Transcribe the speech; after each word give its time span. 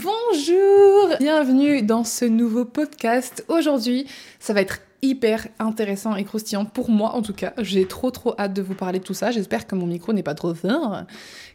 Bonjour 0.00 1.16
Bienvenue 1.18 1.82
dans 1.82 2.04
ce 2.04 2.24
nouveau 2.24 2.64
podcast. 2.64 3.44
Aujourd'hui, 3.48 4.06
ça 4.38 4.52
va 4.52 4.60
être 4.60 4.78
hyper 5.02 5.48
intéressant 5.58 6.14
et 6.14 6.22
croustillant 6.22 6.64
pour 6.66 6.88
moi 6.88 7.16
en 7.16 7.22
tout 7.22 7.32
cas. 7.32 7.52
J'ai 7.58 7.84
trop 7.84 8.12
trop 8.12 8.32
hâte 8.38 8.54
de 8.54 8.62
vous 8.62 8.76
parler 8.76 9.00
de 9.00 9.04
tout 9.04 9.14
ça. 9.14 9.32
J'espère 9.32 9.66
que 9.66 9.74
mon 9.74 9.86
micro 9.86 10.12
n'est 10.12 10.22
pas 10.22 10.36
trop 10.36 10.54
fort. 10.54 11.02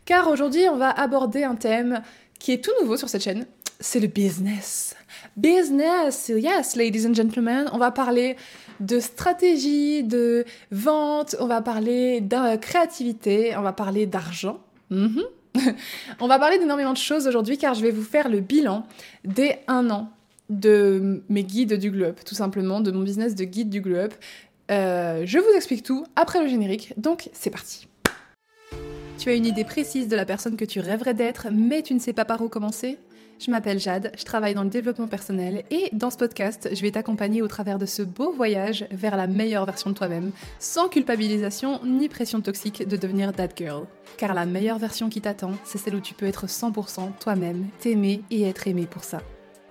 Car 0.03 0.29
aujourd'hui, 0.29 0.67
on 0.69 0.75
va 0.75 0.89
aborder 0.89 1.43
un 1.43 1.55
thème 1.55 2.01
qui 2.37 2.51
est 2.51 2.61
tout 2.61 2.71
nouveau 2.81 2.97
sur 2.97 3.07
cette 3.07 3.23
chaîne. 3.23 3.45
C'est 3.79 4.01
le 4.01 4.07
business. 4.07 4.93
Business, 5.37 6.27
yes, 6.27 6.75
ladies 6.75 7.07
and 7.07 7.13
gentlemen. 7.13 7.69
On 7.71 7.77
va 7.77 7.91
parler 7.91 8.35
de 8.81 8.99
stratégie, 8.99 10.03
de 10.03 10.43
vente, 10.69 11.37
on 11.39 11.47
va 11.47 11.61
parler 11.61 12.19
de 12.19 12.57
créativité, 12.57 13.55
on 13.55 13.61
va 13.61 13.71
parler 13.71 14.05
d'argent. 14.05 14.59
Mhm. 14.89 15.23
on 16.19 16.27
va 16.27 16.39
parler 16.39 16.57
d'énormément 16.57 16.93
de 16.93 16.97
choses 16.97 17.27
aujourd'hui 17.27 17.57
car 17.57 17.73
je 17.73 17.81
vais 17.81 17.91
vous 17.91 18.03
faire 18.03 18.29
le 18.29 18.39
bilan 18.39 18.85
des 19.23 19.57
un 19.67 19.89
an 19.89 20.09
de 20.49 21.23
mes 21.29 21.43
guides 21.43 21.73
du 21.73 21.91
globe, 21.91 22.15
tout 22.25 22.35
simplement, 22.35 22.81
de 22.81 22.91
mon 22.91 23.01
business 23.01 23.35
de 23.35 23.43
guide 23.43 23.69
du 23.69 23.81
globe. 23.81 24.11
Euh, 24.71 25.23
je 25.25 25.39
vous 25.39 25.55
explique 25.55 25.83
tout 25.83 26.05
après 26.15 26.41
le 26.41 26.47
générique, 26.47 26.93
donc 26.97 27.29
c'est 27.33 27.49
parti. 27.49 27.87
Tu 29.17 29.29
as 29.29 29.33
une 29.33 29.45
idée 29.45 29.63
précise 29.63 30.07
de 30.07 30.15
la 30.15 30.25
personne 30.25 30.57
que 30.57 30.65
tu 30.65 30.79
rêverais 30.79 31.13
d'être, 31.13 31.47
mais 31.51 31.81
tu 31.81 31.93
ne 31.93 31.99
sais 31.99 32.13
pas 32.13 32.25
par 32.25 32.41
où 32.41 32.49
commencer? 32.49 32.97
Je 33.43 33.51
m'appelle 33.51 33.79
Jade, 33.79 34.13
je 34.17 34.23
travaille 34.23 34.53
dans 34.53 34.63
le 34.63 34.69
développement 34.69 35.07
personnel 35.07 35.63
et 35.69 35.89
dans 35.91 36.09
ce 36.09 36.15
podcast, 36.15 36.69
je 36.71 36.81
vais 36.81 36.91
t'accompagner 36.91 37.41
au 37.41 37.47
travers 37.49 37.77
de 37.77 37.85
ce 37.85 38.01
beau 38.01 38.31
voyage 38.31 38.87
vers 38.89 39.17
la 39.17 39.27
meilleure 39.27 39.65
version 39.65 39.89
de 39.89 39.95
toi-même, 39.95 40.31
sans 40.59 40.87
culpabilisation 40.87 41.81
ni 41.83 42.07
pression 42.07 42.39
toxique 42.39 42.87
de 42.87 42.95
devenir 42.95 43.33
that 43.33 43.49
girl. 43.57 43.85
Car 44.17 44.33
la 44.33 44.45
meilleure 44.45 44.79
version 44.79 45.09
qui 45.09 45.19
t'attend, 45.19 45.51
c'est 45.65 45.77
celle 45.77 45.95
où 45.95 45.99
tu 45.99 46.13
peux 46.13 46.25
être 46.25 46.45
100% 46.47 47.17
toi-même, 47.19 47.67
t'aimer 47.79 48.21
et 48.31 48.43
être 48.43 48.67
aimé 48.67 48.87
pour 48.89 49.03
ça. 49.03 49.19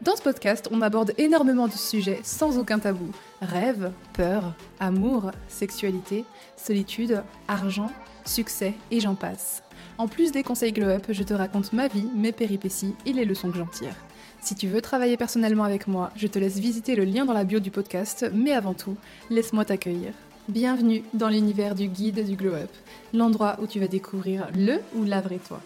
Dans 0.03 0.17
ce 0.17 0.23
podcast, 0.23 0.69
on 0.71 0.83
aborde 0.83 1.15
énormément 1.17 1.69
de 1.69 1.73
sujets 1.73 2.21
sans 2.25 2.59
aucun 2.59 2.79
tabou. 2.79 3.11
Rêve, 3.41 3.91
peur, 4.13 4.55
amour, 4.81 5.31
sexualité, 5.49 6.25
solitude, 6.57 7.23
argent, 7.49 7.91
succès 8.27 8.75
et 8.91 9.01
j'en 9.01 9.15
passe. 9.15 9.63
En 9.99 10.09
plus 10.09 10.33
des 10.33 10.43
conseils 10.43 10.73
Glow 10.73 10.89
Up, 10.89 11.07
je 11.11 11.23
te 11.23 11.35
raconte 11.35 11.73
ma 11.73 11.87
vie, 11.87 12.09
mes 12.15 12.33
péripéties 12.33 12.95
et 13.05 13.13
les 13.13 13.25
leçons 13.25 13.51
que 13.51 13.59
j'en 13.59 13.67
tire. 13.67 13.95
Si 14.41 14.55
tu 14.55 14.67
veux 14.67 14.81
travailler 14.81 15.17
personnellement 15.17 15.65
avec 15.65 15.87
moi, 15.87 16.11
je 16.17 16.27
te 16.27 16.39
laisse 16.39 16.59
visiter 16.59 16.97
le 16.97 17.05
lien 17.05 17.25
dans 17.25 17.35
la 17.35 17.45
bio 17.45 17.61
du 17.61 17.71
podcast, 17.71 18.29
mais 18.33 18.53
avant 18.53 18.75
tout, 18.75 18.97
laisse-moi 19.31 19.65
t'accueillir. 19.65 20.13
Bienvenue 20.49 21.05
dans 21.15 21.29
l'univers 21.29 21.75
du 21.75 21.87
guide 21.87 22.27
du 22.27 22.35
Glow 22.35 22.55
Up, 22.55 22.71
l'endroit 23.13 23.59
où 23.63 23.67
tu 23.67 23.79
vas 23.79 23.87
découvrir 23.87 24.49
le 24.57 24.81
ou 24.97 25.05
la 25.05 25.21
vraie 25.21 25.39
toi. 25.39 25.61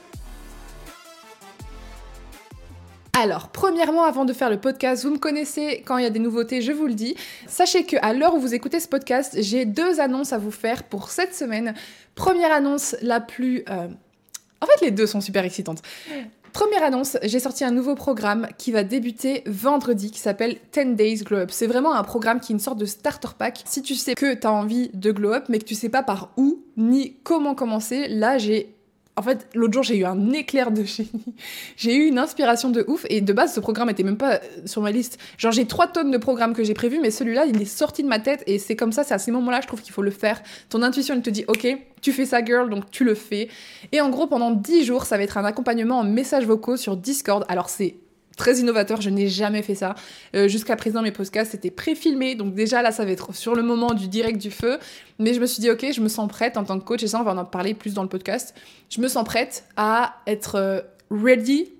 Alors, 3.18 3.48
premièrement, 3.48 4.04
avant 4.04 4.26
de 4.26 4.34
faire 4.34 4.50
le 4.50 4.60
podcast, 4.60 5.04
vous 5.04 5.12
me 5.12 5.18
connaissez, 5.18 5.82
quand 5.86 5.96
il 5.96 6.02
y 6.02 6.06
a 6.06 6.10
des 6.10 6.18
nouveautés, 6.18 6.60
je 6.60 6.72
vous 6.72 6.86
le 6.86 6.92
dis. 6.92 7.16
Sachez 7.46 7.84
que 7.86 7.96
à 8.02 8.12
l'heure 8.12 8.34
où 8.34 8.40
vous 8.40 8.54
écoutez 8.54 8.78
ce 8.78 8.88
podcast, 8.88 9.38
j'ai 9.40 9.64
deux 9.64 10.00
annonces 10.00 10.34
à 10.34 10.38
vous 10.38 10.50
faire 10.50 10.82
pour 10.82 11.08
cette 11.08 11.34
semaine. 11.34 11.72
Première 12.14 12.52
annonce 12.52 12.94
la 13.00 13.20
plus... 13.20 13.64
Euh, 13.70 13.88
en 14.60 14.66
fait, 14.66 14.84
les 14.84 14.90
deux 14.90 15.06
sont 15.06 15.20
super 15.20 15.44
excitantes. 15.44 15.82
Première 16.52 16.84
annonce, 16.84 17.18
j'ai 17.22 17.38
sorti 17.38 17.64
un 17.64 17.70
nouveau 17.70 17.94
programme 17.94 18.48
qui 18.56 18.72
va 18.72 18.82
débuter 18.82 19.42
vendredi 19.46 20.10
qui 20.10 20.20
s'appelle 20.20 20.56
10 20.72 20.94
Days 20.94 21.16
Glow 21.16 21.40
Up. 21.40 21.50
C'est 21.52 21.66
vraiment 21.66 21.94
un 21.94 22.02
programme 22.02 22.40
qui 22.40 22.52
est 22.52 22.54
une 22.54 22.60
sorte 22.60 22.78
de 22.78 22.86
starter 22.86 23.28
pack. 23.36 23.62
Si 23.66 23.82
tu 23.82 23.94
sais 23.94 24.14
que 24.14 24.32
tu 24.32 24.46
as 24.46 24.52
envie 24.52 24.88
de 24.94 25.12
glow 25.12 25.34
up 25.34 25.44
mais 25.50 25.58
que 25.58 25.64
tu 25.64 25.74
sais 25.74 25.90
pas 25.90 26.02
par 26.02 26.32
où 26.38 26.64
ni 26.78 27.16
comment 27.24 27.54
commencer, 27.54 28.08
là 28.08 28.38
j'ai 28.38 28.74
en 29.18 29.22
fait, 29.22 29.48
l'autre 29.54 29.72
jour, 29.72 29.82
j'ai 29.82 29.96
eu 29.96 30.04
un 30.04 30.30
éclair 30.32 30.70
de 30.70 30.84
génie. 30.84 31.10
J'ai 31.78 31.94
eu 31.96 32.06
une 32.06 32.18
inspiration 32.18 32.68
de 32.68 32.84
ouf. 32.86 33.06
Et 33.08 33.22
de 33.22 33.32
base, 33.32 33.54
ce 33.54 33.60
programme 33.60 33.88
était 33.88 34.02
même 34.02 34.18
pas 34.18 34.34
euh, 34.34 34.38
sur 34.66 34.82
ma 34.82 34.90
liste. 34.90 35.18
Genre, 35.38 35.52
j'ai 35.52 35.64
trois 35.64 35.86
tonnes 35.86 36.10
de 36.10 36.18
programmes 36.18 36.52
que 36.52 36.62
j'ai 36.64 36.74
prévus, 36.74 36.98
mais 37.00 37.10
celui-là, 37.10 37.46
il 37.46 37.60
est 37.60 37.64
sorti 37.64 38.02
de 38.02 38.08
ma 38.08 38.18
tête. 38.18 38.42
Et 38.46 38.58
c'est 38.58 38.76
comme 38.76 38.92
ça, 38.92 39.04
c'est 39.04 39.14
à 39.14 39.18
ces 39.18 39.30
moments-là, 39.30 39.62
je 39.62 39.66
trouve 39.66 39.80
qu'il 39.80 39.94
faut 39.94 40.02
le 40.02 40.10
faire. 40.10 40.42
Ton 40.68 40.82
intuition, 40.82 41.14
elle 41.14 41.22
te 41.22 41.30
dit, 41.30 41.44
OK, 41.48 41.66
tu 42.02 42.12
fais 42.12 42.26
ça, 42.26 42.44
girl, 42.44 42.68
donc 42.68 42.90
tu 42.90 43.04
le 43.04 43.14
fais. 43.14 43.48
Et 43.92 44.02
en 44.02 44.10
gros, 44.10 44.26
pendant 44.26 44.50
10 44.50 44.84
jours, 44.84 45.06
ça 45.06 45.16
va 45.16 45.22
être 45.22 45.38
un 45.38 45.44
accompagnement 45.46 46.00
en 46.00 46.04
messages 46.04 46.44
vocaux 46.44 46.76
sur 46.76 46.96
Discord. 46.96 47.44
Alors, 47.48 47.70
c'est 47.70 47.96
très 48.36 48.58
innovateur, 48.58 49.00
je 49.00 49.10
n'ai 49.10 49.28
jamais 49.28 49.62
fait 49.62 49.74
ça. 49.74 49.94
Euh, 50.34 50.46
jusqu'à 50.48 50.76
présent, 50.76 51.02
mes 51.02 51.10
podcasts 51.10 51.54
étaient 51.54 51.70
pré-filmés, 51.70 52.34
donc 52.34 52.54
déjà 52.54 52.82
là, 52.82 52.92
ça 52.92 53.04
va 53.04 53.10
être 53.10 53.34
sur 53.34 53.54
le 53.54 53.62
moment 53.62 53.94
du 53.94 54.08
direct 54.08 54.40
du 54.40 54.50
feu. 54.50 54.78
Mais 55.18 55.34
je 55.34 55.40
me 55.40 55.46
suis 55.46 55.60
dit, 55.60 55.70
ok, 55.70 55.86
je 55.92 56.00
me 56.00 56.08
sens 56.08 56.28
prête 56.28 56.56
en 56.56 56.64
tant 56.64 56.78
que 56.78 56.84
coach, 56.84 57.02
et 57.02 57.08
ça, 57.08 57.20
on 57.20 57.24
va 57.24 57.34
en 57.34 57.44
parler 57.44 57.74
plus 57.74 57.94
dans 57.94 58.02
le 58.02 58.08
podcast. 58.08 58.54
Je 58.90 59.00
me 59.00 59.08
sens 59.08 59.24
prête 59.24 59.64
à 59.76 60.16
être 60.26 60.56
euh, 60.56 60.80
ready 61.10 61.72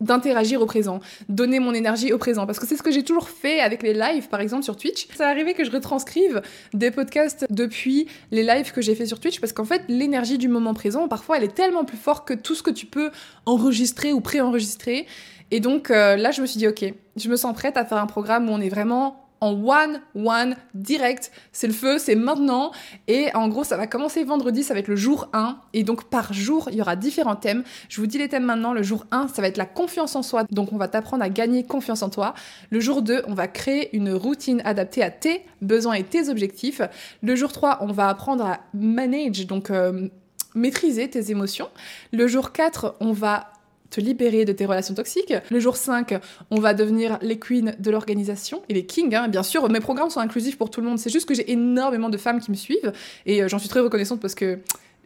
d'interagir 0.00 0.60
au 0.60 0.66
présent, 0.66 1.00
donner 1.28 1.58
mon 1.58 1.72
énergie 1.72 2.12
au 2.12 2.18
présent, 2.18 2.46
parce 2.46 2.58
que 2.58 2.66
c'est 2.66 2.76
ce 2.76 2.82
que 2.82 2.90
j'ai 2.90 3.02
toujours 3.02 3.30
fait 3.30 3.60
avec 3.60 3.82
les 3.82 3.94
lives, 3.94 4.28
par 4.28 4.40
exemple 4.40 4.62
sur 4.62 4.76
Twitch. 4.76 5.08
Ça 5.16 5.28
arrivé 5.28 5.54
que 5.54 5.64
je 5.64 5.70
retranscrive 5.70 6.42
des 6.74 6.90
podcasts 6.90 7.46
depuis 7.48 8.06
les 8.30 8.42
lives 8.42 8.72
que 8.72 8.82
j'ai 8.82 8.94
fait 8.94 9.06
sur 9.06 9.20
Twitch, 9.20 9.40
parce 9.40 9.52
qu'en 9.52 9.64
fait, 9.64 9.82
l'énergie 9.88 10.38
du 10.38 10.48
moment 10.48 10.74
présent, 10.74 11.08
parfois, 11.08 11.38
elle 11.38 11.44
est 11.44 11.54
tellement 11.54 11.84
plus 11.84 11.96
forte 11.96 12.28
que 12.28 12.34
tout 12.34 12.54
ce 12.54 12.62
que 12.62 12.70
tu 12.70 12.86
peux 12.86 13.10
enregistrer 13.46 14.12
ou 14.12 14.20
pré-enregistrer. 14.20 15.06
Et 15.50 15.60
donc 15.60 15.90
euh, 15.90 16.16
là, 16.16 16.30
je 16.30 16.40
me 16.40 16.46
suis 16.46 16.58
dit, 16.58 16.68
ok, 16.68 16.84
je 17.16 17.28
me 17.28 17.36
sens 17.36 17.54
prête 17.54 17.76
à 17.76 17.84
faire 17.84 17.98
un 17.98 18.06
programme 18.06 18.48
où 18.48 18.52
on 18.52 18.60
est 18.60 18.68
vraiment 18.68 19.26
en 19.40 19.52
one, 19.52 20.00
one, 20.14 20.56
direct. 20.74 21.30
C'est 21.52 21.66
le 21.66 21.72
feu, 21.72 21.98
c'est 21.98 22.14
maintenant. 22.14 22.72
Et 23.06 23.28
en 23.34 23.48
gros, 23.48 23.64
ça 23.64 23.76
va 23.76 23.86
commencer 23.86 24.24
vendredi, 24.24 24.62
ça 24.62 24.74
va 24.74 24.80
être 24.80 24.88
le 24.88 24.96
jour 24.96 25.28
1. 25.32 25.58
Et 25.74 25.82
donc, 25.82 26.04
par 26.04 26.32
jour, 26.32 26.68
il 26.70 26.78
y 26.78 26.80
aura 26.80 26.96
différents 26.96 27.36
thèmes. 27.36 27.62
Je 27.88 28.00
vous 28.00 28.06
dis 28.06 28.18
les 28.18 28.28
thèmes 28.28 28.44
maintenant. 28.44 28.72
Le 28.72 28.82
jour 28.82 29.04
1, 29.10 29.28
ça 29.28 29.42
va 29.42 29.48
être 29.48 29.58
la 29.58 29.66
confiance 29.66 30.16
en 30.16 30.22
soi. 30.22 30.44
Donc, 30.50 30.72
on 30.72 30.78
va 30.78 30.88
t'apprendre 30.88 31.22
à 31.22 31.28
gagner 31.28 31.64
confiance 31.64 32.02
en 32.02 32.08
toi. 32.08 32.34
Le 32.70 32.80
jour 32.80 33.02
2, 33.02 33.24
on 33.26 33.34
va 33.34 33.46
créer 33.46 33.94
une 33.94 34.12
routine 34.12 34.62
adaptée 34.64 35.02
à 35.02 35.10
tes 35.10 35.44
besoins 35.60 35.94
et 35.94 36.04
tes 36.04 36.28
objectifs. 36.28 36.80
Le 37.22 37.36
jour 37.36 37.52
3, 37.52 37.78
on 37.82 37.92
va 37.92 38.08
apprendre 38.08 38.44
à 38.44 38.60
manage, 38.74 39.46
donc... 39.46 39.70
Euh, 39.70 40.08
maîtriser 40.54 41.10
tes 41.10 41.30
émotions. 41.30 41.68
Le 42.12 42.26
jour 42.26 42.52
4, 42.52 42.96
on 43.00 43.12
va 43.12 43.52
te 43.90 44.00
libérer 44.00 44.44
de 44.44 44.52
tes 44.52 44.66
relations 44.66 44.94
toxiques. 44.94 45.34
Le 45.50 45.60
jour 45.60 45.76
5, 45.76 46.18
on 46.50 46.60
va 46.60 46.74
devenir 46.74 47.18
les 47.22 47.38
queens 47.38 47.74
de 47.78 47.90
l'organisation 47.90 48.62
et 48.68 48.74
les 48.74 48.86
kings. 48.86 49.14
Hein. 49.14 49.28
Bien 49.28 49.42
sûr, 49.42 49.68
mes 49.68 49.80
programmes 49.80 50.10
sont 50.10 50.20
inclusifs 50.20 50.58
pour 50.58 50.70
tout 50.70 50.80
le 50.80 50.86
monde. 50.86 50.98
C'est 50.98 51.10
juste 51.10 51.28
que 51.28 51.34
j'ai 51.34 51.50
énormément 51.50 52.08
de 52.08 52.16
femmes 52.16 52.40
qui 52.40 52.50
me 52.50 52.56
suivent 52.56 52.92
et 53.24 53.42
euh, 53.42 53.48
j'en 53.48 53.58
suis 53.58 53.68
très 53.68 53.80
reconnaissante 53.80 54.20
parce 54.20 54.34
que 54.34 54.58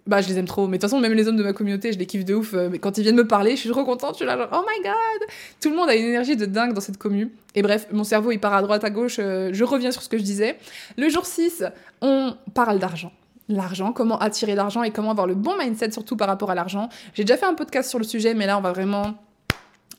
bah 0.07 0.21
je 0.21 0.29
les 0.29 0.39
aime 0.39 0.47
trop. 0.47 0.67
Mais 0.67 0.79
de 0.79 0.83
toute 0.83 0.91
façon, 0.91 1.01
même 1.01 1.13
les 1.13 1.29
hommes 1.29 1.37
de 1.37 1.43
ma 1.43 1.53
communauté, 1.53 1.93
je 1.93 1.99
les 1.99 2.07
kiffe 2.07 2.25
de 2.25 2.35
ouf. 2.35 2.55
Euh, 2.55 2.69
mais 2.71 2.79
quand 2.79 2.99
ils 2.99 3.03
viennent 3.03 3.17
me 3.17 3.27
parler, 3.27 3.53
je 3.53 3.61
suis 3.61 3.71
trop 3.71 3.85
contente. 3.85 4.13
Je 4.13 4.17
suis 4.17 4.25
là 4.25 4.37
genre, 4.37 4.49
oh 4.53 4.65
my 4.69 4.83
god 4.83 5.29
Tout 5.61 5.71
le 5.71 5.77
monde 5.77 5.89
a 5.89 5.95
une 5.95 6.07
énergie 6.07 6.37
de 6.37 6.47
dingue 6.47 6.73
dans 6.73 6.81
cette 6.81 6.99
commune. 6.99 7.31
Et 7.55 7.63
bref, 7.63 7.87
mon 7.93 8.05
cerveau, 8.05 8.33
il 8.33 8.41
part 8.41 8.55
à 8.55 8.63
droite, 8.63 8.85
à 8.85 8.91
gauche. 8.91 9.17
Euh, 9.19 9.51
je 9.53 9.65
reviens 9.65 9.91
sur 9.91 10.03
ce 10.03 10.09
que 10.09 10.19
je 10.19 10.23
disais. 10.23 10.57
Le 10.97 11.09
jour 11.09 11.27
6, 11.27 11.65
on 12.01 12.35
parle 12.55 12.79
d'argent 12.79 13.13
l'argent, 13.51 13.93
comment 13.93 14.19
attirer 14.19 14.55
l'argent 14.55 14.83
et 14.83 14.91
comment 14.91 15.11
avoir 15.11 15.27
le 15.27 15.35
bon 15.35 15.57
mindset 15.59 15.91
surtout 15.91 16.17
par 16.17 16.29
rapport 16.29 16.51
à 16.51 16.55
l'argent. 16.55 16.89
J'ai 17.15 17.25
déjà 17.25 17.37
fait 17.37 17.47
un 17.47 17.55
podcast 17.55 17.91
sur 17.91 17.99
le 17.99 18.05
sujet, 18.05 18.35
mais 18.35 18.47
là 18.47 18.59
on 18.59 18.61
va 18.61 18.73
vraiment 18.73 19.15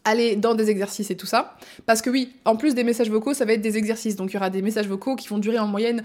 aller 0.04 0.36
dans 0.36 0.56
des 0.56 0.70
exercices 0.70 1.12
et 1.12 1.16
tout 1.16 1.26
ça. 1.26 1.56
Parce 1.86 2.02
que 2.02 2.10
oui, 2.10 2.34
en 2.46 2.56
plus 2.56 2.74
des 2.74 2.84
messages 2.84 3.10
vocaux, 3.10 3.34
ça 3.34 3.46
va 3.46 3.54
être 3.54 3.62
des 3.62 3.78
exercices. 3.78 4.16
Donc 4.16 4.32
il 4.32 4.34
y 4.34 4.38
aura 4.38 4.50
des 4.50 4.62
messages 4.62 4.88
vocaux 4.88 5.16
qui 5.16 5.28
vont 5.28 5.38
durer 5.38 5.60
en 5.60 5.68
moyenne 5.68 6.04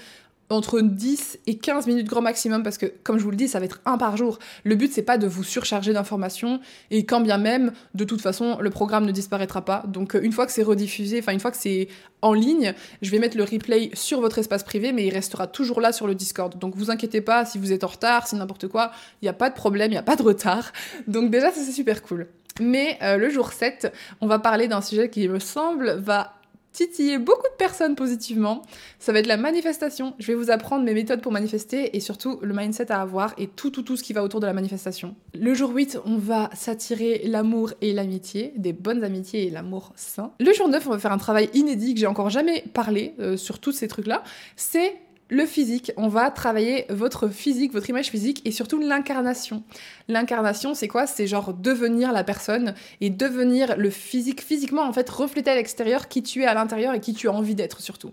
entre 0.50 0.80
10 0.80 1.40
et 1.46 1.58
15 1.58 1.86
minutes 1.86 2.06
grand 2.06 2.22
maximum 2.22 2.62
parce 2.62 2.78
que 2.78 2.86
comme 3.02 3.18
je 3.18 3.24
vous 3.24 3.30
le 3.30 3.36
dis 3.36 3.48
ça 3.48 3.58
va 3.58 3.64
être 3.64 3.80
un 3.84 3.98
par 3.98 4.16
jour. 4.16 4.38
Le 4.64 4.74
but 4.74 4.92
c'est 4.92 5.02
pas 5.02 5.18
de 5.18 5.26
vous 5.26 5.44
surcharger 5.44 5.92
d'informations 5.92 6.60
et 6.90 7.04
quand 7.04 7.20
bien 7.20 7.38
même 7.38 7.72
de 7.94 8.04
toute 8.04 8.20
façon 8.20 8.58
le 8.60 8.70
programme 8.70 9.06
ne 9.06 9.12
disparaîtra 9.12 9.64
pas. 9.64 9.82
Donc 9.86 10.14
euh, 10.14 10.20
une 10.22 10.32
fois 10.32 10.46
que 10.46 10.52
c'est 10.52 10.62
rediffusé, 10.62 11.18
enfin 11.18 11.32
une 11.32 11.40
fois 11.40 11.50
que 11.50 11.56
c'est 11.56 11.88
en 12.22 12.32
ligne, 12.32 12.74
je 13.02 13.10
vais 13.10 13.18
mettre 13.18 13.36
le 13.36 13.44
replay 13.44 13.90
sur 13.94 14.20
votre 14.20 14.38
espace 14.38 14.62
privé 14.62 14.92
mais 14.92 15.06
il 15.06 15.12
restera 15.12 15.46
toujours 15.46 15.80
là 15.80 15.92
sur 15.92 16.06
le 16.06 16.14
Discord. 16.14 16.58
Donc 16.58 16.76
vous 16.76 16.90
inquiétez 16.90 17.20
pas 17.20 17.44
si 17.44 17.58
vous 17.58 17.72
êtes 17.72 17.84
en 17.84 17.88
retard, 17.88 18.26
si 18.26 18.36
n'importe 18.36 18.68
quoi, 18.68 18.92
il 19.22 19.24
n'y 19.24 19.28
a 19.28 19.34
pas 19.34 19.50
de 19.50 19.54
problème, 19.54 19.90
il 19.90 19.94
n'y 19.94 19.98
a 19.98 20.02
pas 20.02 20.16
de 20.16 20.22
retard. 20.22 20.72
Donc 21.08 21.30
déjà 21.30 21.50
ça 21.50 21.60
c'est 21.60 21.72
super 21.72 22.02
cool. 22.02 22.28
Mais 22.60 22.98
euh, 23.02 23.16
le 23.16 23.28
jour 23.28 23.52
7, 23.52 23.92
on 24.20 24.26
va 24.26 24.38
parler 24.38 24.68
d'un 24.68 24.80
sujet 24.80 25.10
qui 25.10 25.28
me 25.28 25.38
semble 25.38 25.96
va 25.98 26.35
titiller 26.76 27.18
beaucoup 27.18 27.48
de 27.50 27.56
personnes 27.56 27.94
positivement. 27.94 28.62
Ça 28.98 29.12
va 29.12 29.20
être 29.20 29.26
la 29.26 29.38
manifestation. 29.38 30.14
Je 30.18 30.26
vais 30.26 30.34
vous 30.34 30.50
apprendre 30.50 30.84
mes 30.84 30.92
méthodes 30.92 31.22
pour 31.22 31.32
manifester 31.32 31.96
et 31.96 32.00
surtout 32.00 32.38
le 32.42 32.52
mindset 32.52 32.92
à 32.92 33.00
avoir 33.00 33.32
et 33.38 33.46
tout, 33.46 33.70
tout, 33.70 33.82
tout 33.82 33.96
ce 33.96 34.02
qui 34.02 34.12
va 34.12 34.22
autour 34.22 34.40
de 34.40 34.46
la 34.46 34.52
manifestation. 34.52 35.16
Le 35.34 35.54
jour 35.54 35.70
8, 35.70 36.00
on 36.04 36.18
va 36.18 36.50
s'attirer 36.54 37.22
l'amour 37.24 37.72
et 37.80 37.94
l'amitié, 37.94 38.52
des 38.56 38.74
bonnes 38.74 39.04
amitiés 39.04 39.46
et 39.46 39.50
l'amour 39.50 39.92
sain. 39.96 40.32
Le 40.38 40.52
jour 40.52 40.68
9, 40.68 40.86
on 40.86 40.90
va 40.90 40.98
faire 40.98 41.12
un 41.12 41.18
travail 41.18 41.48
inédit 41.54 41.94
que 41.94 42.00
j'ai 42.00 42.06
encore 42.06 42.28
jamais 42.28 42.62
parlé 42.74 43.14
euh, 43.20 43.38
sur 43.38 43.58
tous 43.58 43.72
ces 43.72 43.88
trucs-là. 43.88 44.22
C'est 44.56 44.94
le 45.28 45.44
physique, 45.44 45.92
on 45.96 46.08
va 46.08 46.30
travailler 46.30 46.86
votre 46.88 47.28
physique, 47.28 47.72
votre 47.72 47.90
image 47.90 48.10
physique 48.10 48.42
et 48.44 48.52
surtout 48.52 48.78
l'incarnation. 48.78 49.64
L'incarnation, 50.08 50.74
c'est 50.74 50.88
quoi? 50.88 51.06
C'est 51.06 51.26
genre 51.26 51.52
devenir 51.52 52.12
la 52.12 52.22
personne 52.22 52.74
et 53.00 53.10
devenir 53.10 53.76
le 53.76 53.90
physique, 53.90 54.40
physiquement 54.40 54.82
en 54.82 54.92
fait, 54.92 55.08
refléter 55.10 55.50
à 55.50 55.56
l'extérieur 55.56 56.08
qui 56.08 56.22
tu 56.22 56.42
es 56.42 56.46
à 56.46 56.54
l'intérieur 56.54 56.94
et 56.94 57.00
qui 57.00 57.12
tu 57.12 57.28
as 57.28 57.32
envie 57.32 57.54
d'être 57.54 57.80
surtout. 57.80 58.12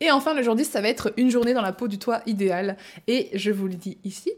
Et 0.00 0.10
enfin, 0.10 0.34
le 0.34 0.42
jour 0.42 0.54
10, 0.54 0.64
ça 0.64 0.80
va 0.80 0.88
être 0.88 1.12
une 1.16 1.30
journée 1.30 1.54
dans 1.54 1.62
la 1.62 1.72
peau 1.72 1.88
du 1.88 1.98
toi 1.98 2.20
idéal. 2.26 2.76
Et 3.06 3.30
je 3.34 3.50
vous 3.50 3.66
le 3.66 3.74
dis 3.74 3.98
ici, 4.04 4.30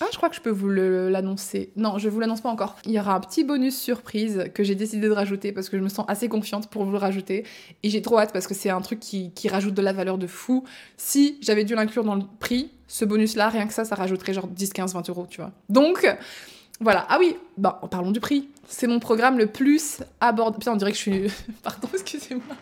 Ah, 0.00 0.06
je 0.12 0.16
crois 0.16 0.28
que 0.28 0.36
je 0.36 0.42
peux 0.42 0.50
vous 0.50 0.68
l'annoncer. 0.68 1.70
Non, 1.76 1.96
je 1.96 2.08
vous 2.08 2.20
l'annonce 2.20 2.42
pas 2.42 2.50
encore. 2.50 2.76
Il 2.84 2.92
y 2.92 3.00
aura 3.00 3.14
un 3.14 3.20
petit 3.20 3.44
bonus 3.44 3.78
surprise 3.78 4.44
que 4.54 4.62
j'ai 4.62 4.74
décidé 4.74 5.08
de 5.08 5.12
rajouter 5.12 5.52
parce 5.52 5.70
que 5.70 5.78
je 5.78 5.82
me 5.82 5.88
sens 5.88 6.04
assez 6.08 6.28
confiante 6.28 6.68
pour 6.68 6.84
vous 6.84 6.92
le 6.92 6.98
rajouter. 6.98 7.44
Et 7.82 7.88
j'ai 7.88 8.02
trop 8.02 8.18
hâte 8.18 8.32
parce 8.32 8.46
que 8.46 8.52
c'est 8.52 8.68
un 8.68 8.82
truc 8.82 9.00
qui, 9.00 9.30
qui 9.32 9.48
rajoute 9.48 9.72
de 9.74 9.82
la 9.82 9.94
valeur 9.94 10.18
de 10.18 10.26
fou. 10.26 10.64
Si 10.98 11.38
j'avais 11.40 11.64
dû 11.64 11.74
l'inclure 11.74 12.04
dans 12.04 12.14
le 12.14 12.24
prix, 12.40 12.70
ce 12.88 13.06
bonus-là, 13.06 13.48
rien 13.48 13.66
que 13.66 13.72
ça, 13.72 13.84
ça 13.86 13.94
rajouterait 13.94 14.34
genre 14.34 14.46
10, 14.46 14.72
15, 14.74 14.92
20 14.94 15.08
euros, 15.08 15.26
tu 15.30 15.40
vois. 15.40 15.52
Donc, 15.70 16.06
voilà. 16.80 17.06
Ah 17.08 17.16
oui, 17.18 17.36
bah, 17.56 17.80
parlons 17.90 18.10
du 18.10 18.20
prix. 18.20 18.48
C'est 18.68 18.86
mon 18.86 19.00
programme 19.00 19.38
le 19.38 19.46
plus 19.46 20.00
abordable. 20.20 20.58
Putain, 20.58 20.72
on 20.72 20.76
dirait 20.76 20.92
que 20.92 20.98
je 20.98 21.02
suis. 21.02 21.26
Pardon, 21.62 21.88
excusez-moi. 21.92 22.56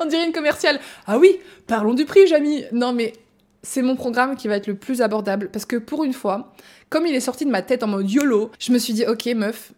On 0.00 0.06
dirait 0.06 0.24
une 0.24 0.32
commerciale. 0.32 0.80
Ah 1.06 1.18
oui, 1.18 1.38
parlons 1.66 1.94
du 1.94 2.06
prix, 2.06 2.26
Jamie. 2.26 2.64
Non, 2.72 2.92
mais 2.92 3.12
c'est 3.62 3.82
mon 3.82 3.96
programme 3.96 4.36
qui 4.36 4.48
va 4.48 4.56
être 4.56 4.66
le 4.66 4.76
plus 4.76 5.02
abordable 5.02 5.48
parce 5.50 5.64
que 5.64 5.76
pour 5.76 6.04
une 6.04 6.12
fois, 6.12 6.52
comme 6.88 7.06
il 7.06 7.14
est 7.14 7.20
sorti 7.20 7.44
de 7.44 7.50
ma 7.50 7.62
tête 7.62 7.82
en 7.82 7.88
mode 7.88 8.10
YOLO, 8.10 8.50
je 8.58 8.72
me 8.72 8.78
suis 8.78 8.92
dit, 8.92 9.06
ok, 9.06 9.26
meuf, 9.36 9.72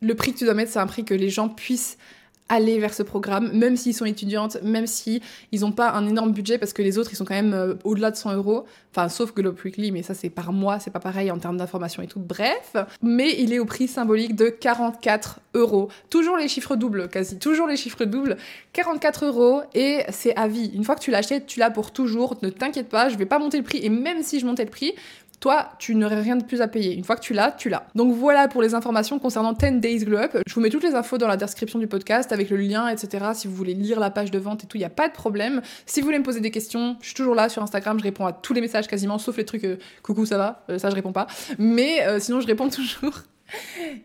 le 0.00 0.14
prix 0.14 0.32
que 0.32 0.38
tu 0.38 0.44
dois 0.44 0.54
mettre, 0.54 0.72
c'est 0.72 0.78
un 0.78 0.86
prix 0.86 1.04
que 1.04 1.14
les 1.14 1.28
gens 1.28 1.48
puissent 1.48 1.98
aller 2.48 2.78
vers 2.78 2.94
ce 2.94 3.02
programme, 3.02 3.50
même 3.52 3.76
s'ils 3.76 3.94
sont 3.94 4.04
étudiantes, 4.04 4.58
même 4.62 4.86
si 4.86 5.20
ils 5.52 5.60
n'ont 5.60 5.72
pas 5.72 5.90
un 5.90 6.06
énorme 6.06 6.32
budget, 6.32 6.58
parce 6.58 6.72
que 6.72 6.82
les 6.82 6.98
autres, 6.98 7.10
ils 7.12 7.16
sont 7.16 7.24
quand 7.24 7.34
même 7.34 7.54
euh, 7.54 7.74
au-delà 7.84 8.10
de 8.10 8.16
100 8.16 8.34
euros. 8.34 8.64
Enfin, 8.90 9.08
sauf 9.08 9.34
Globe 9.34 9.56
Weekly, 9.64 9.92
mais 9.92 10.02
ça, 10.02 10.14
c'est 10.14 10.30
par 10.30 10.52
mois, 10.52 10.78
c'est 10.78 10.90
pas 10.90 11.00
pareil 11.00 11.30
en 11.30 11.38
termes 11.38 11.56
d'information 11.56 12.02
et 12.02 12.06
tout. 12.06 12.20
Bref, 12.20 12.76
mais 13.02 13.40
il 13.40 13.52
est 13.52 13.58
au 13.58 13.64
prix 13.64 13.86
symbolique 13.86 14.34
de 14.34 14.48
44 14.48 15.40
euros. 15.54 15.88
Toujours 16.10 16.36
les 16.36 16.48
chiffres 16.48 16.76
doubles, 16.76 17.08
quasi. 17.08 17.38
Toujours 17.38 17.66
les 17.66 17.76
chiffres 17.76 18.04
doubles. 18.04 18.36
44 18.72 19.26
euros, 19.26 19.62
et 19.74 20.02
c'est 20.10 20.34
à 20.36 20.48
vie. 20.48 20.70
Une 20.74 20.84
fois 20.84 20.94
que 20.94 21.00
tu 21.00 21.10
l'achètes, 21.10 21.46
tu 21.46 21.60
l'as 21.60 21.70
pour 21.70 21.90
toujours. 21.90 22.36
Ne 22.42 22.50
t'inquiète 22.50 22.88
pas, 22.88 23.08
je 23.08 23.16
vais 23.16 23.26
pas 23.26 23.38
monter 23.38 23.58
le 23.58 23.64
prix, 23.64 23.78
et 23.82 23.90
même 23.90 24.22
si 24.22 24.40
je 24.40 24.46
montais 24.46 24.64
le 24.64 24.70
prix, 24.70 24.94
toi, 25.40 25.70
tu 25.78 25.94
n'aurais 25.94 26.20
rien 26.20 26.36
de 26.36 26.44
plus 26.44 26.60
à 26.60 26.68
payer. 26.68 26.94
Une 26.94 27.04
fois 27.04 27.14
que 27.16 27.20
tu 27.20 27.32
l'as, 27.32 27.52
tu 27.52 27.68
l'as. 27.68 27.86
Donc 27.94 28.12
voilà 28.14 28.48
pour 28.48 28.60
les 28.60 28.74
informations 28.74 29.18
concernant 29.18 29.52
10 29.52 29.80
Days 29.80 29.98
Glow 30.04 30.18
Up. 30.18 30.36
Je 30.46 30.54
vous 30.54 30.60
mets 30.60 30.70
toutes 30.70 30.82
les 30.82 30.94
infos 30.94 31.16
dans 31.16 31.28
la 31.28 31.36
description 31.36 31.78
du 31.78 31.86
podcast 31.86 32.32
avec 32.32 32.50
le 32.50 32.56
lien, 32.56 32.88
etc. 32.88 33.26
Si 33.34 33.46
vous 33.46 33.54
voulez 33.54 33.74
lire 33.74 34.00
la 34.00 34.10
page 34.10 34.30
de 34.30 34.38
vente 34.38 34.64
et 34.64 34.66
tout, 34.66 34.76
il 34.76 34.80
n'y 34.80 34.86
a 34.86 34.90
pas 34.90 35.08
de 35.08 35.12
problème. 35.14 35.62
Si 35.86 36.00
vous 36.00 36.06
voulez 36.06 36.18
me 36.18 36.24
poser 36.24 36.40
des 36.40 36.50
questions, 36.50 36.96
je 37.00 37.06
suis 37.06 37.14
toujours 37.14 37.34
là 37.36 37.48
sur 37.48 37.62
Instagram, 37.62 37.98
je 37.98 38.04
réponds 38.04 38.26
à 38.26 38.32
tous 38.32 38.52
les 38.52 38.60
messages 38.60 38.88
quasiment, 38.88 39.18
sauf 39.18 39.36
les 39.36 39.44
trucs 39.44 39.64
euh, 39.64 39.76
coucou, 40.02 40.26
ça 40.26 40.38
va 40.38 40.64
Euh, 40.70 40.78
Ça, 40.78 40.90
je 40.90 40.94
réponds 40.96 41.12
pas. 41.12 41.26
Mais 41.58 42.02
euh, 42.06 42.18
sinon, 42.18 42.40
je 42.40 42.46
réponds 42.46 42.68
toujours. 42.70 43.22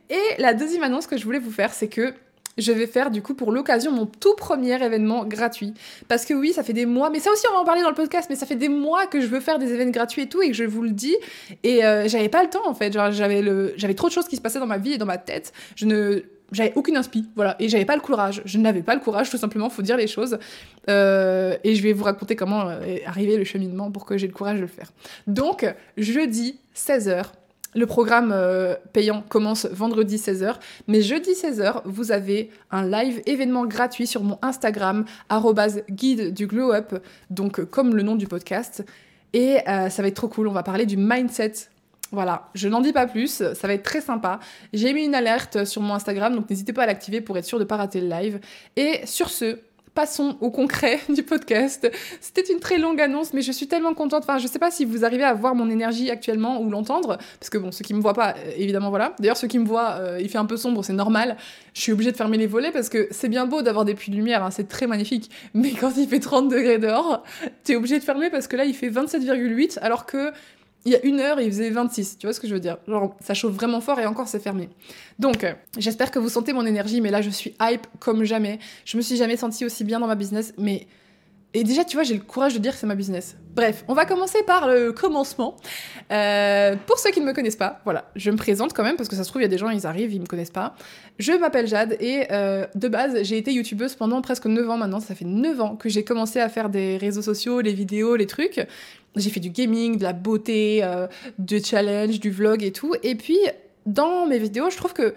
Et 0.10 0.42
la 0.42 0.54
deuxième 0.54 0.84
annonce 0.84 1.08
que 1.08 1.18
je 1.18 1.24
voulais 1.26 1.40
vous 1.40 1.52
faire, 1.52 1.74
c'est 1.74 1.88
que 1.90 2.14
je 2.58 2.72
vais 2.72 2.88
faire 2.88 3.12
du 3.12 3.22
coup 3.22 3.34
pour 3.34 3.52
l'occasion 3.52 3.92
mon 3.92 4.06
tout 4.06 4.36
premier 4.36 4.84
événement 4.84 5.26
gratuit. 5.26 5.74
Parce 6.08 6.26
que 6.26 6.34
oui, 6.34 6.54
ça 6.54 6.64
fait 6.64 6.74
des 6.74 6.86
mois, 6.86 7.10
mais 7.10 7.20
ça 7.20 7.32
aussi 7.32 7.46
on 7.50 7.54
va 7.54 7.62
en 7.62 7.66
parler 7.66 7.82
dans 7.82 7.90
le 7.90 7.96
podcast, 7.96 8.28
mais 8.30 8.36
ça 8.36 8.46
fait 8.46 8.56
des 8.56 8.70
mois 8.70 9.08
que 9.08 9.22
je 9.22 9.28
veux 9.28 9.40
faire 9.40 9.60
des 9.60 9.72
événements 9.74 9.92
gratuits 9.92 10.24
et 10.24 10.30
tout, 10.30 10.42
et 10.42 10.48
que 10.48 10.54
je 10.54 10.64
vous 10.64 10.84
le 10.84 10.92
dis, 10.92 11.16
et 11.64 11.84
euh, 11.84 12.08
j'avais 12.08 12.30
pas 12.30 12.44
le 12.44 12.50
temps 12.50 12.68
en 12.68 12.74
fait, 12.74 12.94
j'avais 12.94 13.94
trop 13.94 14.08
de 14.08 14.14
choses 14.14 14.28
qui 14.28 14.36
se 14.36 14.42
passaient 14.42 14.60
dans 14.60 14.68
ma 14.68 14.78
vie 14.78 14.94
et 14.94 14.98
dans 14.98 15.06
ma 15.06 15.18
tête, 15.18 15.54
je 15.76 15.86
ne... 15.86 16.24
J'avais 16.52 16.74
aucune 16.76 16.98
inspi, 16.98 17.26
voilà, 17.36 17.56
et 17.58 17.68
j'avais 17.68 17.86
pas 17.86 17.96
le 17.96 18.02
courage. 18.02 18.44
Je 18.46 18.60
n'avais 18.60 18.84
pas 18.84 18.94
le 18.94 19.02
courage, 19.02 19.32
tout 19.32 19.38
simplement, 19.38 19.72
faut 19.72 19.82
dire 19.82 19.98
les 19.98 20.06
choses. 20.06 20.38
Euh, 20.88 21.58
et 21.64 21.74
je 21.74 21.82
vais 21.82 21.94
vous 21.94 22.04
raconter 22.04 22.36
comment 22.36 22.70
euh, 22.70 22.80
est 22.82 23.04
arrivé 23.06 23.38
le 23.38 23.44
cheminement 23.44 23.90
pour 23.90 24.06
que 24.06 24.20
j'ai 24.20 24.28
le 24.28 24.34
courage 24.34 24.58
de 24.58 24.62
le 24.62 24.68
faire. 24.68 24.92
Donc, 25.26 25.66
jeudi, 25.98 26.60
16h, 26.76 27.24
le 27.75 27.86
programme 27.86 28.31
euh, 28.34 28.75
payant 28.94 29.24
commence 29.28 29.66
vendredi 29.66 30.18
16h, 30.18 30.56
mais 30.88 31.02
jeudi 31.02 31.31
16h, 31.31 31.81
vous 31.86 32.12
avez 32.12 32.50
un 32.72 32.88
live 32.88 33.22
événement 33.25 33.66
gratuit 33.66 34.08
sur 34.08 34.24
mon 34.24 34.38
Instagram, 34.42 35.06
guide 35.90 36.34
du 36.34 36.48
glow 36.48 36.72
up, 36.74 36.94
donc 37.30 37.60
euh, 37.60 37.66
comme 37.66 37.96
le 37.96 38.04
nom 38.04 38.16
du 38.16 38.28
podcast. 38.28 38.86
Et 39.34 39.58
euh, 39.68 39.90
ça 39.90 40.02
va 40.02 40.08
être 40.08 40.16
trop 40.16 40.28
cool, 40.28 40.48
on 40.48 40.54
va 40.54 40.64
parler 40.64 40.86
du 40.86 40.98
mindset. 40.98 41.54
Voilà, 42.12 42.50
je 42.54 42.68
n'en 42.68 42.81
dis 42.81 42.94
pas 42.94 43.08
plus, 43.08 43.42
ça 43.56 43.68
va 43.68 43.74
être 43.74 43.81
très 43.81 44.02
sympa. 44.02 44.40
J'ai 44.72 44.94
mis 44.94 45.04
une 45.06 45.16
alerte 45.16 45.66
sur 45.66 45.81
mon 45.81 45.96
Instagram, 45.96 46.36
donc 46.36 46.48
n'hésitez 46.48 46.72
pas 46.72 46.84
à 46.84 46.86
l'activer 46.86 47.22
pour 47.22 47.36
être 47.40 47.46
sûr 47.46 47.58
de 47.58 47.64
ne 47.64 47.68
pas 47.68 47.78
rater 47.78 48.02
le 48.02 48.08
live. 48.08 48.40
Et 48.75 49.02
sur 49.06 49.30
ce, 49.30 49.58
passons 49.94 50.38
au 50.42 50.50
concret 50.50 51.00
du 51.10 51.24
podcast. 51.24 51.90
C'était 52.22 52.51
une 52.51 52.60
très 52.60 52.78
longue 52.78 53.00
annonce, 53.00 53.34
mais 53.34 53.42
je 53.42 53.51
suis 53.51 53.68
tellement 53.68 53.94
contente. 53.94 54.24
Enfin, 54.24 54.38
je 54.38 54.48
sais 54.48 54.60
pas 54.60 54.72
si 54.72 54.86
vous 54.86 55.06
arrivez 55.06 55.24
à 55.24 55.34
voir 55.34 55.56
mon 55.56 55.69
énergie 55.69 56.10
actuellement 56.10 56.62
ou 56.62 56.69
l'entendre, 56.69 57.18
parce 57.40 57.50
que 57.50 57.57
bon, 57.57 57.72
ceux 57.72 57.84
qui 57.84 57.94
me 57.94 58.01
voient 58.01 58.13
pas, 58.13 58.36
euh, 58.38 58.51
évidemment, 58.57 58.90
voilà. 58.90 59.16
D'ailleurs, 59.19 59.38
ceux 59.38 59.48
qui 59.48 59.60
me 59.60 59.66
voient, 59.66 59.98
euh, 60.00 60.19
il 60.22 60.30
fait 60.30 60.38
un 60.38 60.45
peu 60.45 60.57
sombre, 60.57 60.84
c'est 60.84 60.94
normal. 60.94 61.38
Je 61.74 61.81
suis 61.81 61.92
obligée 61.92 62.12
de 62.12 62.18
fermer 62.18 62.38
les 62.38 62.48
volets 62.48 62.72
parce 62.72 62.90
que 62.90 63.07
c'est 63.12 63.30
bien 63.30 63.45
beau 63.45 63.62
d'avoir 63.62 63.86
des 63.86 63.95
puits 63.95 64.12
de 64.12 64.16
lumière, 64.16 64.44
hein, 64.44 64.51
c'est 64.51 64.68
très 64.68 64.88
magnifique. 64.88 65.30
Mais 65.54 65.72
quand 65.72 65.92
il 65.98 66.07
fait 66.07 66.19
30 66.19 66.50
degrés 66.50 66.78
dehors, 66.78 67.24
t'es 67.63 67.75
obligé 67.75 68.00
de 68.00 68.04
fermer 68.04 68.30
parce 68.30 68.48
que 68.48 68.56
là, 68.56 68.66
il 68.66 68.74
fait 68.74 68.89
27,8, 68.89 69.80
alors 69.80 70.06
que 70.06 70.31
il 70.86 70.92
y 70.92 70.96
a 70.96 71.06
une 71.06 71.20
heure, 71.20 71.40
il 71.40 71.50
faisait 71.50 71.70
26. 71.70 72.18
Tu 72.18 72.28
vois 72.28 72.34
ce 72.34 72.40
que 72.40 72.48
je 72.48 72.54
veux 72.54 72.60
dire? 72.60 72.78
Genre, 72.88 73.16
ça 73.22 73.34
chauffe 73.34 73.54
vraiment 73.54 73.82
fort 73.82 74.00
et 74.00 74.06
encore, 74.06 74.28
c'est 74.28 74.40
fermé. 74.42 74.70
Donc, 75.20 75.44
euh, 75.44 75.54
j'espère 75.78 76.12
que 76.12 76.20
vous 76.20 76.30
sentez 76.30 76.54
mon 76.54 76.66
énergie, 76.66 77.00
mais 77.02 77.12
là, 77.12 77.22
je 77.22 77.30
suis 77.30 77.56
hype 77.62 77.88
comme 78.00 78.24
jamais. 78.24 78.60
Je 78.86 78.98
me 78.98 79.02
suis 79.02 79.16
jamais 79.16 79.38
sentie 79.38 79.66
aussi 79.66 79.84
bien 79.84 80.00
dans 80.00 80.08
ma 80.08 80.16
business, 80.16 80.54
mais. 80.58 80.88
Et 81.56 81.64
déjà, 81.64 81.86
tu 81.86 81.96
vois, 81.96 82.04
j'ai 82.04 82.16
le 82.16 82.20
courage 82.22 82.56
de 82.56 82.60
dire 82.60 82.74
que 82.74 82.80
c'est 82.80 82.88
ma 82.88 82.96
business. 82.96 83.38
Bref, 83.56 83.86
on 83.88 83.94
va 83.94 84.06
commencer 84.06 84.40
par 84.48 84.68
le 84.68 84.92
commencement. 84.92 85.56
Euh, 86.12 86.76
pour 86.88 86.98
ceux 86.98 87.12
qui 87.12 87.22
ne 87.22 87.26
me 87.26 87.34
connaissent 87.34 87.56
pas, 87.56 87.80
voilà, 87.84 88.10
je 88.16 88.32
me 88.32 88.38
présente 88.38 88.74
quand 88.74 88.84
même, 88.84 88.96
parce 88.96 89.08
que 89.08 89.16
ça 89.16 89.24
se 89.24 89.30
trouve, 89.30 89.42
il 89.42 89.46
y 89.46 89.48
a 89.48 89.50
des 89.50 89.60
gens, 89.60 89.70
ils 89.70 89.86
arrivent, 89.86 90.12
ils 90.12 90.22
me 90.22 90.26
connaissent 90.26 90.50
pas. 90.50 90.76
Je 91.20 91.32
m'appelle 91.34 91.68
Jade, 91.68 91.96
et 92.00 92.26
euh, 92.32 92.66
de 92.74 92.88
base, 92.88 93.22
j'ai 93.22 93.38
été 93.38 93.54
youtubeuse 93.54 93.94
pendant 93.96 94.22
presque 94.24 94.48
9 94.48 94.68
ans 94.68 94.78
maintenant. 94.78 95.00
Ça 95.00 95.14
fait 95.14 95.26
9 95.26 95.62
ans 95.62 95.76
que 95.76 95.90
j'ai 95.90 96.04
commencé 96.04 96.40
à 96.40 96.50
faire 96.50 96.70
des 96.70 96.98
réseaux 96.98 97.22
sociaux, 97.22 97.62
les 97.62 97.74
vidéos, 97.74 98.16
les 98.16 98.28
trucs. 98.28 98.66
J'ai 99.16 99.30
fait 99.30 99.40
du 99.40 99.52
gaming, 99.52 99.98
de 99.98 100.04
la 100.04 100.14
beauté, 100.14 100.84
euh, 100.84 101.06
du 101.38 101.64
challenge, 101.64 102.20
du 102.20 102.32
vlog 102.32 102.64
et 102.64 102.72
tout. 102.72 102.96
Et 103.04 103.14
puis, 103.14 103.38
dans 103.86 104.26
mes 104.26 104.40
vidéos, 104.40 104.72
je 104.72 104.78
trouve 104.78 104.94
que 104.94 105.14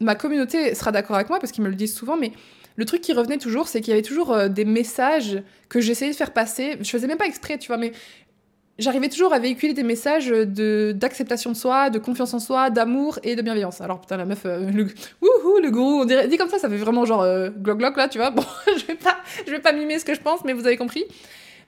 ma 0.00 0.14
communauté 0.14 0.74
sera 0.74 0.90
d'accord 0.90 1.16
avec 1.16 1.28
moi 1.28 1.38
parce 1.38 1.52
qu'ils 1.52 1.64
me 1.64 1.68
le 1.68 1.74
disent 1.74 1.94
souvent, 1.94 2.16
mais 2.16 2.32
le 2.76 2.84
truc 2.84 3.00
qui 3.00 3.12
revenait 3.12 3.38
toujours, 3.38 3.68
c'est 3.68 3.80
qu'il 3.80 3.90
y 3.90 3.92
avait 3.94 4.02
toujours 4.02 4.32
euh, 4.32 4.48
des 4.48 4.64
messages 4.64 5.42
que 5.68 5.80
j'essayais 5.80 6.12
de 6.12 6.16
faire 6.16 6.32
passer. 6.32 6.76
Je 6.80 6.88
faisais 6.90 7.06
même 7.06 7.18
pas 7.18 7.26
exprès, 7.26 7.58
tu 7.58 7.68
vois, 7.68 7.78
mais 7.78 7.92
j'arrivais 8.78 9.08
toujours 9.08 9.32
à 9.32 9.38
véhiculer 9.38 9.72
des 9.72 9.82
messages 9.82 10.28
de 10.28 10.92
d'acceptation 10.94 11.50
de 11.50 11.56
soi, 11.56 11.90
de 11.90 11.98
confiance 11.98 12.34
en 12.34 12.38
soi, 12.38 12.70
d'amour 12.70 13.18
et 13.22 13.36
de 13.36 13.42
bienveillance. 13.42 13.80
Alors 13.80 14.00
putain 14.00 14.16
la 14.16 14.26
meuf, 14.26 14.42
euh, 14.44 14.70
le, 14.70 14.84
wouhou, 15.22 15.58
le 15.62 15.70
gourou, 15.70 16.02
on 16.02 16.04
dirait 16.04 16.28
dit 16.28 16.36
comme 16.36 16.50
ça, 16.50 16.58
ça 16.58 16.68
fait 16.68 16.76
vraiment 16.76 17.04
genre 17.04 17.22
euh, 17.22 17.50
gloc 17.50 17.78
gloc 17.78 17.96
là, 17.96 18.08
tu 18.08 18.18
vois. 18.18 18.30
Bon, 18.36 18.44
je 18.66 18.84
vais 18.86 18.94
pas, 18.94 19.16
je 19.46 19.50
vais 19.50 19.60
pas 19.60 19.72
mimer 19.72 19.98
ce 19.98 20.04
que 20.04 20.14
je 20.14 20.20
pense, 20.20 20.44
mais 20.44 20.52
vous 20.52 20.66
avez 20.66 20.76
compris. 20.76 21.04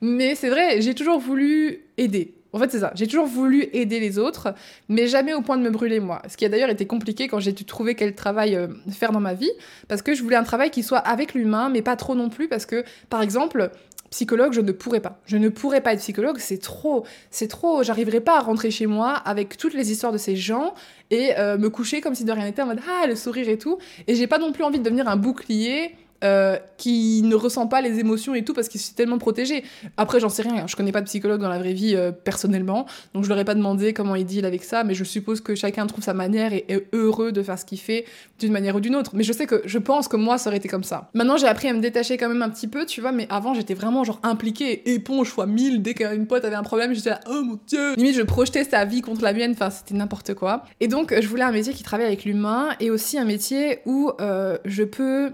Mais 0.00 0.34
c'est 0.34 0.50
vrai, 0.50 0.80
j'ai 0.80 0.94
toujours 0.94 1.18
voulu 1.18 1.86
aider. 1.96 2.34
En 2.52 2.58
fait, 2.58 2.70
c'est 2.70 2.80
ça. 2.80 2.92
J'ai 2.94 3.06
toujours 3.06 3.26
voulu 3.26 3.68
aider 3.72 4.00
les 4.00 4.18
autres, 4.18 4.54
mais 4.88 5.06
jamais 5.06 5.34
au 5.34 5.42
point 5.42 5.58
de 5.58 5.62
me 5.62 5.70
brûler 5.70 6.00
moi. 6.00 6.22
Ce 6.28 6.36
qui 6.36 6.44
a 6.44 6.48
d'ailleurs 6.48 6.70
été 6.70 6.86
compliqué 6.86 7.28
quand 7.28 7.40
j'ai 7.40 7.52
dû 7.52 7.64
trouver 7.64 7.94
quel 7.94 8.14
travail 8.14 8.56
euh, 8.56 8.68
faire 8.90 9.12
dans 9.12 9.20
ma 9.20 9.34
vie, 9.34 9.50
parce 9.86 10.02
que 10.02 10.14
je 10.14 10.22
voulais 10.22 10.36
un 10.36 10.44
travail 10.44 10.70
qui 10.70 10.82
soit 10.82 10.98
avec 10.98 11.34
l'humain, 11.34 11.68
mais 11.68 11.82
pas 11.82 11.96
trop 11.96 12.14
non 12.14 12.30
plus, 12.30 12.48
parce 12.48 12.64
que, 12.64 12.84
par 13.10 13.20
exemple, 13.20 13.70
psychologue, 14.10 14.52
je 14.52 14.60
ne 14.60 14.72
pourrais 14.72 15.00
pas. 15.00 15.20
Je 15.26 15.36
ne 15.36 15.48
pourrais 15.48 15.80
pas 15.80 15.92
être 15.92 16.00
psychologue, 16.00 16.38
c'est 16.38 16.58
trop. 16.58 17.04
C'est 17.30 17.48
trop. 17.48 17.82
J'arriverais 17.82 18.20
pas 18.20 18.38
à 18.38 18.40
rentrer 18.40 18.70
chez 18.70 18.86
moi 18.86 19.12
avec 19.12 19.56
toutes 19.56 19.74
les 19.74 19.92
histoires 19.92 20.12
de 20.12 20.18
ces 20.18 20.36
gens 20.36 20.74
et 21.10 21.38
euh, 21.38 21.58
me 21.58 21.68
coucher 21.68 22.00
comme 22.00 22.14
si 22.14 22.24
de 22.24 22.32
rien 22.32 22.44
n'était 22.44 22.62
en 22.62 22.66
mode 22.66 22.80
ah 22.88 23.06
le 23.06 23.16
sourire 23.16 23.48
et 23.48 23.58
tout. 23.58 23.78
Et 24.06 24.14
j'ai 24.14 24.26
pas 24.26 24.38
non 24.38 24.52
plus 24.52 24.64
envie 24.64 24.78
de 24.78 24.84
devenir 24.84 25.08
un 25.08 25.16
bouclier. 25.16 25.94
Euh, 26.24 26.56
qui 26.78 27.22
ne 27.22 27.34
ressent 27.36 27.68
pas 27.68 27.80
les 27.80 28.00
émotions 28.00 28.34
et 28.34 28.44
tout 28.44 28.52
parce 28.52 28.68
qu'il 28.68 28.80
s'est 28.80 28.94
tellement 28.94 29.18
protégé. 29.18 29.64
Après, 29.96 30.18
j'en 30.18 30.28
sais 30.28 30.42
rien, 30.42 30.66
je 30.66 30.74
connais 30.74 30.90
pas 30.90 31.00
de 31.00 31.06
psychologue 31.06 31.40
dans 31.40 31.48
la 31.48 31.58
vraie 31.58 31.74
vie 31.74 31.94
euh, 31.94 32.10
personnellement, 32.10 32.86
donc 33.14 33.24
je 33.24 33.28
leur 33.28 33.38
ai 33.38 33.44
pas 33.44 33.54
demandé 33.54 33.92
comment 33.92 34.16
il 34.16 34.24
deal 34.24 34.44
avec 34.44 34.64
ça, 34.64 34.82
mais 34.82 34.94
je 34.94 35.04
suppose 35.04 35.40
que 35.40 35.54
chacun 35.54 35.86
trouve 35.86 36.02
sa 36.02 36.14
manière 36.14 36.52
et 36.52 36.64
est 36.68 36.86
heureux 36.92 37.30
de 37.30 37.42
faire 37.42 37.58
ce 37.58 37.64
qu'il 37.64 37.78
fait 37.78 38.04
d'une 38.40 38.52
manière 38.52 38.74
ou 38.74 38.80
d'une 38.80 38.96
autre. 38.96 39.12
Mais 39.14 39.22
je 39.22 39.32
sais 39.32 39.46
que 39.46 39.62
je 39.64 39.78
pense 39.78 40.08
que 40.08 40.16
moi, 40.16 40.38
ça 40.38 40.50
aurait 40.50 40.56
été 40.56 40.68
comme 40.68 40.84
ça. 40.84 41.10
Maintenant, 41.14 41.36
j'ai 41.36 41.46
appris 41.46 41.68
à 41.68 41.72
me 41.72 41.80
détacher 41.80 42.16
quand 42.16 42.28
même 42.28 42.42
un 42.42 42.50
petit 42.50 42.66
peu, 42.66 42.84
tu 42.84 43.00
vois, 43.00 43.12
mais 43.12 43.26
avant, 43.30 43.54
j'étais 43.54 43.74
vraiment 43.74 44.04
genre 44.04 44.20
impliquée, 44.22 44.92
éponge 44.92 45.28
fois 45.28 45.46
mille, 45.46 45.82
dès 45.82 45.94
qu'une 45.94 46.26
pote 46.26 46.44
avait 46.44 46.56
un 46.56 46.62
problème, 46.62 46.94
j'étais 46.94 47.10
là, 47.10 47.20
oh 47.30 47.42
mon 47.44 47.58
dieu 47.66 47.94
Limite, 47.94 48.16
je 48.16 48.22
projetais 48.22 48.64
sa 48.64 48.84
vie 48.84 49.02
contre 49.02 49.22
la 49.22 49.32
mienne, 49.32 49.52
enfin, 49.52 49.70
c'était 49.70 49.94
n'importe 49.94 50.34
quoi. 50.34 50.64
Et 50.80 50.88
donc, 50.88 51.14
je 51.18 51.28
voulais 51.28 51.44
un 51.44 51.52
métier 51.52 51.72
qui 51.72 51.82
travaille 51.82 52.06
avec 52.06 52.24
l'humain 52.24 52.70
et 52.80 52.90
aussi 52.90 53.18
un 53.18 53.24
métier 53.24 53.80
où 53.86 54.10
euh, 54.20 54.58
je 54.64 54.82
peux 54.82 55.32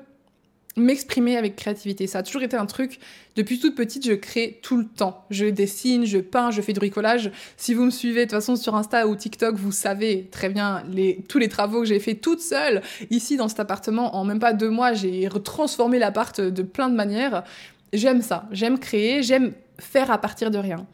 m'exprimer 0.76 1.36
avec 1.36 1.56
créativité. 1.56 2.06
Ça 2.06 2.18
a 2.18 2.22
toujours 2.22 2.42
été 2.42 2.56
un 2.56 2.66
truc. 2.66 2.98
Depuis 3.36 3.58
toute 3.58 3.74
petite, 3.74 4.06
je 4.06 4.12
crée 4.12 4.58
tout 4.62 4.76
le 4.76 4.86
temps. 4.86 5.24
Je 5.30 5.46
dessine, 5.46 6.04
je 6.04 6.18
peins, 6.18 6.50
je 6.50 6.60
fais 6.60 6.72
du 6.72 6.80
bricolage. 6.80 7.30
Si 7.56 7.74
vous 7.74 7.84
me 7.84 7.90
suivez 7.90 8.26
de 8.26 8.30
toute 8.30 8.38
façon 8.38 8.56
sur 8.56 8.74
Insta 8.74 9.06
ou 9.06 9.16
TikTok, 9.16 9.56
vous 9.56 9.72
savez 9.72 10.28
très 10.30 10.48
bien 10.48 10.82
les, 10.90 11.24
tous 11.28 11.38
les 11.38 11.48
travaux 11.48 11.80
que 11.80 11.86
j'ai 11.86 12.00
fait 12.00 12.14
toute 12.14 12.40
seule 12.40 12.82
ici 13.10 13.36
dans 13.36 13.48
cet 13.48 13.60
appartement. 13.60 14.16
En 14.16 14.24
même 14.24 14.40
pas 14.40 14.52
deux 14.52 14.70
mois, 14.70 14.92
j'ai 14.92 15.28
retransformé 15.28 15.98
l'appart 15.98 16.40
de 16.40 16.62
plein 16.62 16.88
de 16.88 16.94
manières. 16.94 17.44
J'aime 17.92 18.22
ça. 18.22 18.46
J'aime 18.50 18.78
créer. 18.78 19.22
J'aime 19.22 19.52
faire 19.78 20.10
à 20.10 20.18
partir 20.18 20.50
de 20.50 20.58
rien. 20.58 20.86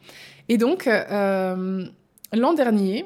Et 0.49 0.57
donc, 0.57 0.87
euh, 0.87 1.85
l'an 2.33 2.53
dernier, 2.53 3.05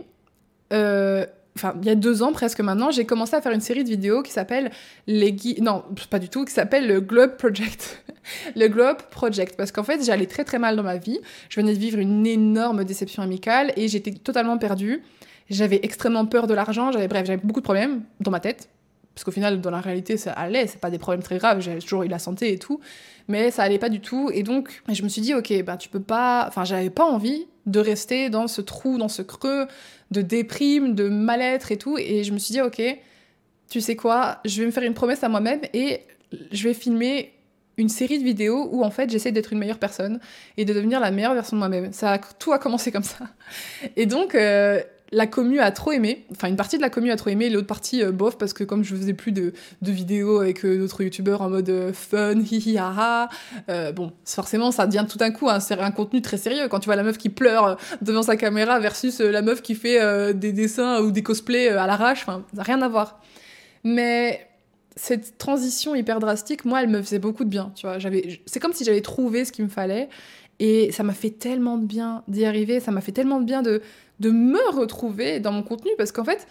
euh, 0.73 1.25
enfin 1.55 1.73
il 1.81 1.87
y 1.87 1.91
a 1.91 1.95
deux 1.95 2.21
ans 2.23 2.31
presque 2.33 2.59
maintenant, 2.61 2.91
j'ai 2.91 3.05
commencé 3.05 3.35
à 3.35 3.41
faire 3.41 3.51
une 3.51 3.61
série 3.61 3.83
de 3.83 3.89
vidéos 3.89 4.21
qui 4.23 4.31
s'appelle 4.31 4.71
les 5.07 5.31
gui- 5.33 5.61
non 5.61 5.83
pas 6.09 6.19
du 6.19 6.29
tout, 6.29 6.45
qui 6.45 6.53
s'appelle 6.53 6.87
le 6.87 6.99
Globe 7.01 7.37
Project, 7.37 8.03
le 8.55 8.67
Globe 8.67 8.97
Project, 9.11 9.55
parce 9.55 9.71
qu'en 9.71 9.83
fait 9.83 10.03
j'allais 10.03 10.25
très 10.27 10.43
très 10.43 10.59
mal 10.59 10.75
dans 10.75 10.83
ma 10.83 10.97
vie, 10.97 11.19
je 11.49 11.59
venais 11.59 11.73
de 11.73 11.79
vivre 11.79 11.99
une 11.99 12.25
énorme 12.27 12.83
déception 12.83 13.23
amicale 13.23 13.71
et 13.77 13.87
j'étais 13.87 14.11
totalement 14.11 14.57
perdue. 14.57 15.01
J'avais 15.47 15.79
extrêmement 15.83 16.25
peur 16.25 16.47
de 16.47 16.55
l'argent. 16.55 16.91
J'avais 16.91 17.07
bref, 17.07 17.27
j'avais 17.27 17.39
beaucoup 17.43 17.59
de 17.59 17.65
problèmes 17.65 18.01
dans 18.19 18.31
ma 18.31 18.39
tête. 18.39 18.67
Parce 19.13 19.23
qu'au 19.23 19.29
final, 19.31 19.61
dans 19.61 19.69
la 19.69 19.79
réalité, 19.79 20.17
ça 20.17 20.31
allait. 20.31 20.65
C'est 20.65 20.79
pas 20.79 20.89
des 20.89 20.97
problèmes 20.97 21.21
très 21.21 21.37
graves. 21.37 21.61
J'ai 21.61 21.77
toujours 21.77 22.01
eu 22.01 22.07
la 22.07 22.17
santé 22.17 22.51
et 22.51 22.57
tout. 22.57 22.79
Mais 23.27 23.51
ça 23.51 23.61
allait 23.61 23.77
pas 23.77 23.89
du 23.89 23.99
tout. 24.01 24.31
Et 24.33 24.41
donc, 24.41 24.81
je 24.91 25.03
me 25.03 25.07
suis 25.07 25.21
dit, 25.21 25.35
ok, 25.35 25.53
ben 25.63 25.77
tu 25.77 25.87
peux 25.87 25.99
pas. 26.01 26.45
Enfin, 26.47 26.63
j'avais 26.65 26.89
pas 26.89 27.05
envie 27.05 27.45
de 27.67 27.79
rester 27.79 28.31
dans 28.31 28.47
ce 28.47 28.59
trou, 28.61 28.97
dans 28.97 29.07
ce 29.07 29.21
creux 29.21 29.67
de 30.11 30.21
déprime, 30.21 30.95
de 30.95 31.09
mal-être 31.09 31.71
et 31.71 31.77
tout. 31.77 31.97
Et 31.97 32.23
je 32.23 32.31
me 32.31 32.37
suis 32.37 32.53
dit, 32.53 32.61
ok, 32.61 32.81
tu 33.69 33.81
sais 33.81 33.95
quoi, 33.95 34.39
je 34.45 34.59
vais 34.59 34.65
me 34.65 34.71
faire 34.71 34.83
une 34.83 34.93
promesse 34.93 35.23
à 35.23 35.29
moi-même 35.29 35.61
et 35.73 36.01
je 36.51 36.67
vais 36.67 36.73
filmer 36.73 37.33
une 37.77 37.89
série 37.89 38.19
de 38.19 38.23
vidéos 38.23 38.69
où 38.71 38.83
en 38.83 38.91
fait 38.91 39.09
j'essaie 39.09 39.31
d'être 39.31 39.51
une 39.51 39.59
meilleure 39.59 39.79
personne 39.79 40.19
et 40.55 40.65
de 40.65 40.73
devenir 40.73 40.99
la 40.99 41.11
meilleure 41.11 41.33
version 41.33 41.57
de 41.57 41.59
moi-même. 41.59 41.91
Ça 41.91 42.19
tout 42.39 42.53
a 42.53 42.59
commencé 42.59 42.91
comme 42.91 43.03
ça. 43.03 43.27
Et 43.95 44.05
donc 44.05 44.35
euh, 44.35 44.81
la 45.11 45.27
commu 45.27 45.59
a 45.59 45.71
trop 45.71 45.91
aimé, 45.91 46.25
enfin 46.31 46.47
une 46.47 46.55
partie 46.55 46.77
de 46.77 46.81
la 46.81 46.89
commu 46.89 47.11
a 47.11 47.15
trop 47.15 47.29
aimé, 47.29 47.49
l'autre 47.49 47.67
partie 47.67 48.03
euh, 48.03 48.11
bof 48.11 48.37
parce 48.37 48.53
que 48.53 48.63
comme 48.63 48.83
je 48.83 48.95
faisais 48.95 49.13
plus 49.13 49.31
de, 49.31 49.53
de 49.81 49.91
vidéos 49.91 50.39
avec 50.39 50.65
euh, 50.65 50.77
d'autres 50.77 51.03
youtubeurs 51.03 51.41
en 51.41 51.49
mode 51.49 51.91
fun, 51.93 52.39
hihi 52.39 52.77
haha, 52.77 53.29
bon 53.93 54.11
forcément 54.25 54.71
ça 54.71 54.87
devient 54.87 55.05
tout 55.07 55.19
un 55.21 55.31
coup 55.31 55.49
un, 55.49 55.59
un 55.79 55.91
contenu 55.91 56.21
très 56.21 56.37
sérieux 56.37 56.67
quand 56.67 56.79
tu 56.79 56.85
vois 56.85 56.95
la 56.95 57.03
meuf 57.03 57.17
qui 57.17 57.29
pleure 57.29 57.77
devant 58.01 58.23
sa 58.23 58.35
caméra 58.35 58.79
versus 58.79 59.19
la 59.19 59.41
meuf 59.41 59.61
qui 59.61 59.75
fait 59.75 60.33
des 60.33 60.51
dessins 60.53 61.01
ou 61.01 61.11
des 61.11 61.23
cosplays 61.23 61.69
à 61.69 61.87
l'arrache, 61.87 62.23
enfin 62.23 62.43
rien 62.57 62.81
à 62.81 62.87
voir. 62.87 63.21
Mais 63.83 64.47
cette 64.95 65.37
transition 65.37 65.93
hyper 65.95 66.19
drastique, 66.19 66.65
moi, 66.65 66.81
elle 66.81 66.89
me 66.89 67.01
faisait 67.01 67.19
beaucoup 67.19 67.43
de 67.43 67.49
bien. 67.49 67.71
Tu 67.75 67.85
vois, 67.85 67.97
c'est 68.45 68.59
comme 68.59 68.73
si 68.73 68.83
j'avais 68.83 69.01
trouvé 69.01 69.45
ce 69.45 69.51
qu'il 69.51 69.65
me 69.65 69.69
fallait, 69.69 70.09
et 70.59 70.91
ça 70.91 71.03
m'a 71.03 71.13
fait 71.13 71.31
tellement 71.31 71.77
de 71.77 71.85
bien 71.85 72.23
d'y 72.27 72.45
arriver. 72.45 72.79
Ça 72.79 72.91
m'a 72.91 73.01
fait 73.01 73.11
tellement 73.11 73.39
de 73.39 73.45
bien 73.45 73.61
de 73.61 73.81
de 74.19 74.29
me 74.29 74.75
retrouver 74.75 75.39
dans 75.39 75.51
mon 75.51 75.63
contenu, 75.63 75.91
parce 75.97 76.11
qu'en 76.11 76.23
fait, 76.23 76.47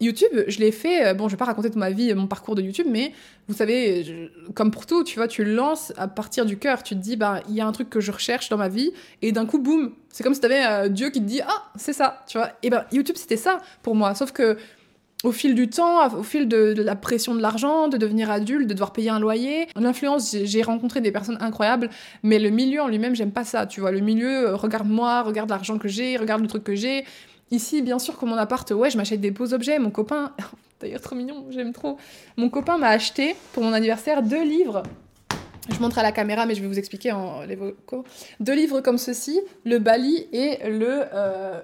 YouTube, 0.00 0.32
je 0.48 0.58
l'ai 0.58 0.72
fait. 0.72 1.06
Euh, 1.06 1.14
bon, 1.14 1.28
je 1.28 1.34
vais 1.34 1.38
pas 1.38 1.44
raconter 1.44 1.68
toute 1.68 1.78
ma 1.78 1.90
vie, 1.90 2.12
mon 2.14 2.26
parcours 2.26 2.54
de 2.54 2.62
YouTube, 2.62 2.86
mais 2.90 3.12
vous 3.48 3.54
savez, 3.54 4.30
comme 4.54 4.70
pour 4.70 4.84
tout, 4.86 5.04
tu 5.04 5.16
vois, 5.16 5.28
tu 5.28 5.44
lances 5.44 5.92
à 5.96 6.08
partir 6.08 6.44
du 6.44 6.58
cœur. 6.58 6.82
Tu 6.82 6.94
te 6.94 7.00
dis, 7.00 7.16
bah, 7.16 7.40
il 7.48 7.54
y 7.54 7.60
a 7.60 7.66
un 7.66 7.72
truc 7.72 7.88
que 7.88 8.00
je 8.00 8.10
recherche 8.10 8.48
dans 8.48 8.56
ma 8.56 8.68
vie, 8.68 8.92
et 9.22 9.32
d'un 9.32 9.46
coup, 9.46 9.58
boum, 9.58 9.92
c'est 10.10 10.24
comme 10.24 10.34
si 10.34 10.40
tu 10.40 10.46
avais 10.46 10.66
euh, 10.66 10.88
Dieu 10.88 11.10
qui 11.10 11.20
te 11.20 11.26
dit, 11.26 11.40
ah, 11.40 11.70
c'est 11.76 11.92
ça, 11.92 12.24
tu 12.26 12.38
vois. 12.38 12.50
Et 12.62 12.70
ben, 12.70 12.84
YouTube, 12.90 13.16
c'était 13.16 13.36
ça 13.36 13.60
pour 13.82 13.94
moi. 13.94 14.14
Sauf 14.14 14.32
que 14.32 14.56
au 15.24 15.32
fil 15.32 15.54
du 15.54 15.68
temps, 15.68 16.14
au 16.14 16.22
fil 16.22 16.48
de, 16.48 16.74
la 16.76 16.96
pression 16.96 17.34
de 17.34 17.40
l'argent, 17.40 17.88
de 17.88 17.96
devenir 17.96 18.30
adulte, 18.30 18.66
de 18.66 18.74
devoir 18.74 18.92
payer 18.92 19.10
un 19.10 19.20
loyer. 19.20 19.68
En 19.76 19.84
influence, 19.84 20.36
j'ai 20.42 20.62
rencontré 20.62 21.00
des 21.00 21.12
personnes 21.12 21.38
incroyables, 21.40 21.90
mais 22.22 22.38
le 22.38 22.50
milieu 22.50 22.82
en 22.82 22.88
lui-même, 22.88 23.14
j'aime 23.14 23.32
pas 23.32 23.44
ça, 23.44 23.66
tu 23.66 23.80
vois. 23.80 23.92
Le 23.92 24.00
milieu, 24.00 24.48
euh, 24.48 24.56
regarde-moi, 24.56 25.22
regarde 25.22 25.50
l'argent 25.50 25.78
que 25.78 25.88
j'ai, 25.88 26.16
regarde 26.16 26.42
le 26.42 26.48
truc 26.48 26.64
que 26.64 26.74
j'ai. 26.74 27.04
Ici, 27.50 27.82
bien 27.82 27.98
sûr, 27.98 28.16
comme 28.16 28.30
mon 28.30 28.36
appart, 28.36 28.68
ouais, 28.70 28.90
je 28.90 28.96
m'achète 28.96 29.20
des 29.20 29.30
beaux 29.30 29.52
objets. 29.52 29.78
Mon 29.78 29.90
copain, 29.90 30.32
d'ailleurs, 30.80 31.00
trop 31.00 31.14
mignon, 31.14 31.46
j'aime 31.50 31.72
trop. 31.72 31.98
Mon 32.36 32.48
copain 32.48 32.78
m'a 32.78 32.88
acheté 32.88 33.36
pour 33.52 33.62
mon 33.62 33.72
anniversaire 33.72 34.22
deux 34.22 34.42
livres 34.42 34.82
je 35.70 35.78
montre 35.78 35.98
à 35.98 36.02
la 36.02 36.12
caméra, 36.12 36.46
mais 36.46 36.54
je 36.54 36.60
vais 36.60 36.66
vous 36.66 36.78
expliquer 36.78 37.12
en 37.12 37.42
les 37.42 37.54
vocaux. 37.54 38.04
Deux 38.40 38.54
livres 38.54 38.80
comme 38.80 38.98
ceci, 38.98 39.40
le 39.64 39.78
Bali 39.78 40.26
et 40.32 40.58
le 40.68 41.04
euh, 41.14 41.60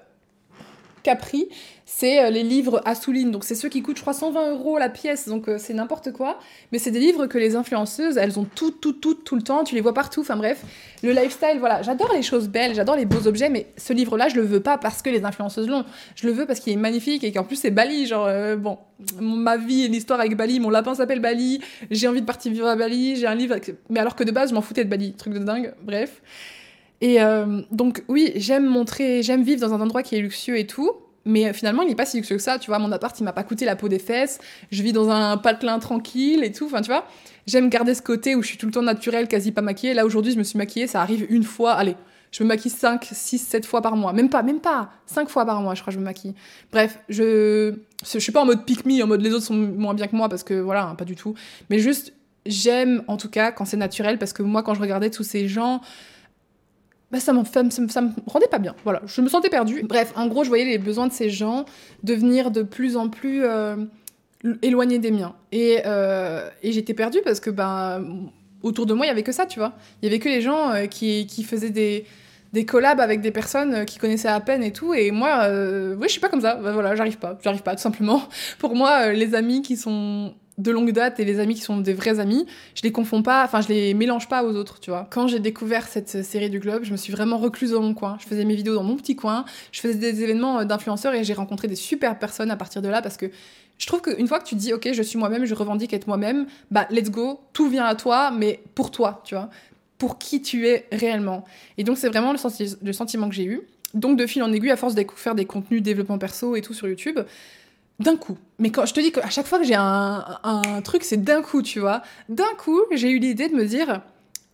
Capri 1.02 1.48
c'est 1.90 2.23
euh, 2.23 2.28
les 2.28 2.42
livres 2.42 2.83
Assouline. 2.85 3.30
Donc, 3.30 3.45
c'est 3.45 3.54
ceux 3.54 3.71
qui 3.71 3.80
coûtent, 3.80 3.97
je 3.97 4.02
crois, 4.02 4.12
120 4.12 4.50
euros 4.50 4.76
la 4.76 4.90
pièce. 4.90 5.26
Donc, 5.26 5.49
euh, 5.49 5.57
c'est 5.59 5.73
n'importe 5.73 6.12
quoi. 6.12 6.38
Mais 6.71 6.78
c'est 6.78 6.90
des 6.90 7.00
livres 7.00 7.26
que 7.26 7.38
les 7.38 7.57
influenceuses, 7.57 8.18
elles 8.18 8.38
ont 8.38 8.45
tout, 8.45 8.73
tout, 8.73 8.92
tout, 8.92 9.14
tout 9.14 9.37
le 9.37 9.40
temps. 9.40 9.64
Tu 9.64 9.75
les 9.75 9.80
vois 9.80 9.95
partout. 9.95 10.21
Enfin, 10.21 10.37
bref. 10.37 10.62
Le 11.02 11.12
lifestyle, 11.12 11.57
voilà. 11.59 11.80
J'adore 11.80 12.12
les 12.12 12.21
choses 12.21 12.50
belles, 12.50 12.75
j'adore 12.75 12.95
les 12.95 13.07
beaux 13.07 13.26
objets. 13.26 13.49
Mais 13.49 13.68
ce 13.78 13.95
livre-là, 13.95 14.28
je 14.28 14.35
le 14.35 14.42
veux 14.42 14.61
pas 14.61 14.76
parce 14.76 15.00
que 15.00 15.09
les 15.09 15.25
influenceuses 15.25 15.66
l'ont. 15.66 15.87
Je 16.14 16.26
le 16.26 16.35
veux 16.35 16.45
parce 16.45 16.61
qu'il 16.61 16.75
est 16.75 16.76
magnifique 16.76 17.25
et 17.25 17.33
qu'en 17.33 17.42
plus, 17.42 17.57
c'est 17.57 17.71
Bali. 17.71 18.07
Genre, 18.07 18.26
euh, 18.26 18.57
bon, 18.57 18.76
ma 19.18 19.57
vie 19.57 19.85
et 19.85 19.88
l'histoire 19.88 20.21
avec 20.21 20.37
Bali. 20.37 20.61
Mon 20.61 20.68
lapin 20.68 20.95
s'appelle 20.95 21.21
Bali. 21.21 21.62
J'ai 21.90 22.07
envie 22.07 22.21
de 22.21 22.26
partir 22.26 22.52
vivre 22.52 22.66
à 22.66 22.76
Bali. 22.76 23.16
J'ai 23.16 23.26
un 23.26 23.35
livre. 23.35 23.57
Mais 23.88 24.00
alors 24.00 24.14
que 24.14 24.25
de 24.25 24.30
base, 24.30 24.50
je 24.50 24.54
m'en 24.54 24.61
foutais 24.61 24.85
de 24.85 24.90
Bali. 24.90 25.14
Truc 25.14 25.33
de 25.33 25.38
dingue. 25.38 25.73
Bref. 25.83 26.21
Et 27.00 27.18
donc, 27.71 28.02
oui, 28.09 28.33
j'aime 28.35 28.66
montrer, 28.66 29.23
j'aime 29.23 29.42
vivre 29.42 29.61
dans 29.61 29.73
un 29.73 29.80
endroit 29.80 30.02
qui 30.02 30.16
est 30.16 30.21
luxueux 30.21 30.59
et 30.59 30.66
tout. 30.66 30.90
Mais 31.28 31.47
euh, 31.47 31.52
finalement, 31.52 31.82
il 31.82 31.88
n'est 31.88 31.94
pas 31.94 32.06
si 32.06 32.16
luxueux 32.16 32.37
que 32.37 32.42
ça. 32.42 32.58
Tu 32.58 32.70
vois, 32.70 32.78
mon 32.78 32.90
appart, 32.90 33.18
il 33.20 33.23
m'a 33.23 33.35
pas 33.35 33.44
coûté 33.44 33.66
la 33.66 33.76
peau 33.76 33.88
des 33.88 33.99
fesses. 33.99 34.38
Je 34.73 34.82
vis 34.82 34.92
dans 34.92 35.11
un 35.11 35.37
patelin 35.37 35.78
tranquille 35.78 36.42
et 36.42 36.50
tout. 36.50 36.64
Enfin, 36.64 36.80
tu 36.80 36.88
vois, 36.88 37.06
j'aime 37.47 37.68
garder 37.68 37.94
ce 37.94 38.00
côté 38.00 38.35
où 38.35 38.42
je 38.42 38.49
suis 38.49 38.56
tout 38.56 38.64
le 38.64 38.73
temps 38.73 38.82
naturelle, 38.82 39.28
quasi 39.28 39.52
pas 39.52 39.61
maquillée. 39.61 39.92
Là, 39.92 40.06
aujourd'hui, 40.06 40.32
je 40.32 40.38
me 40.38 40.42
suis 40.42 40.56
maquillée. 40.56 40.87
Ça 40.87 41.02
arrive 41.02 41.26
une 41.28 41.44
fois. 41.44 41.75
Allez, 41.75 41.97
je 42.32 42.42
me 42.42 42.49
maquille 42.49 42.70
5, 42.70 43.06
6, 43.12 43.38
7 43.38 43.66
fois 43.66 43.82
par 43.82 43.94
mois. 43.94 44.14
Même 44.14 44.30
pas, 44.30 44.42
même 44.42 44.61
pas. 44.61 44.90
5 45.04 45.28
fois 45.28 45.44
par 45.44 45.61
mois, 45.61 45.75
je 45.75 45.82
crois, 45.82 45.92
je 45.92 45.99
me 45.99 46.04
maquille. 46.04 46.35
Bref, 46.73 46.99
je, 47.11 47.75
je 48.11 48.18
suis 48.18 48.32
pas 48.32 48.40
en 48.40 48.47
mode 48.47 48.64
pick 48.64 48.87
me, 48.87 49.02
en 49.02 49.06
mode 49.06 49.20
les 49.20 49.32
autres 49.32 49.44
sont 49.44 49.54
moins 49.54 49.92
bien 49.92 50.06
que 50.06 50.16
moi 50.16 50.30
parce 50.30 50.44
que 50.44 50.54
voilà, 50.54 50.94
pas 50.97 51.04
du 51.04 51.14
tout. 51.14 51.35
Mais 51.68 51.78
juste, 51.78 52.14
j'aime 52.47 53.02
en 53.06 53.18
tout 53.18 53.28
cas 53.28 53.52
quand 53.52 53.66
c'est 53.66 53.76
naturel 53.76 54.18
parce 54.18 54.32
que 54.32 54.42
moi, 54.42 54.62
quand 54.62 54.73
je 54.73 54.80
regardais 54.80 55.11
tous 55.11 55.25
ces 55.25 55.47
gens 55.47 55.82
bah, 57.10 57.20
ça, 57.20 57.32
me 57.32 58.30
rendait 58.30 58.48
pas 58.48 58.58
bien. 58.58 58.74
Voilà, 58.84 59.00
je 59.06 59.20
me 59.22 59.28
sentais 59.28 59.48
perdue. 59.48 59.82
Bref, 59.82 60.12
en 60.14 60.26
gros, 60.26 60.44
je 60.44 60.48
voyais 60.48 60.66
les 60.66 60.78
besoins 60.78 61.06
de 61.06 61.12
ces 61.12 61.30
gens 61.30 61.64
devenir 62.02 62.50
de 62.50 62.62
plus 62.62 62.96
en 62.98 63.08
plus 63.08 63.44
euh, 63.44 63.76
éloignés 64.60 64.98
des 64.98 65.10
miens. 65.10 65.34
Et, 65.50 65.80
euh, 65.86 66.50
et 66.62 66.72
j'étais 66.72 66.92
perdue 66.92 67.20
parce 67.24 67.40
que 67.40 67.48
ben, 67.48 68.30
autour 68.62 68.84
de 68.84 68.92
moi, 68.92 69.06
il 69.06 69.08
y 69.08 69.12
avait 69.12 69.22
que 69.22 69.32
ça, 69.32 69.46
tu 69.46 69.58
vois. 69.58 69.72
Il 70.02 70.06
y 70.06 70.08
avait 70.08 70.18
que 70.18 70.28
les 70.28 70.42
gens 70.42 70.70
euh, 70.70 70.84
qui, 70.84 71.26
qui, 71.26 71.44
faisaient 71.44 71.70
des, 71.70 72.04
des 72.52 72.66
collabs 72.66 73.00
avec 73.00 73.22
des 73.22 73.30
personnes 73.30 73.86
qui 73.86 73.98
connaissaient 73.98 74.28
à 74.28 74.40
peine 74.40 74.62
et 74.62 74.74
tout. 74.74 74.92
Et 74.92 75.10
moi, 75.10 75.48
oui, 75.48 76.04
je 76.04 76.12
suis 76.12 76.20
pas 76.20 76.28
comme 76.28 76.42
ça. 76.42 76.56
Ben, 76.56 76.72
voilà, 76.72 76.94
j'arrive 76.94 77.18
pas. 77.18 77.38
J'arrive 77.42 77.62
pas, 77.62 77.74
tout 77.74 77.82
simplement. 77.82 78.22
Pour 78.58 78.74
moi, 78.74 79.12
les 79.12 79.34
amis 79.34 79.62
qui 79.62 79.78
sont 79.78 80.34
de 80.58 80.70
longue 80.70 80.92
date 80.92 81.20
et 81.20 81.24
les 81.24 81.38
amis 81.40 81.54
qui 81.54 81.62
sont 81.62 81.78
des 81.78 81.94
vrais 81.94 82.20
amis, 82.20 82.46
je 82.74 82.82
les 82.82 82.92
confonds 82.92 83.22
pas, 83.22 83.44
enfin 83.44 83.60
je 83.60 83.68
les 83.68 83.94
mélange 83.94 84.28
pas 84.28 84.44
aux 84.44 84.54
autres, 84.54 84.80
tu 84.80 84.90
vois. 84.90 85.06
Quand 85.10 85.28
j'ai 85.28 85.38
découvert 85.38 85.86
cette 85.86 86.24
série 86.24 86.50
du 86.50 86.58
Globe, 86.58 86.84
je 86.84 86.92
me 86.92 86.96
suis 86.96 87.12
vraiment 87.12 87.38
recluse 87.38 87.70
dans 87.70 87.80
mon 87.80 87.94
coin. 87.94 88.18
Je 88.20 88.26
faisais 88.26 88.44
mes 88.44 88.54
vidéos 88.54 88.74
dans 88.74 88.82
mon 88.82 88.96
petit 88.96 89.16
coin, 89.16 89.44
je 89.72 89.80
faisais 89.80 89.94
des 89.94 90.22
événements 90.22 90.60
euh, 90.60 90.64
d'influenceurs 90.64 91.14
et 91.14 91.24
j'ai 91.24 91.34
rencontré 91.34 91.68
des 91.68 91.76
super 91.76 92.18
personnes 92.18 92.50
à 92.50 92.56
partir 92.56 92.82
de 92.82 92.88
là 92.88 93.00
parce 93.00 93.16
que 93.16 93.26
je 93.78 93.86
trouve 93.86 94.02
qu'une 94.02 94.26
fois 94.26 94.40
que 94.40 94.44
tu 94.44 94.56
dis 94.56 94.72
ok 94.72 94.88
je 94.92 95.02
suis 95.02 95.18
moi-même, 95.18 95.44
je 95.44 95.54
revendique 95.54 95.92
être 95.92 96.08
moi-même, 96.08 96.46
bah 96.70 96.86
let's 96.90 97.10
go, 97.10 97.40
tout 97.52 97.68
vient 97.68 97.84
à 97.84 97.94
toi, 97.94 98.32
mais 98.32 98.60
pour 98.74 98.90
toi, 98.90 99.22
tu 99.24 99.36
vois, 99.36 99.50
pour 99.98 100.18
qui 100.18 100.42
tu 100.42 100.66
es 100.66 100.86
réellement. 100.90 101.44
Et 101.76 101.84
donc 101.84 101.96
c'est 101.98 102.08
vraiment 102.08 102.32
le, 102.32 102.38
le 102.82 102.92
sentiment 102.92 103.28
que 103.28 103.34
j'ai 103.34 103.44
eu. 103.44 103.62
Donc 103.94 104.18
de 104.18 104.26
fil 104.26 104.42
en 104.42 104.52
aiguille, 104.52 104.70
à 104.70 104.76
force 104.76 104.94
de 104.94 105.06
faire 105.16 105.34
des 105.34 105.46
contenus 105.46 105.82
développement 105.82 106.18
perso 106.18 106.56
et 106.56 106.60
tout 106.60 106.74
sur 106.74 106.88
YouTube, 106.88 107.20
d'un 107.99 108.17
coup. 108.17 108.38
Mais 108.59 108.71
quand 108.71 108.87
je 108.87 108.95
te 108.95 109.00
dis 109.00 109.12
qu'à 109.12 109.31
chaque 109.31 109.47
fois 109.47 109.59
que 109.59 109.64
j'ai 109.64 109.76
un, 109.76 110.81
truc, 110.85 111.05
c'est 111.05 111.23
d'un 111.23 111.43
coup, 111.43 111.62
tu 111.62 111.81
vois. 111.81 112.02
D'un 112.28 112.55
coup, 112.59 112.81
j'ai 112.93 113.11
eu 113.11 113.19
l'idée 113.19 113.49
de 113.49 113.55
me 113.55 113.64
dire, 113.64 114.02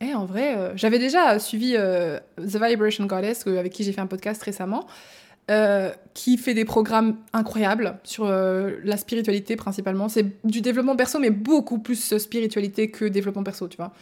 eh, 0.01 0.15
en 0.15 0.25
vrai, 0.25 0.57
euh, 0.57 0.73
j'avais 0.77 0.99
déjà 0.99 1.39
suivi 1.39 1.75
euh, 1.77 2.19
The 2.39 2.57
Vibration 2.63 3.07
Goddess, 3.07 3.45
euh, 3.47 3.59
avec 3.59 3.73
qui 3.73 3.85
j'ai 3.85 3.93
fait 3.93 4.01
un 4.01 4.07
podcast 4.07 4.43
récemment, 4.43 4.87
qui 6.15 6.39
fait 6.39 6.55
des 6.55 6.65
programmes 6.65 7.17
incroyables 7.35 7.99
sur 8.03 8.27
la 8.27 8.97
spiritualité 8.97 9.57
principalement. 9.57 10.09
C'est 10.09 10.25
du 10.43 10.63
développement 10.63 10.97
perso, 10.97 11.19
mais 11.19 11.29
beaucoup 11.29 11.79
plus 11.79 12.17
spiritualité 12.17 12.91
que 12.91 13.05
développement 13.05 13.43
perso, 13.43 13.69
tu 13.69 13.77
vois. 13.77 13.93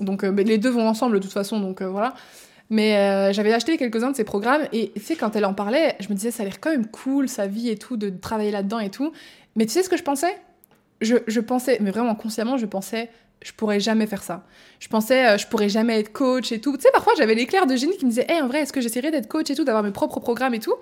Donc, 0.00 0.24
les 0.24 0.58
deux 0.58 0.70
vont 0.70 0.88
ensemble 0.88 1.14
de 1.14 1.22
toute 1.22 1.32
façon, 1.32 1.60
donc 1.60 1.80
voilà. 1.80 2.14
Mais 2.70 2.96
euh, 2.96 3.32
j'avais 3.32 3.52
acheté 3.52 3.76
quelques-uns 3.76 4.12
de 4.12 4.16
ces 4.16 4.24
programmes 4.24 4.62
et 4.72 4.92
tu 4.94 5.00
sais, 5.00 5.16
quand 5.16 5.34
elle 5.34 5.44
en 5.44 5.54
parlait, 5.54 5.96
je 5.98 6.08
me 6.08 6.14
disais, 6.14 6.30
ça 6.30 6.44
a 6.44 6.46
l'air 6.46 6.60
quand 6.60 6.70
même 6.70 6.86
cool, 6.86 7.28
sa 7.28 7.48
vie 7.48 7.68
et 7.68 7.76
tout, 7.76 7.96
de 7.96 8.10
travailler 8.10 8.52
là-dedans 8.52 8.78
et 8.78 8.90
tout. 8.90 9.12
Mais 9.56 9.66
tu 9.66 9.72
sais 9.72 9.82
ce 9.82 9.88
que 9.88 9.96
je 9.96 10.04
pensais? 10.04 10.38
Je, 11.00 11.16
je, 11.26 11.40
pensais, 11.40 11.78
mais 11.80 11.90
vraiment 11.90 12.14
consciemment, 12.14 12.58
je 12.58 12.66
pensais, 12.66 13.10
je 13.42 13.52
pourrais 13.52 13.80
jamais 13.80 14.06
faire 14.06 14.22
ça. 14.22 14.44
Je 14.78 14.86
pensais, 14.86 15.30
euh, 15.30 15.36
je 15.36 15.48
pourrais 15.48 15.68
jamais 15.68 15.98
être 15.98 16.12
coach 16.12 16.52
et 16.52 16.60
tout. 16.60 16.76
Tu 16.76 16.82
sais, 16.82 16.90
parfois, 16.92 17.12
j'avais 17.18 17.34
l'éclair 17.34 17.66
de 17.66 17.74
génie 17.74 17.96
qui 17.96 18.04
me 18.04 18.10
disait, 18.10 18.26
hé, 18.28 18.40
en 18.40 18.46
vrai, 18.46 18.60
est-ce 18.60 18.72
que 18.72 18.80
j'essaierais 18.80 19.10
d'être 19.10 19.26
coach 19.26 19.50
et 19.50 19.56
tout, 19.56 19.64
d'avoir 19.64 19.82
mes 19.82 19.90
propres 19.90 20.20
programmes 20.20 20.54
et 20.54 20.60
tout? 20.60 20.74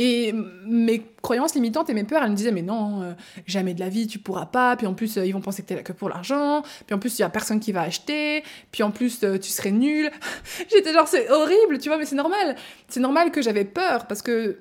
Et 0.00 0.32
mes 0.64 1.04
croyances 1.22 1.56
limitantes 1.56 1.90
et 1.90 1.94
mes 1.94 2.04
peurs, 2.04 2.22
elles 2.22 2.30
me 2.30 2.36
disaient 2.36 2.52
mais 2.52 2.62
non, 2.62 3.02
euh, 3.02 3.12
jamais 3.46 3.74
de 3.74 3.80
la 3.80 3.88
vie 3.88 4.06
tu 4.06 4.20
pourras 4.20 4.46
pas. 4.46 4.76
Puis 4.76 4.86
en 4.86 4.94
plus 4.94 5.18
euh, 5.18 5.26
ils 5.26 5.32
vont 5.32 5.40
penser 5.40 5.62
que 5.62 5.66
t'es 5.66 5.74
là 5.74 5.82
que 5.82 5.92
pour 5.92 6.08
l'argent. 6.08 6.62
Puis 6.86 6.94
en 6.94 7.00
plus 7.00 7.18
il 7.18 7.22
y 7.22 7.24
a 7.24 7.28
personne 7.28 7.58
qui 7.58 7.72
va 7.72 7.82
acheter. 7.82 8.44
Puis 8.70 8.84
en 8.84 8.92
plus 8.92 9.24
euh, 9.24 9.38
tu 9.38 9.50
serais 9.50 9.72
nul. 9.72 10.08
J'étais 10.70 10.92
genre 10.92 11.08
c'est 11.08 11.28
horrible, 11.30 11.78
tu 11.78 11.88
vois, 11.88 11.98
mais 11.98 12.06
c'est 12.06 12.14
normal. 12.14 12.54
C'est 12.86 13.00
normal 13.00 13.32
que 13.32 13.42
j'avais 13.42 13.64
peur 13.64 14.06
parce 14.06 14.22
que 14.22 14.58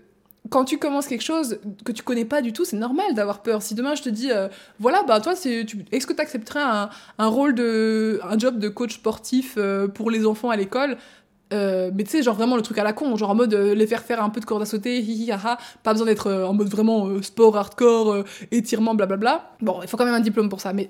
quand 0.50 0.66
tu 0.66 0.80
commences 0.80 1.06
quelque 1.06 1.24
chose 1.24 1.60
que 1.86 1.92
tu 1.92 2.02
connais 2.02 2.26
pas 2.26 2.42
du 2.42 2.52
tout, 2.52 2.66
c'est 2.66 2.78
normal 2.78 3.14
d'avoir 3.14 3.44
peur. 3.44 3.62
Si 3.62 3.76
demain 3.76 3.94
je 3.94 4.02
te 4.02 4.10
dis, 4.10 4.30
voilà, 4.80 5.04
bah 5.04 5.20
toi, 5.20 5.34
est-ce 5.34 6.08
que 6.08 6.14
tu 6.14 6.22
accepterais 6.22 6.62
un, 6.62 6.90
un, 7.18 7.28
rôle 7.28 7.54
de, 7.54 8.22
un 8.24 8.40
job 8.40 8.58
de 8.58 8.70
coach 8.70 8.94
sportif 8.94 9.58
pour 9.94 10.10
les 10.10 10.26
enfants 10.26 10.50
à 10.50 10.56
l'école? 10.56 10.96
Euh, 11.54 11.92
mais 11.94 12.04
tu 12.04 12.12
sais, 12.12 12.24
genre 12.24 12.36
vraiment 12.36 12.56
le 12.56 12.62
truc 12.62 12.78
à 12.78 12.84
la 12.84 12.94
con, 12.94 13.16
genre 13.16 13.30
en 13.30 13.36
mode 13.36 13.54
euh, 13.54 13.74
les 13.74 13.88
faire 13.88 14.04
faire 14.04 14.22
un 14.22 14.30
peu 14.30 14.40
de 14.40 14.46
corde 14.46 14.62
à 14.62 14.66
sauter, 14.66 15.00
hi 15.00 15.32
ha 15.32 15.58
pas 15.84 15.94
besoin 15.94 16.08
d'être 16.08 16.28
euh, 16.28 16.46
en 16.46 16.54
mode 16.54 16.70
vraiment 16.70 17.22
sport 17.22 17.56
hardcore, 17.58 18.24
étirement, 18.52 18.96
blablabla. 18.96 19.52
Bon, 19.62 19.80
il 19.82 19.88
faut 19.88 19.98
quand 19.98 20.06
même 20.06 20.14
un 20.14 20.20
diplôme 20.20 20.50
pour 20.50 20.62
ça, 20.62 20.74
mais 20.74 20.90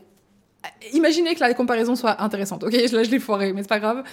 imaginez 0.94 1.36
que 1.36 1.40
la 1.40 1.54
comparaison 1.54 1.96
soit 1.96 2.22
intéressante, 2.22 2.64
ok? 2.64 2.72
Là, 2.92 3.04
je 3.04 3.12
l'ai 3.12 3.20
foiré, 3.20 3.54
mais 3.54 3.62
c'est 3.62 3.70
pas 3.70 3.80
grave. 3.80 4.04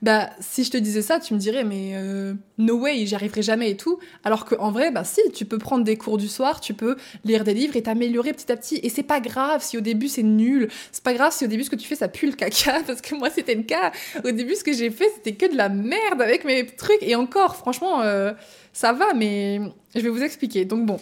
Bah 0.00 0.30
si 0.40 0.64
je 0.64 0.70
te 0.70 0.76
disais 0.76 1.02
ça, 1.02 1.18
tu 1.18 1.34
me 1.34 1.38
dirais 1.38 1.64
mais 1.64 1.92
euh, 1.94 2.34
no 2.58 2.76
way, 2.76 3.04
j'y 3.04 3.14
arriverai 3.14 3.42
jamais 3.42 3.70
et 3.70 3.76
tout. 3.76 3.98
Alors 4.24 4.44
qu'en 4.44 4.70
vrai, 4.70 4.90
bah 4.90 5.04
si, 5.04 5.20
tu 5.34 5.44
peux 5.44 5.58
prendre 5.58 5.84
des 5.84 5.96
cours 5.96 6.18
du 6.18 6.28
soir, 6.28 6.60
tu 6.60 6.74
peux 6.74 6.96
lire 7.24 7.44
des 7.44 7.54
livres 7.54 7.76
et 7.76 7.82
t'améliorer 7.82 8.32
petit 8.32 8.50
à 8.52 8.56
petit. 8.56 8.78
Et 8.82 8.88
c'est 8.88 9.02
pas 9.02 9.20
grave 9.20 9.62
si 9.62 9.76
au 9.76 9.80
début 9.80 10.08
c'est 10.08 10.22
nul, 10.22 10.68
c'est 10.92 11.02
pas 11.02 11.14
grave 11.14 11.32
si 11.32 11.44
au 11.44 11.48
début 11.48 11.64
ce 11.64 11.70
que 11.70 11.76
tu 11.76 11.88
fais 11.88 11.96
ça 11.96 12.08
pue 12.08 12.26
le 12.26 12.32
caca, 12.32 12.80
parce 12.86 13.00
que 13.00 13.14
moi 13.14 13.30
c'était 13.30 13.54
le 13.54 13.64
cas. 13.64 13.92
Au 14.24 14.30
début 14.30 14.54
ce 14.54 14.64
que 14.64 14.72
j'ai 14.72 14.90
fait 14.90 15.10
c'était 15.16 15.34
que 15.34 15.50
de 15.50 15.56
la 15.56 15.68
merde 15.68 16.22
avec 16.22 16.44
mes 16.44 16.64
trucs 16.66 17.02
et 17.02 17.16
encore, 17.16 17.56
franchement, 17.56 18.02
euh, 18.02 18.32
ça 18.72 18.92
va, 18.92 19.14
mais 19.14 19.60
je 19.94 20.00
vais 20.00 20.10
vous 20.10 20.22
expliquer. 20.22 20.64
Donc 20.64 20.86
bon. 20.86 20.98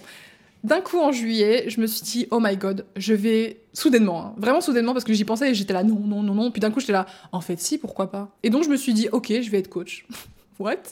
D'un 0.65 0.81
coup, 0.81 0.99
en 0.99 1.13
juillet, 1.13 1.67
je 1.69 1.81
me 1.81 1.87
suis 1.87 2.03
dit, 2.03 2.27
oh 2.31 2.41
my 2.41 2.57
god, 2.57 2.87
je 2.97 3.15
vais 3.15 3.61
soudainement, 3.73 4.27
hein, 4.27 4.35
vraiment 4.37 4.61
soudainement, 4.61 4.93
parce 4.93 5.05
que 5.05 5.13
j'y 5.13 5.25
pensais 5.25 5.51
et 5.51 5.55
j'étais 5.55 5.73
là, 5.73 5.85
non, 5.85 6.01
non, 6.01 6.23
non, 6.23 6.35
non. 6.35 6.51
Puis 6.51 6.61
d'un 6.61 6.71
coup, 6.71 6.81
j'étais 6.81 6.93
là, 6.93 7.07
en 7.33 7.41
fait, 7.41 7.61
si, 7.61 7.79
pourquoi 7.79 8.11
pas? 8.11 8.37
Et 8.43 8.51
donc, 8.51 8.65
je 8.65 8.69
me 8.69 8.77
suis 8.77 8.95
dit, 8.95 9.09
ok, 9.13 9.33
je 9.41 9.51
vais 9.51 9.59
être 9.59 9.69
coach. 9.69 10.07
What? 10.59 10.83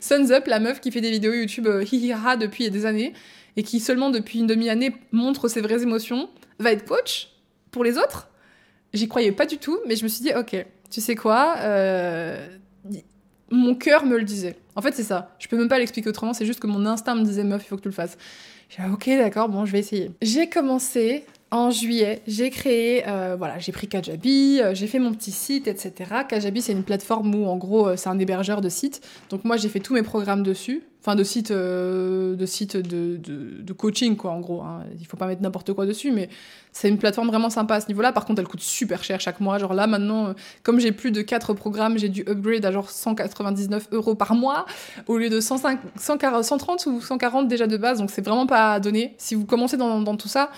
Suns 0.00 0.30
Up, 0.30 0.46
la 0.46 0.60
meuf 0.60 0.80
qui 0.80 0.90
fait 0.90 1.00
des 1.00 1.10
vidéos 1.10 1.32
YouTube 1.32 1.66
euh, 1.66 1.82
hihiha 1.82 2.36
depuis 2.36 2.70
des 2.70 2.84
années 2.84 3.14
et 3.56 3.62
qui 3.62 3.80
seulement 3.80 4.10
depuis 4.10 4.40
une 4.40 4.46
demi-année 4.46 4.94
montre 5.12 5.48
ses 5.48 5.62
vraies 5.62 5.82
émotions, 5.82 6.28
va 6.58 6.72
être 6.72 6.84
coach 6.84 7.30
pour 7.70 7.82
les 7.82 7.98
autres? 7.98 8.28
J'y 8.92 9.08
croyais 9.08 9.32
pas 9.32 9.46
du 9.46 9.58
tout, 9.58 9.78
mais 9.86 9.96
je 9.96 10.04
me 10.04 10.08
suis 10.08 10.22
dit, 10.22 10.32
ok, 10.34 10.64
tu 10.90 11.00
sais 11.00 11.14
quoi 11.14 11.56
euh, 11.58 12.46
Mon 13.50 13.74
cœur 13.74 14.04
me 14.04 14.16
le 14.16 14.24
disait. 14.24 14.56
En 14.74 14.82
fait, 14.82 14.94
c'est 14.94 15.02
ça. 15.02 15.34
Je 15.38 15.48
peux 15.48 15.56
même 15.56 15.68
pas 15.68 15.78
l'expliquer 15.78 16.08
autrement, 16.08 16.34
c'est 16.34 16.46
juste 16.46 16.60
que 16.60 16.66
mon 16.66 16.84
instinct 16.86 17.14
me 17.14 17.24
disait, 17.24 17.44
meuf, 17.44 17.62
il 17.64 17.68
faut 17.68 17.76
que 17.76 17.82
tu 17.82 17.88
le 17.88 17.94
fasses. 17.94 18.16
J'ai 18.68 18.82
ok, 18.92 19.06
d'accord, 19.18 19.48
bon, 19.48 19.64
je 19.64 19.72
vais 19.72 19.78
essayer. 19.80 20.10
J'ai 20.22 20.48
commencé 20.48 21.24
en 21.52 21.70
juillet, 21.70 22.22
j'ai 22.26 22.50
créé, 22.50 23.04
euh, 23.06 23.36
voilà, 23.38 23.60
j'ai 23.60 23.70
pris 23.70 23.86
Kajabi, 23.86 24.60
euh, 24.60 24.74
j'ai 24.74 24.88
fait 24.88 24.98
mon 24.98 25.12
petit 25.14 25.30
site, 25.30 25.68
etc. 25.68 25.92
Kajabi, 26.28 26.60
c'est 26.60 26.72
une 26.72 26.82
plateforme 26.82 27.32
où, 27.36 27.46
en 27.46 27.56
gros, 27.56 27.88
euh, 27.88 27.96
c'est 27.96 28.08
un 28.08 28.18
hébergeur 28.18 28.60
de 28.60 28.68
sites. 28.68 29.00
Donc 29.30 29.44
moi, 29.44 29.56
j'ai 29.56 29.68
fait 29.68 29.78
tous 29.78 29.94
mes 29.94 30.02
programmes 30.02 30.42
dessus. 30.42 30.82
Enfin, 31.00 31.14
de 31.14 31.22
sites 31.22 31.52
de, 31.52 32.46
sites 32.46 32.76
de, 32.76 33.16
de, 33.16 33.72
coaching, 33.72 34.16
quoi, 34.16 34.32
en 34.32 34.40
gros. 34.40 34.62
Hein. 34.62 34.82
Il 34.98 35.06
faut 35.06 35.16
pas 35.16 35.28
mettre 35.28 35.40
n'importe 35.40 35.72
quoi 35.72 35.86
dessus, 35.86 36.10
mais 36.10 36.28
c'est 36.72 36.88
une 36.88 36.98
plateforme 36.98 37.28
vraiment 37.28 37.48
sympa 37.48 37.76
à 37.76 37.80
ce 37.80 37.86
niveau-là. 37.86 38.12
Par 38.12 38.24
contre, 38.24 38.40
elle 38.40 38.48
coûte 38.48 38.60
super 38.60 39.04
cher 39.04 39.20
chaque 39.20 39.38
mois. 39.38 39.58
Genre 39.58 39.72
là, 39.72 39.86
maintenant, 39.86 40.34
comme 40.64 40.80
j'ai 40.80 40.90
plus 40.90 41.12
de 41.12 41.22
4 41.22 41.54
programmes, 41.54 41.96
j'ai 41.96 42.08
dû 42.08 42.22
upgrade 42.22 42.64
à 42.64 42.72
genre 42.72 42.90
199 42.90 43.86
euros 43.92 44.16
par 44.16 44.34
mois 44.34 44.66
au 45.06 45.16
lieu 45.16 45.30
de 45.30 45.38
105, 45.38 45.78
130 45.96 46.86
ou 46.86 47.00
140 47.00 47.46
déjà 47.46 47.68
de 47.68 47.76
base. 47.76 48.00
Donc 48.00 48.10
c'est 48.10 48.24
vraiment 48.24 48.48
pas 48.48 48.72
à 48.72 48.80
donner. 48.80 49.14
Si 49.16 49.36
vous 49.36 49.46
commencez 49.46 49.76
dans, 49.76 50.16
tout 50.16 50.26
ça, 50.26 50.50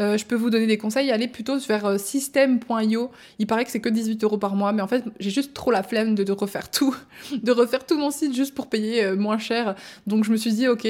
je 0.00 0.24
peux 0.24 0.34
vous 0.34 0.50
donner 0.50 0.66
des 0.66 0.78
conseils. 0.78 1.10
Allez 1.10 1.28
plutôt 1.28 1.58
vers 1.58 1.86
euh, 1.86 1.98
system.io. 1.98 3.10
Il 3.38 3.46
paraît 3.46 3.64
que 3.64 3.70
c'est 3.70 3.80
que 3.80 3.88
18 3.88 4.22
euros 4.24 4.38
par 4.38 4.54
mois, 4.54 4.72
mais 4.72 4.82
en 4.82 4.88
fait, 4.88 5.04
j'ai 5.18 5.30
juste 5.30 5.54
trop 5.54 5.70
la 5.70 5.82
flemme 5.82 6.14
de, 6.14 6.32
refaire 6.32 6.70
tout, 6.70 6.94
de 7.32 7.52
refaire 7.52 7.86
tout 7.86 7.98
mon 7.98 8.10
site 8.10 8.34
juste 8.34 8.54
pour 8.54 8.68
payer 8.68 9.04
euh, 9.04 9.16
moins 9.16 9.38
cher. 9.38 9.74
Donc 10.06 10.24
je 10.24 10.30
me 10.30 10.36
suis 10.36 10.52
dit, 10.52 10.68
ok, 10.68 10.86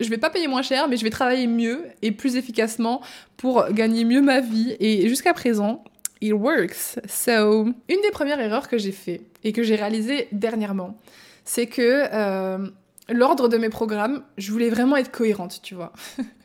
je 0.00 0.10
vais 0.10 0.18
pas 0.18 0.30
payer 0.30 0.48
moins 0.48 0.62
cher, 0.62 0.88
mais 0.88 0.96
je 0.96 1.04
vais 1.04 1.10
travailler 1.10 1.46
mieux 1.46 1.82
et 2.02 2.12
plus 2.12 2.36
efficacement 2.36 3.00
pour 3.36 3.66
gagner 3.70 4.04
mieux 4.04 4.22
ma 4.22 4.40
vie. 4.40 4.76
Et 4.80 5.08
jusqu'à 5.08 5.34
présent, 5.34 5.84
it 6.20 6.32
works. 6.32 6.98
So, 7.08 7.64
une 7.88 8.00
des 8.02 8.10
premières 8.12 8.40
erreurs 8.40 8.68
que 8.68 8.78
j'ai 8.78 8.92
fait 8.92 9.22
et 9.44 9.52
que 9.52 9.62
j'ai 9.62 9.76
réalisées 9.76 10.28
dernièrement, 10.32 10.98
c'est 11.44 11.66
que 11.66 12.68
l'ordre 13.08 13.48
de 13.48 13.56
mes 13.56 13.68
programmes, 13.68 14.22
je 14.36 14.52
voulais 14.52 14.68
vraiment 14.68 14.96
être 14.96 15.10
cohérente, 15.10 15.60
tu 15.62 15.74
vois. 15.74 15.92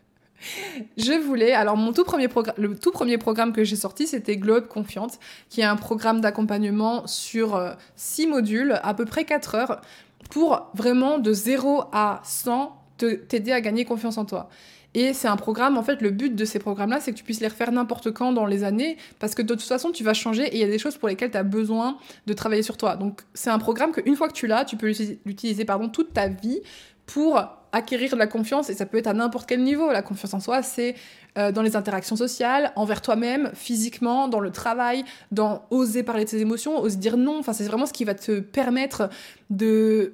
je 0.98 1.14
voulais, 1.14 1.54
alors 1.54 1.78
mon 1.78 1.94
tout 1.94 2.04
premier 2.04 2.28
le 2.58 2.76
tout 2.76 2.92
premier 2.92 3.18
programme 3.18 3.54
que 3.54 3.64
j'ai 3.64 3.76
sorti, 3.76 4.08
c'était 4.08 4.38
Globe 4.38 4.68
Confiante, 4.68 5.20
qui 5.50 5.62
est 5.62 5.66
un 5.66 5.76
programme 5.76 6.22
d'accompagnement 6.22 7.08
sur 7.08 7.60
6 7.96 8.26
euh, 8.26 8.30
modules, 8.30 8.80
à 8.84 8.94
peu 8.94 9.06
près 9.06 9.26
4 9.26 9.56
heures, 9.56 9.82
pour 10.30 10.70
vraiment 10.74 11.20
de 11.20 11.34
0 11.34 11.84
à 11.92 12.22
100 12.24 12.78
t'aider 12.98 13.52
à 13.52 13.62
gagner 13.62 13.86
confiance 13.86 14.18
en 14.18 14.26
toi. 14.26 14.50
Et 14.94 15.14
c'est 15.14 15.30
un 15.30 15.38
programme, 15.38 15.78
en 15.78 15.84
fait, 15.84 16.02
le 16.02 16.12
but 16.12 16.36
de 16.36 16.44
ces 16.44 16.60
programmes-là, 16.60 17.00
c'est 17.00 17.12
que 17.12 17.18
tu 17.18 17.24
puisses 17.24 17.40
les 17.40 17.48
refaire 17.48 17.72
n'importe 17.72 18.12
quand 18.12 18.34
dans 18.34 18.46
les 18.46 18.64
années, 18.64 18.98
parce 19.20 19.36
que 19.36 19.42
de 19.42 19.54
toute 19.54 19.62
façon, 19.62 19.92
tu 19.92 20.04
vas 20.04 20.14
changer 20.14 20.44
et 20.48 20.56
il 20.56 20.60
y 20.60 20.64
a 20.64 20.68
des 20.68 20.80
choses 20.80 20.98
pour 20.98 21.08
lesquelles 21.08 21.32
tu 21.32 21.38
as 21.38 21.44
besoin 21.44 21.98
de 22.28 22.34
travailler 22.34 22.62
sur 22.62 22.76
toi. 22.76 22.98
Donc, 22.98 23.22
c'est 23.34 23.50
un 23.50 23.60
programme 23.60 23.94
qu'une 23.94 24.18
fois 24.18 24.28
que 24.28 24.34
tu 24.34 24.48
l'as, 24.48 24.66
tu 24.66 24.76
peux 24.76 24.92
l'utiliser 25.26 25.64
pardon, 25.64 25.88
toute 25.88 26.14
ta 26.14 26.28
vie 26.28 26.60
pour 27.06 27.42
acquérir 27.72 28.12
de 28.12 28.18
la 28.18 28.28
confiance, 28.28 28.70
et 28.70 28.74
ça 28.74 28.86
peut 28.86 28.98
être 28.98 29.08
à 29.08 29.14
n'importe 29.14 29.48
quel 29.48 29.64
niveau. 29.64 29.92
La 29.92 30.02
confiance 30.02 30.34
en 30.34 30.40
soi, 30.40 30.62
c'est 30.62 30.96
euh, 31.38 31.52
dans 31.52 31.62
les 31.62 31.76
interactions 31.76 32.16
sociales, 32.16 32.74
envers 32.76 33.02
toi-même, 33.02 33.52
physiquement, 33.54 34.28
dans 34.28 34.40
le 34.40 34.52
travail, 34.52 35.06
dans 35.32 35.64
oser 35.70 36.04
parler 36.04 36.26
de 36.26 36.30
ses 36.30 36.42
émotions, 36.42 36.78
oser 36.80 36.98
dire 36.98 37.18
non. 37.18 37.40
Enfin, 37.40 37.54
c'est 37.54 37.64
vraiment 37.64 37.86
ce 37.86 37.94
qui 37.94 38.04
va 38.04 38.14
te 38.14 38.40
permettre 38.40 39.10
de 39.50 40.14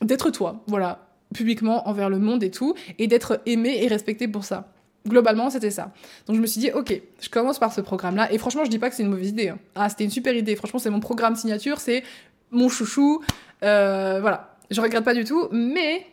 d'être 0.00 0.30
toi, 0.30 0.62
voilà, 0.66 1.06
publiquement 1.34 1.88
envers 1.88 2.10
le 2.10 2.18
monde 2.18 2.42
et 2.42 2.50
tout, 2.50 2.74
et 2.98 3.06
d'être 3.06 3.40
aimé 3.46 3.78
et 3.82 3.88
respecté 3.88 4.28
pour 4.28 4.44
ça. 4.44 4.68
Globalement, 5.06 5.50
c'était 5.50 5.70
ça. 5.70 5.92
Donc 6.26 6.36
je 6.36 6.40
me 6.40 6.46
suis 6.46 6.60
dit, 6.60 6.70
ok, 6.72 7.00
je 7.20 7.28
commence 7.28 7.58
par 7.58 7.72
ce 7.72 7.80
programme-là, 7.80 8.32
et 8.32 8.38
franchement, 8.38 8.64
je 8.64 8.70
dis 8.70 8.78
pas 8.78 8.90
que 8.90 8.96
c'est 8.96 9.02
une 9.02 9.10
mauvaise 9.10 9.28
idée. 9.28 9.50
Hein. 9.50 9.58
Ah, 9.74 9.88
c'était 9.88 10.04
une 10.04 10.10
super 10.10 10.34
idée. 10.34 10.56
Franchement, 10.56 10.78
c'est 10.78 10.90
mon 10.90 11.00
programme 11.00 11.36
signature, 11.36 11.80
c'est 11.80 12.02
mon 12.50 12.68
chouchou. 12.68 13.22
Euh, 13.62 14.18
voilà, 14.20 14.56
je 14.70 14.80
regrette 14.80 15.04
pas 15.04 15.14
du 15.14 15.24
tout, 15.24 15.48
mais 15.52 16.06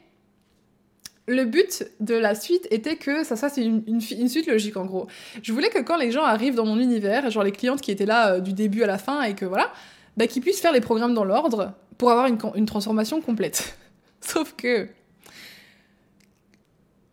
le 1.34 1.46
but 1.46 1.86
de 2.00 2.16
la 2.16 2.36
suite 2.36 2.68
était 2.72 2.96
que 2.96 3.24
ça, 3.24 3.36
ça 3.36 3.50
c'est 3.50 3.64
une, 3.64 4.02
suite 4.02 4.48
logique 4.48 4.78
en 4.78 4.86
gros. 4.86 5.08
Je 5.42 5.54
voulais 5.54 5.70
que 5.70 5.80
quand 5.80 5.98
les 5.98 6.12
gens 6.12 6.24
arrivent 6.24 6.56
dans 6.56 6.66
mon 6.66 6.80
univers, 6.80 7.30
genre 7.30 7.44
les 7.44 7.52
clientes 7.52 7.82
qui 7.82 7.92
étaient 7.92 8.06
là 8.06 8.34
euh, 8.34 8.40
du 8.40 8.54
début 8.54 8.84
à 8.84 8.88
la 8.88 8.98
fin 8.98 9.24
et 9.24 9.36
que 9.36 9.46
voilà, 9.46 9.72
bah, 10.18 10.28
qu'ils 10.28 10.42
puissent 10.42 10.62
faire 10.62 10.74
les 10.74 10.82
programmes 10.82 11.14
dans 11.14 11.24
l'ordre 11.24 11.74
pour 11.98 12.12
avoir 12.12 12.28
une, 12.28 12.66
transformation 12.66 13.22
complète. 13.22 13.78
Sauf 14.22 14.54
que 14.56 14.88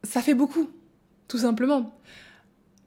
ça 0.03 0.23
fait 0.23 0.35
beaucoup, 0.35 0.71
tout 1.29 1.39
simplement. 1.39 1.95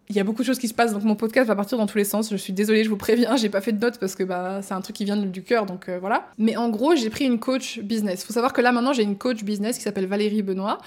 Il 0.09 0.15
y 0.15 0.19
a 0.19 0.23
beaucoup 0.25 0.41
de 0.41 0.47
choses 0.47 0.59
qui 0.59 0.67
se 0.67 0.73
passent, 0.73 0.91
donc 0.91 1.03
mon 1.03 1.15
podcast 1.15 1.47
va 1.47 1.55
partir 1.55 1.77
dans 1.77 1.85
tous 1.85 1.97
les 1.97 2.03
sens. 2.03 2.29
Je 2.31 2.35
suis 2.35 2.51
désolée, 2.51 2.83
je 2.83 2.89
vous 2.89 2.97
préviens, 2.97 3.37
j'ai 3.37 3.49
pas 3.49 3.61
fait 3.61 3.71
de 3.71 3.79
notes 3.79 3.97
parce 3.97 4.15
que 4.15 4.23
bah, 4.23 4.61
c'est 4.61 4.73
un 4.73 4.81
truc 4.81 4.95
qui 4.95 5.05
vient 5.05 5.15
du 5.15 5.43
cœur, 5.43 5.65
donc 5.65 5.87
euh, 5.87 5.99
voilà. 5.99 6.29
Mais 6.37 6.57
en 6.57 6.69
gros, 6.69 6.95
j'ai 6.95 7.09
pris 7.09 7.25
une 7.25 7.39
coach 7.39 7.79
business. 7.79 8.25
Faut 8.25 8.33
savoir 8.33 8.51
que 8.51 8.59
là 8.59 8.71
maintenant, 8.73 8.91
j'ai 8.91 9.03
une 9.03 9.17
coach 9.17 9.43
business 9.43 9.77
qui 9.77 9.83
s'appelle 9.83 10.07
Valérie 10.07 10.41
Benoît 10.41 10.79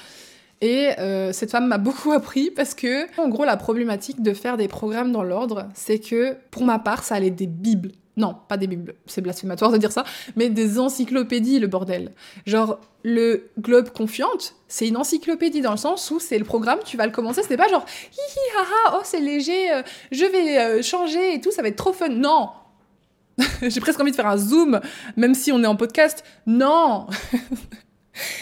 et 0.64 0.98
euh, 0.98 1.30
cette 1.34 1.50
femme 1.50 1.68
m'a 1.68 1.76
beaucoup 1.76 2.12
appris 2.12 2.50
parce 2.50 2.72
que, 2.72 3.06
en 3.20 3.28
gros, 3.28 3.44
la 3.44 3.58
problématique 3.58 4.22
de 4.22 4.32
faire 4.32 4.56
des 4.56 4.66
programmes 4.66 5.12
dans 5.12 5.22
l'ordre, 5.22 5.68
c'est 5.74 5.98
que, 5.98 6.38
pour 6.50 6.64
ma 6.64 6.78
part, 6.78 7.04
ça 7.04 7.16
allait 7.16 7.30
des 7.30 7.46
bibles. 7.46 7.92
Non, 8.16 8.34
pas 8.48 8.56
des 8.56 8.66
bibles, 8.66 8.94
c'est 9.06 9.20
blasphématoire 9.20 9.72
de 9.72 9.76
dire 9.76 9.92
ça, 9.92 10.04
mais 10.36 10.48
des 10.48 10.78
encyclopédies, 10.78 11.58
le 11.58 11.66
bordel. 11.66 12.12
Genre, 12.46 12.78
le 13.02 13.50
Globe 13.60 13.90
Confiante, 13.90 14.54
c'est 14.68 14.88
une 14.88 14.96
encyclopédie 14.96 15.60
dans 15.60 15.72
le 15.72 15.76
sens 15.76 16.10
où 16.10 16.18
c'est 16.18 16.38
le 16.38 16.44
programme, 16.44 16.78
tu 16.84 16.96
vas 16.96 17.04
le 17.04 17.12
commencer, 17.12 17.42
c'est 17.46 17.56
pas 17.56 17.68
genre 17.68 17.84
hi 18.12 18.16
hi 18.16 18.56
ha 18.56 18.94
oh 18.96 19.00
c'est 19.02 19.20
léger, 19.20 19.72
euh, 19.72 19.82
je 20.12 20.24
vais 20.24 20.58
euh, 20.58 20.82
changer 20.82 21.34
et 21.34 21.40
tout, 21.40 21.50
ça 21.50 21.60
va 21.60 21.68
être 21.68 21.76
trop 21.76 21.92
fun. 21.92 22.08
Non! 22.08 22.50
J'ai 23.62 23.80
presque 23.80 24.00
envie 24.00 24.12
de 24.12 24.16
faire 24.16 24.28
un 24.28 24.38
zoom, 24.38 24.80
même 25.16 25.34
si 25.34 25.50
on 25.50 25.62
est 25.62 25.66
en 25.66 25.76
podcast. 25.76 26.24
Non! 26.46 27.08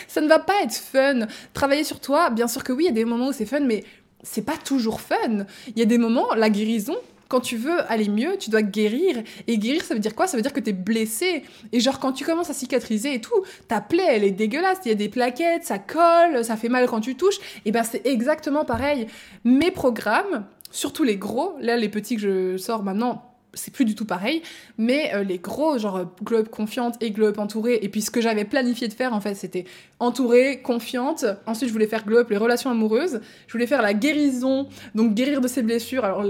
ça 0.09 0.21
ne 0.21 0.29
va 0.29 0.39
pas 0.39 0.63
être 0.63 0.75
fun. 0.75 1.27
Travailler 1.53 1.85
sur 1.85 2.01
toi, 2.01 2.31
bien 2.31 2.49
sûr 2.49 2.65
que 2.65 2.73
oui, 2.73 2.85
il 2.85 2.87
y 2.87 2.91
a 2.91 2.93
des 2.93 3.05
moments 3.05 3.29
où 3.29 3.33
c'est 3.33 3.47
fun, 3.47 3.61
mais 3.61 3.85
c'est 4.23 4.43
pas 4.43 4.57
toujours 4.57 5.01
fun. 5.01 5.47
Il 5.69 5.79
y 5.79 5.83
a 5.83 5.87
des 5.87 5.99
moments, 5.99 6.35
la 6.35 6.51
guérison, 6.51 6.97
quand 7.33 7.41
tu 7.41 7.57
veux 7.57 7.81
aller 7.91 8.11
mieux, 8.11 8.37
tu 8.39 8.51
dois 8.51 8.61
guérir. 8.61 9.23
Et 9.47 9.57
guérir, 9.57 9.83
ça 9.85 9.95
veut 9.95 10.01
dire 10.01 10.15
quoi? 10.15 10.27
Ça 10.27 10.37
veut 10.37 10.43
dire 10.43 10.53
que 10.53 10.61
t'es 10.61 10.75
blessé. 10.75 11.45
Et 11.73 11.81
genre, 11.81 11.99
quand 11.99 12.13
tu 12.13 12.27
commences 12.27 12.51
à 12.51 12.53
cicatriser 12.53 13.15
et 13.15 13.21
tout, 13.23 13.43
ta 13.69 13.81
plaie, 13.81 14.05
elle 14.07 14.25
est 14.25 14.33
dégueulasse. 14.33 14.81
Il 14.85 14.91
y 14.91 14.93
a 14.93 14.97
des 14.97 15.09
plaquettes, 15.09 15.65
ça 15.65 15.79
colle, 15.79 16.45
ça 16.45 16.57
fait 16.57 16.69
mal 16.69 16.87
quand 16.87 17.01
tu 17.01 17.17
touches. 17.17 17.39
Et 17.65 17.73
ben, 17.73 17.85
c'est 17.85 18.07
exactement 18.07 18.67
pareil. 18.67 19.07
Mes 19.45 19.71
programmes, 19.71 20.45
surtout 20.71 21.05
les 21.05 21.17
gros, 21.17 21.55
là, 21.59 21.79
les 21.79 21.89
petits 21.89 22.17
que 22.17 22.21
je 22.21 22.57
sors 22.59 22.83
maintenant, 22.83 23.32
c'est 23.55 23.73
plus 23.73 23.85
du 23.85 23.95
tout 23.95 24.05
pareil, 24.05 24.43
mais 24.79 25.13
euh, 25.15 25.23
les 25.23 25.39
gros, 25.39 25.79
genre 25.79 26.07
globe 26.23 26.49
confiante 26.49 26.97
et 27.01 27.11
globe 27.11 27.39
entourée, 27.39 27.79
et 27.83 27.89
puis 27.89 28.03
ce 28.03 28.11
que 28.11 28.21
j'avais 28.21 28.45
planifié 28.45 28.89
de 28.89 28.95
faire 28.95 29.13
en 29.13 29.21
fait, 29.21 29.35
c'était 29.35 29.65
entourée, 29.99 30.61
confiante. 30.63 31.25
Ensuite, 31.47 31.69
je 31.69 31.73
voulais 31.73 31.87
faire 31.87 32.05
globe 32.05 32.31
les 32.31 32.37
relations 32.37 32.71
amoureuses. 32.71 33.21
Je 33.47 33.53
voulais 33.53 33.67
faire 33.67 33.83
la 33.83 33.95
guérison, 33.95 34.69
donc 34.95 35.15
guérir 35.15 35.41
de 35.41 35.49
ses 35.49 35.63
blessures. 35.63 36.05
Alors, 36.05 36.25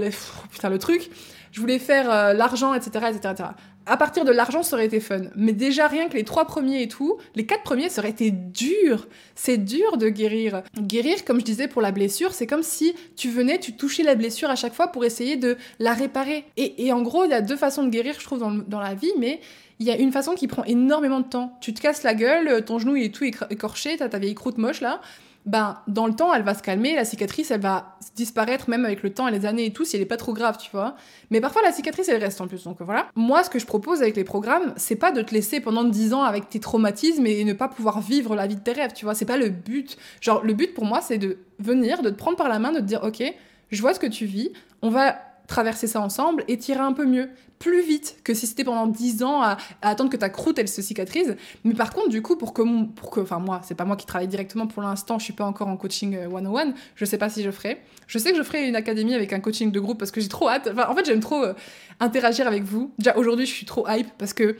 putain, 0.51 0.69
le 0.69 0.79
truc. 0.79 1.09
Je 1.51 1.61
voulais 1.61 1.77
faire 1.77 2.11
euh, 2.11 2.33
l'argent, 2.33 2.73
etc., 2.73 3.11
etc 3.13 3.49
à 3.85 3.97
partir 3.97 4.23
de 4.23 4.31
l'argent, 4.31 4.63
ça 4.63 4.75
aurait 4.75 4.85
été 4.85 4.99
fun. 4.99 5.23
Mais 5.35 5.51
déjà, 5.51 5.87
rien 5.87 6.07
que 6.07 6.13
les 6.13 6.23
trois 6.23 6.45
premiers 6.45 6.81
et 6.81 6.87
tout, 6.87 7.17
les 7.35 7.45
quatre 7.45 7.63
premiers, 7.63 7.89
ça 7.89 8.01
aurait 8.01 8.11
été 8.11 8.31
dur. 8.31 9.07
C'est 9.35 9.57
dur 9.57 9.97
de 9.97 10.09
guérir. 10.09 10.63
Guérir, 10.79 11.25
comme 11.25 11.39
je 11.39 11.45
disais 11.45 11.67
pour 11.67 11.81
la 11.81 11.91
blessure, 11.91 12.33
c'est 12.33 12.47
comme 12.47 12.63
si 12.63 12.95
tu 13.15 13.29
venais, 13.29 13.59
tu 13.59 13.73
touchais 13.73 14.03
la 14.03 14.15
blessure 14.15 14.49
à 14.49 14.55
chaque 14.55 14.73
fois 14.73 14.87
pour 14.87 15.03
essayer 15.03 15.35
de 15.35 15.57
la 15.79 15.93
réparer. 15.93 16.45
Et, 16.57 16.91
en 16.93 17.01
gros, 17.01 17.25
il 17.25 17.31
y 17.31 17.33
a 17.33 17.41
deux 17.41 17.57
façons 17.57 17.83
de 17.83 17.89
guérir, 17.89 18.15
je 18.19 18.25
trouve, 18.25 18.39
dans, 18.39 18.79
la 18.79 18.93
vie, 18.93 19.13
mais 19.19 19.41
il 19.79 19.87
y 19.87 19.91
a 19.91 19.97
une 19.97 20.11
façon 20.11 20.33
qui 20.35 20.47
prend 20.47 20.63
énormément 20.63 21.19
de 21.19 21.27
temps. 21.27 21.57
Tu 21.59 21.73
te 21.73 21.81
casses 21.81 22.03
la 22.03 22.13
gueule, 22.13 22.63
ton 22.63 22.79
genou 22.79 22.95
il 22.95 23.03
est 23.03 23.13
tout 23.13 23.25
écorché, 23.25 23.97
t'as 23.97 24.07
ta 24.07 24.19
vieille 24.19 24.35
croûte 24.35 24.57
moche 24.57 24.81
là. 24.81 25.01
Ben 25.45 25.77
dans 25.87 26.07
le 26.07 26.13
temps 26.13 26.33
elle 26.33 26.43
va 26.43 26.53
se 26.53 26.61
calmer, 26.63 26.95
la 26.95 27.05
cicatrice 27.05 27.51
elle 27.51 27.61
va 27.61 27.97
disparaître 28.15 28.69
même 28.69 28.85
avec 28.85 29.03
le 29.03 29.13
temps 29.13 29.27
et 29.27 29.31
les 29.31 29.45
années 29.45 29.65
et 29.65 29.73
tout 29.73 29.85
si 29.85 29.95
elle 29.95 30.01
est 30.01 30.05
pas 30.05 30.17
trop 30.17 30.33
grave, 30.33 30.57
tu 30.57 30.69
vois. 30.71 30.95
Mais 31.31 31.41
parfois 31.41 31.61
la 31.61 31.71
cicatrice 31.71 32.07
elle 32.09 32.23
reste 32.23 32.39
en 32.41 32.47
plus, 32.47 32.63
donc 32.63 32.77
voilà. 32.81 33.07
Moi 33.15 33.43
ce 33.43 33.49
que 33.49 33.59
je 33.59 33.65
propose 33.65 34.01
avec 34.01 34.15
les 34.15 34.23
programmes, 34.23 34.73
c'est 34.77 34.95
pas 34.95 35.11
de 35.11 35.21
te 35.21 35.33
laisser 35.33 35.59
pendant 35.59 35.83
10 35.83 36.13
ans 36.13 36.23
avec 36.23 36.49
tes 36.49 36.59
traumatismes 36.59 37.25
et 37.25 37.43
ne 37.43 37.53
pas 37.53 37.67
pouvoir 37.67 38.01
vivre 38.01 38.35
la 38.35 38.47
vie 38.47 38.55
de 38.55 38.61
tes 38.61 38.73
rêves, 38.73 38.93
tu 38.93 39.05
vois. 39.05 39.15
C'est 39.15 39.25
pas 39.25 39.37
le 39.37 39.49
but. 39.49 39.97
Genre 40.21 40.43
le 40.43 40.53
but 40.53 40.73
pour 40.73 40.85
moi 40.85 41.01
c'est 41.01 41.17
de 41.17 41.37
venir, 41.59 42.01
de 42.01 42.09
te 42.09 42.15
prendre 42.15 42.37
par 42.37 42.49
la 42.49 42.59
main, 42.59 42.71
de 42.71 42.79
te 42.79 42.85
dire 42.85 43.03
ok, 43.03 43.23
je 43.71 43.81
vois 43.81 43.93
ce 43.93 43.99
que 43.99 44.07
tu 44.07 44.25
vis, 44.25 44.51
on 44.81 44.89
va 44.89 45.15
traverser 45.47 45.87
ça 45.87 46.01
ensemble 46.01 46.43
et 46.47 46.57
tirer 46.57 46.79
un 46.79 46.93
peu 46.93 47.05
mieux, 47.05 47.29
plus 47.59 47.81
vite 47.81 48.17
que 48.25 48.33
si 48.33 48.45
c'était 48.45 48.65
pendant 48.65 48.87
10 48.87 49.23
ans 49.23 49.41
à, 49.41 49.57
attendre 49.81 50.09
que 50.09 50.17
ta 50.17 50.29
croûte 50.29 50.59
elle 50.59 50.67
se 50.67 50.81
cicatrise. 50.81 51.37
Mais 51.63 51.73
par 51.73 51.93
contre, 51.93 52.09
du 52.09 52.21
coup, 52.21 52.35
pour 52.35 52.53
que, 52.53 52.61
pour 52.85 53.09
que 53.09 53.21
enfin 53.21 53.39
moi, 53.39 53.61
c'est 53.63 53.75
pas 53.75 53.85
moi 53.85 53.95
qui 53.95 54.05
travaille 54.05 54.27
directement 54.27 54.67
pour 54.67 54.83
l'instant, 54.83 55.17
je 55.17 55.23
suis 55.23 55.33
pas 55.33 55.45
encore 55.45 55.69
en 55.69 55.77
coaching 55.77 56.17
101, 56.29 56.67
euh, 56.67 56.71
je 56.95 57.05
sais 57.05 57.17
pas 57.17 57.29
si 57.29 57.41
je 57.41 57.51
ferai. 57.51 57.81
Je 58.05 58.17
sais 58.17 58.31
que 58.31 58.37
je 58.37 58.43
ferai 58.43 58.67
une 58.67 58.75
académie 58.75 59.15
avec 59.15 59.31
un 59.31 59.39
coaching 59.39 59.71
de 59.71 59.79
groupe 59.79 59.97
parce 59.97 60.11
que 60.11 60.19
j'ai 60.19 60.27
trop 60.27 60.49
hâte. 60.49 60.69
Enfin, 60.71 60.87
en 60.89 60.95
fait, 60.95 61.05
j'aime 61.05 61.21
trop 61.21 61.41
euh, 61.41 61.53
interagir 62.01 62.47
avec 62.47 62.63
vous. 62.63 62.91
Déjà 62.97 63.15
aujourd'hui, 63.17 63.45
je 63.45 63.53
suis 63.53 63.65
trop 63.65 63.87
hype 63.87 64.09
parce 64.17 64.33
que 64.33 64.57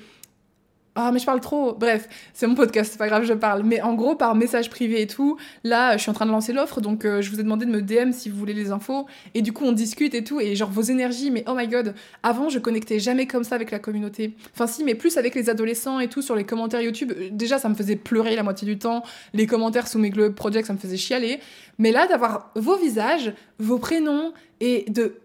ah, 0.96 1.12
mais 1.12 1.18
je 1.18 1.26
parle 1.26 1.40
trop. 1.40 1.74
Bref, 1.74 2.08
c'est 2.34 2.46
mon 2.46 2.54
podcast, 2.54 2.92
c'est 2.92 3.00
pas 3.00 3.08
grave, 3.08 3.24
je 3.24 3.34
parle. 3.34 3.64
Mais 3.64 3.82
en 3.82 3.96
gros, 3.96 4.16
par 4.16 4.36
message 4.36 4.70
privé 4.70 5.02
et 5.02 5.08
tout, 5.08 5.38
là, 5.64 5.98
je 5.98 6.04
suis 6.04 6.12
en 6.12 6.14
train 6.14 6.28
de 6.28 6.32
lancer 6.32 6.54
l'offre, 6.54 6.82
donc 6.82 7.04
euh, 7.04 7.22
je 7.22 7.32
vous 7.32 7.40
ai 7.40 7.44
demandé 7.44 7.66
de 7.66 7.72
me 7.72 7.82
DM 7.82 8.12
si 8.12 8.30
vous 8.30 8.38
voulez 8.38 8.54
les 8.54 8.72
infos. 8.72 9.08
Et 9.34 9.42
du 9.42 9.54
coup, 9.54 9.66
on 9.66 9.72
discute 9.72 10.14
et 10.14 10.24
tout, 10.24 10.40
et 10.40 10.56
genre 10.56 10.70
vos 10.70 10.84
énergies, 10.84 11.32
mais 11.32 11.44
oh 11.48 11.56
my 11.56 11.68
god, 11.68 11.96
avant, 12.22 12.50
je 12.50 12.60
connectais 12.60 13.00
jamais 13.00 13.26
comme 13.26 13.44
ça 13.44 13.56
avec 13.56 13.72
la 13.72 13.80
communauté. 13.80 14.36
Enfin, 14.54 14.68
si, 14.68 14.84
mais 14.84 14.94
plus 14.94 15.18
avec 15.18 15.34
les 15.34 15.50
adolescents 15.50 16.00
et 16.00 16.10
tout, 16.10 16.22
sur 16.22 16.36
les 16.36 16.44
commentaires 16.44 16.82
YouTube. 16.82 17.12
Euh, 17.18 17.30
déjà, 17.32 17.58
ça 17.58 17.70
me 17.70 17.76
faisait 17.76 17.96
pleurer 17.96 18.36
la 18.36 18.44
moitié 18.44 18.68
du 18.68 18.78
temps. 18.78 19.04
Les 19.34 19.48
commentaires 19.48 19.88
sous 19.88 19.98
mes 19.98 20.12
Globe 20.12 20.36
Projects, 20.36 20.68
ça 20.68 20.74
me 20.74 20.78
faisait 20.78 20.98
chialer. 20.98 21.40
Mais 21.80 21.92
là, 21.92 22.06
d'avoir 22.06 22.52
vos 22.56 22.78
visages, 22.78 23.34
vos 23.58 23.80
prénoms, 23.80 24.34
et 24.60 24.86
de 24.90 25.16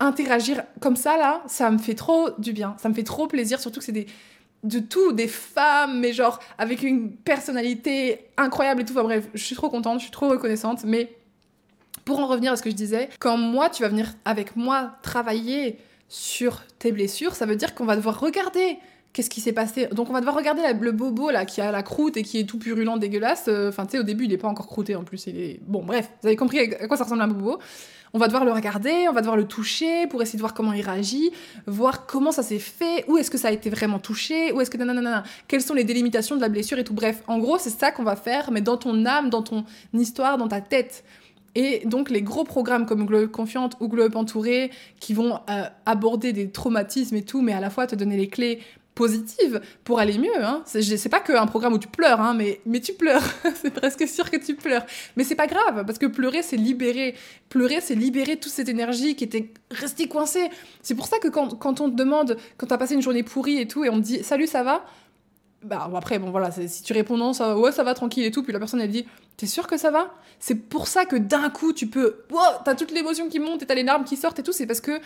interagir 0.00 0.64
comme 0.80 0.96
ça, 0.96 1.16
là, 1.16 1.42
ça 1.46 1.70
me 1.70 1.78
fait 1.78 1.94
trop 1.94 2.30
du 2.38 2.52
bien. 2.52 2.74
Ça 2.78 2.88
me 2.88 2.94
fait 2.94 3.04
trop 3.04 3.26
plaisir, 3.26 3.60
surtout 3.60 3.78
que 3.78 3.84
c'est 3.84 3.92
des 3.92 4.06
de 4.62 4.78
tout, 4.78 5.12
des 5.12 5.28
femmes, 5.28 6.00
mais 6.00 6.12
genre 6.12 6.38
avec 6.58 6.82
une 6.82 7.12
personnalité 7.12 8.26
incroyable 8.36 8.82
et 8.82 8.84
tout. 8.84 8.92
Enfin 8.92 9.04
bref, 9.04 9.28
je 9.34 9.42
suis 9.42 9.56
trop 9.56 9.70
contente, 9.70 9.98
je 9.98 10.04
suis 10.04 10.12
trop 10.12 10.28
reconnaissante. 10.28 10.84
Mais 10.84 11.12
pour 12.04 12.20
en 12.20 12.26
revenir 12.26 12.52
à 12.52 12.56
ce 12.56 12.62
que 12.62 12.70
je 12.70 12.74
disais, 12.74 13.08
quand 13.18 13.36
moi, 13.36 13.70
tu 13.70 13.82
vas 13.82 13.88
venir 13.88 14.14
avec 14.24 14.56
moi 14.56 14.96
travailler 15.02 15.78
sur 16.08 16.62
tes 16.78 16.92
blessures, 16.92 17.34
ça 17.34 17.46
veut 17.46 17.56
dire 17.56 17.74
qu'on 17.74 17.84
va 17.84 17.96
devoir 17.96 18.20
regarder 18.20 18.78
qu'est-ce 19.12 19.30
qui 19.30 19.40
s'est 19.40 19.52
passé. 19.52 19.86
Donc 19.92 20.10
on 20.10 20.12
va 20.12 20.20
devoir 20.20 20.36
regarder 20.36 20.62
le 20.78 20.92
bobo 20.92 21.30
là 21.30 21.44
qui 21.44 21.60
a 21.60 21.72
la 21.72 21.82
croûte 21.82 22.16
et 22.16 22.22
qui 22.22 22.38
est 22.38 22.44
tout 22.44 22.58
purulent, 22.58 22.98
dégueulasse. 22.98 23.48
Enfin, 23.48 23.86
tu 23.86 23.92
sais, 23.92 23.98
au 23.98 24.02
début, 24.02 24.24
il 24.24 24.32
est 24.32 24.38
pas 24.38 24.48
encore 24.48 24.66
croûté 24.66 24.94
en 24.94 25.04
plus. 25.04 25.26
Il 25.26 25.40
est... 25.40 25.60
Bon, 25.62 25.82
bref, 25.82 26.10
vous 26.22 26.28
avez 26.28 26.36
compris 26.36 26.60
à 26.60 26.86
quoi 26.86 26.96
ça 26.96 27.04
ressemble 27.04 27.22
un 27.22 27.28
bobo. 27.28 27.58
On 28.12 28.18
va 28.18 28.26
devoir 28.26 28.44
le 28.44 28.52
regarder, 28.52 29.06
on 29.08 29.12
va 29.12 29.20
devoir 29.20 29.36
le 29.36 29.46
toucher 29.46 30.06
pour 30.08 30.20
essayer 30.20 30.36
de 30.36 30.42
voir 30.42 30.52
comment 30.52 30.72
il 30.72 30.82
réagit, 30.82 31.30
voir 31.66 32.06
comment 32.06 32.32
ça 32.32 32.42
s'est 32.42 32.58
fait, 32.58 33.04
où 33.06 33.16
est-ce 33.16 33.30
que 33.30 33.38
ça 33.38 33.48
a 33.48 33.52
été 33.52 33.70
vraiment 33.70 34.00
touché, 34.00 34.52
où 34.52 34.60
est-ce 34.60 34.70
que 34.70 34.76
nanana, 34.76 35.22
quelles 35.46 35.62
sont 35.62 35.74
les 35.74 35.84
délimitations 35.84 36.34
de 36.34 36.40
la 36.40 36.48
blessure 36.48 36.78
et 36.78 36.84
tout. 36.84 36.94
Bref, 36.94 37.22
en 37.28 37.38
gros, 37.38 37.58
c'est 37.58 37.70
ça 37.70 37.92
qu'on 37.92 38.02
va 38.02 38.16
faire, 38.16 38.50
mais 38.50 38.60
dans 38.60 38.76
ton 38.76 39.06
âme, 39.06 39.30
dans 39.30 39.42
ton 39.42 39.64
histoire, 39.94 40.38
dans 40.38 40.48
ta 40.48 40.60
tête. 40.60 41.04
Et 41.54 41.82
donc 41.84 42.10
les 42.10 42.22
gros 42.22 42.44
programmes 42.44 42.86
comme 42.86 43.06
Globe 43.06 43.28
Confiante 43.28 43.76
ou 43.80 43.88
Globe 43.88 44.14
Entouré 44.14 44.70
qui 45.00 45.14
vont 45.14 45.40
euh, 45.50 45.64
aborder 45.84 46.32
des 46.32 46.50
traumatismes 46.50 47.16
et 47.16 47.24
tout, 47.24 47.42
mais 47.42 47.52
à 47.52 47.60
la 47.60 47.70
fois 47.70 47.86
te 47.86 47.96
donner 47.96 48.16
les 48.16 48.28
clés 48.28 48.60
positive 48.94 49.60
pour 49.84 49.98
aller 49.98 50.18
mieux. 50.18 50.44
Hein. 50.44 50.62
C'est 50.66 51.08
pas 51.08 51.20
qu'un 51.20 51.46
programme 51.46 51.72
où 51.72 51.78
tu 51.78 51.88
pleures, 51.88 52.20
hein, 52.20 52.34
mais, 52.34 52.80
tu 52.80 52.92
pleures. 52.92 53.22
c'est 53.54 53.72
presque 53.72 54.06
sûr 54.08 54.30
que 54.30 54.36
tu 54.36 54.54
pleures. 54.54 54.84
Mais 55.16 55.24
c'est 55.24 55.34
pas 55.34 55.46
grave, 55.46 55.84
parce 55.86 55.98
que 55.98 56.06
pleurer, 56.06 56.42
c'est 56.42 56.56
libérer. 56.56 57.14
Pleurer, 57.48 57.80
c'est 57.80 57.94
libérer 57.94 58.36
toute 58.36 58.52
cette 58.52 58.68
énergie 58.68 59.16
qui 59.16 59.24
était 59.24 59.52
restée 59.70 60.08
coincée. 60.08 60.50
C'est 60.82 60.94
pour 60.94 61.06
ça 61.06 61.18
que 61.18 61.28
quand, 61.28 61.58
quand 61.58 61.80
on 61.80 61.90
te 61.90 61.96
demande, 61.96 62.36
quand 62.56 62.66
t'as 62.66 62.78
passé 62.78 62.94
une 62.94 63.02
journée 63.02 63.22
pourrie 63.22 63.58
et 63.58 63.68
tout, 63.68 63.84
et 63.84 63.90
on 63.90 63.96
te 63.96 64.04
dit 64.04 64.22
«Salut, 64.24 64.46
ça 64.46 64.62
va?» 64.62 64.84
Bah 65.62 65.90
après, 65.94 66.18
bon 66.18 66.30
voilà, 66.30 66.50
si 66.50 66.82
tu 66.82 66.94
réponds 66.94 67.18
non, 67.18 67.34
ça, 67.34 67.56
ouais, 67.58 67.70
ça 67.70 67.82
va 67.82 67.92
tranquille 67.92 68.24
et 68.24 68.30
tout, 68.30 68.42
puis 68.42 68.50
la 68.50 68.58
personne 68.58 68.80
elle 68.80 68.90
dit 68.90 69.04
T'es 69.36 69.46
sûr 69.46 69.66
que 69.66 69.76
ça 69.76 69.90
va? 69.90 70.10
C'est 70.38 70.54
pour 70.54 70.86
ça 70.88 71.04
que 71.04 71.16
d'un 71.16 71.50
coup 71.50 71.74
tu 71.74 71.86
peux. 71.86 72.24
Wow, 72.30 72.40
t'as 72.64 72.74
toute 72.74 72.92
l'émotion 72.92 73.28
qui 73.28 73.40
monte 73.40 73.62
et 73.62 73.66
t'as 73.66 73.74
les 73.74 73.82
larmes 73.82 74.04
qui 74.04 74.16
sortent 74.16 74.38
et 74.38 74.42
tout, 74.42 74.52
c'est 74.52 74.66
parce 74.66 74.80
que 74.80 75.00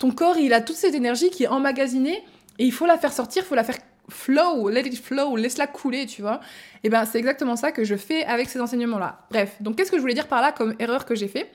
ton 0.00 0.10
corps 0.10 0.36
il 0.36 0.52
a 0.52 0.60
toute 0.60 0.74
cette 0.74 0.94
énergie 0.94 1.30
qui 1.30 1.44
est 1.44 1.48
emmagasinée 1.48 2.24
et 2.60 2.64
il 2.64 2.72
faut 2.72 2.86
la 2.86 2.98
faire 2.98 3.12
sortir, 3.12 3.42
il 3.42 3.46
faut 3.46 3.56
la 3.56 3.64
faire 3.64 3.78
flow, 4.08 4.68
let 4.68 4.82
it 4.82 5.00
flow, 5.02 5.34
laisse-la 5.34 5.66
couler, 5.66 6.04
tu 6.04 6.20
vois. 6.20 6.40
Et 6.84 6.90
ben 6.90 7.04
c'est 7.06 7.18
exactement 7.18 7.56
ça 7.56 7.72
que 7.72 7.84
je 7.84 7.96
fais 7.96 8.24
avec 8.24 8.48
ces 8.48 8.60
enseignements-là. 8.60 9.26
Bref, 9.30 9.56
donc 9.60 9.76
qu'est-ce 9.76 9.90
que 9.90 9.96
je 9.96 10.02
voulais 10.02 10.14
dire 10.14 10.28
par 10.28 10.42
là 10.42 10.52
comme 10.52 10.74
erreur 10.78 11.06
que 11.06 11.14
j'ai 11.14 11.28
fait? 11.28 11.50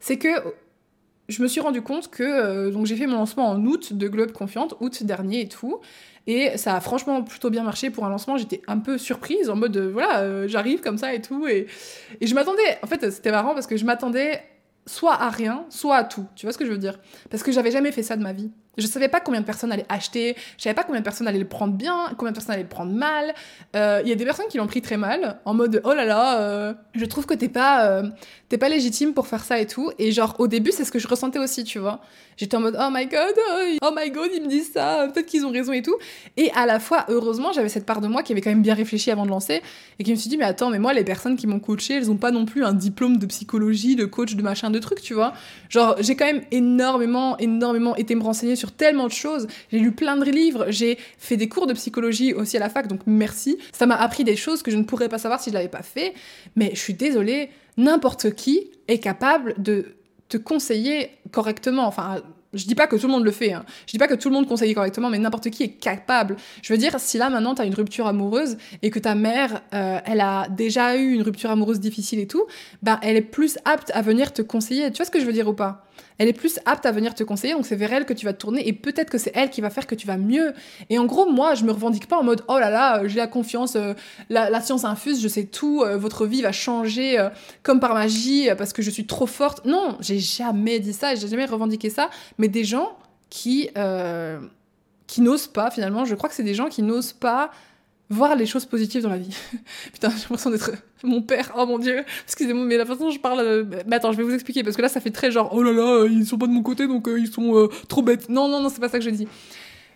C'est 0.00 0.16
que 0.16 0.28
je 1.28 1.42
me 1.42 1.48
suis 1.48 1.60
rendu 1.60 1.82
compte 1.82 2.10
que 2.10 2.22
euh, 2.22 2.70
donc 2.70 2.86
j'ai 2.86 2.96
fait 2.96 3.06
mon 3.06 3.16
lancement 3.16 3.48
en 3.48 3.62
août 3.66 3.92
de 3.92 4.08
Globe 4.08 4.32
Confiante, 4.32 4.74
août 4.80 5.02
dernier 5.02 5.42
et 5.42 5.48
tout, 5.48 5.80
et 6.26 6.56
ça 6.56 6.74
a 6.76 6.80
franchement 6.80 7.22
plutôt 7.22 7.50
bien 7.50 7.62
marché 7.62 7.90
pour 7.90 8.06
un 8.06 8.08
lancement. 8.08 8.38
J'étais 8.38 8.62
un 8.68 8.78
peu 8.78 8.96
surprise 8.96 9.50
en 9.50 9.56
mode 9.56 9.76
voilà, 9.76 10.20
euh, 10.20 10.48
j'arrive 10.48 10.80
comme 10.80 10.96
ça 10.96 11.12
et 11.12 11.20
tout, 11.20 11.46
et, 11.46 11.66
et 12.20 12.26
je 12.26 12.34
m'attendais. 12.34 12.78
En 12.82 12.86
fait, 12.86 13.10
c'était 13.10 13.32
marrant 13.32 13.52
parce 13.52 13.66
que 13.66 13.76
je 13.76 13.84
m'attendais 13.84 14.42
soit 14.86 15.20
à 15.20 15.28
rien, 15.28 15.66
soit 15.68 15.96
à 15.96 16.04
tout. 16.04 16.26
Tu 16.36 16.46
vois 16.46 16.54
ce 16.54 16.58
que 16.58 16.64
je 16.64 16.70
veux 16.70 16.78
dire? 16.78 16.98
Parce 17.28 17.42
que 17.42 17.52
j'avais 17.52 17.70
jamais 17.70 17.92
fait 17.92 18.02
ça 18.02 18.16
de 18.16 18.22
ma 18.22 18.32
vie. 18.32 18.50
Je 18.78 18.86
savais 18.86 19.08
pas 19.08 19.20
combien 19.20 19.40
de 19.40 19.46
personnes 19.46 19.72
allaient 19.72 19.86
acheter, 19.88 20.36
je 20.56 20.62
savais 20.62 20.74
pas 20.74 20.84
combien 20.84 21.00
de 21.00 21.04
personnes 21.04 21.26
allaient 21.26 21.38
le 21.38 21.48
prendre 21.48 21.74
bien, 21.74 22.10
combien 22.16 22.30
de 22.30 22.36
personnes 22.36 22.54
allaient 22.54 22.62
le 22.62 22.68
prendre 22.68 22.92
mal. 22.92 23.34
Euh, 23.76 24.00
il 24.04 24.08
y 24.08 24.12
a 24.12 24.14
des 24.14 24.24
personnes 24.24 24.46
qui 24.48 24.56
l'ont 24.56 24.68
pris 24.68 24.82
très 24.82 24.96
mal, 24.96 25.40
en 25.44 25.52
mode 25.52 25.80
oh 25.84 25.92
là 25.94 26.04
là, 26.04 26.40
euh, 26.40 26.74
je 26.94 27.04
trouve 27.04 27.26
que 27.26 27.34
t'es 27.34 27.48
pas, 27.48 27.86
euh, 27.86 28.08
pas 28.58 28.68
légitime 28.68 29.14
pour 29.14 29.26
faire 29.26 29.42
ça 29.42 29.58
et 29.58 29.66
tout. 29.66 29.90
Et 29.98 30.12
genre 30.12 30.36
au 30.38 30.46
début 30.46 30.70
c'est 30.72 30.84
ce 30.84 30.92
que 30.92 30.98
je 30.98 31.08
ressentais 31.08 31.40
aussi, 31.40 31.64
tu 31.64 31.78
vois. 31.78 32.00
J'étais 32.36 32.56
en 32.56 32.60
mode 32.60 32.76
oh 32.80 32.88
my 32.92 33.06
god, 33.06 33.34
oh 33.82 33.90
my 33.96 34.10
god, 34.10 34.30
ils 34.32 34.42
me 34.42 34.48
disent 34.48 34.72
ça, 34.72 35.08
peut-être 35.12 35.26
qu'ils 35.26 35.44
ont 35.44 35.50
raison 35.50 35.72
et 35.72 35.82
tout. 35.82 35.96
Et 36.36 36.52
à 36.52 36.66
la 36.66 36.78
fois, 36.78 37.04
heureusement, 37.08 37.52
j'avais 37.52 37.68
cette 37.68 37.84
part 37.84 38.00
de 38.00 38.06
moi 38.06 38.22
qui 38.22 38.30
avait 38.32 38.40
quand 38.40 38.50
même 38.50 38.62
bien 38.62 38.74
réfléchi 38.74 39.10
avant 39.10 39.24
de 39.24 39.30
lancer 39.30 39.60
et 39.98 40.04
qui 40.04 40.12
me 40.12 40.16
suis 40.16 40.30
dit 40.30 40.36
mais 40.36 40.44
attends, 40.44 40.70
mais 40.70 40.78
moi 40.78 40.92
les 40.92 41.04
personnes 41.04 41.36
qui 41.36 41.48
m'ont 41.48 41.58
coaché, 41.58 41.94
elles 41.94 42.10
ont 42.10 42.16
pas 42.16 42.30
non 42.30 42.44
plus 42.44 42.64
un 42.64 42.74
diplôme 42.74 43.16
de 43.16 43.26
psychologie, 43.26 43.96
de 43.96 44.04
coach, 44.04 44.36
de 44.36 44.42
machin, 44.42 44.70
de 44.70 44.78
trucs, 44.78 45.00
tu 45.00 45.14
vois. 45.14 45.32
Genre 45.68 45.96
j'ai 45.98 46.14
quand 46.14 46.26
même 46.26 46.42
énormément, 46.52 47.36
énormément 47.38 47.96
été 47.96 48.14
me 48.14 48.22
renseigner 48.22 48.54
sur 48.54 48.67
tellement 48.72 49.06
de 49.06 49.12
choses. 49.12 49.46
J'ai 49.70 49.78
lu 49.78 49.92
plein 49.92 50.16
de 50.16 50.24
livres, 50.24 50.66
j'ai 50.68 50.98
fait 51.18 51.36
des 51.36 51.48
cours 51.48 51.66
de 51.66 51.72
psychologie 51.74 52.34
aussi 52.34 52.56
à 52.56 52.60
la 52.60 52.68
fac, 52.68 52.86
donc 52.86 53.00
merci. 53.06 53.58
Ça 53.72 53.86
m'a 53.86 53.96
appris 53.96 54.24
des 54.24 54.36
choses 54.36 54.62
que 54.62 54.70
je 54.70 54.76
ne 54.76 54.84
pourrais 54.84 55.08
pas 55.08 55.18
savoir 55.18 55.40
si 55.40 55.50
je 55.50 55.54
l'avais 55.54 55.68
pas 55.68 55.82
fait. 55.82 56.14
Mais 56.56 56.70
je 56.74 56.78
suis 56.78 56.94
désolée, 56.94 57.50
n'importe 57.76 58.34
qui 58.34 58.70
est 58.88 58.98
capable 58.98 59.54
de 59.58 59.94
te 60.28 60.36
conseiller 60.36 61.10
correctement. 61.30 61.86
Enfin, 61.86 62.22
je 62.54 62.64
dis 62.64 62.74
pas 62.74 62.86
que 62.86 62.96
tout 62.96 63.06
le 63.06 63.12
monde 63.12 63.24
le 63.24 63.30
fait, 63.30 63.52
hein. 63.52 63.64
je 63.86 63.92
dis 63.92 63.98
pas 63.98 64.08
que 64.08 64.14
tout 64.14 64.28
le 64.28 64.34
monde 64.34 64.46
conseille 64.46 64.72
correctement, 64.72 65.10
mais 65.10 65.18
n'importe 65.18 65.50
qui 65.50 65.62
est 65.62 65.68
capable. 65.68 66.36
Je 66.62 66.72
veux 66.72 66.78
dire, 66.78 66.98
si 66.98 67.18
là 67.18 67.28
maintenant 67.28 67.54
tu 67.54 67.62
as 67.62 67.66
une 67.66 67.74
rupture 67.74 68.06
amoureuse 68.06 68.56
et 68.82 68.90
que 68.90 68.98
ta 68.98 69.14
mère, 69.14 69.62
euh, 69.74 69.98
elle 70.04 70.20
a 70.20 70.48
déjà 70.48 70.96
eu 70.96 71.12
une 71.12 71.22
rupture 71.22 71.50
amoureuse 71.50 71.80
difficile 71.80 72.18
et 72.20 72.26
tout, 72.26 72.46
ben 72.82 72.98
elle 73.02 73.16
est 73.16 73.22
plus 73.22 73.58
apte 73.64 73.90
à 73.94 74.02
venir 74.02 74.32
te 74.32 74.42
conseiller. 74.42 74.90
Tu 74.90 74.96
vois 74.96 75.06
ce 75.06 75.10
que 75.10 75.20
je 75.20 75.26
veux 75.26 75.32
dire 75.32 75.48
ou 75.48 75.54
pas? 75.54 75.87
Elle 76.18 76.28
est 76.28 76.32
plus 76.32 76.58
apte 76.64 76.86
à 76.86 76.92
venir 76.92 77.14
te 77.14 77.22
conseiller, 77.22 77.54
donc 77.54 77.66
c'est 77.66 77.76
vers 77.76 77.92
elle 77.92 78.04
que 78.04 78.12
tu 78.12 78.26
vas 78.26 78.32
te 78.32 78.38
tourner 78.38 78.66
et 78.66 78.72
peut-être 78.72 79.10
que 79.10 79.18
c'est 79.18 79.32
elle 79.34 79.50
qui 79.50 79.60
va 79.60 79.70
faire 79.70 79.86
que 79.86 79.94
tu 79.94 80.06
vas 80.06 80.16
mieux. 80.16 80.52
Et 80.90 80.98
en 80.98 81.06
gros, 81.06 81.30
moi, 81.30 81.54
je 81.54 81.64
me 81.64 81.72
revendique 81.72 82.08
pas 82.08 82.18
en 82.18 82.24
mode 82.24 82.44
oh 82.48 82.58
là 82.58 82.70
là, 82.70 83.06
j'ai 83.06 83.18
la 83.18 83.26
confiance, 83.26 83.76
euh, 83.76 83.94
la, 84.28 84.60
science 84.60 84.84
infuse, 84.84 85.20
je 85.20 85.28
sais 85.28 85.44
tout, 85.44 85.82
euh, 85.82 85.96
votre 85.96 86.26
vie 86.26 86.42
va 86.42 86.52
changer 86.52 87.18
euh, 87.18 87.28
comme 87.62 87.80
par 87.80 87.94
magie 87.94 88.48
parce 88.56 88.72
que 88.72 88.82
je 88.82 88.90
suis 88.90 89.06
trop 89.06 89.26
forte. 89.26 89.64
Non, 89.64 89.96
j'ai 90.00 90.18
jamais 90.18 90.80
dit 90.80 90.92
ça, 90.92 91.14
j'ai 91.14 91.28
jamais 91.28 91.46
revendiqué 91.46 91.90
ça, 91.90 92.10
mais 92.38 92.48
des 92.48 92.64
gens 92.64 92.96
qui 93.30 93.70
qui 95.06 95.22
n'osent 95.22 95.46
pas 95.46 95.70
finalement, 95.70 96.04
je 96.04 96.14
crois 96.14 96.28
que 96.28 96.34
c'est 96.34 96.42
des 96.42 96.54
gens 96.54 96.68
qui 96.68 96.82
n'osent 96.82 97.14
pas 97.14 97.50
voir 98.10 98.36
les 98.36 98.46
choses 98.46 98.64
positives 98.64 99.02
dans 99.02 99.10
la 99.10 99.18
vie. 99.18 99.36
Putain, 99.92 100.10
j'ai 100.10 100.22
l'impression 100.22 100.50
d'être 100.50 100.72
mon 101.02 101.22
père. 101.22 101.52
Oh 101.56 101.66
mon 101.66 101.78
dieu. 101.78 102.04
Excusez-moi, 102.24 102.64
mais 102.64 102.76
la 102.76 102.86
façon 102.86 103.04
dont 103.04 103.10
je 103.10 103.20
parle. 103.20 103.40
Euh, 103.40 103.64
mais 103.86 103.96
attends, 103.96 104.12
je 104.12 104.16
vais 104.16 104.22
vous 104.22 104.34
expliquer 104.34 104.62
parce 104.62 104.76
que 104.76 104.82
là, 104.82 104.88
ça 104.88 105.00
fait 105.00 105.10
très 105.10 105.30
genre 105.30 105.50
oh 105.52 105.62
là 105.62 105.72
là, 105.72 106.06
ils 106.06 106.26
sont 106.26 106.38
pas 106.38 106.46
de 106.46 106.52
mon 106.52 106.62
côté 106.62 106.86
donc 106.86 107.08
euh, 107.08 107.18
ils 107.18 107.28
sont 107.28 107.56
euh, 107.56 107.68
trop 107.88 108.02
bêtes. 108.02 108.28
Non, 108.28 108.48
non, 108.48 108.60
non, 108.60 108.68
c'est 108.68 108.80
pas 108.80 108.88
ça 108.88 108.98
que 108.98 109.04
je 109.04 109.10
dis. 109.10 109.28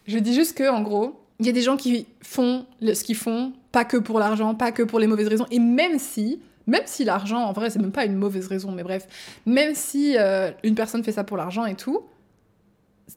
Je 0.06 0.18
dis 0.18 0.34
juste 0.34 0.56
que, 0.56 0.68
en 0.68 0.82
gros, 0.82 1.20
il 1.40 1.46
y 1.46 1.48
a 1.48 1.52
des 1.52 1.62
gens 1.62 1.76
qui 1.76 2.06
font 2.22 2.66
ce 2.82 3.04
qu'ils 3.04 3.16
font, 3.16 3.52
pas 3.70 3.84
que 3.84 3.96
pour 3.96 4.18
l'argent, 4.18 4.54
pas 4.54 4.72
que 4.72 4.82
pour 4.82 4.98
les 4.98 5.06
mauvaises 5.06 5.28
raisons. 5.28 5.46
Et 5.50 5.58
même 5.58 5.98
si, 5.98 6.40
même 6.66 6.82
si 6.86 7.04
l'argent, 7.04 7.38
en 7.38 7.52
vrai, 7.52 7.70
c'est 7.70 7.78
même 7.78 7.92
pas 7.92 8.04
une 8.04 8.16
mauvaise 8.16 8.48
raison, 8.48 8.72
mais 8.72 8.82
bref, 8.82 9.06
même 9.46 9.74
si 9.74 10.16
une 10.64 10.74
personne 10.74 11.04
fait 11.04 11.12
ça 11.12 11.22
pour 11.22 11.36
l'argent 11.36 11.66
et 11.66 11.76
tout, 11.76 12.02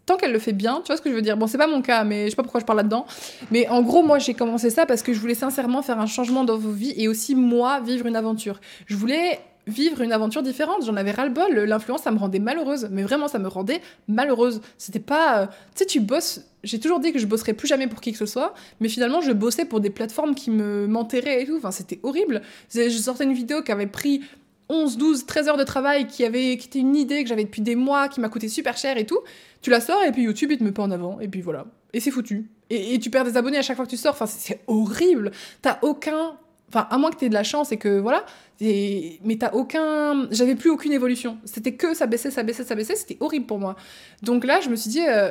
tant 0.06 0.18
qu'elle 0.18 0.32
le 0.32 0.40
fait 0.40 0.54
bien, 0.54 0.82
tu 0.82 0.88
vois 0.88 0.98
ce 0.98 1.02
que 1.02 1.10
je 1.10 1.16
veux 1.16 1.22
dire? 1.22 1.38
Bon, 1.38 1.48
c'est 1.48 1.58
pas 1.58 1.68
mon 1.68 1.82
cas, 1.82 2.04
mais 2.04 2.26
je 2.26 2.30
sais 2.32 2.36
pas 2.36 2.44
pourquoi 2.44 2.60
je 2.62 2.66
parle 2.66 2.78
là-dedans. 2.78 3.06
Mais 3.52 3.68
en 3.70 3.82
gros, 3.82 4.04
moi, 4.04 4.20
j'ai 4.20 4.34
commencé 4.34 4.70
ça 4.70 4.86
parce 4.86 5.02
que 5.02 5.14
je 5.14 5.20
voulais 5.20 5.36
sincèrement 5.36 5.82
faire 5.82 6.00
un 6.00 6.06
changement 6.06 6.44
dans 6.44 6.58
vos 6.58 6.72
vies 6.72 6.94
et 6.98 7.08
aussi, 7.08 7.36
moi, 7.36 7.80
vivre 7.80 8.06
une 8.06 8.16
aventure. 8.16 8.60
Je 8.86 8.96
voulais 8.96 9.40
vivre 9.68 10.02
une 10.02 10.12
aventure 10.12 10.44
différente. 10.44 10.86
J'en 10.86 10.96
avais 10.96 11.10
ras-le-bol. 11.12 11.56
L'influence, 11.56 12.04
ça 12.04 12.12
me 12.12 12.20
rendait 12.20 12.38
malheureuse. 12.40 12.88
Mais 12.92 13.02
vraiment, 13.02 13.28
ça 13.28 13.40
me 13.40 13.48
rendait 13.48 13.82
malheureuse. 14.08 14.62
C'était 14.78 15.00
pas. 15.00 15.40
euh, 15.40 15.46
Tu 15.48 15.80
sais, 15.80 15.86
tu 15.86 16.00
bosses. 16.02 16.42
J'ai 16.64 16.80
toujours 16.80 17.00
dit 17.00 17.12
que 17.12 17.18
je 17.20 17.26
bosserais 17.26 17.54
plus 17.54 17.68
jamais 17.68 17.88
pour 17.88 18.00
qui 18.00 18.12
que 18.12 18.18
ce 18.20 18.28
soit. 18.28 18.54
Mais 18.80 18.90
finalement, 18.90 19.22
je 19.22 19.32
bossais 19.32 19.66
pour 19.66 19.80
des 19.80 19.90
plateformes 19.90 20.36
qui 20.36 20.52
me 20.52 20.86
m'enterraient 20.88 21.42
et 21.42 21.46
tout. 21.48 21.58
Enfin, 21.58 21.72
c'était 21.72 22.00
horrible. 22.04 22.44
Je 22.74 22.90
sortais 22.90 23.24
une 23.24 23.34
vidéo 23.34 23.64
qui 23.64 23.72
avait 23.72 23.88
pris 23.88 24.22
11, 24.70 24.98
12, 24.98 25.26
13 25.26 25.48
heures 25.50 25.58
de 25.58 25.64
travail, 25.64 26.08
qui, 26.08 26.24
avait, 26.26 26.58
qui 26.58 26.68
était 26.68 26.80
une 26.80 26.96
idée 26.96 27.22
que 27.24 27.30
j'avais 27.30 27.44
depuis 27.44 27.62
des 27.62 27.76
mois, 27.76 28.08
qui 28.10 28.20
m'a 28.20 28.30
coûté 28.30 28.48
super 28.50 28.78
cher 28.78 28.98
et 28.98 29.06
tout. 29.06 29.20
Tu 29.62 29.70
la 29.70 29.80
sors 29.82 30.02
et 30.04 30.12
puis 30.12 30.24
YouTube, 30.24 30.52
il 30.52 30.58
te 30.58 30.64
met 30.64 30.72
pas 30.72 30.84
en 30.84 30.92
avant. 30.92 31.20
Et 31.20 31.28
puis 31.28 31.42
voilà. 31.42 31.66
Et 31.94 32.00
c'est 32.00 32.12
foutu. 32.12 32.50
Et, 32.70 32.98
tu 33.00 33.10
perds 33.12 33.26
des 33.26 33.38
abonnés 33.38 33.58
à 33.58 33.62
chaque 33.62 33.76
fois 33.76 33.86
que 33.86 33.92
tu 33.92 33.98
sors. 33.98 34.14
Enfin, 34.14 34.26
c'est 34.26 34.40
c'est 34.40 34.60
horrible. 34.68 35.32
T'as 35.62 35.78
aucun. 35.84 36.36
Enfin, 36.70 36.88
à 36.90 36.98
moins 36.98 37.12
que 37.12 37.18
t'aies 37.18 37.30
de 37.30 37.34
la 37.36 37.44
chance 37.44 37.72
et 37.72 37.78
que 37.78 38.00
voilà. 38.00 38.26
Et- 38.60 39.20
Mais 39.24 39.38
t'as 39.38 39.52
aucun. 39.54 40.28
J'avais 40.32 40.56
plus 40.56 40.72
aucune 40.72 40.92
évolution. 40.92 41.38
C'était 41.46 41.74
que 41.74 41.94
ça 41.94 42.08
baissait, 42.08 42.32
ça 42.32 42.42
baissait, 42.44 42.64
ça 42.64 42.74
baissait. 42.76 42.96
C'était 42.96 43.18
horrible 43.20 43.46
pour 43.46 43.60
moi. 43.60 43.76
Donc 44.24 44.46
là, 44.46 44.60
je 44.62 44.70
me 44.70 44.76
suis 44.76 44.90
dit. 44.90 45.02
euh, 45.08 45.30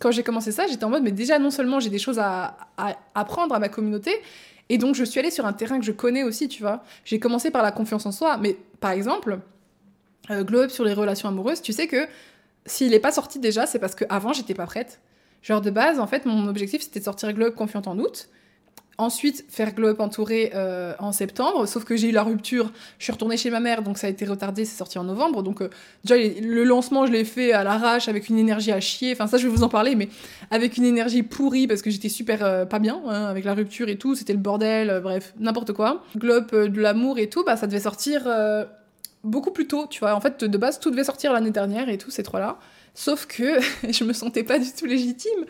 Quand 0.00 0.10
j'ai 0.10 0.22
commencé 0.24 0.50
ça, 0.52 0.66
j'étais 0.66 0.84
en 0.84 0.90
mode, 0.90 1.04
mais 1.04 1.12
déjà, 1.12 1.38
non 1.38 1.50
seulement 1.50 1.78
j'ai 1.80 1.88
des 1.90 2.00
choses 2.00 2.18
à, 2.18 2.56
à 2.76 2.96
apprendre 3.14 3.54
à 3.54 3.60
ma 3.60 3.68
communauté, 3.68 4.10
et 4.68 4.76
donc 4.76 4.96
je 4.96 5.04
suis 5.04 5.20
allée 5.20 5.30
sur 5.30 5.46
un 5.46 5.52
terrain 5.52 5.78
que 5.78 5.84
je 5.84 5.92
connais 5.92 6.24
aussi, 6.24 6.48
tu 6.48 6.62
vois. 6.62 6.82
J'ai 7.04 7.20
commencé 7.20 7.52
par 7.52 7.62
la 7.62 7.70
confiance 7.70 8.04
en 8.04 8.10
soi, 8.10 8.36
mais 8.38 8.56
par 8.84 8.90
exemple, 8.90 9.38
euh, 10.28 10.44
Glow 10.44 10.64
Up 10.64 10.70
sur 10.70 10.84
les 10.84 10.92
relations 10.92 11.26
amoureuses, 11.26 11.62
tu 11.62 11.72
sais 11.72 11.86
que 11.86 12.06
s'il 12.66 12.90
n'est 12.90 13.00
pas 13.00 13.12
sorti 13.12 13.38
déjà, 13.38 13.64
c'est 13.64 13.78
parce 13.78 13.94
qu'avant, 13.94 14.34
j'étais 14.34 14.52
pas 14.52 14.66
prête. 14.66 15.00
Genre 15.40 15.62
de 15.62 15.70
base, 15.70 15.98
en 15.98 16.06
fait, 16.06 16.26
mon 16.26 16.48
objectif, 16.48 16.82
c'était 16.82 17.00
de 17.00 17.04
sortir 17.06 17.32
Glow 17.32 17.46
Up 17.46 17.54
confiante 17.54 17.88
en 17.88 17.98
août. 17.98 18.28
Ensuite, 18.96 19.44
faire 19.48 19.74
Glow 19.74 19.88
Up 19.88 20.00
entouré 20.00 20.52
euh, 20.54 20.94
en 21.00 21.10
septembre, 21.10 21.66
sauf 21.66 21.84
que 21.84 21.96
j'ai 21.96 22.10
eu 22.10 22.12
la 22.12 22.22
rupture, 22.22 22.70
je 22.98 23.04
suis 23.04 23.12
retournée 23.12 23.36
chez 23.36 23.50
ma 23.50 23.58
mère, 23.58 23.82
donc 23.82 23.98
ça 23.98 24.06
a 24.06 24.10
été 24.10 24.24
retardé, 24.24 24.64
c'est 24.64 24.76
sorti 24.76 24.98
en 24.98 25.04
novembre. 25.04 25.42
Donc 25.42 25.62
euh, 25.62 25.70
déjà, 26.04 26.16
le 26.16 26.62
lancement, 26.62 27.06
je 27.06 27.12
l'ai 27.12 27.24
fait 27.24 27.52
à 27.52 27.64
l'arrache, 27.64 28.08
avec 28.08 28.28
une 28.28 28.38
énergie 28.38 28.70
à 28.70 28.80
chier, 28.80 29.12
enfin 29.12 29.26
ça 29.26 29.36
je 29.36 29.48
vais 29.48 29.54
vous 29.54 29.64
en 29.64 29.68
parler, 29.68 29.96
mais 29.96 30.08
avec 30.50 30.76
une 30.76 30.84
énergie 30.84 31.24
pourrie, 31.24 31.66
parce 31.66 31.82
que 31.82 31.90
j'étais 31.90 32.08
super 32.08 32.44
euh, 32.44 32.64
pas 32.64 32.78
bien, 32.78 33.02
hein, 33.06 33.24
avec 33.24 33.44
la 33.44 33.54
rupture 33.54 33.88
et 33.88 33.98
tout, 33.98 34.14
c'était 34.14 34.32
le 34.32 34.38
bordel, 34.38 35.00
bref, 35.02 35.34
n'importe 35.40 35.72
quoi. 35.72 36.04
Glow 36.16 36.34
Up 36.34 36.54
de 36.54 36.80
l'amour 36.80 37.18
et 37.18 37.28
tout, 37.28 37.42
bah 37.44 37.56
ça 37.56 37.66
devait 37.66 37.80
sortir 37.80 38.28
beaucoup 39.24 39.50
plus 39.50 39.66
tôt, 39.66 39.86
tu 39.88 40.00
vois. 40.00 40.14
En 40.14 40.20
fait, 40.20 40.44
de 40.44 40.58
base, 40.58 40.78
tout 40.78 40.90
devait 40.90 41.04
sortir 41.04 41.32
l'année 41.32 41.50
dernière 41.50 41.88
et 41.88 41.98
tout, 41.98 42.10
ces 42.10 42.22
trois-là. 42.22 42.58
Sauf 42.94 43.26
que 43.26 43.58
je 43.90 44.04
me 44.04 44.12
sentais 44.12 44.44
pas 44.44 44.58
du 44.58 44.70
tout 44.70 44.86
légitime. 44.86 45.46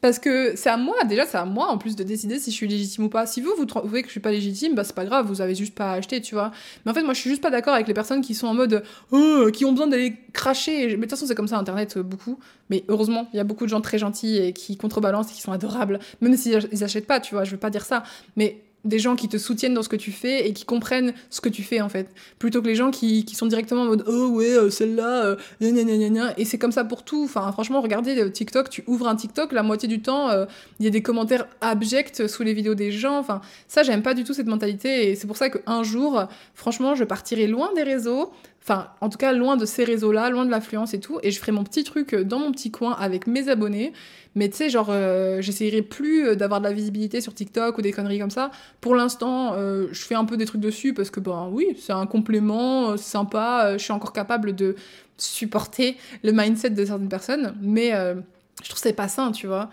Parce 0.00 0.20
que 0.20 0.54
c'est 0.56 0.70
à 0.70 0.76
moi, 0.76 1.02
déjà 1.04 1.26
c'est 1.26 1.38
à 1.38 1.44
moi 1.44 1.68
en 1.68 1.76
plus 1.78 1.96
de 1.96 2.04
décider 2.04 2.38
si 2.38 2.52
je 2.52 2.56
suis 2.56 2.68
légitime 2.68 3.04
ou 3.04 3.08
pas. 3.08 3.26
Si 3.26 3.40
vous, 3.40 3.50
vous 3.56 3.64
trouvez 3.64 4.02
que 4.02 4.08
je 4.08 4.12
suis 4.12 4.20
pas 4.20 4.30
légitime, 4.30 4.74
bah 4.74 4.84
c'est 4.84 4.94
pas 4.94 5.04
grave, 5.04 5.26
vous 5.26 5.40
avez 5.40 5.56
juste 5.56 5.74
pas 5.74 5.92
à 5.92 5.94
acheter, 5.94 6.20
tu 6.20 6.36
vois. 6.36 6.52
Mais 6.84 6.92
en 6.92 6.94
fait, 6.94 7.02
moi 7.02 7.14
je 7.14 7.20
suis 7.20 7.30
juste 7.30 7.42
pas 7.42 7.50
d'accord 7.50 7.74
avec 7.74 7.88
les 7.88 7.94
personnes 7.94 8.20
qui 8.20 8.34
sont 8.34 8.46
en 8.46 8.54
mode 8.54 8.84
oh, 9.10 9.48
qui 9.52 9.64
ont 9.64 9.72
besoin 9.72 9.88
d'aller 9.88 10.14
cracher. 10.32 10.86
Mais 10.86 10.94
de 10.94 11.00
toute 11.02 11.10
façon, 11.10 11.26
c'est 11.26 11.34
comme 11.34 11.48
ça 11.48 11.58
internet 11.58 11.96
euh, 11.96 12.04
beaucoup. 12.04 12.38
Mais 12.70 12.84
heureusement, 12.88 13.28
il 13.32 13.38
y 13.38 13.40
a 13.40 13.44
beaucoup 13.44 13.64
de 13.64 13.70
gens 13.70 13.80
très 13.80 13.98
gentils 13.98 14.36
et 14.36 14.52
qui 14.52 14.76
contrebalancent 14.76 15.32
et 15.32 15.34
qui 15.34 15.42
sont 15.42 15.52
adorables. 15.52 15.98
Même 16.20 16.36
s'ils 16.36 16.68
ils 16.70 16.84
achètent 16.84 17.06
pas, 17.06 17.18
tu 17.18 17.34
vois, 17.34 17.42
je 17.42 17.50
veux 17.50 17.56
pas 17.56 17.70
dire 17.70 17.84
ça. 17.84 18.04
Mais 18.36 18.62
des 18.84 18.98
gens 18.98 19.16
qui 19.16 19.28
te 19.28 19.36
soutiennent 19.36 19.74
dans 19.74 19.82
ce 19.82 19.88
que 19.88 19.96
tu 19.96 20.12
fais 20.12 20.48
et 20.48 20.52
qui 20.52 20.64
comprennent 20.64 21.12
ce 21.30 21.40
que 21.40 21.48
tu 21.48 21.62
fais 21.62 21.80
en 21.80 21.88
fait. 21.88 22.08
Plutôt 22.38 22.62
que 22.62 22.68
les 22.68 22.74
gens 22.74 22.90
qui, 22.90 23.24
qui 23.24 23.34
sont 23.34 23.46
directement 23.46 23.82
en 23.82 23.86
mode 23.86 24.04
oh 24.06 24.28
ouais, 24.28 24.50
euh, 24.50 24.70
celle-là, 24.70 25.24
euh, 25.24 25.36
gna 25.60 25.82
gna 25.82 26.08
gna. 26.08 26.34
Et 26.38 26.44
c'est 26.44 26.58
comme 26.58 26.72
ça 26.72 26.84
pour 26.84 27.02
tout. 27.02 27.24
Enfin, 27.24 27.50
franchement, 27.52 27.80
regardez 27.80 28.18
euh, 28.18 28.30
TikTok, 28.30 28.70
tu 28.70 28.84
ouvres 28.86 29.08
un 29.08 29.16
TikTok, 29.16 29.52
la 29.52 29.62
moitié 29.62 29.88
du 29.88 30.00
temps, 30.00 30.30
euh, 30.30 30.46
il 30.78 30.84
y 30.84 30.88
a 30.88 30.90
des 30.90 31.02
commentaires 31.02 31.46
abjects 31.60 32.28
sous 32.28 32.42
les 32.42 32.54
vidéos 32.54 32.74
des 32.74 32.92
gens. 32.92 33.18
Enfin, 33.18 33.40
ça, 33.66 33.82
j'aime 33.82 34.02
pas 34.02 34.14
du 34.14 34.24
tout 34.24 34.32
cette 34.32 34.46
mentalité. 34.46 35.10
Et 35.10 35.16
c'est 35.16 35.26
pour 35.26 35.36
ça 35.36 35.50
qu'un 35.50 35.82
jour, 35.82 36.24
franchement, 36.54 36.94
je 36.94 37.04
partirai 37.04 37.46
loin 37.46 37.70
des 37.74 37.82
réseaux. 37.82 38.32
Enfin, 38.68 38.88
en 39.00 39.08
tout 39.08 39.16
cas, 39.16 39.32
loin 39.32 39.56
de 39.56 39.64
ces 39.64 39.82
réseaux-là, 39.82 40.28
loin 40.28 40.44
de 40.44 40.50
l'affluence 40.50 40.92
et 40.92 41.00
tout. 41.00 41.18
Et 41.22 41.30
je 41.30 41.40
ferai 41.40 41.52
mon 41.52 41.64
petit 41.64 41.84
truc 41.84 42.12
euh, 42.12 42.22
dans 42.22 42.38
mon 42.38 42.52
petit 42.52 42.70
coin 42.70 42.92
avec 42.92 43.26
mes 43.26 43.48
abonnés. 43.48 43.94
Mais 44.34 44.50
tu 44.50 44.58
sais, 44.58 44.68
genre, 44.68 44.88
euh, 44.90 45.40
j'essayerai 45.40 45.80
plus 45.80 46.26
euh, 46.26 46.34
d'avoir 46.34 46.60
de 46.60 46.66
la 46.66 46.74
visibilité 46.74 47.22
sur 47.22 47.32
TikTok 47.32 47.78
ou 47.78 47.80
des 47.80 47.92
conneries 47.92 48.18
comme 48.18 48.30
ça. 48.30 48.50
Pour 48.82 48.94
l'instant, 48.94 49.54
euh, 49.54 49.86
je 49.90 50.04
fais 50.04 50.14
un 50.14 50.26
peu 50.26 50.36
des 50.36 50.44
trucs 50.44 50.60
dessus 50.60 50.92
parce 50.92 51.08
que, 51.08 51.18
ben 51.18 51.48
oui, 51.50 51.78
c'est 51.80 51.94
un 51.94 52.04
complément, 52.04 52.98
sympa. 52.98 53.78
je 53.78 53.82
suis 53.82 53.92
encore 53.92 54.12
capable 54.12 54.54
de 54.54 54.76
supporter 55.16 55.96
le 56.22 56.32
mindset 56.32 56.70
de 56.70 56.84
certaines 56.84 57.08
personnes. 57.08 57.54
Mais 57.62 57.90
je 57.90 58.68
trouve 58.68 58.74
que 58.74 58.80
c'est 58.88 58.92
pas 58.92 59.08
sain, 59.08 59.32
tu 59.32 59.46
vois. 59.46 59.70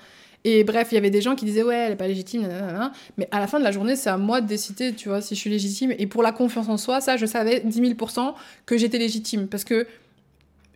Et 0.47 0.63
bref, 0.63 0.89
il 0.91 0.95
y 0.95 0.97
avait 0.99 1.10
des 1.10 1.21
gens 1.21 1.34
qui 1.34 1.43
disaient 1.43 1.63
ouais, 1.63 1.75
elle 1.75 1.93
est 1.93 1.95
pas 1.95 2.08
légitime, 2.08 2.43
nanana. 2.43 2.91
mais 3.17 3.27
à 3.31 3.39
la 3.39 3.47
fin 3.47 3.58
de 3.58 3.63
la 3.63 3.71
journée, 3.71 3.95
c'est 3.95 4.12
à 4.12 4.17
moi 4.17 4.41
de 4.41 4.47
décider, 4.47 4.93
tu 4.93 5.10
vois, 5.10 5.19
si 5.19 5.34
je 5.34 5.39
suis 5.39 5.49
légitime. 5.49 5.91
Et 5.97 6.05
pour 6.05 6.21
la 6.21 6.31
confiance 6.31 6.69
en 6.69 6.77
soi, 6.77 7.01
ça, 7.01 7.17
je 7.17 7.25
savais 7.25 7.62
10 7.62 7.81
000% 7.81 8.34
que 8.67 8.77
j'étais 8.77 8.99
légitime. 8.99 9.47
Parce 9.47 9.63
que 9.63 9.88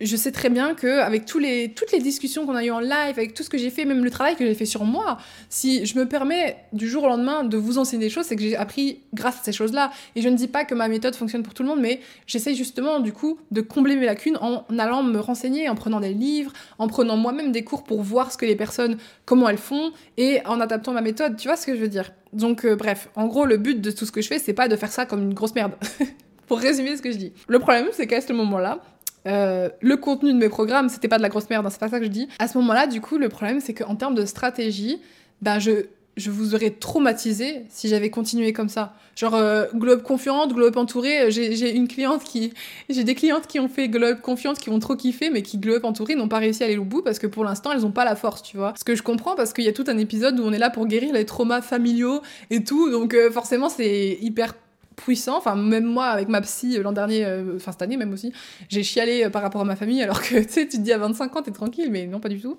je 0.00 0.16
sais 0.16 0.32
très 0.32 0.48
bien 0.48 0.74
que 0.74 1.00
avec 1.00 1.26
toutes 1.26 1.42
les 1.42 1.98
discussions 1.98 2.46
qu'on 2.46 2.54
a 2.54 2.64
eues 2.64 2.70
en 2.70 2.80
live, 2.80 2.92
avec 3.16 3.34
tout 3.34 3.42
ce 3.42 3.50
que 3.50 3.58
j'ai 3.58 3.70
fait, 3.70 3.84
même 3.84 4.04
le 4.04 4.10
travail 4.10 4.36
que 4.36 4.46
j'ai 4.46 4.54
fait 4.54 4.66
sur 4.66 4.84
moi, 4.84 5.18
si 5.48 5.84
je 5.84 5.98
me 5.98 6.06
permets 6.06 6.56
du 6.72 6.88
jour 6.88 7.04
au 7.04 7.08
lendemain 7.08 7.44
de 7.44 7.56
vous 7.56 7.78
enseigner 7.78 8.06
des 8.06 8.10
choses, 8.10 8.26
c'est 8.26 8.36
que 8.36 8.42
j'ai 8.42 8.56
appris 8.56 9.00
grâce 9.14 9.40
à 9.40 9.42
ces 9.42 9.52
choses-là. 9.52 9.90
Et 10.16 10.22
je 10.22 10.28
ne 10.28 10.36
dis 10.36 10.48
pas 10.48 10.64
que 10.64 10.74
ma 10.74 10.88
méthode 10.88 11.14
fonctionne 11.14 11.42
pour 11.42 11.54
tout 11.54 11.62
le 11.62 11.68
monde, 11.68 11.80
mais 11.80 12.00
j'essaye 12.26 12.56
justement 12.56 13.00
du 13.00 13.12
coup 13.12 13.38
de 13.50 13.60
combler 13.60 13.96
mes 13.96 14.06
lacunes 14.06 14.38
en 14.40 14.64
allant 14.78 15.02
me 15.02 15.18
renseigner, 15.18 15.68
en 15.68 15.74
prenant 15.74 16.00
des 16.00 16.14
livres, 16.14 16.52
en 16.78 16.88
prenant 16.88 17.16
moi-même 17.16 17.52
des 17.52 17.64
cours 17.64 17.84
pour 17.84 18.02
voir 18.02 18.32
ce 18.32 18.38
que 18.38 18.46
les 18.46 18.56
personnes, 18.56 18.96
comment 19.26 19.48
elles 19.48 19.58
font, 19.58 19.92
et 20.16 20.40
en 20.46 20.60
adaptant 20.60 20.92
ma 20.92 21.02
méthode. 21.02 21.36
Tu 21.36 21.48
vois 21.48 21.56
ce 21.56 21.66
que 21.66 21.74
je 21.74 21.80
veux 21.80 21.88
dire? 21.88 22.12
Donc 22.32 22.64
euh, 22.64 22.76
bref, 22.76 23.10
en 23.16 23.26
gros, 23.26 23.44
le 23.44 23.56
but 23.56 23.80
de 23.80 23.90
tout 23.90 24.06
ce 24.06 24.12
que 24.12 24.22
je 24.22 24.28
fais, 24.28 24.38
c'est 24.38 24.54
pas 24.54 24.68
de 24.68 24.76
faire 24.76 24.92
ça 24.92 25.04
comme 25.04 25.22
une 25.22 25.34
grosse 25.34 25.54
merde. 25.54 25.72
pour 26.50 26.58
résumer 26.58 26.96
ce 26.96 27.02
que 27.02 27.12
je 27.12 27.16
dis. 27.16 27.32
Le 27.46 27.60
problème, 27.60 27.86
c'est 27.92 28.08
qu'à 28.08 28.20
ce 28.20 28.32
moment-là, 28.32 28.80
euh, 29.26 29.68
le 29.80 29.96
contenu 29.96 30.32
de 30.32 30.38
mes 30.38 30.48
programmes, 30.48 30.88
c'était 30.88 31.08
pas 31.08 31.18
de 31.18 31.22
la 31.22 31.28
grosse 31.28 31.50
merde, 31.50 31.66
hein, 31.66 31.70
c'est 31.70 31.80
pas 31.80 31.88
ça 31.88 31.98
que 31.98 32.06
je 32.06 32.10
dis. 32.10 32.28
À 32.38 32.48
ce 32.48 32.56
moment-là, 32.58 32.86
du 32.86 33.00
coup, 33.00 33.18
le 33.18 33.28
problème, 33.28 33.60
c'est 33.60 33.74
qu'en 33.74 33.94
termes 33.94 34.14
de 34.14 34.24
stratégie, 34.24 34.98
bah, 35.42 35.58
je, 35.58 35.86
je 36.16 36.30
vous 36.30 36.54
aurais 36.54 36.70
traumatisé 36.70 37.62
si 37.68 37.88
j'avais 37.88 38.10
continué 38.10 38.52
comme 38.52 38.68
ça. 38.68 38.94
Genre, 39.16 39.34
euh, 39.34 39.66
globe 39.74 40.02
confiante, 40.02 40.54
globe 40.54 40.76
entourée, 40.76 41.30
j'ai 41.30 41.54
j'ai 41.54 41.74
une 41.74 41.88
cliente 41.88 42.24
qui. 42.24 42.52
J'ai 42.88 43.04
des 43.04 43.14
clientes 43.14 43.46
qui 43.46 43.60
ont 43.60 43.68
fait 43.68 43.88
globe 43.88 44.20
confiante, 44.20 44.58
qui 44.58 44.68
ont 44.70 44.78
trop 44.78 44.96
kiffé, 44.96 45.30
mais 45.30 45.42
qui 45.42 45.58
globe 45.58 45.84
entourée 45.84 46.16
n'ont 46.16 46.28
pas 46.28 46.38
réussi 46.38 46.62
à 46.62 46.66
aller 46.66 46.76
au 46.76 46.84
bout 46.84 47.02
parce 47.02 47.18
que 47.18 47.26
pour 47.26 47.44
l'instant, 47.44 47.70
elles 47.72 47.86
ont 47.86 47.92
pas 47.92 48.04
la 48.04 48.16
force, 48.16 48.42
tu 48.42 48.56
vois. 48.56 48.74
Ce 48.76 48.84
que 48.84 48.96
je 48.96 49.02
comprends 49.02 49.36
parce 49.36 49.52
qu'il 49.52 49.64
y 49.64 49.68
a 49.68 49.72
tout 49.72 49.84
un 49.86 49.96
épisode 49.96 50.40
où 50.40 50.42
on 50.42 50.52
est 50.52 50.58
là 50.58 50.70
pour 50.70 50.86
guérir 50.86 51.12
les 51.12 51.24
traumas 51.24 51.62
familiaux 51.62 52.20
et 52.50 52.64
tout, 52.64 52.90
donc 52.90 53.14
euh, 53.14 53.30
forcément, 53.30 53.68
c'est 53.68 54.18
hyper 54.20 54.54
puissant. 55.00 55.36
Enfin, 55.38 55.56
même 55.56 55.84
moi, 55.84 56.06
avec 56.06 56.28
ma 56.28 56.40
psy 56.40 56.76
euh, 56.76 56.82
l'an 56.82 56.92
dernier, 56.92 57.24
euh, 57.24 57.56
enfin 57.56 57.72
cette 57.72 57.82
année 57.82 57.96
même 57.96 58.12
aussi, 58.12 58.32
j'ai 58.68 58.82
chialé 58.82 59.24
euh, 59.24 59.30
par 59.30 59.42
rapport 59.42 59.60
à 59.60 59.64
ma 59.64 59.76
famille, 59.76 60.02
alors 60.02 60.22
que 60.22 60.38
tu 60.42 60.48
sais, 60.48 60.68
tu 60.68 60.78
te 60.78 60.82
dis 60.82 60.92
à 60.92 60.98
25 60.98 61.36
ans, 61.36 61.42
t'es 61.42 61.50
tranquille, 61.50 61.90
mais 61.90 62.06
non, 62.06 62.20
pas 62.20 62.28
du 62.28 62.40
tout. 62.40 62.58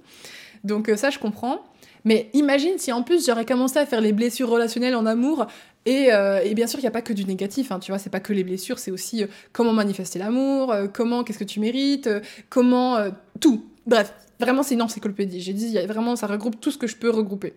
Donc 0.63 0.91
ça, 0.95 1.09
je 1.09 1.19
comprends. 1.19 1.61
Mais 2.03 2.29
imagine 2.33 2.77
si 2.77 2.91
en 2.91 3.03
plus 3.03 3.25
j'aurais 3.25 3.45
commencé 3.45 3.77
à 3.77 3.85
faire 3.85 4.01
les 4.01 4.11
blessures 4.11 4.49
relationnelles 4.49 4.95
en 4.95 5.05
amour. 5.05 5.45
Et, 5.85 6.09
et 6.43 6.53
bien 6.53 6.67
sûr, 6.67 6.77
il 6.77 6.83
n'y 6.83 6.87
a 6.87 6.91
pas 6.91 7.01
que 7.01 7.13
du 7.13 7.25
négatif, 7.25 7.71
hein, 7.71 7.79
tu 7.79 7.91
vois, 7.91 7.97
c'est 7.97 8.11
pas 8.11 8.19
que 8.19 8.33
les 8.33 8.43
blessures, 8.43 8.77
c'est 8.77 8.91
aussi 8.91 9.23
comment 9.51 9.73
manifester 9.73 10.19
l'amour, 10.19 10.71
comment, 10.93 11.23
qu'est-ce 11.23 11.39
que 11.39 11.43
tu 11.43 11.59
mérites, 11.59 12.07
comment, 12.49 12.99
tout. 13.39 13.65
Bref, 13.87 14.13
vraiment, 14.39 14.61
c'est 14.61 14.75
une 14.75 14.83
encyclopédie. 14.83 15.41
J'ai 15.41 15.53
dit, 15.53 15.75
vraiment, 15.87 16.15
ça 16.15 16.27
regroupe 16.27 16.61
tout 16.61 16.69
ce 16.69 16.77
que 16.77 16.85
je 16.85 16.95
peux 16.95 17.09
regrouper. 17.09 17.53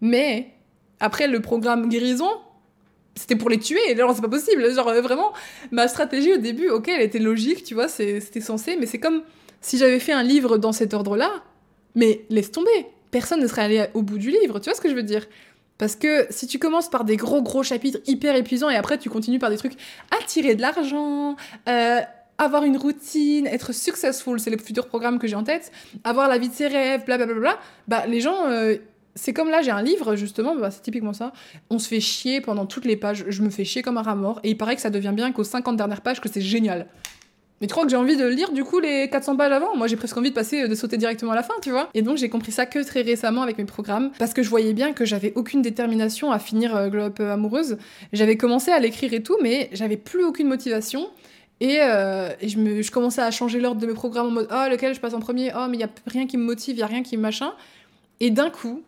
Mais 0.00 0.48
après, 0.98 1.28
le 1.28 1.40
programme 1.40 1.88
guérison, 1.88 2.28
c'était 3.14 3.36
pour 3.36 3.50
les 3.50 3.58
tuer, 3.58 3.80
alors 3.92 4.14
c'est 4.14 4.22
pas 4.22 4.28
possible. 4.28 4.74
Genre, 4.74 4.88
euh, 4.88 5.00
vraiment, 5.00 5.32
ma 5.70 5.88
stratégie 5.88 6.32
au 6.32 6.38
début, 6.38 6.68
ok, 6.68 6.88
elle 6.88 7.02
était 7.02 7.18
logique, 7.18 7.64
tu 7.64 7.74
vois, 7.74 7.88
c'était 7.88 8.40
censé, 8.40 8.76
mais 8.76 8.86
c'est 8.86 8.98
comme 8.98 9.22
si 9.60 9.78
j'avais 9.78 10.00
fait 10.00 10.12
un 10.12 10.22
livre 10.22 10.58
dans 10.58 10.72
cet 10.72 10.94
ordre-là, 10.94 11.30
mais 11.94 12.24
laisse 12.30 12.50
tomber, 12.50 12.86
personne 13.10 13.40
ne 13.40 13.46
serait 13.46 13.62
allé 13.62 13.86
au 13.94 14.02
bout 14.02 14.18
du 14.18 14.30
livre, 14.30 14.58
tu 14.58 14.70
vois 14.70 14.74
ce 14.74 14.80
que 14.80 14.88
je 14.88 14.94
veux 14.94 15.02
dire? 15.02 15.26
Parce 15.78 15.96
que 15.96 16.26
si 16.30 16.46
tu 16.46 16.58
commences 16.58 16.88
par 16.88 17.04
des 17.04 17.16
gros 17.16 17.42
gros 17.42 17.62
chapitres 17.62 17.98
hyper 18.06 18.36
épuisants 18.36 18.70
et 18.70 18.76
après 18.76 18.98
tu 18.98 19.10
continues 19.10 19.38
par 19.40 19.50
des 19.50 19.56
trucs 19.56 19.74
attirer 20.16 20.54
de 20.54 20.60
l'argent, 20.60 21.36
euh, 21.68 22.00
avoir 22.38 22.64
une 22.64 22.76
routine, 22.76 23.46
être 23.46 23.72
successful, 23.72 24.38
c'est 24.40 24.50
le 24.50 24.58
futur 24.58 24.86
programme 24.86 25.18
que 25.18 25.26
j'ai 25.26 25.34
en 25.34 25.44
tête, 25.44 25.72
avoir 26.04 26.28
la 26.28 26.38
vie 26.38 26.48
de 26.48 26.54
ses 26.54 26.66
rêves, 26.66 27.04
blablabla, 27.04 27.58
bah 27.88 28.06
les 28.06 28.20
gens, 28.20 28.46
euh, 28.48 28.76
c'est 29.14 29.32
comme 29.32 29.50
là 29.50 29.62
j'ai 29.62 29.70
un 29.70 29.82
livre 29.82 30.16
justement, 30.16 30.54
bah, 30.54 30.70
c'est 30.70 30.82
typiquement 30.82 31.12
ça, 31.12 31.32
on 31.70 31.78
se 31.78 31.88
fait 31.88 32.00
chier 32.00 32.40
pendant 32.40 32.66
toutes 32.66 32.84
les 32.84 32.96
pages, 32.96 33.24
je 33.28 33.42
me 33.42 33.50
fais 33.50 33.64
chier 33.64 33.82
comme 33.82 33.98
un 33.98 34.02
rat 34.02 34.14
mort 34.14 34.40
et 34.42 34.50
il 34.50 34.56
paraît 34.56 34.76
que 34.76 34.82
ça 34.82 34.90
devient 34.90 35.12
bien 35.14 35.32
qu'aux 35.32 35.44
50 35.44 35.76
dernières 35.76 36.00
pages 36.00 36.20
que 36.20 36.28
c'est 36.28 36.40
génial. 36.40 36.86
Mais 37.60 37.68
tu 37.68 37.74
crois 37.74 37.84
que 37.84 37.90
j'ai 37.90 37.96
envie 37.96 38.16
de 38.16 38.26
lire 38.26 38.50
du 38.50 38.64
coup 38.64 38.80
les 38.80 39.08
400 39.08 39.36
pages 39.36 39.52
avant? 39.52 39.76
Moi 39.76 39.86
j'ai 39.86 39.94
presque 39.94 40.16
envie 40.16 40.30
de 40.30 40.34
passer, 40.34 40.66
de 40.66 40.74
sauter 40.74 40.96
directement 40.96 41.30
à 41.30 41.36
la 41.36 41.44
fin, 41.44 41.54
tu 41.62 41.70
vois. 41.70 41.88
Et 41.94 42.02
donc 42.02 42.16
j'ai 42.16 42.28
compris 42.28 42.50
ça 42.50 42.66
que 42.66 42.84
très 42.84 43.02
récemment 43.02 43.42
avec 43.42 43.56
mes 43.56 43.64
programmes, 43.64 44.10
parce 44.18 44.34
que 44.34 44.42
je 44.42 44.50
voyais 44.50 44.72
bien 44.72 44.92
que 44.92 45.04
j'avais 45.04 45.32
aucune 45.36 45.62
détermination 45.62 46.32
à 46.32 46.40
finir 46.40 46.74
euh, 46.74 46.88
Glow 46.88 47.04
Up 47.04 47.20
euh, 47.20 47.34
amoureuse. 47.34 47.78
J'avais 48.12 48.36
commencé 48.36 48.72
à 48.72 48.80
l'écrire 48.80 49.12
et 49.12 49.22
tout, 49.22 49.36
mais 49.40 49.70
j'avais 49.72 49.96
plus 49.96 50.24
aucune 50.24 50.48
motivation. 50.48 51.08
Et, 51.60 51.78
euh, 51.80 52.30
et 52.40 52.48
je, 52.48 52.58
me, 52.58 52.82
je 52.82 52.90
commençais 52.90 53.22
à 53.22 53.30
changer 53.30 53.60
l'ordre 53.60 53.80
de 53.80 53.86
mes 53.86 53.94
programmes 53.94 54.26
en 54.26 54.30
mode 54.32 54.48
oh 54.50 54.68
lequel 54.68 54.92
je 54.96 55.00
passe 55.00 55.14
en 55.14 55.20
premier, 55.20 55.52
oh 55.56 55.66
mais 55.70 55.76
il 55.76 55.80
y 55.80 55.84
a 55.84 55.90
rien 56.08 56.26
qui 56.26 56.36
me 56.36 56.42
motive, 56.42 56.74
il 56.74 56.80
y 56.80 56.82
a 56.82 56.86
rien 56.86 57.04
qui 57.04 57.16
me 57.16 57.22
machin. 57.22 57.52
Et 58.18 58.30
d'un 58.30 58.50
coup, 58.50 58.82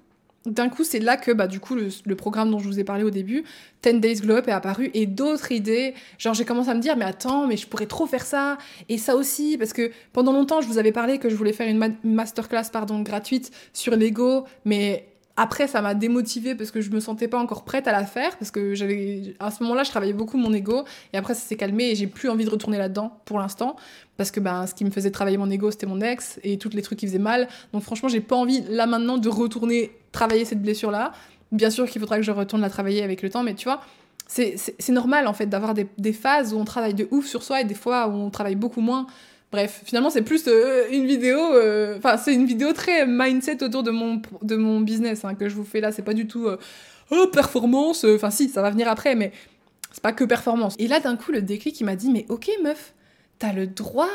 d'un 0.46 0.68
coup, 0.68 0.84
c'est 0.84 0.98
là 0.98 1.16
que, 1.16 1.30
bah, 1.30 1.46
du 1.46 1.58
coup, 1.58 1.74
le, 1.74 2.14
programme 2.14 2.50
dont 2.50 2.58
je 2.58 2.66
vous 2.66 2.78
ai 2.78 2.84
parlé 2.84 3.02
au 3.02 3.10
début, 3.10 3.44
10 3.82 4.00
Days 4.00 4.16
Glow 4.16 4.36
Up, 4.36 4.48
est 4.48 4.52
apparu 4.52 4.90
et 4.94 5.06
d'autres 5.06 5.52
idées. 5.52 5.94
Genre, 6.18 6.34
j'ai 6.34 6.44
commencé 6.44 6.68
à 6.68 6.74
me 6.74 6.80
dire, 6.80 6.96
mais 6.96 7.04
attends, 7.04 7.46
mais 7.46 7.56
je 7.56 7.66
pourrais 7.66 7.86
trop 7.86 8.06
faire 8.06 8.26
ça 8.26 8.58
et 8.88 8.98
ça 8.98 9.16
aussi. 9.16 9.56
Parce 9.56 9.72
que 9.72 9.90
pendant 10.12 10.32
longtemps, 10.32 10.60
je 10.60 10.66
vous 10.66 10.78
avais 10.78 10.92
parlé 10.92 11.18
que 11.18 11.28
je 11.28 11.34
voulais 11.34 11.52
faire 11.52 11.68
une, 11.68 11.96
masterclass, 12.04 12.70
pardon, 12.72 13.00
gratuite 13.00 13.50
sur 13.72 13.96
l'ego, 13.96 14.44
mais 14.64 15.06
après, 15.36 15.66
ça 15.66 15.82
m'a 15.82 15.94
démotivée 15.94 16.54
parce 16.54 16.70
que 16.70 16.80
je 16.80 16.90
me 16.90 17.00
sentais 17.00 17.26
pas 17.26 17.38
encore 17.38 17.64
prête 17.64 17.88
à 17.88 17.92
la 17.92 18.04
faire. 18.04 18.36
Parce 18.38 18.52
que 18.52 18.74
j'avais, 18.74 19.34
à 19.40 19.50
ce 19.50 19.62
moment-là, 19.64 19.82
je 19.82 19.90
travaillais 19.90 20.12
beaucoup 20.12 20.36
mon 20.36 20.52
ego. 20.52 20.84
Et 21.12 21.16
après, 21.16 21.34
ça 21.34 21.40
s'est 21.40 21.56
calmé 21.56 21.90
et 21.90 21.96
j'ai 21.96 22.06
plus 22.06 22.28
envie 22.28 22.44
de 22.44 22.50
retourner 22.50 22.78
là-dedans 22.78 23.18
pour 23.24 23.40
l'instant. 23.40 23.74
Parce 24.16 24.30
que 24.30 24.38
ben, 24.38 24.66
ce 24.66 24.74
qui 24.74 24.84
me 24.84 24.90
faisait 24.90 25.10
travailler 25.10 25.36
mon 25.36 25.50
ego, 25.50 25.72
c'était 25.72 25.86
mon 25.86 26.00
ex 26.00 26.38
et 26.44 26.56
tous 26.56 26.70
les 26.70 26.82
trucs 26.82 27.00
qui 27.00 27.06
faisaient 27.06 27.18
mal. 27.18 27.48
Donc 27.72 27.82
franchement, 27.82 28.08
j'ai 28.08 28.20
pas 28.20 28.36
envie 28.36 28.62
là 28.68 28.86
maintenant 28.86 29.18
de 29.18 29.28
retourner 29.28 29.90
travailler 30.12 30.44
cette 30.44 30.62
blessure-là. 30.62 31.12
Bien 31.50 31.70
sûr 31.70 31.88
qu'il 31.88 32.00
faudra 32.00 32.16
que 32.16 32.22
je 32.22 32.30
retourne 32.30 32.62
la 32.62 32.70
travailler 32.70 33.02
avec 33.02 33.20
le 33.22 33.30
temps, 33.30 33.42
mais 33.42 33.54
tu 33.54 33.64
vois, 33.64 33.80
c'est 34.26 34.88
normal 34.90 35.26
en 35.26 35.32
fait 35.32 35.46
d'avoir 35.46 35.74
des, 35.74 35.86
des, 35.98 36.12
phases 36.12 36.54
où 36.54 36.56
on 36.56 36.64
travaille 36.64 36.94
de 36.94 37.06
ouf 37.10 37.26
sur 37.26 37.42
soi 37.42 37.60
et 37.60 37.64
des 37.64 37.74
fois 37.74 38.08
où 38.08 38.12
on 38.12 38.30
travaille 38.30 38.56
beaucoup 38.56 38.80
moins. 38.80 39.06
Bref, 39.54 39.82
finalement, 39.84 40.10
c'est 40.10 40.22
plus 40.22 40.48
euh, 40.48 40.88
une 40.90 41.06
vidéo. 41.06 41.38
Euh, 41.38 41.96
enfin, 41.98 42.16
c'est 42.16 42.34
une 42.34 42.44
vidéo 42.44 42.72
très 42.72 43.06
mindset 43.06 43.62
autour 43.62 43.84
de 43.84 43.92
mon, 43.92 44.20
de 44.42 44.56
mon 44.56 44.80
business 44.80 45.24
hein, 45.24 45.36
que 45.36 45.48
je 45.48 45.54
vous 45.54 45.62
fais 45.62 45.80
là. 45.80 45.92
C'est 45.92 46.02
pas 46.02 46.12
du 46.12 46.26
tout 46.26 46.48
euh, 46.48 46.58
oh, 47.12 47.28
performance. 47.32 48.04
Enfin, 48.04 48.30
si, 48.30 48.48
ça 48.48 48.62
va 48.62 48.70
venir 48.70 48.88
après, 48.88 49.14
mais 49.14 49.30
c'est 49.92 50.02
pas 50.02 50.10
que 50.10 50.24
performance. 50.24 50.74
Et 50.80 50.88
là, 50.88 50.98
d'un 50.98 51.14
coup, 51.14 51.30
le 51.30 51.40
déclic, 51.40 51.78
il 51.78 51.84
m'a 51.84 51.94
dit 51.94 52.10
Mais 52.10 52.26
ok, 52.30 52.50
meuf, 52.64 52.94
t'as 53.38 53.52
le 53.52 53.68
droit. 53.68 54.10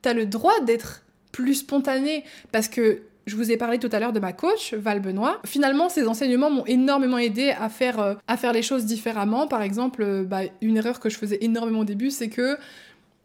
T'as 0.00 0.14
le 0.14 0.24
droit 0.24 0.58
d'être 0.62 1.02
plus 1.32 1.56
spontané. 1.56 2.24
Parce 2.50 2.68
que 2.68 3.02
je 3.26 3.36
vous 3.36 3.52
ai 3.52 3.58
parlé 3.58 3.78
tout 3.78 3.90
à 3.92 4.00
l'heure 4.00 4.14
de 4.14 4.20
ma 4.20 4.32
coach, 4.32 4.72
Val 4.72 5.00
Benoît. 5.00 5.38
Finalement, 5.44 5.90
ces 5.90 6.08
enseignements 6.08 6.50
m'ont 6.50 6.64
énormément 6.64 7.18
aidé 7.18 7.50
à 7.50 7.68
faire, 7.68 8.16
à 8.26 8.36
faire 8.38 8.54
les 8.54 8.62
choses 8.62 8.86
différemment. 8.86 9.48
Par 9.48 9.60
exemple, 9.60 10.24
bah, 10.24 10.44
une 10.62 10.78
erreur 10.78 10.98
que 10.98 11.10
je 11.10 11.18
faisais 11.18 11.36
énormément 11.42 11.80
au 11.80 11.84
début, 11.84 12.10
c'est 12.10 12.30
que 12.30 12.56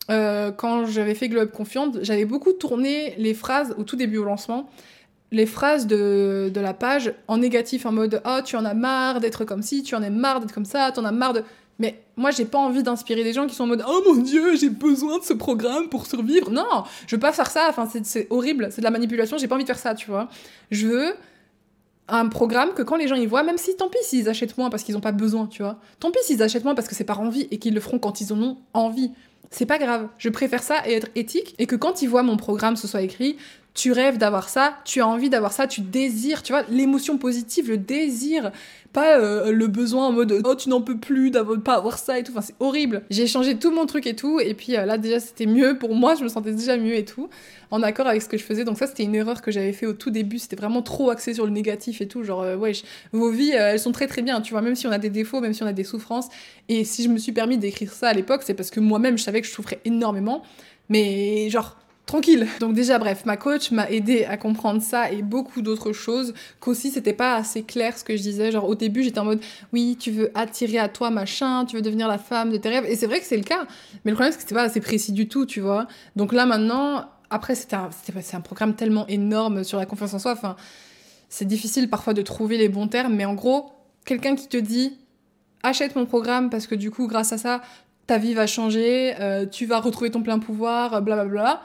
euh, 0.10 0.52
quand 0.52 0.86
j'avais 0.86 1.16
fait 1.16 1.30
Globe 1.30 1.52
Confiante, 1.52 2.00
j'avais 2.02 2.26
beaucoup 2.26 2.54
tourné 2.54 3.16
les 3.18 3.34
phrases 3.34 3.74
au 3.78 3.84
tout 3.84 3.96
début 3.96 4.18
au 4.18 4.26
lancement, 4.26 4.70
les 5.32 5.46
phrases 5.46 5.88
de, 5.88 6.52
la 6.56 6.74
page 6.74 7.14
en 7.28 7.38
négatif, 7.38 7.86
en 7.86 7.92
mode 7.92 8.22
Oh, 8.26 8.40
tu 8.44 8.56
en 8.56 8.66
as 8.66 8.74
marre 8.74 9.20
d'être 9.20 9.46
comme 9.46 9.62
ci, 9.62 9.82
tu 9.84 9.96
en 9.96 10.04
as 10.04 10.10
marre 10.10 10.40
d'être 10.40 10.54
comme 10.54 10.66
ça, 10.66 10.92
tu 10.92 11.00
en 11.00 11.06
as 11.06 11.12
marre 11.12 11.34
de. 11.34 11.44
Mais 11.80 12.04
moi, 12.18 12.30
j'ai 12.30 12.46
pas 12.46 12.60
envie 12.60 12.84
d'inspirer 12.84 13.24
des 13.24 13.34
gens 13.34 13.48
qui 13.48 13.56
sont 13.56 13.64
en 13.64 13.68
mode 13.68 13.84
Oh 13.88 14.04
mon 14.06 14.22
dieu, 14.22 14.56
j'ai 14.56 14.70
besoin 14.70 15.18
de 15.18 15.24
ce 15.24 15.34
programme 15.34 15.90
pour 15.90 16.06
survivre. 16.06 16.52
Non, 16.52 16.84
je 17.08 17.16
veux 17.16 17.20
pas 17.20 17.32
faire 17.32 17.50
ça, 17.50 17.68
enfin, 17.70 17.90
c'est 18.04 18.28
horrible, 18.30 18.68
c'est 18.72 18.82
de 18.82 18.86
la 18.86 18.92
manipulation, 18.92 19.38
j'ai 19.38 19.48
pas 19.48 19.56
envie 19.56 19.64
de 19.64 19.68
faire 19.68 19.80
ça, 19.80 19.96
tu 19.96 20.12
vois. 20.12 20.28
Je 20.70 20.88
veux 20.88 21.14
un 22.10 22.28
programme 22.28 22.74
que 22.74 22.84
quand 22.84 22.98
les 22.98 23.08
gens 23.08 23.16
y 23.16 23.26
voient, 23.26 23.44
même 23.44 23.58
si 23.58 23.76
tant 23.76 23.88
pis 23.88 23.98
s'ils 24.04 24.30
achètent 24.30 24.58
moins 24.58 24.70
parce 24.70 24.84
qu'ils 24.84 24.98
ont 24.98 25.02
pas 25.02 25.14
besoin, 25.14 25.48
tu 25.48 25.64
vois. 25.64 25.80
Tant 26.00 26.12
pis 26.12 26.20
s'ils 26.24 26.44
achètent 26.44 26.66
moins 26.66 26.76
parce 26.76 26.88
que 26.88 26.96
c'est 26.96 27.06
par 27.06 27.22
envie 27.22 27.48
et 27.50 27.58
qu'ils 27.58 27.74
le 27.74 27.80
feront 27.80 27.98
quand 27.98 28.22
ils 28.22 28.34
en 28.34 28.42
ont 28.42 28.58
envie 28.74 29.12
c'est 29.54 29.66
pas 29.66 29.78
grave. 29.78 30.08
Je 30.18 30.30
préfère 30.30 30.64
ça 30.64 30.82
et 30.88 30.94
être 30.94 31.10
éthique 31.16 31.56
et 31.60 31.68
que 31.68 31.76
quand 31.76 32.02
ils 32.02 32.10
voient 32.10 32.24
mon 32.24 32.38
programme, 32.38 32.76
ce 32.76 32.88
soit 32.88 33.02
écrit 33.02 33.38
tu 33.74 33.92
rêves 33.92 34.18
d'avoir 34.18 34.50
ça, 34.50 34.76
tu 34.86 35.02
as 35.02 35.08
envie 35.08 35.30
d'avoir 35.30 35.52
ça, 35.52 35.66
tu 35.66 35.82
désires, 35.82 36.44
tu 36.44 36.54
vois, 36.54 36.64
l'émotion 36.70 37.18
positive, 37.18 37.70
le 37.70 37.78
désir, 37.78 38.52
pas 38.94 39.18
euh, 39.18 39.52
le 39.52 39.68
besoin 39.68 40.08
en 40.08 40.12
mode 40.12 40.44
oh 40.46 40.54
tu 40.54 40.70
n'en 40.70 40.80
peux 40.80 40.98
plus 40.98 41.32
d'avoir 41.32 41.60
pas 41.60 41.74
avoir 41.74 41.98
ça 41.98 42.20
et 42.20 42.24
tout, 42.24 42.32
enfin 42.32 42.42
c'est 42.42 42.56
horrible. 42.60 43.02
J'ai 43.10 43.26
changé 43.26 43.58
tout 43.58 43.72
mon 43.72 43.88
truc 43.88 44.06
et 44.06 44.16
tout. 44.16 44.40
Et 44.40 44.54
puis 44.54 44.78
euh, 44.78 44.86
là 44.86 45.00
déjà 45.00 45.20
c'était 45.20 45.48
mieux 45.48 45.80
pour 45.80 45.96
moi, 45.96 46.14
je 46.14 46.24
me 46.24 46.30
sentais 46.30 46.52
déjà 46.52 46.78
mieux 46.78 46.94
et 46.94 47.04
tout, 47.04 47.30
en 47.72 47.82
accord 47.82 48.06
avec 48.06 48.22
ce 48.22 48.30
que 48.30 48.38
je 48.38 48.44
faisais. 48.44 48.64
Donc 48.64 48.78
ça 48.78 48.86
c'était 48.86 49.04
une 49.04 49.16
erreur 49.16 49.42
que 49.42 49.50
j'avais 49.50 49.74
fait 49.74 49.88
au 49.88 49.94
tout 49.94 50.12
début, 50.12 50.38
c'était 50.38 50.56
vraiment 50.56 50.84
trop 50.84 51.10
axé 51.10 51.34
sur 51.34 51.46
le 51.46 51.52
négatif 51.52 52.02
et 52.02 52.08
tout, 52.08 52.24
genre 52.24 52.44
euh, 52.44 52.56
ouais, 52.56 52.74
vos 53.12 53.32
vies 53.32 53.52
elles 53.52 53.80
sont 53.80 53.92
très 53.92 54.06
très 54.06 54.22
bien, 54.22 54.40
tu 54.42 54.54
vois, 54.54 54.62
même 54.62 54.76
si 54.76 54.86
on 54.86 54.92
a 54.92 55.00
des 55.00 55.10
défauts, 55.10 55.42
même 55.42 55.54
si 55.54 55.64
on 55.64 55.68
a 55.68 55.74
des 55.74 55.84
souffrances. 55.84 56.28
Et 56.70 56.84
si 56.86 57.04
je 57.04 57.10
me 57.10 57.18
suis 57.18 57.32
permis 57.32 57.58
d'écrire 57.58 57.92
ça 57.92 58.10
à 58.10 58.14
l'époque, 58.14 58.44
c'est 58.46 58.54
parce 58.54 58.70
que 58.70 58.80
moi-même 58.80 59.18
je 59.18 59.24
savais 59.24 59.42
que 59.42 59.48
je 59.48 59.52
souffrais 59.52 59.80
énormément. 59.86 60.44
Mais 60.90 61.50
genre, 61.50 61.78
tranquille. 62.06 62.48
Donc 62.60 62.74
déjà 62.74 63.00
bref, 63.00 63.26
ma 63.26 63.38
coach 63.38 63.72
m'a 63.72 63.90
aidé 63.90 64.26
à 64.26 64.38
comprendre 64.38 64.82
ça 64.82 65.12
et 65.12 65.22
beaucoup 65.22 65.62
d'autres 65.62 65.94
choses 65.94 66.34
qu'aussi 66.60 66.92
c'était 66.92 67.14
pas 67.14 67.36
assez 67.36 67.64
clair 67.64 67.98
ce 67.98 68.04
que 68.04 68.16
je 68.16 68.22
disais. 68.22 68.52
Genre 68.52 68.68
au 68.68 68.76
début 68.76 69.04
j'étais 69.04 69.20
en 69.20 69.26
mode 69.26 69.42
oui 69.72 69.98
tu 70.00 70.12
veux 70.12 70.32
attirer 70.36 70.80
à 70.80 70.90
toi 70.90 71.10
machin, 71.10 71.66
tu 71.66 71.76
veux 71.76 71.82
devenir 71.82 72.08
la 72.08 72.18
femme 72.18 72.52
de 72.52 72.58
tes 72.58 72.70
rêves 72.70 72.86
et 72.88 72.96
c'est 72.96 73.08
vrai 73.08 73.20
que 73.20 73.26
c'est 73.26 73.38
le 73.38 73.44
cas. 73.44 73.66
Mais 74.04 74.12
le 74.12 74.16
problème 74.16 74.32
c'est 74.32 74.38
que 74.38 74.44
c'était 74.44 74.56
pas 74.56 74.64
assez 74.64 74.82
précis 74.82 75.12
du 75.12 75.28
tout, 75.28 75.46
tu 75.46 75.62
vois. 75.62 75.88
Donc 76.16 76.34
là 76.34 76.46
maintenant, 76.46 77.06
après 77.30 77.56
c'était 77.56 77.76
un, 77.76 77.90
un 78.34 78.42
programme 78.42 78.76
tellement 78.76 79.08
énorme 79.08 79.64
sur 79.64 79.78
la 79.78 79.86
confiance 79.86 80.14
en 80.14 80.20
soi. 80.20 80.34
Enfin 80.34 80.56
c'est 81.30 81.46
difficile 81.46 81.90
parfois 81.90 82.14
de 82.14 82.22
trouver 82.22 82.58
les 82.58 82.70
bons 82.70 82.88
termes, 82.88 83.16
mais 83.16 83.26
en 83.26 83.34
gros 83.34 83.72
quelqu'un 84.06 84.36
qui 84.36 84.48
te 84.50 84.58
dit 84.58 84.98
achète 85.64 85.96
mon 85.96 86.06
programme 86.06 86.50
parce 86.50 86.68
que 86.68 86.76
du 86.76 86.92
coup 86.92 87.08
grâce 87.08 87.32
à 87.32 87.38
ça 87.38 87.62
ta 88.06 88.18
vie 88.18 88.34
va 88.34 88.48
changer, 88.48 89.16
euh, 89.22 89.46
tu 89.46 89.66
vas 89.66 89.80
retrouver 89.80 90.12
ton 90.12 90.22
plein 90.22 90.38
pouvoir, 90.38 91.02
blablabla. 91.02 91.26
Bla 91.26 91.54
bla 91.54 91.62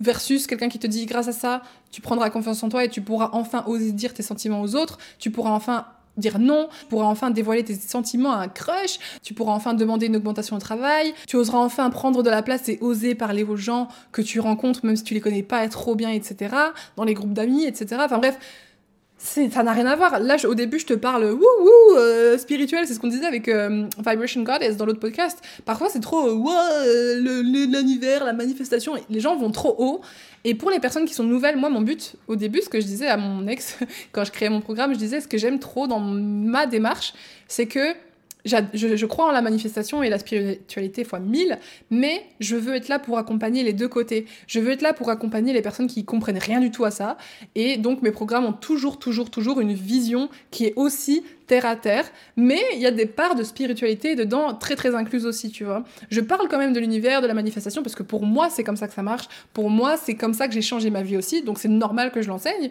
versus 0.00 0.46
quelqu'un 0.46 0.68
qui 0.68 0.78
te 0.78 0.86
dit 0.86 1.06
grâce 1.06 1.28
à 1.28 1.32
ça, 1.32 1.62
tu 1.90 2.00
prendras 2.00 2.30
confiance 2.30 2.62
en 2.62 2.68
toi 2.68 2.84
et 2.84 2.88
tu 2.88 3.00
pourras 3.00 3.30
enfin 3.32 3.64
oser 3.66 3.92
dire 3.92 4.14
tes 4.14 4.22
sentiments 4.22 4.62
aux 4.62 4.74
autres, 4.74 4.98
tu 5.18 5.30
pourras 5.30 5.50
enfin 5.50 5.86
dire 6.16 6.38
non, 6.38 6.68
tu 6.80 6.86
pourras 6.86 7.06
enfin 7.06 7.30
dévoiler 7.30 7.64
tes 7.64 7.74
sentiments 7.74 8.32
à 8.32 8.38
un 8.38 8.48
crush, 8.48 8.98
tu 9.22 9.34
pourras 9.34 9.52
enfin 9.52 9.74
demander 9.74 10.06
une 10.06 10.16
augmentation 10.16 10.56
au 10.56 10.60
travail, 10.60 11.14
tu 11.26 11.36
oseras 11.36 11.58
enfin 11.58 11.88
prendre 11.90 12.22
de 12.22 12.30
la 12.30 12.42
place 12.42 12.68
et 12.68 12.78
oser 12.80 13.14
parler 13.14 13.44
aux 13.44 13.56
gens 13.56 13.88
que 14.12 14.22
tu 14.22 14.40
rencontres 14.40 14.84
même 14.84 14.96
si 14.96 15.04
tu 15.04 15.14
les 15.14 15.20
connais 15.20 15.42
pas 15.42 15.66
trop 15.68 15.94
bien, 15.94 16.10
etc., 16.10 16.54
dans 16.96 17.04
les 17.04 17.14
groupes 17.14 17.32
d'amis, 17.32 17.64
etc. 17.64 18.02
Enfin 18.04 18.18
bref, 18.18 18.38
ça 19.20 19.62
n'a 19.62 19.72
rien 19.72 19.86
à 19.86 19.96
voir. 19.96 20.18
Là, 20.18 20.36
au 20.44 20.54
début, 20.54 20.78
je 20.78 20.86
te 20.86 20.94
parle 20.94 21.24
wouh 21.24 21.38
wouh 21.38 21.96
euh, 21.96 22.38
spirituel, 22.38 22.86
c'est 22.86 22.94
ce 22.94 23.00
qu'on 23.00 23.08
disait 23.08 23.26
avec 23.26 23.48
euh, 23.48 23.86
Vibration 23.98 24.42
Goddess 24.42 24.76
dans 24.76 24.86
l'autre 24.86 24.98
podcast. 24.98 25.38
Parfois, 25.64 25.88
c'est 25.90 26.00
trop 26.00 26.26
euh, 26.26 27.42
l'univers, 27.42 28.24
la 28.24 28.32
manifestation. 28.32 28.94
Les 29.10 29.20
gens 29.20 29.36
vont 29.36 29.50
trop 29.50 29.74
haut. 29.78 30.00
Et 30.44 30.54
pour 30.54 30.70
les 30.70 30.80
personnes 30.80 31.04
qui 31.04 31.12
sont 31.12 31.24
nouvelles, 31.24 31.58
moi, 31.58 31.68
mon 31.68 31.82
but, 31.82 32.16
au 32.28 32.36
début, 32.36 32.62
ce 32.62 32.70
que 32.70 32.80
je 32.80 32.86
disais 32.86 33.08
à 33.08 33.18
mon 33.18 33.46
ex 33.46 33.78
quand 34.12 34.24
je 34.24 34.32
créais 34.32 34.48
mon 34.48 34.62
programme, 34.62 34.94
je 34.94 34.98
disais 34.98 35.20
ce 35.20 35.28
que 35.28 35.36
j'aime 35.36 35.58
trop 35.58 35.86
dans 35.86 36.00
ma 36.00 36.66
démarche, 36.66 37.12
c'est 37.46 37.66
que 37.66 37.94
je, 38.44 39.06
crois 39.06 39.28
en 39.28 39.32
la 39.32 39.42
manifestation 39.42 40.02
et 40.02 40.08
la 40.08 40.18
spiritualité 40.18 41.04
fois 41.04 41.20
mille, 41.20 41.58
mais 41.90 42.24
je 42.40 42.56
veux 42.56 42.74
être 42.74 42.88
là 42.88 42.98
pour 42.98 43.18
accompagner 43.18 43.62
les 43.62 43.72
deux 43.72 43.88
côtés. 43.88 44.26
Je 44.46 44.60
veux 44.60 44.70
être 44.70 44.82
là 44.82 44.92
pour 44.92 45.10
accompagner 45.10 45.52
les 45.52 45.62
personnes 45.62 45.86
qui 45.86 46.04
comprennent 46.04 46.38
rien 46.38 46.60
du 46.60 46.70
tout 46.70 46.84
à 46.84 46.90
ça. 46.90 47.16
Et 47.54 47.76
donc 47.76 48.02
mes 48.02 48.10
programmes 48.10 48.44
ont 48.44 48.52
toujours, 48.52 48.98
toujours, 48.98 49.30
toujours 49.30 49.60
une 49.60 49.72
vision 49.72 50.28
qui 50.50 50.66
est 50.66 50.74
aussi 50.76 51.22
terre 51.46 51.66
à 51.66 51.74
terre, 51.74 52.04
mais 52.36 52.60
il 52.74 52.80
y 52.80 52.86
a 52.86 52.92
des 52.92 53.06
parts 53.06 53.34
de 53.34 53.42
spiritualité 53.42 54.14
dedans 54.14 54.54
très 54.54 54.76
très 54.76 54.94
incluses 54.94 55.26
aussi, 55.26 55.50
tu 55.50 55.64
vois. 55.64 55.82
Je 56.08 56.20
parle 56.20 56.46
quand 56.48 56.58
même 56.58 56.72
de 56.72 56.78
l'univers, 56.78 57.22
de 57.22 57.26
la 57.26 57.34
manifestation, 57.34 57.82
parce 57.82 57.96
que 57.96 58.04
pour 58.04 58.24
moi 58.24 58.48
c'est 58.50 58.62
comme 58.62 58.76
ça 58.76 58.86
que 58.86 58.94
ça 58.94 59.02
marche. 59.02 59.24
Pour 59.52 59.68
moi 59.68 59.96
c'est 59.96 60.14
comme 60.14 60.32
ça 60.32 60.46
que 60.46 60.54
j'ai 60.54 60.62
changé 60.62 60.90
ma 60.90 61.02
vie 61.02 61.16
aussi, 61.16 61.42
donc 61.42 61.58
c'est 61.58 61.68
normal 61.68 62.12
que 62.12 62.22
je 62.22 62.28
l'enseigne 62.28 62.70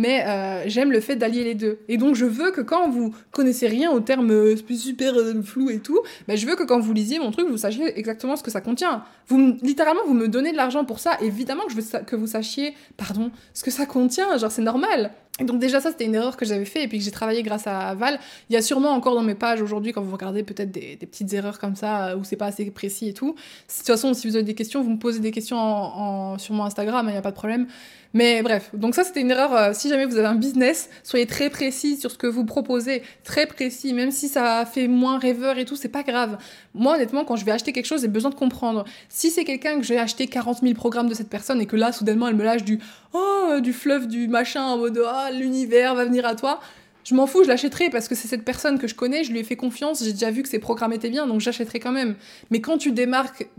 mais 0.00 0.24
euh, 0.26 0.62
j'aime 0.66 0.92
le 0.92 1.00
fait 1.00 1.16
d'allier 1.16 1.44
les 1.44 1.54
deux. 1.54 1.80
Et 1.88 1.98
donc 1.98 2.14
je 2.14 2.24
veux 2.24 2.52
que 2.52 2.62
quand 2.62 2.88
vous 2.88 3.14
connaissez 3.32 3.68
rien 3.68 3.90
au 3.90 4.00
terme 4.00 4.30
euh, 4.30 4.56
super 4.70 5.12
euh, 5.14 5.42
flou 5.42 5.68
et 5.68 5.78
tout, 5.78 6.00
bah, 6.26 6.36
je 6.36 6.46
veux 6.46 6.56
que 6.56 6.62
quand 6.62 6.80
vous 6.80 6.94
lisiez 6.94 7.18
mon 7.18 7.30
truc, 7.30 7.46
vous 7.50 7.58
sachiez 7.58 7.98
exactement 7.98 8.34
ce 8.34 8.42
que 8.42 8.50
ça 8.50 8.62
contient. 8.62 9.04
Vous, 9.28 9.58
littéralement, 9.60 10.00
vous 10.06 10.14
me 10.14 10.26
donnez 10.26 10.52
de 10.52 10.56
l'argent 10.56 10.86
pour 10.86 11.00
ça, 11.00 11.18
évidemment 11.20 11.64
que 11.64 11.72
je 11.72 11.80
veux 11.80 12.00
que 12.06 12.16
vous 12.16 12.28
sachiez, 12.28 12.74
pardon, 12.96 13.30
ce 13.52 13.62
que 13.62 13.70
ça 13.70 13.84
contient, 13.84 14.38
genre 14.38 14.50
c'est 14.50 14.62
normal. 14.62 15.10
Donc 15.38 15.58
déjà 15.58 15.80
ça 15.80 15.90
c'était 15.90 16.04
une 16.04 16.14
erreur 16.14 16.36
que 16.36 16.44
j'avais 16.44 16.64
fait 16.64 16.82
et 16.82 16.88
puis 16.88 16.98
que 16.98 17.04
j'ai 17.04 17.10
travaillé 17.10 17.42
grâce 17.42 17.66
à 17.66 17.94
Val. 17.94 18.18
Il 18.50 18.54
y 18.54 18.56
a 18.56 18.62
sûrement 18.62 18.90
encore 18.90 19.14
dans 19.14 19.22
mes 19.22 19.34
pages 19.34 19.62
aujourd'hui 19.62 19.92
quand 19.92 20.02
vous 20.02 20.12
regardez 20.12 20.42
peut-être 20.42 20.70
des, 20.70 20.96
petites 20.96 21.32
erreurs 21.32 21.58
comme 21.58 21.76
ça 21.76 22.16
où 22.16 22.24
c'est 22.24 22.36
pas 22.36 22.46
assez 22.46 22.70
précis 22.70 23.08
et 23.08 23.14
tout. 23.14 23.32
De 23.32 23.74
toute 23.74 23.86
façon 23.86 24.12
si 24.12 24.28
vous 24.28 24.36
avez 24.36 24.44
des 24.44 24.54
questions 24.54 24.82
vous 24.82 24.90
me 24.90 24.98
posez 24.98 25.20
des 25.20 25.30
questions 25.30 26.36
sur 26.38 26.54
mon 26.54 26.64
Instagram, 26.64 27.06
il 27.08 27.12
n'y 27.12 27.18
a 27.18 27.22
pas 27.22 27.30
de 27.30 27.36
problème. 27.36 27.66
Mais 28.12 28.42
bref, 28.42 28.70
donc 28.74 28.94
ça 28.96 29.04
c'était 29.04 29.20
une 29.20 29.30
erreur. 29.30 29.54
Euh, 29.54 29.70
si 29.72 29.88
jamais 29.88 30.04
vous 30.04 30.16
avez 30.16 30.26
un 30.26 30.34
business, 30.34 30.90
soyez 31.04 31.26
très 31.26 31.48
précis 31.48 31.96
sur 31.96 32.10
ce 32.10 32.18
que 32.18 32.26
vous 32.26 32.44
proposez, 32.44 33.02
très 33.22 33.46
précis, 33.46 33.92
même 33.92 34.10
si 34.10 34.28
ça 34.28 34.66
fait 34.66 34.88
moins 34.88 35.18
rêveur 35.18 35.58
et 35.58 35.64
tout, 35.64 35.76
c'est 35.76 35.88
pas 35.88 36.02
grave. 36.02 36.36
Moi 36.74 36.94
honnêtement, 36.94 37.24
quand 37.24 37.36
je 37.36 37.44
vais 37.44 37.52
acheter 37.52 37.72
quelque 37.72 37.86
chose, 37.86 38.00
j'ai 38.00 38.08
besoin 38.08 38.30
de 38.30 38.34
comprendre. 38.34 38.84
Si 39.08 39.30
c'est 39.30 39.44
quelqu'un 39.44 39.76
que 39.78 39.84
j'ai 39.84 39.98
acheté 39.98 40.26
40 40.26 40.58
000 40.60 40.74
programmes 40.74 41.08
de 41.08 41.14
cette 41.14 41.28
personne 41.28 41.60
et 41.60 41.66
que 41.66 41.76
là 41.76 41.92
soudainement 41.92 42.26
elle 42.26 42.34
me 42.34 42.44
lâche 42.44 42.64
du 42.64 42.80
oh 43.12 43.60
du 43.60 43.72
fleuve 43.72 44.08
du 44.08 44.26
machin 44.26 44.64
en 44.64 44.78
mode 44.78 45.00
oh 45.00 45.29
l'univers 45.30 45.94
va 45.94 46.04
venir 46.04 46.26
à 46.26 46.34
toi, 46.34 46.60
je 47.04 47.14
m'en 47.14 47.26
fous, 47.26 47.42
je 47.42 47.48
l'achèterai 47.48 47.90
parce 47.90 48.08
que 48.08 48.14
c'est 48.14 48.28
cette 48.28 48.44
personne 48.44 48.78
que 48.78 48.86
je 48.86 48.94
connais, 48.94 49.24
je 49.24 49.32
lui 49.32 49.40
ai 49.40 49.44
fait 49.44 49.56
confiance, 49.56 50.04
j'ai 50.04 50.12
déjà 50.12 50.30
vu 50.30 50.42
que 50.42 50.48
ses 50.48 50.58
programmes 50.58 50.92
étaient 50.92 51.08
bien, 51.08 51.26
donc 51.26 51.40
j'achèterai 51.40 51.80
quand 51.80 51.92
même. 51.92 52.14
Mais 52.50 52.60
quand 52.60 52.78
tu 52.78 52.94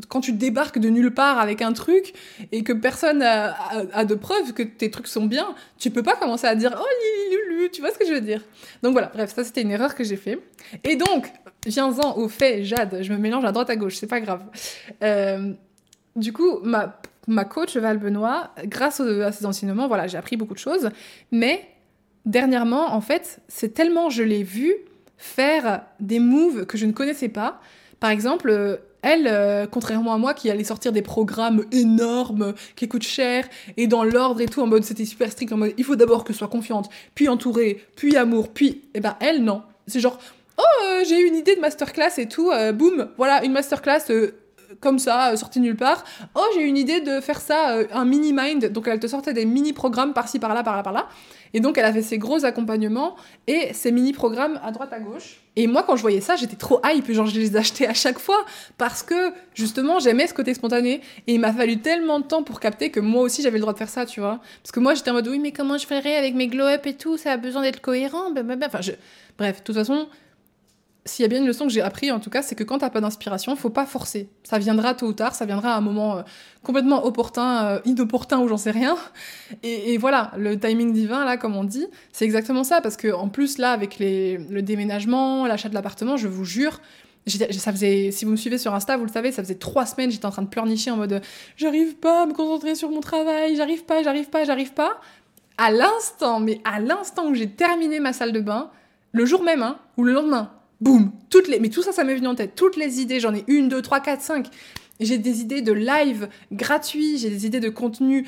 quand 0.08 0.22
tu 0.22 0.34
débarques 0.34 0.80
de 0.80 0.90
nulle 0.90 1.12
part 1.12 1.40
avec 1.40 1.62
un 1.62 1.74
truc 1.74 2.14
et 2.52 2.64
que 2.64 2.74
personne 2.74 3.22
a, 3.24 4.06
de 4.06 4.16
preuves 4.16 4.54
que 4.54 4.64
tes 4.64 4.92
trucs 4.92 5.08
sont 5.08 5.26
bien, 5.26 5.56
tu 5.80 5.90
peux 5.90 6.04
pas 6.04 6.16
commencer 6.16 6.48
à 6.48 6.56
dire 6.56 6.80
oh 6.80 7.32
lulu, 7.32 7.70
tu 7.72 7.82
vois 7.82 7.92
ce 7.92 7.98
que 7.98 8.06
je 8.06 8.14
veux 8.14 8.22
dire. 8.22 8.42
Donc 8.84 8.94
voilà, 8.94 9.12
bref, 9.14 9.34
ça 9.34 9.44
c'était 9.44 9.64
une 9.64 9.72
erreur 9.72 9.96
que 9.96 10.04
j'ai 10.04 10.18
fait. 10.18 10.40
Et 10.84 10.96
donc, 10.96 11.32
viens-en 11.66 12.18
au 12.18 12.30
fait, 12.30 12.64
Jade, 12.64 13.00
je 13.02 13.12
me 13.12 13.18
mélange 13.18 13.46
à 13.46 13.52
droite 13.52 13.70
à 13.70 13.76
gauche, 13.76 13.96
c'est 13.96 14.08
pas 14.08 14.22
grave. 14.22 14.44
Euh, 15.04 15.52
du 16.16 16.32
coup, 16.32 16.60
ma, 16.64 17.02
ma 17.28 17.46
coach 17.46 17.76
Val 17.76 17.98
Benoît, 17.98 18.52
grâce 18.66 19.00
à 19.00 19.32
ses 19.32 19.46
enseignements, 19.46 19.88
voilà, 19.88 20.08
j'ai 20.08 20.18
appris 20.18 20.38
beaucoup 20.38 20.54
de 20.54 20.60
choses, 20.60 20.90
mais 21.32 21.71
dernièrement, 22.26 22.94
en 22.94 23.02
fait, 23.02 23.40
c'est 23.48 23.74
tellement 23.74 24.10
je 24.10 24.24
l'ai 24.24 24.44
vu 24.44 24.74
faire 25.18 25.84
des 26.00 26.20
moves 26.20 26.66
que 26.66 26.78
je 26.78 26.86
ne 26.86 26.92
connaissais 26.92 27.30
pas. 27.30 27.62
Par 28.00 28.10
exemple, 28.10 28.50
euh, 28.50 28.78
elle, 29.04 29.28
euh, 29.28 29.68
contrairement 29.68 30.14
à 30.14 30.18
moi, 30.18 30.34
qui 30.34 30.50
allait 30.50 30.64
sortir 30.64 30.92
des 30.92 31.04
programmes 31.04 31.66
énormes, 31.72 32.54
qui 32.76 32.88
coûtent 32.88 33.04
cher, 33.04 33.48
et 33.78 33.88
dans 33.88 34.04
l'ordre 34.04 34.42
et 34.42 34.48
tout, 34.48 34.62
en 34.62 34.68
mode 34.68 34.84
c'était 34.84 35.06
super 35.06 35.32
strict, 35.32 35.54
en 35.54 35.58
mode 35.58 35.74
il 35.78 35.84
faut 35.84 35.96
d'abord 35.96 36.24
que 36.24 36.34
je 36.34 36.40
sois 36.40 36.48
confiante, 36.48 36.90
puis 37.14 37.30
entourée, 37.30 37.86
puis 37.96 38.18
amour, 38.18 38.50
puis. 38.50 38.84
Eh 38.94 39.00
ben, 39.00 39.16
elle, 39.20 39.44
non. 39.44 39.62
C'est 39.88 40.00
genre, 40.00 40.18
oh, 40.58 40.62
euh, 40.86 41.04
j'ai 41.08 41.20
eu 41.20 41.28
une 41.28 41.36
idée 41.36 41.56
de 41.56 41.62
masterclass 41.62 42.18
et 42.18 42.28
tout, 42.28 42.52
boum, 42.74 43.10
voilà, 43.18 43.44
une 43.44 43.52
masterclass 43.52 44.12
comme 44.80 45.00
ça, 45.00 45.36
sortie 45.36 45.60
nulle 45.60 45.76
part. 45.76 46.04
Oh, 46.36 46.46
j'ai 46.56 46.64
une 46.64 46.78
idée 46.78 47.02
de 47.02 47.20
faire 47.20 47.42
ça, 47.42 47.78
un 47.92 48.06
mini 48.06 48.34
mind. 48.34 48.72
Donc 48.72 48.88
elle 48.88 49.00
te 49.00 49.08
sortait 49.08 49.34
des 49.34 49.46
mini 49.46 49.74
programmes 49.74 50.14
par-ci, 50.14 50.40
par-là, 50.40 50.64
par-là, 50.64 50.84
par-là. 50.84 51.08
Et 51.54 51.60
donc, 51.60 51.78
elle 51.78 51.86
a 51.86 51.92
fait 51.92 52.02
ses 52.02 52.18
gros 52.18 52.46
accompagnements 52.46 53.16
et 53.48 53.74
ses 53.74 53.92
mini-programmes 53.92 54.60
à 54.64 54.72
droite 54.72 54.94
à 54.94 55.00
gauche. 55.00 55.42
Et 55.58 55.68
moi, 55.68 55.84
quand 55.84 55.98
je 55.98 56.02
voyais 56.02 56.22
ça, 56.22 56.38
j'étais 56.38 56.56
trop 56.56 56.80
hype. 56.86 57.12
Genre, 57.12 57.26
je 57.26 57.38
les 57.38 57.58
achetais 57.58 57.88
à 57.88 57.94
chaque 57.94 58.20
fois 58.20 58.46
parce 58.78 59.04
que, 59.04 59.34
justement, 59.54 60.00
j'aimais 60.00 60.28
ce 60.28 60.34
côté 60.34 60.54
spontané. 60.54 61.02
Et 61.28 61.34
il 61.34 61.40
m'a 61.40 61.52
fallu 61.52 61.80
tellement 61.80 62.20
de 62.20 62.26
temps 62.26 62.44
pour 62.44 62.62
capter 62.62 62.90
que 62.90 63.02
moi 63.02 63.22
aussi, 63.22 63.42
j'avais 63.42 63.58
le 63.58 63.62
droit 63.62 63.74
de 63.74 63.78
faire 63.78 63.90
ça, 63.90 64.06
tu 64.06 64.22
vois. 64.22 64.40
Parce 64.64 64.72
que 64.72 64.80
moi, 64.80 64.94
j'étais 64.94 65.12
en 65.12 65.14
mode, 65.14 65.28
oui, 65.28 65.40
mais 65.40 65.52
comment 65.52 65.78
je 65.78 65.86
ferais 65.86 66.16
avec 66.16 66.36
mes 66.36 66.48
glow-up 66.48 66.86
et 66.86 66.94
tout? 66.94 67.18
Ça 67.18 67.34
a 67.34 67.38
besoin 67.38 67.64
d'être 67.64 67.82
cohérent. 67.82 68.32
Bref, 69.38 69.58
de 69.58 69.64
toute 69.64 69.76
façon, 69.76 70.08
s'il 71.06 71.24
y 71.24 71.26
a 71.26 71.30
bien 71.30 71.40
une 71.40 71.48
leçon 71.48 71.66
que 71.66 71.72
j'ai 71.72 71.82
appris, 71.82 72.12
en 72.12 72.20
tout 72.20 72.30
cas, 72.30 72.44
c'est 72.44 72.56
que 72.56 72.64
quand 72.64 72.78
t'as 72.80 72.92
pas 72.92 73.02
d'inspiration, 73.02 73.56
faut 73.56 73.72
pas 73.72 73.86
forcer. 73.86 74.30
Ça 74.44 74.60
viendra 74.60 74.94
tôt 74.94 75.08
ou 75.08 75.14
tard, 75.14 75.34
ça 75.34 75.46
viendra 75.46 75.74
à 75.74 75.78
un 75.78 75.82
moment 75.82 76.18
euh, 76.18 76.22
complètement 76.64 77.06
opportun, 77.06 77.66
euh, 77.66 77.80
inopportun 77.86 78.40
ou 78.40 78.48
j'en 78.48 78.58
sais 78.58 78.72
rien. 78.72 78.96
Et, 79.64 79.98
voilà, 79.98 80.32
le 80.38 80.60
timing 80.60 80.94
divin, 80.94 81.26
là, 81.26 81.38
comme 81.38 81.56
on 81.56 81.64
dit, 81.64 81.88
c'est 82.12 82.26
exactement 82.26 82.64
ça. 82.64 82.82
Parce 82.82 82.98
que 82.98 83.12
en 83.12 83.30
plus, 83.30 83.58
là, 83.58 83.72
avec 83.72 83.98
le 84.00 84.62
déménagement, 84.62 85.48
l'achat 85.48 85.70
de 85.70 85.74
l'appartement, 85.74 86.18
je 86.18 86.28
vous 86.28 86.46
jure, 86.46 86.80
ça 87.28 87.72
faisait, 87.72 88.12
si 88.12 88.26
vous 88.26 88.32
me 88.32 88.36
suivez 88.36 88.58
sur 88.58 88.74
Insta, 88.74 88.98
vous 88.98 89.06
le 89.06 89.12
savez, 89.12 89.32
ça 89.32 89.44
faisait 89.44 89.56
trois 89.56 89.86
semaines, 89.86 90.12
j'étais 90.12 90.26
en 90.26 90.32
train 90.32 90.42
de 90.42 90.48
pleurnicher 90.48 90.92
en 90.92 90.98
mode 90.98 91.22
j'arrive 91.56 91.96
pas 91.96 92.24
à 92.24 92.26
me 92.26 92.34
concentrer 92.34 92.76
sur 92.76 92.90
mon 92.90 93.00
travail, 93.00 93.56
j'arrive 93.56 93.86
pas, 93.86 94.02
j'arrive 94.04 94.30
pas, 94.30 94.44
j'arrive 94.44 94.74
pas. 94.74 95.00
À 95.58 95.72
l'instant, 95.72 96.40
mais 96.40 96.60
à 96.64 96.80
l'instant 96.80 97.28
où 97.28 97.36
j'ai 97.36 97.50
terminé 97.50 98.00
ma 98.00 98.14
salle 98.14 98.32
de 98.32 98.40
bain, 98.40 98.72
le 99.12 99.26
jour 99.26 99.44
même, 99.44 99.62
hein, 99.62 99.78
ou 99.98 100.04
le 100.04 100.14
lendemain, 100.14 100.52
boum, 100.82 101.12
toutes 101.30 101.48
les, 101.48 101.60
mais 101.60 101.70
tout 101.70 101.84
ça, 101.84 101.92
ça 101.92 102.04
m'est 102.04 102.16
venu 102.16 102.28
en 102.28 102.36
tête. 102.36 102.56
Toutes 102.56 102.76
les 102.76 103.00
idées, 103.00 103.20
j'en 103.20 103.34
ai 103.34 103.44
une, 103.48 103.70
deux, 103.70 103.82
trois, 103.82 104.00
quatre, 104.00 104.22
cinq. 104.22 104.48
J'ai 105.00 105.18
des 105.18 105.42
idées 105.42 105.62
de 105.62 105.72
live 105.72 106.28
gratuits, 106.52 107.18
j'ai 107.18 107.30
des 107.30 107.46
idées 107.46 107.60
de 107.60 107.70
contenu 107.70 108.28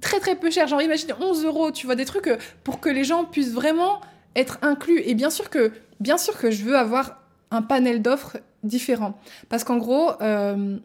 très 0.00 0.20
très 0.20 0.36
peu 0.36 0.50
cher. 0.50 0.66
Genre, 0.66 0.82
imagine 0.82 1.14
11 1.18 1.44
euros, 1.44 1.70
tu 1.70 1.86
vois, 1.86 1.94
des 1.94 2.04
trucs 2.04 2.26
euh, 2.26 2.36
pour 2.64 2.80
que 2.80 2.88
les 2.88 3.04
gens 3.04 3.24
puissent 3.24 3.52
vraiment 3.52 4.00
être 4.36 4.58
inclus. 4.62 5.00
Et 5.04 5.14
bien 5.14 5.30
sûr 5.30 5.50
que, 5.50 5.72
bien 6.00 6.18
sûr 6.18 6.38
que 6.38 6.50
je 6.50 6.64
veux 6.64 6.76
avoir 6.76 7.22
un 7.50 7.62
panel 7.62 8.02
d'offres 8.02 8.38
différent. 8.62 9.18
Parce 9.48 9.64
qu'en 9.64 9.76
gros, 9.76 10.12
euh, 10.22 10.78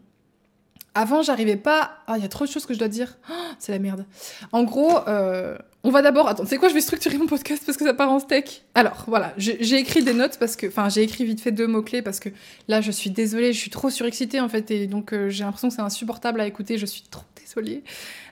avant, 0.98 1.22
j'arrivais 1.22 1.56
pas. 1.56 1.92
Ah, 2.08 2.14
il 2.16 2.22
y 2.22 2.24
a 2.24 2.28
trop 2.28 2.44
de 2.44 2.50
choses 2.50 2.66
que 2.66 2.74
je 2.74 2.78
dois 2.78 2.88
dire. 2.88 3.18
Oh, 3.30 3.34
c'est 3.60 3.70
la 3.70 3.78
merde. 3.78 4.04
En 4.50 4.64
gros, 4.64 4.98
euh, 5.06 5.56
on 5.84 5.90
va 5.90 6.02
d'abord. 6.02 6.26
Attends, 6.26 6.44
c'est 6.44 6.56
quoi 6.56 6.68
Je 6.68 6.74
vais 6.74 6.80
structurer 6.80 7.16
mon 7.18 7.26
podcast 7.26 7.62
parce 7.64 7.78
que 7.78 7.84
ça 7.84 7.94
part 7.94 8.10
en 8.10 8.18
steak. 8.18 8.64
Alors, 8.74 9.04
voilà, 9.06 9.32
j'ai 9.36 9.76
écrit 9.76 10.02
des 10.02 10.12
notes 10.12 10.38
parce 10.40 10.56
que. 10.56 10.66
Enfin, 10.66 10.88
j'ai 10.88 11.02
écrit 11.02 11.24
vite 11.24 11.40
fait 11.40 11.52
deux 11.52 11.68
mots-clés 11.68 12.02
parce 12.02 12.18
que 12.18 12.30
là, 12.66 12.80
je 12.80 12.90
suis 12.90 13.10
désolée, 13.10 13.52
je 13.52 13.58
suis 13.60 13.70
trop 13.70 13.90
surexcitée 13.90 14.40
en 14.40 14.48
fait. 14.48 14.72
Et 14.72 14.88
donc, 14.88 15.12
euh, 15.12 15.28
j'ai 15.28 15.44
l'impression 15.44 15.68
que 15.68 15.74
c'est 15.74 15.82
insupportable 15.82 16.40
à 16.40 16.48
écouter. 16.48 16.78
Je 16.78 16.86
suis 16.86 17.04
trop 17.08 17.22
désolée. 17.40 17.84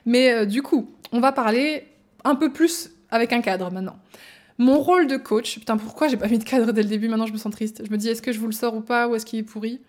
Mais 0.05 0.33
euh, 0.33 0.45
du 0.45 0.61
coup, 0.61 0.91
on 1.13 1.21
va 1.21 1.31
parler 1.31 1.87
un 2.25 2.35
peu 2.35 2.51
plus 2.51 2.89
avec 3.11 3.31
un 3.31 3.39
cadre 3.39 3.71
maintenant. 3.71 3.97
Mon 4.57 4.79
rôle 4.79 5.07
de 5.07 5.15
coach. 5.15 5.59
Putain, 5.59 5.77
pourquoi 5.77 6.09
j'ai 6.09 6.17
pas 6.17 6.27
mis 6.27 6.37
de 6.37 6.43
cadre 6.43 6.73
dès 6.73 6.83
le 6.83 6.89
début 6.89 7.07
Maintenant, 7.07 7.27
je 7.27 7.33
me 7.33 7.37
sens 7.37 7.53
triste. 7.53 7.81
Je 7.85 7.91
me 7.91 7.97
dis, 7.97 8.09
est-ce 8.09 8.21
que 8.21 8.33
je 8.33 8.39
vous 8.39 8.47
le 8.47 8.51
sors 8.51 8.75
ou 8.75 8.81
pas 8.81 9.07
Ou 9.07 9.15
est-ce 9.15 9.25
qu'il 9.25 9.39
est 9.39 9.43
pourri? 9.43 9.79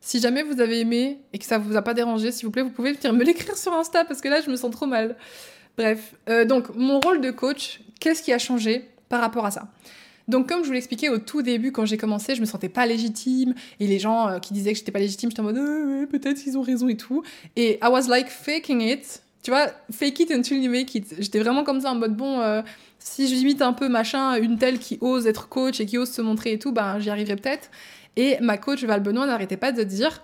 Si 0.00 0.18
jamais 0.20 0.42
vous 0.42 0.60
avez 0.60 0.80
aimé 0.80 1.20
et 1.32 1.38
que 1.38 1.44
ça 1.44 1.58
vous 1.58 1.76
a 1.76 1.82
pas 1.82 1.94
dérangé, 1.94 2.32
s'il 2.32 2.46
vous 2.46 2.50
plaît, 2.50 2.62
vous 2.62 2.70
pouvez 2.70 2.92
me 2.92 3.24
l'écrire 3.24 3.56
sur 3.56 3.72
Insta 3.74 4.04
parce 4.04 4.20
que 4.20 4.28
là, 4.28 4.40
je 4.40 4.50
me 4.50 4.56
sens 4.56 4.70
trop 4.70 4.86
mal. 4.86 5.16
Bref, 5.76 6.14
euh, 6.28 6.44
donc 6.44 6.74
mon 6.74 7.00
rôle 7.00 7.20
de 7.20 7.30
coach, 7.30 7.80
qu'est-ce 8.00 8.22
qui 8.22 8.32
a 8.32 8.38
changé 8.38 8.88
par 9.08 9.20
rapport 9.20 9.44
à 9.44 9.50
ça? 9.50 9.68
Donc 10.26 10.48
comme 10.48 10.62
je 10.62 10.68
vous 10.68 10.72
l'expliquais 10.72 11.08
au 11.08 11.18
tout 11.18 11.42
début 11.42 11.72
quand 11.72 11.84
j'ai 11.84 11.96
commencé, 11.96 12.34
je 12.34 12.40
me 12.40 12.46
sentais 12.46 12.68
pas 12.68 12.86
légitime 12.86 13.54
et 13.78 13.86
les 13.86 13.98
gens 13.98 14.28
euh, 14.28 14.38
qui 14.38 14.54
disaient 14.54 14.72
que 14.72 14.78
j'étais 14.78 14.92
pas 14.92 14.98
légitime, 14.98 15.30
j'étais 15.30 15.40
en 15.40 15.44
mode 15.44 15.58
euh, 15.58 16.06
peut-être 16.06 16.42
qu'ils 16.42 16.56
ont 16.56 16.62
raison 16.62 16.88
et 16.88 16.96
tout. 16.96 17.22
Et 17.56 17.78
I 17.82 17.88
was 17.88 18.08
like 18.08 18.28
faking 18.28 18.80
it, 18.80 19.22
tu 19.42 19.50
vois, 19.50 19.66
fake 19.90 20.20
it 20.20 20.30
until 20.30 20.62
you 20.62 20.70
make 20.70 20.94
it. 20.94 21.14
J'étais 21.18 21.40
vraiment 21.40 21.64
comme 21.64 21.80
ça 21.80 21.90
en 21.90 21.96
mode 21.96 22.16
bon, 22.16 22.62
si 22.98 23.26
j'imite 23.26 23.62
un 23.62 23.72
peu 23.72 23.88
machin, 23.88 24.36
une 24.36 24.58
telle 24.58 24.78
qui 24.78 24.98
ose 25.00 25.26
être 25.26 25.48
coach 25.48 25.80
et 25.80 25.86
qui 25.86 25.98
ose 25.98 26.10
se 26.10 26.22
montrer 26.22 26.52
et 26.52 26.58
tout, 26.58 26.72
ben 26.72 26.98
j'y 27.00 27.10
arriverai 27.10 27.36
peut-être. 27.36 27.70
Et 28.16 28.36
ma 28.40 28.58
coach 28.58 28.84
Val 28.84 29.02
Benoît 29.02 29.26
n'arrêtait 29.26 29.56
pas 29.56 29.72
de 29.72 29.82
dire 29.82 30.22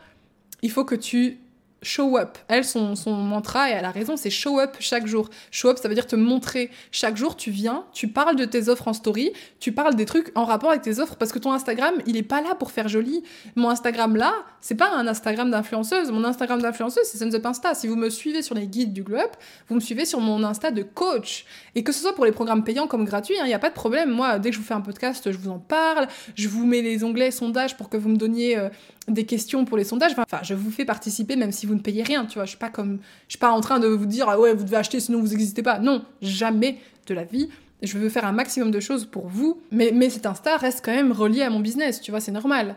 il 0.62 0.70
faut 0.70 0.84
que 0.84 0.94
tu 0.94 1.38
show 1.82 2.18
up. 2.18 2.38
Elle, 2.48 2.64
son, 2.64 2.96
son 2.96 3.12
mantra, 3.12 3.70
et 3.70 3.72
elle 3.72 3.84
a 3.84 3.90
raison, 3.90 4.16
c'est 4.16 4.30
show 4.30 4.58
up 4.60 4.76
chaque 4.80 5.06
jour. 5.06 5.28
Show 5.50 5.70
up, 5.70 5.78
ça 5.78 5.88
veut 5.88 5.94
dire 5.94 6.06
te 6.06 6.16
montrer. 6.16 6.70
Chaque 6.90 7.16
jour, 7.16 7.36
tu 7.36 7.50
viens, 7.50 7.84
tu 7.92 8.08
parles 8.08 8.36
de 8.36 8.44
tes 8.44 8.68
offres 8.68 8.88
en 8.88 8.92
story, 8.92 9.32
tu 9.60 9.72
parles 9.72 9.94
des 9.94 10.06
trucs 10.06 10.32
en 10.34 10.44
rapport 10.44 10.70
avec 10.70 10.82
tes 10.82 10.98
offres, 10.98 11.16
parce 11.16 11.32
que 11.32 11.38
ton 11.38 11.52
Instagram, 11.52 11.94
il 12.06 12.16
est 12.16 12.22
pas 12.22 12.40
là 12.40 12.54
pour 12.54 12.70
faire 12.70 12.88
joli. 12.88 13.22
Mon 13.54 13.68
Instagram 13.68 14.16
là, 14.16 14.34
c'est 14.60 14.74
pas 14.74 14.90
un 14.90 15.06
Instagram 15.06 15.50
d'influenceuse. 15.50 16.10
Mon 16.10 16.24
Instagram 16.24 16.60
d'influenceuse, 16.60 17.04
c'est 17.04 17.18
Sun's 17.18 17.34
Up 17.34 17.46
Insta. 17.46 17.74
Si 17.74 17.86
vous 17.86 17.96
me 17.96 18.10
suivez 18.10 18.42
sur 18.42 18.54
les 18.54 18.66
guides 18.66 18.92
du 18.92 19.02
Glow 19.02 19.18
Up, 19.18 19.36
vous 19.68 19.74
me 19.74 19.80
suivez 19.80 20.04
sur 20.04 20.20
mon 20.20 20.42
Insta 20.42 20.70
de 20.70 20.82
coach. 20.82 21.44
Et 21.74 21.84
que 21.84 21.92
ce 21.92 22.00
soit 22.00 22.14
pour 22.14 22.24
les 22.24 22.32
programmes 22.32 22.64
payants 22.64 22.86
comme 22.86 23.04
gratuits, 23.04 23.36
il 23.38 23.42
hein, 23.42 23.46
n'y 23.46 23.54
a 23.54 23.58
pas 23.58 23.68
de 23.68 23.74
problème. 23.74 24.10
Moi, 24.10 24.38
dès 24.38 24.50
que 24.50 24.56
je 24.56 24.60
vous 24.60 24.66
fais 24.66 24.74
un 24.74 24.80
podcast, 24.80 25.30
je 25.30 25.36
vous 25.36 25.50
en 25.50 25.58
parle. 25.58 26.08
Je 26.34 26.48
vous 26.48 26.66
mets 26.66 26.82
les 26.82 27.04
onglets 27.04 27.30
sondages 27.30 27.76
pour 27.76 27.88
que 27.88 27.96
vous 27.96 28.08
me 28.08 28.16
donniez 28.16 28.56
euh, 28.56 28.68
des 29.08 29.24
questions 29.24 29.64
pour 29.64 29.76
les 29.76 29.84
sondages. 29.84 30.12
Enfin, 30.16 30.42
je 30.42 30.54
vous 30.54 30.70
fais 30.70 30.84
participer 30.84 31.36
même 31.36 31.52
si 31.52 31.65
vous 31.66 31.74
ne 31.74 31.80
payez 31.80 32.02
rien, 32.02 32.24
tu 32.26 32.34
vois. 32.34 32.44
Je 32.44 32.50
suis 32.50 32.58
pas 32.58 32.70
comme, 32.70 32.98
je 33.28 33.32
suis 33.32 33.38
pas 33.38 33.50
en 33.50 33.60
train 33.60 33.78
de 33.78 33.88
vous 33.88 34.06
dire 34.06 34.28
ah 34.28 34.38
ouais 34.38 34.54
vous 34.54 34.64
devez 34.64 34.76
acheter 34.76 35.00
sinon 35.00 35.20
vous 35.20 35.28
n'existez 35.28 35.62
pas. 35.62 35.78
Non, 35.78 36.04
jamais 36.22 36.78
de 37.06 37.14
la 37.14 37.24
vie. 37.24 37.48
Je 37.82 37.98
veux 37.98 38.08
faire 38.08 38.24
un 38.24 38.32
maximum 38.32 38.70
de 38.70 38.80
choses 38.80 39.04
pour 39.04 39.28
vous, 39.28 39.60
mais, 39.70 39.90
mais 39.92 40.08
cet 40.08 40.24
Insta 40.26 40.56
reste 40.56 40.82
quand 40.84 40.94
même 40.94 41.12
relié 41.12 41.42
à 41.42 41.50
mon 41.50 41.60
business, 41.60 42.00
tu 42.00 42.10
vois, 42.10 42.20
c'est 42.20 42.32
normal. 42.32 42.76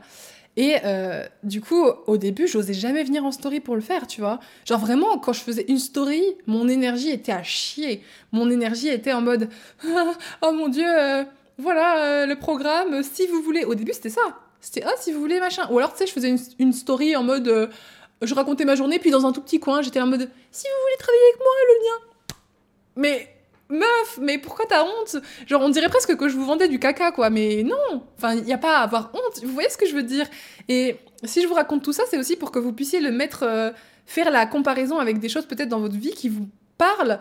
Et 0.57 0.75
euh, 0.83 1.25
du 1.43 1.61
coup, 1.61 1.85
au 2.07 2.17
début, 2.17 2.45
j'osais 2.45 2.73
jamais 2.73 3.03
venir 3.03 3.23
en 3.23 3.31
story 3.31 3.61
pour 3.61 3.75
le 3.75 3.81
faire, 3.81 4.07
tu 4.07 4.19
vois. 4.19 4.39
Genre 4.65 4.79
vraiment, 4.79 5.17
quand 5.17 5.31
je 5.31 5.39
faisais 5.39 5.63
une 5.69 5.77
story, 5.77 6.21
mon 6.47 6.67
énergie 6.67 7.11
était 7.11 7.31
à 7.31 7.43
chier. 7.43 8.03
Mon 8.33 8.49
énergie 8.49 8.89
était 8.89 9.13
en 9.13 9.21
mode 9.21 9.47
oh 10.41 10.51
mon 10.51 10.67
dieu, 10.67 10.85
euh, 10.85 11.23
voilà 11.57 12.03
euh, 12.03 12.25
le 12.25 12.35
programme. 12.35 13.03
Si 13.03 13.25
vous 13.27 13.41
voulez, 13.41 13.63
au 13.63 13.75
début 13.75 13.93
c'était 13.93 14.09
ça. 14.09 14.21
C'était 14.59 14.83
ah 14.85 14.91
si 14.99 15.13
vous 15.13 15.21
voulez 15.21 15.39
machin. 15.39 15.65
Ou 15.71 15.77
alors 15.77 15.93
tu 15.93 15.99
sais, 15.99 16.07
je 16.07 16.11
faisais 16.11 16.35
une, 16.59 16.73
story 16.73 17.15
en 17.15 17.23
mode 17.23 17.69
je 18.21 18.33
racontais 18.35 18.65
ma 18.65 18.75
journée 18.75 18.99
puis 18.99 19.11
dans 19.11 19.25
un 19.25 19.31
tout 19.31 19.41
petit 19.41 19.59
coin 19.59 19.81
j'étais 19.81 20.01
en 20.01 20.07
mode 20.07 20.29
si 20.51 20.67
vous 20.67 20.83
voulez 20.85 20.97
travailler 20.97 21.23
avec 21.29 21.39
moi 21.39 21.53
le 21.67 21.73
lien. 21.83 22.35
Mais 22.95 23.35
meuf, 23.69 24.19
mais 24.21 24.37
pourquoi 24.37 24.65
t'as 24.67 24.83
honte? 24.83 25.17
Genre 25.47 25.61
on 25.61 25.69
dirait 25.69 25.89
presque 25.89 26.15
que 26.15 26.27
je 26.27 26.35
vous 26.35 26.45
vendais 26.45 26.67
du 26.67 26.79
caca 26.79 27.11
quoi. 27.11 27.29
Mais 27.29 27.63
non, 27.63 28.03
enfin 28.17 28.35
il 28.35 28.47
y 28.47 28.53
a 28.53 28.57
pas 28.57 28.77
à 28.77 28.81
avoir 28.83 29.11
honte. 29.13 29.43
Vous 29.43 29.53
voyez 29.53 29.69
ce 29.69 29.77
que 29.77 29.85
je 29.85 29.95
veux 29.95 30.03
dire? 30.03 30.27
Et 30.67 30.97
si 31.23 31.41
je 31.41 31.47
vous 31.47 31.53
raconte 31.53 31.83
tout 31.83 31.93
ça, 31.93 32.03
c'est 32.09 32.17
aussi 32.17 32.35
pour 32.35 32.51
que 32.51 32.59
vous 32.59 32.73
puissiez 32.73 32.99
le 32.99 33.11
mettre, 33.11 33.43
euh, 33.43 33.71
faire 34.05 34.31
la 34.31 34.45
comparaison 34.45 34.99
avec 34.99 35.19
des 35.19 35.29
choses 35.29 35.45
peut-être 35.45 35.69
dans 35.69 35.79
votre 35.79 35.97
vie 35.97 36.11
qui 36.11 36.29
vous 36.29 36.47
parlent 36.77 37.19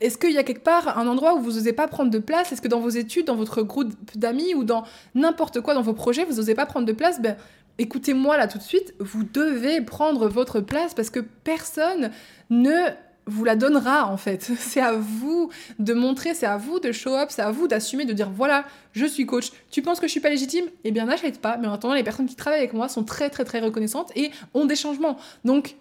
est-ce 0.00 0.18
qu'il 0.18 0.32
y 0.32 0.38
a 0.38 0.42
quelque 0.42 0.62
part 0.62 0.98
un 0.98 1.06
endroit 1.06 1.34
où 1.34 1.40
vous 1.40 1.52
n'osez 1.52 1.72
pas 1.72 1.88
prendre 1.88 2.10
de 2.10 2.18
place? 2.18 2.52
Est-ce 2.52 2.62
que 2.62 2.68
dans 2.68 2.80
vos 2.80 2.88
études, 2.88 3.26
dans 3.26 3.36
votre 3.36 3.62
groupe 3.62 3.92
d'amis 4.14 4.54
ou 4.54 4.64
dans 4.64 4.84
n'importe 5.14 5.60
quoi 5.60 5.74
dans 5.74 5.82
vos 5.82 5.92
projets, 5.92 6.24
vous 6.24 6.36
n'osez 6.36 6.54
pas 6.54 6.66
prendre 6.66 6.86
de 6.86 6.92
place? 6.92 7.20
Ben, 7.20 7.36
Écoutez-moi 7.78 8.36
là 8.36 8.48
tout 8.48 8.58
de 8.58 8.62
suite, 8.62 8.94
vous 8.98 9.22
devez 9.24 9.80
prendre 9.80 10.28
votre 10.28 10.60
place 10.60 10.94
parce 10.94 11.10
que 11.10 11.20
personne 11.20 12.10
ne 12.50 12.88
vous 13.26 13.44
la 13.44 13.56
donnera 13.56 14.06
en 14.06 14.16
fait. 14.16 14.42
C'est 14.58 14.80
à 14.80 14.92
vous 14.92 15.50
de 15.78 15.94
montrer, 15.94 16.34
c'est 16.34 16.46
à 16.46 16.56
vous 16.56 16.80
de 16.80 16.92
show 16.92 17.14
up, 17.14 17.28
c'est 17.30 17.42
à 17.42 17.50
vous 17.50 17.68
d'assumer, 17.68 18.04
de 18.04 18.12
dire 18.12 18.30
voilà, 18.30 18.64
je 18.92 19.04
suis 19.04 19.26
coach. 19.26 19.52
Tu 19.70 19.82
penses 19.82 20.00
que 20.00 20.06
je 20.06 20.12
suis 20.12 20.20
pas 20.20 20.30
légitime? 20.30 20.64
Eh 20.84 20.90
bien 20.90 21.04
n'achète 21.04 21.40
pas. 21.40 21.56
Mais 21.58 21.68
en 21.68 21.74
attendant, 21.74 21.94
les 21.94 22.02
personnes 22.02 22.26
qui 22.26 22.36
travaillent 22.36 22.60
avec 22.60 22.72
moi 22.72 22.88
sont 22.88 23.04
très 23.04 23.30
très 23.30 23.44
très 23.44 23.60
reconnaissantes 23.60 24.10
et 24.16 24.30
ont 24.54 24.64
des 24.64 24.76
changements. 24.76 25.18
Donc 25.44 25.76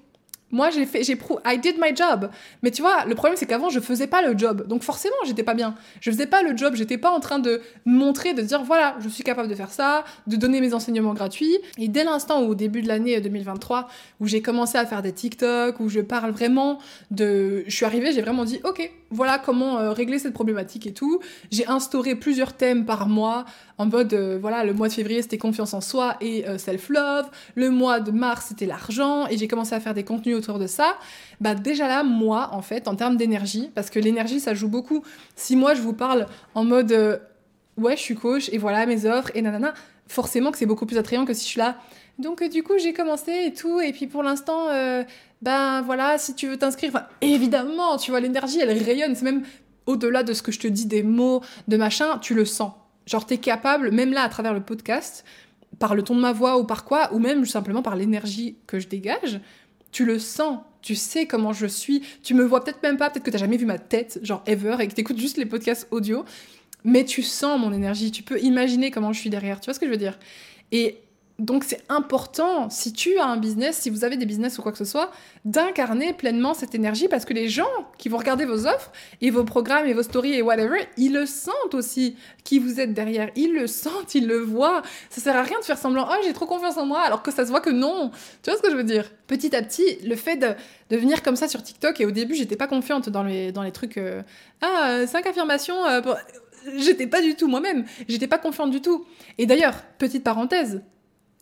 moi, 0.52 0.70
j'ai 0.70 0.86
fait, 0.86 1.04
j'ai 1.04 1.16
prouvé, 1.16 1.42
I 1.46 1.58
did 1.58 1.76
my 1.80 1.96
job. 1.96 2.30
Mais 2.64 2.72
tu 2.72 2.82
vois, 2.82 3.06
le 3.06 3.16
problème, 3.16 3.38
c'est 3.38 3.46
qu'avant, 3.46 3.70
je 3.70 3.80
faisais 3.80 4.08
pas 4.08 4.22
le 4.22 4.38
job. 4.38 4.66
Donc 4.68 4.84
forcément, 4.84 5.16
j'étais 5.26 5.44
pas 5.44 5.54
bien. 5.54 5.76
Je 6.00 6.10
faisais 6.10 6.26
pas 6.28 6.42
le 6.42 6.56
job, 6.56 6.76
j'étais 6.76 6.98
pas 6.98 7.12
en 7.12 7.20
train 7.20 7.40
de 7.40 7.62
montrer, 7.86 8.34
de 8.34 8.42
dire, 8.42 8.64
voilà, 8.64 8.96
je 9.00 9.10
suis 9.10 9.24
capable 9.24 9.50
de 9.50 9.56
faire 9.56 9.72
ça, 9.72 10.06
de 10.26 10.36
donner 10.38 10.62
mes 10.62 10.74
enseignements 10.74 11.14
gratuits. 11.14 11.58
Et 11.78 11.90
dès 11.90 12.04
l'instant 12.04 12.44
où, 12.44 12.52
au 12.52 12.56
début 12.56 12.82
de 12.82 12.88
l'année 12.88 13.20
2023, 13.20 13.90
où 14.20 14.28
j'ai 14.28 14.42
commencé 14.42 14.78
à 14.78 14.86
faire 14.86 15.02
des 15.02 15.12
TikTok, 15.12 15.80
où 15.80 15.90
je 15.90 16.00
parle 16.00 16.32
vraiment 16.32 16.80
de... 17.12 17.64
Je 17.68 17.76
suis 17.76 17.86
arrivée, 17.86 18.14
j'ai 18.14 18.22
vraiment 18.22 18.46
dit, 18.46 18.62
ok, 18.64 18.90
voilà 19.12 19.40
comment 19.40 19.80
euh, 19.80 19.92
régler 19.92 20.20
cette 20.20 20.34
problématique 20.34 20.88
et 20.88 20.94
tout. 20.94 21.20
J'ai 21.52 21.68
instauré 21.68 22.16
plusieurs 22.16 22.54
thèmes 22.54 22.86
par 22.86 23.08
mois, 23.08 23.46
en 23.80 23.86
mode, 23.86 24.14
euh, 24.14 24.40
voilà, 24.42 24.64
le 24.64 24.74
mois 24.74 24.88
de 24.88 24.94
février, 24.94 25.22
c'était 25.22 25.38
confiance 25.38 25.74
en 25.74 25.82
soi 25.82 26.18
et 26.20 26.48
euh, 26.48 26.58
self-love. 26.58 27.30
Le 27.56 27.70
mois 27.70 28.00
de 28.00 28.12
mars, 28.12 28.48
c'était 28.50 28.66
l'argent. 28.66 29.28
Et 29.28 29.38
j'ai 29.38 29.48
commencé 29.48 29.76
à 29.76 29.80
faire 29.80 29.94
des 29.94 30.04
contenus 30.04 30.37
autour 30.38 30.60
de 30.60 30.68
ça, 30.68 30.98
bah 31.42 31.56
déjà 31.56 31.88
là, 31.88 32.04
moi, 32.04 32.50
en 32.54 32.62
fait, 32.62 32.88
en 32.88 32.96
termes 32.96 33.18
d'énergie, 33.18 33.70
parce 33.76 33.90
que 33.90 34.00
l'énergie, 34.00 34.40
ça 34.40 34.54
joue 34.54 34.70
beaucoup. 34.70 35.04
Si 35.36 35.56
moi, 35.56 35.74
je 35.74 35.82
vous 35.82 35.94
parle 35.94 36.28
en 36.56 36.64
mode, 36.64 36.92
euh, 36.92 37.18
ouais, 37.78 37.98
je 37.98 38.02
suis 38.02 38.16
coach, 38.16 38.50
et 38.52 38.58
voilà 38.58 38.86
mes 38.86 39.06
offres, 39.06 39.32
et 39.36 39.42
nanana, 39.42 39.74
forcément 40.08 40.52
que 40.52 40.58
c'est 40.58 40.66
beaucoup 40.66 40.86
plus 40.86 40.98
attrayant 40.98 41.26
que 41.26 41.34
si 41.34 41.44
je 41.44 41.50
suis 41.50 41.60
là. 41.60 41.78
Donc, 42.20 42.42
euh, 42.42 42.48
du 42.48 42.64
coup, 42.64 42.74
j'ai 42.78 42.94
commencé 42.94 43.32
et 43.48 43.54
tout, 43.54 43.80
et 43.80 43.92
puis 43.92 44.08
pour 44.08 44.24
l'instant, 44.24 44.70
euh, 44.70 45.04
ben 45.42 45.82
voilà, 45.82 46.18
si 46.18 46.34
tu 46.34 46.48
veux 46.48 46.58
t'inscrire, 46.58 47.08
évidemment, 47.22 47.98
tu 47.98 48.12
vois, 48.12 48.20
l'énergie, 48.20 48.60
elle 48.60 48.72
rayonne, 48.82 49.16
c'est 49.16 49.26
même 49.26 49.44
au-delà 49.86 50.24
de 50.24 50.34
ce 50.34 50.42
que 50.42 50.52
je 50.52 50.60
te 50.60 50.68
dis, 50.68 50.86
des 50.86 51.04
mots, 51.04 51.42
de 51.68 51.78
machin, 51.78 52.18
tu 52.20 52.34
le 52.34 52.46
sens. 52.46 52.74
Genre, 53.06 53.26
t'es 53.26 53.38
capable, 53.38 53.92
même 53.92 54.12
là, 54.12 54.24
à 54.24 54.30
travers 54.30 54.54
le 54.54 54.62
podcast, 54.62 55.24
par 55.80 55.96
le 55.96 56.04
ton 56.04 56.16
de 56.16 56.22
ma 56.22 56.34
voix 56.34 56.58
ou 56.58 56.64
par 56.66 56.84
quoi, 56.84 57.14
ou 57.14 57.20
même 57.20 57.46
simplement 57.46 57.82
par 57.82 57.96
l'énergie 57.96 58.58
que 58.68 58.80
je 58.80 58.88
dégage, 58.88 59.40
tu 59.92 60.06
le 60.06 60.20
sens, 60.20 60.60
tu 60.82 60.96
sais 60.96 61.26
comment 61.26 61.54
je 61.54 61.66
suis, 61.66 62.04
tu 62.24 62.34
me 62.34 62.44
vois 62.44 62.64
peut-être 62.64 62.82
même 62.84 62.98
pas, 62.98 63.10
peut-être 63.10 63.26
que 63.26 63.32
t'as 63.32 63.38
jamais 63.38 63.58
vu 63.58 63.66
ma 63.66 63.80
tête, 63.80 64.20
genre 64.24 64.44
ever, 64.46 64.78
et 64.80 64.88
que 64.88 64.94
t'écoutes 64.94 65.20
juste 65.20 65.38
les 65.38 65.46
podcasts 65.46 65.88
audio, 65.92 66.24
mais 66.84 67.04
tu 67.06 67.24
sens 67.24 67.60
mon 67.60 67.74
énergie, 67.74 68.12
tu 68.12 68.24
peux 68.24 68.40
imaginer 68.40 68.92
comment 68.92 69.14
je 69.14 69.20
suis 69.20 69.30
derrière, 69.30 69.60
tu 69.60 69.66
vois 69.66 69.74
ce 69.74 69.80
que 69.80 69.86
je 69.86 69.92
veux 69.92 69.98
dire? 69.98 70.18
Et 70.72 71.00
donc 71.40 71.64
c'est 71.64 71.84
important, 71.88 72.68
si 72.72 72.94
tu 72.94 73.20
as 73.20 73.26
un 73.26 73.38
business, 73.38 73.78
si 73.78 73.92
vous 73.92 74.04
avez 74.04 74.18
des 74.18 74.26
business 74.26 74.58
ou 74.58 74.64
quoi 74.64 74.72
que 74.72 74.78
ce 74.80 74.86
soit, 74.86 75.12
d'incarner 75.46 76.14
pleinement 76.14 76.56
cette 76.56 76.74
énergie 76.74 77.08
parce 77.08 77.26
que 77.26 77.34
les 77.34 77.48
gens 77.48 77.66
qui 78.00 78.10
vont 78.10 78.18
regarder 78.18 78.46
vos 78.46 78.66
offres 78.66 78.92
et 79.22 79.30
vos 79.30 79.44
programmes 79.44 79.86
et 79.86 79.94
vos 79.94 80.02
stories 80.02 80.34
et 80.34 80.42
whatever, 80.42 80.80
ils 80.98 81.14
le 81.14 81.28
sentent 81.28 81.76
aussi 81.76 82.16
qui 82.44 82.58
vous 82.58 82.80
êtes 82.80 82.96
derrière. 82.96 83.30
Ils 83.36 83.54
le 83.54 83.68
sentent, 83.68 84.16
ils 84.16 84.26
le 84.26 84.40
voient. 84.40 84.82
Ça 85.12 85.22
sert 85.22 85.36
à 85.36 85.44
rien 85.44 85.60
de 85.60 85.64
faire 85.64 85.78
semblant, 85.78 86.08
oh 86.10 86.16
j'ai 86.24 86.34
trop 86.34 86.48
confiance 86.48 86.78
en 86.78 86.88
moi 86.88 87.02
alors 87.02 87.22
que 87.22 87.32
ça 87.32 87.46
se 87.46 87.52
voit 87.52 87.62
que 87.62 87.70
non. 87.70 88.10
Tu 88.42 88.50
vois 88.50 88.58
ce 88.58 88.64
que 88.64 88.72
je 88.72 88.76
veux 88.76 88.84
dire? 88.84 89.12
Petit 89.28 89.56
à 89.56 89.62
petit, 89.62 90.00
le 90.04 90.16
fait 90.16 90.38
de, 90.38 90.56
de, 90.90 90.98
venir 90.98 91.22
comme 91.22 91.36
ça 91.36 91.48
sur 91.48 91.62
TikTok 91.62 92.02
et 92.02 92.06
au 92.08 92.12
début 92.12 92.34
j'étais 92.34 92.56
pas 92.56 92.68
confiante 92.68 93.10
dans 93.10 93.24
les, 93.24 93.52
dans 93.52 93.62
les 93.62 93.72
trucs, 93.72 93.98
euh, 93.98 94.24
ah, 94.62 95.06
cinq 95.06 95.28
affirmations. 95.28 95.86
Euh, 95.86 96.02
j'étais 96.78 97.06
pas 97.06 97.22
du 97.22 97.36
tout 97.36 97.48
moi-même, 97.48 97.86
j'étais 98.08 98.28
pas 98.28 98.40
confiante 98.40 98.72
du 98.72 98.82
tout. 98.82 99.06
Et 99.38 99.46
d'ailleurs, 99.46 99.76
petite 100.00 100.24
parenthèse, 100.24 100.82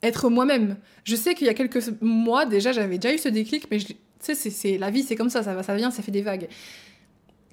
être 0.07 0.29
moi-même. 0.29 0.77
Je 1.03 1.15
sais 1.15 1.35
qu'il 1.35 1.47
y 1.47 1.49
a 1.49 1.53
quelques 1.53 2.01
mois 2.01 2.45
déjà, 2.45 2.71
j'avais 2.71 2.97
déjà 2.97 3.13
eu 3.13 3.17
ce 3.17 3.29
déclic, 3.29 3.67
mais 3.71 3.79
tu 3.79 3.95
sais, 4.19 4.35
c'est 4.35 4.77
la 4.77 4.89
vie, 4.89 5.03
c'est 5.03 5.15
comme 5.15 5.29
ça, 5.29 5.43
ça 5.43 5.53
va, 5.53 5.63
ça 5.63 5.75
vient, 5.75 5.91
ça 5.91 6.01
fait 6.01 6.11
des 6.11 6.21
vagues. 6.21 6.47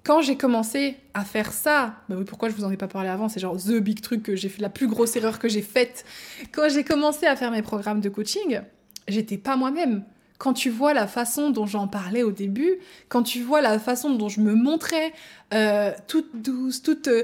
Quand 0.05 0.21
j'ai 0.21 0.37
commencé 0.37 0.97
à 1.15 1.25
faire 1.25 1.53
ça, 1.53 1.95
bah 2.09 2.17
pourquoi 2.27 2.49
je 2.49 2.55
vous 2.55 2.65
en 2.65 2.71
ai 2.73 2.77
pas 2.77 2.89
parlé 2.89 3.09
avant? 3.09 3.29
C'est 3.29 3.39
genre 3.39 3.57
the 3.57 3.79
big 3.79 4.01
truc 4.01 4.25
que 4.25 4.35
j'ai 4.35 4.49
fait, 4.49 4.61
la 4.61 4.69
plus 4.69 4.89
grosse 4.89 5.15
erreur 5.15 5.39
que 5.39 5.49
j'ai 5.49 5.63
faite. 5.63 6.05
Quand 6.51 6.69
j'ai 6.69 6.83
commencé 6.83 7.27
à 7.27 7.37
faire 7.37 7.53
mes 7.53 7.63
programmes 7.63 8.01
de 8.01 8.09
coaching, 8.09 8.61
j'étais 9.07 9.39
pas 9.39 9.57
moi-même. 9.57 10.05
Quand 10.39 10.55
tu 10.55 10.71
vois 10.71 10.93
la 10.93 11.07
façon 11.07 11.51
dont 11.51 11.67
j'en 11.67 11.87
parlais 11.87 12.25
au 12.25 12.33
début, 12.33 12.79
quand 13.09 13.23
tu 13.23 13.43
vois 13.43 13.61
la 13.61 13.79
façon 13.79 14.11
dont 14.11 14.29
je 14.29 14.41
me 14.41 14.57
montrais, 14.57 15.13
euh, 15.55 15.93
toute 16.09 16.43
douce, 16.43 16.83
toute 16.83 17.07
euh, 17.07 17.23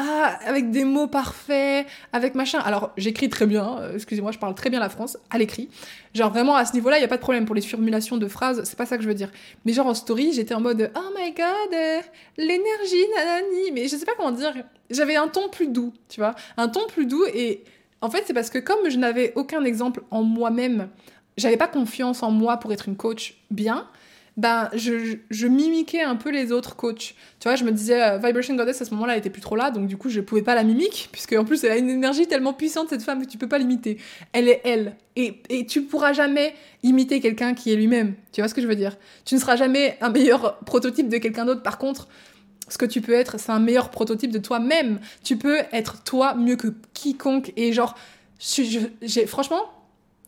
ah, 0.00 0.38
avec 0.46 0.70
des 0.70 0.84
mots 0.84 1.08
parfaits, 1.08 1.84
avec 2.12 2.36
machin. 2.36 2.60
Alors, 2.60 2.92
j'écris 2.96 3.28
très 3.28 3.46
bien, 3.46 3.80
euh, 3.80 3.94
excusez-moi, 3.96 4.30
je 4.30 4.38
parle 4.38 4.54
très 4.54 4.70
bien 4.70 4.78
la 4.78 4.90
France, 4.90 5.18
à 5.28 5.38
l'écrit. 5.38 5.68
Genre, 6.14 6.30
vraiment, 6.30 6.54
à 6.54 6.64
ce 6.64 6.72
niveau-là, 6.74 6.98
il 6.98 7.00
n'y 7.00 7.04
a 7.04 7.08
pas 7.08 7.16
de 7.16 7.20
problème 7.20 7.46
pour 7.46 7.56
les 7.56 7.62
formulations 7.62 8.16
de 8.16 8.28
phrases, 8.28 8.62
c'est 8.62 8.78
pas 8.78 8.86
ça 8.86 8.96
que 8.96 9.02
je 9.02 9.08
veux 9.08 9.14
dire. 9.14 9.32
Mais 9.64 9.72
genre, 9.72 9.88
en 9.88 9.94
story, 9.94 10.32
j'étais 10.32 10.54
en 10.54 10.60
mode, 10.60 10.92
oh 10.94 11.18
my 11.18 11.32
god, 11.32 11.74
euh, 11.74 12.00
l'énergie, 12.36 13.04
nanani. 13.16 13.72
Mais 13.72 13.88
je 13.88 13.96
sais 13.96 14.06
pas 14.06 14.14
comment 14.16 14.30
dire. 14.30 14.54
J'avais 14.88 15.16
un 15.16 15.26
ton 15.26 15.48
plus 15.48 15.66
doux, 15.66 15.92
tu 16.08 16.20
vois. 16.20 16.36
Un 16.56 16.68
ton 16.68 16.86
plus 16.86 17.06
doux, 17.06 17.24
et 17.34 17.64
en 18.00 18.08
fait, 18.08 18.22
c'est 18.24 18.34
parce 18.34 18.50
que 18.50 18.58
comme 18.60 18.88
je 18.88 18.98
n'avais 18.98 19.32
aucun 19.34 19.64
exemple 19.64 20.04
en 20.12 20.22
moi-même, 20.22 20.90
j'avais 21.36 21.56
pas 21.56 21.66
confiance 21.66 22.22
en 22.22 22.30
moi 22.30 22.58
pour 22.58 22.72
être 22.72 22.86
une 22.86 22.96
coach 22.96 23.34
bien, 23.50 23.88
ben, 24.38 24.70
je, 24.72 25.46
mimiquais 25.48 26.00
un 26.00 26.14
peu 26.14 26.30
les 26.30 26.52
autres 26.52 26.76
coachs. 26.76 27.16
Tu 27.40 27.48
vois, 27.48 27.56
je 27.56 27.64
me 27.64 27.72
disais, 27.72 28.00
euh, 28.00 28.18
Vibration 28.18 28.54
Goddess, 28.54 28.80
à 28.80 28.84
ce 28.84 28.92
moment-là, 28.94 29.14
elle 29.14 29.18
était 29.18 29.30
plus 29.30 29.42
trop 29.42 29.56
là, 29.56 29.72
donc 29.72 29.88
du 29.88 29.96
coup, 29.96 30.08
je 30.08 30.20
pouvais 30.20 30.42
pas 30.42 30.54
la 30.54 30.62
mimique, 30.62 31.08
puisque 31.10 31.32
en 31.32 31.44
plus, 31.44 31.64
elle 31.64 31.72
a 31.72 31.76
une 31.76 31.90
énergie 31.90 32.28
tellement 32.28 32.52
puissante, 32.52 32.88
cette 32.88 33.02
femme, 33.02 33.20
que 33.20 33.28
tu 33.28 33.36
peux 33.36 33.48
pas 33.48 33.58
l'imiter. 33.58 33.98
Elle 34.32 34.48
est 34.48 34.60
elle. 34.64 34.94
Et, 35.16 35.42
et 35.48 35.66
tu 35.66 35.82
pourras 35.82 36.12
jamais 36.12 36.54
imiter 36.84 37.18
quelqu'un 37.18 37.52
qui 37.52 37.72
est 37.72 37.76
lui-même. 37.76 38.14
Tu 38.30 38.40
vois 38.40 38.46
ce 38.46 38.54
que 38.54 38.62
je 38.62 38.68
veux 38.68 38.76
dire? 38.76 38.96
Tu 39.24 39.34
ne 39.34 39.40
seras 39.40 39.56
jamais 39.56 39.98
un 40.00 40.10
meilleur 40.10 40.60
prototype 40.60 41.08
de 41.08 41.18
quelqu'un 41.18 41.44
d'autre. 41.44 41.64
Par 41.64 41.76
contre, 41.76 42.06
ce 42.68 42.78
que 42.78 42.86
tu 42.86 43.00
peux 43.00 43.14
être, 43.14 43.40
c'est 43.40 43.50
un 43.50 43.58
meilleur 43.58 43.90
prototype 43.90 44.30
de 44.30 44.38
toi-même. 44.38 45.00
Tu 45.24 45.36
peux 45.36 45.58
être 45.72 46.04
toi 46.04 46.34
mieux 46.34 46.54
que 46.54 46.68
quiconque. 46.94 47.52
Et 47.56 47.72
genre, 47.72 47.96
j'ai 48.38 49.26
franchement, 49.26 49.62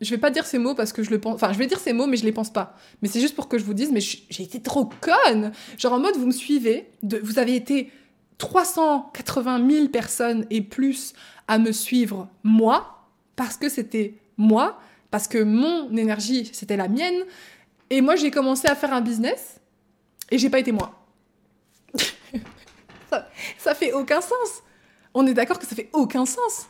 je 0.00 0.10
vais 0.10 0.18
pas 0.18 0.30
dire 0.30 0.46
ces 0.46 0.58
mots 0.58 0.74
parce 0.74 0.92
que 0.92 1.02
je 1.02 1.10
le 1.10 1.20
pense. 1.20 1.34
Enfin, 1.34 1.52
je 1.52 1.58
vais 1.58 1.66
dire 1.66 1.78
ces 1.78 1.92
mots, 1.92 2.06
mais 2.06 2.16
je 2.16 2.24
les 2.24 2.32
pense 2.32 2.50
pas. 2.50 2.76
Mais 3.02 3.08
c'est 3.08 3.20
juste 3.20 3.34
pour 3.34 3.48
que 3.48 3.58
je 3.58 3.64
vous 3.64 3.74
dise, 3.74 3.92
mais 3.92 4.00
j'ai 4.00 4.42
été 4.42 4.60
trop 4.60 4.88
conne. 5.00 5.52
Genre 5.78 5.92
en 5.92 5.98
mode, 5.98 6.16
vous 6.16 6.26
me 6.26 6.32
suivez, 6.32 6.90
vous 7.02 7.38
avez 7.38 7.54
été 7.54 7.90
380 8.38 9.68
000 9.70 9.88
personnes 9.88 10.46
et 10.50 10.62
plus 10.62 11.12
à 11.48 11.58
me 11.58 11.72
suivre 11.72 12.28
moi, 12.42 13.06
parce 13.36 13.56
que 13.56 13.68
c'était 13.68 14.14
moi, 14.38 14.80
parce 15.10 15.28
que 15.28 15.42
mon 15.42 15.94
énergie, 15.96 16.48
c'était 16.52 16.76
la 16.76 16.88
mienne. 16.88 17.24
Et 17.90 18.00
moi, 18.00 18.16
j'ai 18.16 18.30
commencé 18.30 18.68
à 18.68 18.74
faire 18.74 18.94
un 18.94 19.02
business 19.02 19.60
et 20.30 20.38
j'ai 20.38 20.48
pas 20.48 20.60
été 20.60 20.72
moi. 20.72 20.94
ça, 23.10 23.28
ça 23.58 23.74
fait 23.74 23.92
aucun 23.92 24.20
sens. 24.20 24.62
On 25.12 25.26
est 25.26 25.34
d'accord 25.34 25.58
que 25.58 25.66
ça 25.66 25.76
fait 25.76 25.90
aucun 25.92 26.24
sens. 26.24 26.68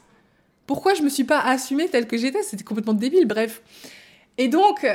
Pourquoi 0.70 0.94
je 0.94 1.02
me 1.02 1.08
suis 1.08 1.24
pas 1.24 1.40
assumée 1.40 1.88
telle 1.88 2.06
que 2.06 2.16
j'étais? 2.16 2.44
C'était 2.44 2.62
complètement 2.62 2.94
débile, 2.94 3.26
bref. 3.26 3.60
Et 4.38 4.46
donc, 4.46 4.86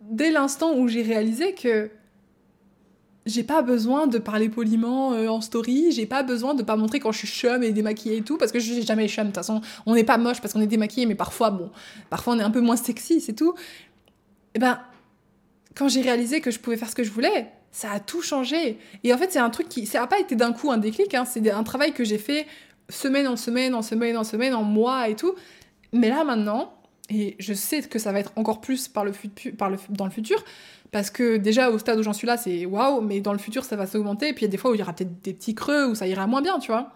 dès 0.00 0.30
l'instant 0.30 0.74
où 0.74 0.88
j'ai 0.88 1.02
réalisé 1.02 1.52
que 1.52 1.90
j'ai 3.26 3.42
pas 3.42 3.60
besoin 3.60 4.06
de 4.06 4.16
parler 4.16 4.48
poliment 4.48 5.12
euh, 5.12 5.28
en 5.28 5.42
story, 5.42 5.92
j'ai 5.92 6.06
pas 6.06 6.22
besoin 6.22 6.54
de 6.54 6.62
pas 6.62 6.76
montrer 6.76 6.98
quand 6.98 7.12
je 7.12 7.18
suis 7.18 7.28
chum 7.28 7.62
et 7.62 7.72
démaquillée 7.72 8.16
et 8.16 8.22
tout, 8.22 8.38
parce 8.38 8.52
que 8.52 8.58
je 8.58 8.72
suis 8.72 8.86
jamais 8.86 9.06
chum, 9.06 9.24
de 9.24 9.28
toute 9.28 9.34
façon, 9.34 9.60
on 9.84 9.94
n'est 9.94 10.02
pas 10.02 10.16
moche 10.16 10.40
parce 10.40 10.54
qu'on 10.54 10.62
est 10.62 10.66
démaquillé, 10.66 11.04
mais 11.04 11.14
parfois, 11.14 11.50
bon, 11.50 11.70
parfois 12.08 12.32
on 12.32 12.38
est 12.38 12.42
un 12.42 12.50
peu 12.50 12.62
moins 12.62 12.76
sexy, 12.76 13.20
c'est 13.20 13.34
tout. 13.34 13.52
Et 13.52 14.52
eh 14.54 14.58
ben, 14.60 14.80
quand 15.74 15.88
j'ai 15.88 16.00
réalisé 16.00 16.40
que 16.40 16.50
je 16.50 16.58
pouvais 16.58 16.78
faire 16.78 16.88
ce 16.88 16.94
que 16.94 17.04
je 17.04 17.10
voulais, 17.10 17.52
ça 17.70 17.92
a 17.92 18.00
tout 18.00 18.22
changé. 18.22 18.78
Et 19.04 19.12
en 19.12 19.18
fait, 19.18 19.30
c'est 19.30 19.38
un 19.38 19.50
truc 19.50 19.68
qui, 19.68 19.84
ça 19.84 20.00
n'a 20.00 20.06
pas 20.06 20.20
été 20.20 20.36
d'un 20.36 20.54
coup 20.54 20.70
un 20.70 20.78
déclic, 20.78 21.12
hein, 21.12 21.26
c'est 21.26 21.50
un 21.50 21.64
travail 21.64 21.92
que 21.92 22.02
j'ai 22.02 22.16
fait 22.16 22.46
semaine 22.88 23.26
en 23.26 23.36
semaine, 23.36 23.74
en 23.74 23.82
semaine 23.82 24.16
en 24.16 24.24
semaine, 24.24 24.54
en 24.54 24.62
mois 24.62 25.08
et 25.08 25.16
tout. 25.16 25.34
Mais 25.92 26.08
là 26.08 26.24
maintenant, 26.24 26.74
et 27.10 27.36
je 27.38 27.54
sais 27.54 27.82
que 27.82 27.98
ça 27.98 28.12
va 28.12 28.20
être 28.20 28.32
encore 28.36 28.60
plus 28.60 28.88
par 28.88 29.04
le 29.04 29.12
par 29.56 29.70
le, 29.70 29.78
dans 29.90 30.04
le 30.04 30.10
futur, 30.10 30.44
parce 30.90 31.10
que 31.10 31.36
déjà 31.36 31.70
au 31.70 31.78
stade 31.78 31.98
où 31.98 32.02
j'en 32.02 32.12
suis 32.12 32.26
là, 32.26 32.36
c'est 32.36 32.66
waouh, 32.66 33.00
mais 33.00 33.20
dans 33.20 33.32
le 33.32 33.38
futur 33.38 33.64
ça 33.64 33.76
va 33.76 33.86
s'augmenter, 33.86 34.28
et 34.28 34.32
puis 34.32 34.44
il 34.44 34.48
y 34.48 34.50
a 34.50 34.50
des 34.50 34.58
fois 34.58 34.70
où 34.70 34.74
il 34.74 34.80
y 34.80 34.82
aura 34.82 34.92
peut-être 34.92 35.22
des 35.22 35.32
petits 35.32 35.54
creux, 35.54 35.86
où 35.86 35.94
ça 35.94 36.06
ira 36.06 36.26
moins 36.26 36.42
bien, 36.42 36.58
tu 36.58 36.70
vois. 36.70 36.92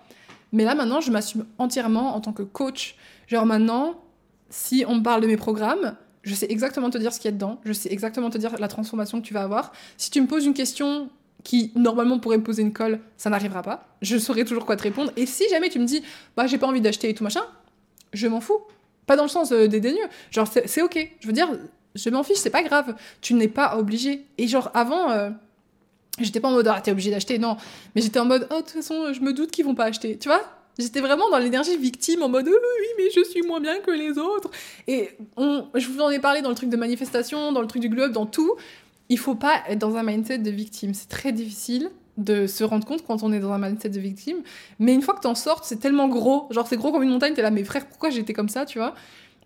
Mais 0.53 0.65
là 0.65 0.75
maintenant, 0.75 1.01
je 1.01 1.11
m'assume 1.11 1.47
entièrement 1.59 2.15
en 2.15 2.21
tant 2.21 2.33
que 2.33 2.43
coach. 2.43 2.97
Genre 3.27 3.47
maintenant, 3.47 4.03
si 4.51 4.85
on 4.87 4.97
me 4.97 5.03
parle 5.03 5.23
de 5.23 5.27
mes 5.27 5.39
programmes, 5.39 5.97
je 6.23 6.35
sais 6.35 6.47
exactement 6.51 6.91
te 6.91 6.99
dire 6.99 7.13
ce 7.13 7.19
qu'il 7.19 7.31
y 7.31 7.33
a 7.33 7.33
dedans, 7.33 7.59
je 7.65 7.73
sais 7.73 7.91
exactement 7.91 8.29
te 8.29 8.39
dire 8.39 8.55
la 8.59 8.69
transformation 8.69 9.21
que 9.21 9.27
tu 9.27 9.35
vas 9.35 9.43
avoir. 9.43 9.73
Si 9.97 10.11
tu 10.11 10.21
me 10.21 10.27
poses 10.27 10.45
une 10.45 10.55
question 10.55 11.09
qui 11.45 11.73
normalement 11.75 12.19
pourrait 12.19 12.39
me 12.39 12.43
poser 12.43 12.63
une 12.63 12.73
colle, 12.73 13.01
ça 13.17 13.31
n'arrivera 13.31 13.63
pas. 13.63 13.87
Je 14.01 14.17
saurai 14.19 14.45
toujours 14.45 14.67
quoi 14.67 14.77
te 14.77 14.83
répondre. 14.83 15.13
Et 15.17 15.27
si 15.27 15.49
jamais 15.49 15.69
tu 15.69 15.79
me 15.79 15.85
dis, 15.85 16.03
bah 16.37 16.47
j'ai 16.47 16.59
pas 16.59 16.67
envie 16.67 16.81
d'acheter 16.81 17.09
et 17.09 17.15
tout 17.15 17.25
machin, 17.25 17.43
je 18.13 18.27
m'en 18.29 18.41
fous. 18.41 18.61
Pas 19.07 19.17
dans 19.17 19.25
le 19.25 19.29
sens 19.29 19.53
euh, 19.53 19.67
dédaigneux. 19.67 20.07
Genre, 20.31 20.47
c'est 20.47 20.83
ok. 20.83 21.11
Je 21.21 21.27
veux 21.27 21.33
dire, 21.33 21.49
je 21.95 22.11
m'en 22.11 22.23
fiche, 22.23 22.39
c'est 22.39 22.51
pas 22.51 22.63
grave. 22.63 22.95
Tu 23.21 23.35
n'es 23.35 23.49
pas 23.49 23.77
obligé. 23.77 24.27
Et 24.39 24.47
genre, 24.47 24.71
avant, 24.75 25.11
euh, 25.11 25.31
j'étais 26.21 26.41
pas 26.41 26.49
en 26.49 26.53
mode, 26.53 26.69
ah, 26.69 26.81
t'es 26.81 26.93
obligé 26.93 27.11
d'acheter, 27.11 27.39
non. 27.39 27.57
Mais 27.95 28.03
j'étais 28.03 28.21
en 28.21 28.25
mode, 28.25 28.47
oh, 28.51 28.57
de 28.57 28.61
toute 28.61 28.71
façon, 28.71 29.13
je 29.13 29.21
me 29.21 29.33
doute 29.33 29.51
qu'ils 29.51 29.65
vont 29.65 29.75
pas 29.75 29.87
acheter. 29.87 30.19
Tu 30.19 30.29
vois? 30.29 30.43
J'étais 30.79 31.01
vraiment 31.01 31.29
dans 31.31 31.39
l'énergie 31.39 31.77
victime, 31.77 32.23
en 32.23 32.29
mode, 32.29 32.49
oh, 32.49 32.53
oui, 32.53 32.87
mais 32.97 33.11
je 33.15 33.29
suis 33.29 33.43
moins 33.43 33.61
bien 33.61 33.81
que 33.81 33.91
les 33.91 34.19
autres. 34.19 34.51
Et 34.87 35.11
on, 35.37 35.67
je 35.75 35.87
vous 35.89 36.01
en 36.01 36.11
ai 36.11 36.19
parlé 36.19 36.41
dans 36.41 36.49
le 36.49 36.55
truc 36.55 36.71
de 36.71 36.77
manifestation, 36.77 37.53
dans 37.53 37.61
le 37.61 37.67
truc 37.67 37.83
du 37.83 37.89
globe, 37.89 38.13
dans 38.13 38.27
tout 38.27 38.57
il 39.13 39.19
faut 39.19 39.35
pas 39.35 39.63
être 39.69 39.79
dans 39.79 39.97
un 39.97 40.03
mindset 40.03 40.39
de 40.39 40.51
victime. 40.51 40.95
C'est 40.95 41.09
très 41.09 41.33
difficile 41.33 41.91
de 42.17 42.47
se 42.47 42.65
rendre 42.65 42.87
compte 42.87 43.05
quand 43.07 43.23
on 43.23 43.31
est 43.31 43.41
dans 43.41 43.53
un 43.53 43.59
mindset 43.59 43.91
de 43.91 44.01
victime. 44.01 44.39
Mais 44.79 44.95
une 44.95 45.03
fois 45.03 45.15
que 45.15 45.21
t'en 45.21 45.35
sortes, 45.35 45.65
c'est 45.67 45.77
tellement 45.77 46.09
gros. 46.09 46.47
Genre, 46.51 46.67
c'est 46.67 46.79
gros 46.79 46.93
comme 46.93 47.03
une 47.03 47.11
montagne. 47.11 47.35
T'es 47.35 47.43
là, 47.43 47.51
mais 47.51 47.63
frère, 47.63 47.87
pourquoi 47.87 48.09
j'étais 48.09 48.33
comme 48.33 48.49
ça, 48.49 48.65
tu 48.65 48.79
vois? 48.79 48.95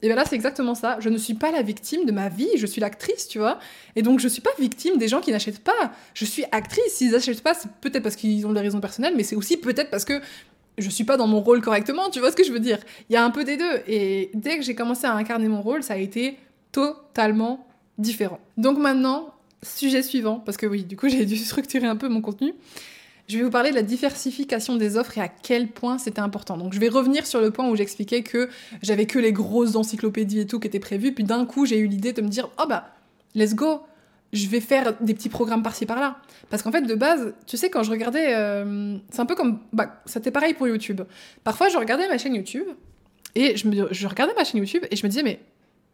Et 0.03 0.07
bien 0.07 0.15
là, 0.15 0.25
c'est 0.25 0.37
exactement 0.37 0.77
ça. 0.77 0.99
Je 1.01 1.09
ne 1.09 1.17
suis 1.17 1.35
pas 1.35 1.51
la 1.51 1.63
victime 1.63 2.05
de 2.05 2.13
ma 2.13 2.29
vie, 2.29 2.51
je 2.57 2.67
suis 2.67 2.81
l'actrice, 2.81 3.27
tu 3.27 3.39
vois? 3.39 3.59
Et 3.97 4.03
donc, 4.03 4.21
je 4.21 4.29
suis 4.29 4.43
pas 4.43 4.51
victime 4.57 4.99
des 4.99 5.09
gens 5.09 5.21
qui 5.21 5.33
n'achètent 5.33 5.65
pas. 5.65 5.91
Je 6.15 6.25
suis 6.25 6.45
actrice. 6.53 6.93
S'ils 6.93 7.11
n'achètent 7.11 7.43
pas, 7.43 7.55
c'est 7.55 7.71
peut-être 7.81 8.05
parce 8.05 8.15
qu'ils 8.15 8.47
ont 8.47 8.53
des 8.53 8.61
raisons 8.61 8.81
personnelles, 8.81 9.15
mais 9.17 9.25
c'est 9.25 9.37
aussi 9.37 9.57
peut-être 9.57 9.91
parce 9.91 10.05
que 10.05 10.21
je 10.79 10.91
suis 10.91 11.05
pas 11.05 11.17
dans 11.17 11.27
mon 11.27 11.41
rôle 11.41 11.61
correctement, 11.61 12.11
tu 12.11 12.21
vois 12.21 12.31
ce 12.31 12.37
que 12.37 12.45
je 12.45 12.53
veux 12.53 12.61
dire? 12.61 12.79
Il 13.11 13.15
y 13.15 13.17
a 13.17 13.25
un 13.25 13.31
peu 13.31 13.43
des 13.43 13.57
deux. 13.57 13.83
Et 13.89 14.31
dès 14.35 14.59
que 14.59 14.63
j'ai 14.63 14.77
commencé 14.77 15.07
à 15.07 15.15
incarner 15.15 15.49
mon 15.49 15.63
rôle, 15.63 15.83
ça 15.83 15.95
a 15.95 15.97
été 15.97 16.39
totalement 16.71 17.67
différent. 17.97 18.39
Donc 18.59 18.79
maintenant, 18.79 19.33
Sujet 19.63 20.03
suivant, 20.03 20.41
parce 20.41 20.57
que 20.57 20.67
oui, 20.67 20.85
du 20.85 20.97
coup, 20.97 21.09
j'ai 21.11 21.27
dû 21.27 21.37
structurer 21.37 21.87
un 21.87 21.97
peu 21.97 22.09
mon 22.09 22.21
contenu. 22.21 22.55
Je 23.29 23.39
vais 23.39 23.43
vous 23.43 23.51
parler 23.51 23.71
de 23.71 23.75
la 23.75 23.83
diversification 23.83 24.77
des 24.77 24.97
offres 24.97 25.19
et 25.19 25.21
à 25.21 25.29
quel 25.29 25.69
point 25.69 25.99
c'était 25.99 26.21
important. 26.21 26.57
Donc, 26.57 26.73
je 26.73 26.79
vais 26.79 26.89
revenir 26.89 27.27
sur 27.27 27.41
le 27.41 27.51
point 27.51 27.69
où 27.69 27.75
j'expliquais 27.75 28.23
que 28.23 28.49
j'avais 28.83 29.07
que 29.07 29.19
les 29.19 29.33
grosses 29.33 29.75
encyclopédies 29.75 30.41
et 30.41 30.47
tout 30.47 30.61
qui 30.61 30.69
étaient 30.69 30.79
prévues. 30.79 31.13
Puis 31.13 31.25
d'un 31.25 31.45
coup, 31.45 31.67
j'ai 31.67 31.79
eu 31.79 31.89
l'idée 31.89 32.13
de 32.13 32.23
me 32.23 32.29
dire, 32.29 32.49
oh 32.63 32.67
bah, 32.69 32.95
let's 33.35 33.55
go. 33.55 33.81
je 34.33 34.47
vais 34.47 34.61
faire 34.61 34.95
des 35.01 35.13
petits 35.13 35.29
programmes 35.29 35.65
par-ci 35.65 35.87
par-là. 35.87 36.19
Parce 36.51 36.63
qu'en 36.63 36.71
fait, 36.71 36.83
de 36.83 36.95
base, 36.95 37.35
tu 37.47 37.57
sais, 37.57 37.69
quand 37.69 37.83
je 37.83 37.91
regardais. 37.91 38.33
euh, 38.35 38.97
c'est 39.11 39.21
un 39.21 39.27
peu 39.27 39.35
comme. 39.35 39.59
Bah, 39.73 40.01
c'était 40.07 40.31
pareil 40.31 40.55
pour 40.55 40.69
YouTube. 40.69 41.03
Parfois, 41.43 41.69
je 41.69 41.79
regardais 41.79 42.07
ma 42.07 42.19
chaîne 42.19 42.35
YouTube 42.37 42.67
et 43.35 43.57
je, 43.57 43.67
me, 43.67 43.93
je 43.93 44.07
regardais 44.07 44.35
ma 44.35 44.45
chaîne 44.45 44.61
YouTube 44.61 44.85
et 44.89 44.95
je 44.95 45.05
me 45.05 45.11
disais, 45.11 45.25
mais 45.25 45.41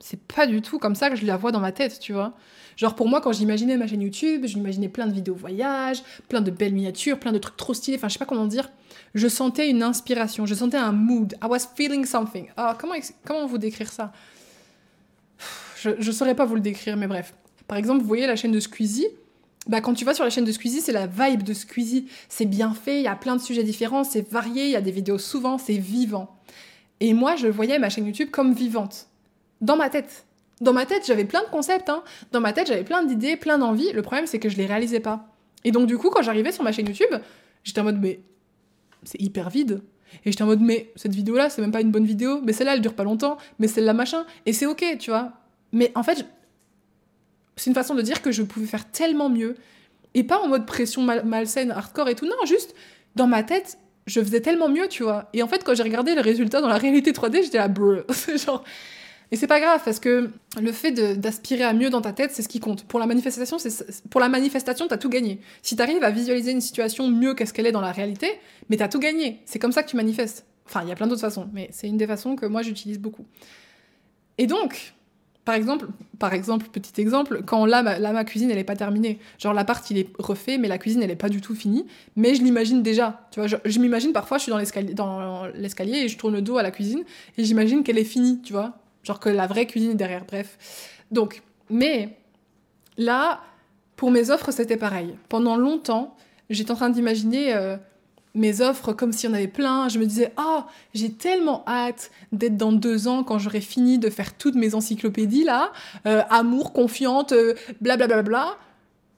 c'est 0.02 0.20
pas 0.20 0.48
du 0.48 0.60
tout 0.62 0.80
comme 0.80 0.96
ça 0.96 1.10
que 1.10 1.16
je 1.16 1.24
la 1.24 1.36
vois 1.36 1.52
dans 1.52 1.60
ma 1.60 1.70
tête, 1.70 2.00
tu 2.00 2.12
vois. 2.12 2.34
Genre, 2.76 2.96
pour 2.96 3.08
moi, 3.08 3.20
quand 3.20 3.32
j'imaginais 3.32 3.76
ma 3.76 3.86
chaîne 3.86 4.02
YouTube, 4.02 4.46
j'imaginais 4.46 4.88
plein 4.88 5.06
de 5.06 5.12
vidéos 5.12 5.34
voyages, 5.34 6.02
plein 6.28 6.40
de 6.40 6.50
belles 6.50 6.72
miniatures, 6.72 7.20
plein 7.20 7.30
de 7.30 7.38
trucs 7.38 7.56
trop 7.56 7.72
stylés. 7.72 7.98
Enfin, 7.98 8.08
je 8.08 8.14
sais 8.14 8.18
pas 8.18 8.24
comment 8.24 8.46
dire. 8.46 8.68
Je 9.14 9.28
sentais 9.28 9.70
une 9.70 9.82
inspiration, 9.82 10.44
je 10.44 10.54
sentais 10.54 10.76
un 10.76 10.90
mood. 10.90 11.34
I 11.40 11.46
was 11.46 11.68
feeling 11.76 12.04
something. 12.04 12.48
Ah, 12.56 12.76
comment, 12.78 12.94
comment 13.24 13.46
vous 13.46 13.58
décrire 13.58 13.92
ça? 13.92 14.12
Je, 15.76 15.90
je 16.00 16.10
saurais 16.10 16.34
pas 16.34 16.46
vous 16.46 16.56
le 16.56 16.60
décrire, 16.60 16.96
mais 16.96 17.06
bref. 17.06 17.34
Par 17.68 17.78
exemple, 17.78 18.00
vous 18.00 18.08
voyez 18.08 18.26
la 18.26 18.34
chaîne 18.34 18.52
de 18.52 18.60
Squeezie? 18.60 19.06
Bah, 19.68 19.80
quand 19.80 19.94
tu 19.94 20.04
vas 20.04 20.14
sur 20.14 20.24
la 20.24 20.30
chaîne 20.30 20.44
de 20.44 20.50
Squeezie, 20.50 20.80
c'est 20.80 20.92
la 20.92 21.06
vibe 21.06 21.44
de 21.44 21.54
Squeezie. 21.54 22.08
C'est 22.28 22.46
bien 22.46 22.74
fait, 22.74 22.98
il 22.98 23.04
y 23.04 23.08
a 23.08 23.14
plein 23.14 23.36
de 23.36 23.40
sujets 23.40 23.62
différents, 23.62 24.02
c'est 24.02 24.28
varié, 24.28 24.64
il 24.64 24.70
y 24.70 24.76
a 24.76 24.80
des 24.80 24.90
vidéos 24.90 25.18
souvent, 25.18 25.58
c'est 25.58 25.78
vivant. 25.78 26.36
Et 26.98 27.14
moi, 27.14 27.36
je 27.36 27.46
voyais 27.46 27.78
ma 27.78 27.88
chaîne 27.88 28.06
YouTube 28.06 28.30
comme 28.30 28.52
vivante. 28.52 29.06
Dans 29.62 29.76
ma 29.76 29.88
tête. 29.88 30.26
Dans 30.60 30.72
ma 30.74 30.84
tête, 30.86 31.04
j'avais 31.06 31.24
plein 31.24 31.42
de 31.42 31.48
concepts. 31.48 31.88
Hein. 31.88 32.02
Dans 32.30 32.40
ma 32.40 32.52
tête, 32.52 32.66
j'avais 32.68 32.84
plein 32.84 33.02
d'idées, 33.02 33.36
plein 33.36 33.58
d'envies. 33.58 33.90
Le 33.92 34.02
problème, 34.02 34.26
c'est 34.26 34.38
que 34.38 34.48
je 34.50 34.56
les 34.56 34.66
réalisais 34.66 35.00
pas. 35.00 35.26
Et 35.64 35.70
donc, 35.72 35.86
du 35.86 35.96
coup, 35.98 36.10
quand 36.10 36.22
j'arrivais 36.22 36.52
sur 36.52 36.62
ma 36.62 36.72
chaîne 36.72 36.86
YouTube, 36.86 37.10
j'étais 37.64 37.80
en 37.80 37.84
mode, 37.84 37.98
mais 38.00 38.20
c'est 39.04 39.20
hyper 39.20 39.48
vide. 39.48 39.80
Et 40.24 40.30
j'étais 40.30 40.42
en 40.42 40.46
mode, 40.46 40.60
mais 40.60 40.92
cette 40.94 41.14
vidéo-là, 41.14 41.48
c'est 41.48 41.62
même 41.62 41.72
pas 41.72 41.80
une 41.80 41.90
bonne 41.90 42.04
vidéo. 42.04 42.40
Mais 42.44 42.52
celle-là, 42.52 42.74
elle 42.74 42.80
dure 42.82 42.94
pas 42.94 43.04
longtemps. 43.04 43.38
Mais 43.58 43.66
celle-là, 43.66 43.92
machin. 43.94 44.26
Et 44.46 44.52
c'est 44.52 44.66
ok, 44.66 44.84
tu 44.98 45.10
vois. 45.10 45.32
Mais 45.72 45.90
en 45.94 46.02
fait, 46.02 46.26
c'est 47.56 47.70
une 47.70 47.74
façon 47.74 47.94
de 47.94 48.02
dire 48.02 48.20
que 48.22 48.30
je 48.30 48.42
pouvais 48.42 48.66
faire 48.66 48.88
tellement 48.90 49.30
mieux. 49.30 49.54
Et 50.14 50.24
pas 50.24 50.38
en 50.40 50.48
mode 50.48 50.66
pression 50.66 51.02
mal- 51.02 51.24
malsaine, 51.24 51.70
hardcore 51.70 52.08
et 52.08 52.14
tout. 52.14 52.26
Non, 52.26 52.34
juste 52.44 52.74
dans 53.16 53.26
ma 53.26 53.42
tête, 53.42 53.78
je 54.06 54.20
faisais 54.20 54.40
tellement 54.40 54.68
mieux, 54.68 54.88
tu 54.88 55.02
vois. 55.02 55.28
Et 55.32 55.42
en 55.42 55.48
fait, 55.48 55.64
quand 55.64 55.74
j'ai 55.74 55.82
regardé 55.82 56.14
le 56.14 56.20
résultat 56.20 56.60
dans 56.60 56.68
la 56.68 56.76
réalité 56.78 57.12
3D, 57.12 57.42
j'étais 57.44 57.58
là, 57.58 57.68
brr. 57.68 58.02
C'est 58.10 58.36
genre. 58.44 58.62
Et 59.32 59.36
c'est 59.36 59.46
pas 59.46 59.60
grave 59.60 59.80
parce 59.82 59.98
que 59.98 60.30
le 60.60 60.72
fait 60.72 60.92
d'aspirer 61.18 61.64
à 61.64 61.72
mieux 61.72 61.88
dans 61.88 62.02
ta 62.02 62.12
tête, 62.12 62.32
c'est 62.34 62.42
ce 62.42 62.48
qui 62.48 62.60
compte. 62.60 62.84
Pour 62.84 63.00
la 63.00 63.06
manifestation, 63.06 63.58
c'est 63.58 64.02
pour 64.10 64.20
la 64.20 64.28
manifestation, 64.28 64.86
t'as 64.86 64.98
tout 64.98 65.08
gagné. 65.08 65.40
Si 65.62 65.74
t'arrives 65.74 66.04
à 66.04 66.10
visualiser 66.10 66.52
une 66.52 66.60
situation 66.60 67.08
mieux 67.08 67.34
qu'est-ce 67.34 67.54
qu'elle 67.54 67.66
est 67.66 67.72
dans 67.72 67.80
la 67.80 67.92
réalité, 67.92 68.28
mais 68.68 68.76
t'as 68.76 68.88
tout 68.88 68.98
gagné. 68.98 69.40
C'est 69.46 69.58
comme 69.58 69.72
ça 69.72 69.82
que 69.82 69.88
tu 69.88 69.96
manifestes. 69.96 70.44
Enfin, 70.66 70.82
il 70.82 70.90
y 70.90 70.92
a 70.92 70.94
plein 70.94 71.06
d'autres 71.06 71.22
façons, 71.22 71.48
mais 71.54 71.70
c'est 71.72 71.88
une 71.88 71.96
des 71.96 72.06
façons 72.06 72.36
que 72.36 72.44
moi 72.44 72.60
j'utilise 72.60 72.98
beaucoup. 72.98 73.24
Et 74.36 74.46
donc, 74.46 74.92
par 75.46 75.54
exemple, 75.54 75.86
par 76.18 76.34
exemple, 76.34 76.66
petit 76.70 77.00
exemple, 77.00 77.42
quand 77.46 77.64
là, 77.64 77.82
ma, 77.82 77.98
là, 77.98 78.12
ma 78.12 78.24
cuisine, 78.24 78.50
elle 78.50 78.58
est 78.58 78.64
pas 78.64 78.76
terminée. 78.76 79.18
Genre, 79.38 79.54
l'appart, 79.54 79.90
il 79.90 79.96
est 79.96 80.08
refait, 80.18 80.58
mais 80.58 80.68
la 80.68 80.76
cuisine, 80.76 81.02
elle 81.02 81.10
est 81.10 81.16
pas 81.16 81.30
du 81.30 81.40
tout 81.40 81.54
finie. 81.54 81.86
Mais 82.16 82.34
je 82.34 82.42
l'imagine 82.42 82.82
déjà. 82.82 83.26
Tu 83.30 83.40
vois, 83.40 83.46
je, 83.46 83.56
je 83.64 83.78
m'imagine 83.78 84.12
parfois, 84.12 84.36
je 84.36 84.42
suis 84.42 84.52
dans 84.52 84.58
l'escalier 85.54 85.98
et 86.00 86.08
je 86.08 86.18
tourne 86.18 86.34
le 86.34 86.42
dos 86.42 86.58
à 86.58 86.62
la 86.62 86.70
cuisine 86.70 87.02
et 87.38 87.44
j'imagine 87.44 87.82
qu'elle 87.82 87.98
est 87.98 88.04
finie, 88.04 88.42
tu 88.42 88.52
vois. 88.52 88.81
Genre 89.02 89.20
que 89.20 89.28
la 89.28 89.46
vraie 89.46 89.66
cuisine 89.66 89.92
est 89.92 89.96
derrière, 89.96 90.24
bref. 90.24 90.58
Donc, 91.10 91.42
mais 91.70 92.16
là, 92.96 93.40
pour 93.96 94.10
mes 94.10 94.30
offres, 94.30 94.50
c'était 94.50 94.76
pareil. 94.76 95.16
Pendant 95.28 95.56
longtemps, 95.56 96.16
j'étais 96.50 96.70
en 96.70 96.76
train 96.76 96.90
d'imaginer 96.90 97.54
euh, 97.54 97.76
mes 98.34 98.60
offres 98.60 98.92
comme 98.92 99.12
s'il 99.12 99.28
y 99.28 99.32
en 99.32 99.36
avait 99.36 99.48
plein. 99.48 99.88
Je 99.88 99.98
me 99.98 100.06
disais, 100.06 100.32
ah, 100.36 100.66
j'ai 100.94 101.12
tellement 101.12 101.64
hâte 101.66 102.10
d'être 102.32 102.56
dans 102.56 102.72
deux 102.72 103.08
ans 103.08 103.24
quand 103.24 103.38
j'aurai 103.38 103.60
fini 103.60 103.98
de 103.98 104.10
faire 104.10 104.34
toutes 104.34 104.54
mes 104.54 104.74
encyclopédies 104.74 105.44
là, 105.44 105.72
euh, 106.06 106.22
amour, 106.30 106.72
confiante, 106.72 107.32
euh, 107.32 107.54
blablabla. 107.80 108.22
Bla, 108.22 108.56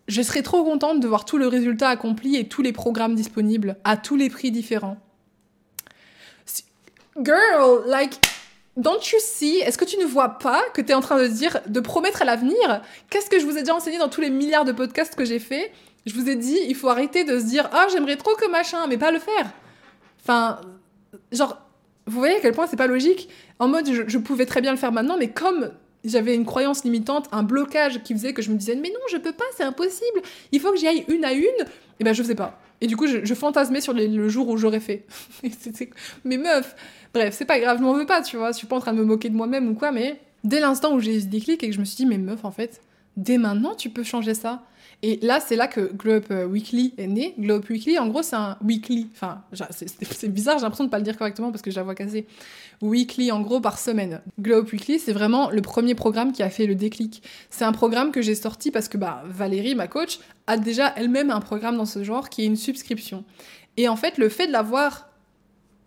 je 0.08 0.22
serais 0.22 0.42
trop 0.42 0.64
contente 0.64 1.00
de 1.00 1.08
voir 1.08 1.24
tout 1.24 1.38
le 1.38 1.46
résultat 1.46 1.88
accompli 1.88 2.36
et 2.36 2.48
tous 2.48 2.62
les 2.62 2.72
programmes 2.72 3.14
disponibles 3.14 3.76
à 3.84 3.96
tous 3.96 4.16
les 4.16 4.28
prix 4.28 4.50
différents. 4.50 4.98
Girl, 7.16 7.84
like, 7.86 8.18
don't 8.76 9.00
you 9.12 9.18
see? 9.20 9.58
Est-ce 9.58 9.78
que 9.78 9.84
tu 9.84 9.98
ne 9.98 10.04
vois 10.04 10.38
pas 10.38 10.62
que 10.74 10.80
tu 10.80 10.90
es 10.90 10.94
en 10.94 11.00
train 11.00 11.20
de 11.20 11.26
dire, 11.26 11.60
de 11.66 11.80
promettre 11.80 12.22
à 12.22 12.24
l'avenir? 12.24 12.82
Qu'est-ce 13.10 13.30
que 13.30 13.38
je 13.38 13.44
vous 13.44 13.56
ai 13.56 13.60
déjà 13.60 13.74
enseigné 13.74 13.98
dans 13.98 14.08
tous 14.08 14.20
les 14.20 14.30
milliards 14.30 14.64
de 14.64 14.72
podcasts 14.72 15.14
que 15.14 15.24
j'ai 15.24 15.38
fait? 15.38 15.72
Je 16.06 16.14
vous 16.14 16.28
ai 16.28 16.36
dit, 16.36 16.58
il 16.68 16.74
faut 16.74 16.88
arrêter 16.88 17.24
de 17.24 17.38
se 17.38 17.44
dire, 17.44 17.68
ah, 17.72 17.86
j'aimerais 17.90 18.16
trop 18.16 18.34
que 18.34 18.50
machin, 18.50 18.86
mais 18.88 18.98
pas 18.98 19.10
le 19.10 19.18
faire. 19.18 19.50
Enfin, 20.22 20.60
genre, 21.32 21.58
vous 22.06 22.18
voyez 22.18 22.36
à 22.36 22.40
quel 22.40 22.52
point 22.52 22.66
c'est 22.66 22.76
pas 22.76 22.86
logique? 22.86 23.28
En 23.58 23.68
mode, 23.68 23.88
je, 24.06 24.18
pouvais 24.18 24.46
très 24.46 24.60
bien 24.60 24.72
le 24.72 24.76
faire 24.76 24.92
maintenant, 24.92 25.16
mais 25.18 25.30
comme 25.30 25.70
j'avais 26.04 26.34
une 26.34 26.44
croyance 26.44 26.84
limitante, 26.84 27.28
un 27.32 27.42
blocage 27.42 28.02
qui 28.02 28.12
faisait 28.12 28.34
que 28.34 28.42
je 28.42 28.50
me 28.50 28.56
disais, 28.56 28.74
mais 28.74 28.90
non, 28.90 29.00
je 29.10 29.16
peux 29.16 29.32
pas, 29.32 29.44
c'est 29.56 29.62
impossible, 29.62 30.20
il 30.52 30.60
faut 30.60 30.70
que 30.70 30.76
j'y 30.76 30.86
aille 30.86 31.04
une 31.08 31.24
à 31.24 31.32
une, 31.32 31.44
et 31.98 32.04
ben 32.04 32.12
je 32.12 32.22
faisais 32.22 32.34
pas. 32.34 32.60
Et 32.82 32.86
du 32.86 32.96
coup, 32.96 33.06
je, 33.06 33.34
fantasmais 33.34 33.80
sur 33.80 33.94
le 33.94 34.28
jour 34.28 34.48
où 34.48 34.58
j'aurais 34.58 34.80
fait. 34.80 35.06
Mais 36.24 36.36
meuf, 36.36 36.74
bref, 37.14 37.34
c'est 37.38 37.44
pas 37.44 37.58
grave, 37.60 37.78
je 37.78 37.82
m'en 37.82 37.94
veux 37.94 38.06
pas, 38.06 38.20
tu 38.20 38.36
vois, 38.36 38.52
je 38.52 38.58
suis 38.58 38.66
pas 38.66 38.76
en 38.76 38.80
train 38.80 38.92
de 38.92 38.98
me 38.98 39.04
moquer 39.04 39.30
de 39.30 39.36
moi-même 39.36 39.68
ou 39.70 39.74
quoi, 39.74 39.92
mais 39.92 40.20
dès 40.42 40.60
l'instant 40.60 40.92
où 40.94 41.00
j'ai 41.00 41.16
eu 41.16 41.20
ce 41.20 41.26
déclic 41.26 41.62
et 41.62 41.68
que 41.68 41.74
je 41.74 41.80
me 41.80 41.84
suis 41.84 41.96
dit, 41.96 42.06
mais 42.06 42.18
meuf, 42.18 42.44
en 42.44 42.50
fait, 42.50 42.82
dès 43.16 43.38
maintenant, 43.38 43.74
tu 43.74 43.88
peux 43.88 44.02
changer 44.02 44.34
ça. 44.34 44.62
Et 45.02 45.18
là, 45.22 45.38
c'est 45.38 45.56
là 45.56 45.66
que 45.66 45.92
Glow 45.92 46.14
Up 46.14 46.26
euh, 46.30 46.46
Weekly 46.46 46.94
est 46.96 47.06
né. 47.06 47.34
Glow 47.38 47.56
Up 47.56 47.68
Weekly, 47.68 47.98
en 47.98 48.08
gros, 48.08 48.22
c'est 48.22 48.36
un 48.36 48.56
weekly. 48.64 49.08
Enfin, 49.12 49.42
c'est 49.52 50.28
bizarre, 50.28 50.56
j'ai 50.58 50.62
l'impression 50.62 50.84
de 50.84 50.88
pas 50.88 50.98
le 50.98 51.04
dire 51.04 51.18
correctement 51.18 51.50
parce 51.50 51.62
que 51.62 51.70
je 51.70 51.76
la 51.76 51.82
vois 51.82 51.94
cassée. 51.94 52.26
Weekly, 52.80 53.30
en 53.30 53.42
gros, 53.42 53.60
par 53.60 53.78
semaine. 53.78 54.22
Glow 54.40 54.58
Up 54.58 54.72
Weekly, 54.72 54.98
c'est 54.98 55.12
vraiment 55.12 55.50
le 55.50 55.60
premier 55.60 55.94
programme 55.94 56.32
qui 56.32 56.42
a 56.42 56.48
fait 56.48 56.66
le 56.66 56.74
déclic. 56.74 57.22
C'est 57.50 57.64
un 57.64 57.72
programme 57.72 58.12
que 58.12 58.22
j'ai 58.22 58.34
sorti 58.34 58.70
parce 58.70 58.88
que 58.88 58.96
bah, 58.96 59.22
Valérie, 59.26 59.74
ma 59.74 59.88
coach, 59.88 60.20
a 60.46 60.56
déjà 60.56 60.92
elle-même 60.96 61.30
un 61.30 61.40
programme 61.40 61.76
dans 61.76 61.86
ce 61.86 62.02
genre 62.02 62.30
qui 62.30 62.42
est 62.42 62.46
une 62.46 62.56
subscription. 62.56 63.24
Et 63.76 63.88
en 63.88 63.96
fait, 63.96 64.16
le 64.16 64.28
fait 64.28 64.46
de 64.46 64.52
l'avoir 64.52 65.10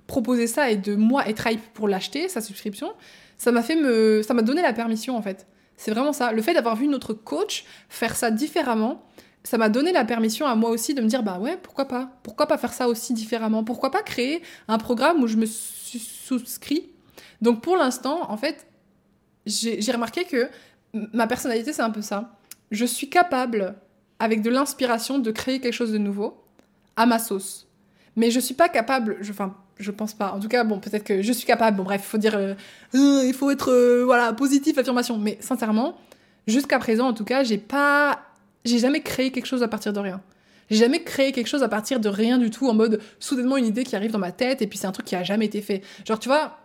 proposé 0.08 0.48
ça 0.48 0.72
et 0.72 0.78
de 0.78 0.96
moi 0.96 1.28
être 1.28 1.46
hype 1.48 1.62
pour 1.74 1.88
l'acheter, 1.88 2.30
sa 2.30 2.42
subscription, 2.42 2.94
ça 3.38 3.52
m'a 3.52 3.62
fait 3.62 3.76
me, 3.76 4.24
ça 4.24 4.34
m'a 4.34 4.42
donné 4.42 4.62
la 4.62 4.74
permission 4.74 5.16
en 5.16 5.22
fait. 5.22 5.46
C'est 5.76 5.92
vraiment 5.92 6.14
ça. 6.14 6.32
Le 6.32 6.42
fait 6.42 6.54
d'avoir 6.54 6.76
vu 6.76 6.88
notre 6.88 7.14
coach 7.14 7.66
faire 7.90 8.16
ça 8.16 8.32
différemment, 8.32 9.04
ça 9.44 9.58
m'a 9.58 9.70
donné 9.70 9.92
la 9.92 10.04
permission 10.04 10.46
à 10.48 10.56
moi 10.56 10.72
aussi 10.72 10.94
de 10.94 11.02
me 11.02 11.08
dire 11.08 11.24
bah 11.24 11.40
ouais, 11.40 11.58
pourquoi 11.62 11.88
pas? 11.88 12.20
Pourquoi 12.24 12.48
pas 12.48 12.58
faire 12.58 12.74
ça 12.74 12.88
aussi 12.88 13.14
différemment? 13.14 13.64
Pourquoi 13.64 13.92
pas 13.92 14.02
créer 14.02 14.42
un 14.68 14.78
programme 14.78 15.22
où 15.22 15.28
je 15.28 15.38
me 15.38 15.46
suis 15.46 16.00
souscrit 16.00 16.90
Donc 17.42 17.62
pour 17.62 17.78
l'instant, 17.78 18.30
en 18.32 18.38
fait, 18.38 18.66
j'ai 19.46 19.92
remarqué 19.92 20.26
que 20.26 20.50
ma 21.14 21.28
personnalité, 21.28 21.74
c'est 21.74 21.82
un 21.82 21.92
peu 21.92 22.02
ça. 22.02 22.38
Je 22.72 22.86
suis 22.86 23.10
capable, 23.10 23.76
avec 24.20 24.42
de 24.42 24.50
l'inspiration, 24.50 25.20
de 25.20 25.32
créer 25.32 25.62
quelque 25.62 25.74
chose 25.74 25.92
de 25.92 25.98
nouveau 25.98 26.44
à 26.96 27.06
ma 27.06 27.20
sauce. 27.20 27.68
Mais 28.16 28.32
je 28.32 28.40
suis 28.40 28.56
pas 28.56 28.68
capable, 28.68 29.18
je, 29.22 29.32
enfin, 29.32 29.56
je 29.80 29.92
pense 29.92 30.14
pas. 30.14 30.32
En 30.32 30.40
tout 30.40 30.48
cas, 30.48 30.64
bon, 30.64 30.80
peut-être 30.80 31.04
que 31.04 31.22
je 31.22 31.32
suis 31.32 31.46
capable. 31.46 31.78
Bon, 31.78 31.84
bref, 31.84 32.02
il 32.04 32.10
faut 32.10 32.18
dire, 32.18 32.36
euh, 32.36 32.54
Euh, 32.96 33.24
il 33.26 33.34
faut 33.34 33.52
être, 33.52 33.72
euh, 33.72 34.04
voilà, 34.06 34.34
positif, 34.34 34.78
affirmation. 34.78 35.18
Mais 35.18 35.38
sincèrement, 35.42 35.98
jusqu'à 36.48 36.80
présent, 36.80 37.08
en 37.08 37.14
tout 37.14 37.26
cas, 37.26 37.44
j'ai 37.44 37.58
pas, 37.58 38.20
j'ai 38.66 38.80
jamais 38.80 39.02
créé 39.02 39.32
quelque 39.32 39.46
chose 39.46 39.64
à 39.64 39.68
partir 39.68 39.94
de 39.94 40.00
rien. 40.00 40.22
J'ai 40.70 40.78
jamais 40.78 41.04
créé 41.04 41.32
quelque 41.32 41.48
chose 41.48 41.64
à 41.64 41.70
partir 41.70 42.00
de 42.00 42.10
rien 42.10 42.38
du 42.38 42.50
tout, 42.50 42.68
en 42.68 42.74
mode 42.74 43.02
soudainement 43.20 43.58
une 43.58 43.66
idée 43.66 43.84
qui 43.84 43.96
arrive 43.96 44.12
dans 44.12 44.20
ma 44.20 44.32
tête 44.34 44.62
et 44.62 44.68
puis 44.68 44.78
c'est 44.78 44.88
un 44.88 44.92
truc 44.92 45.06
qui 45.06 45.16
a 45.16 45.24
jamais 45.24 45.46
été 45.46 45.62
fait. 45.62 45.82
Genre, 46.06 46.20
tu 46.20 46.28
vois, 46.28 46.58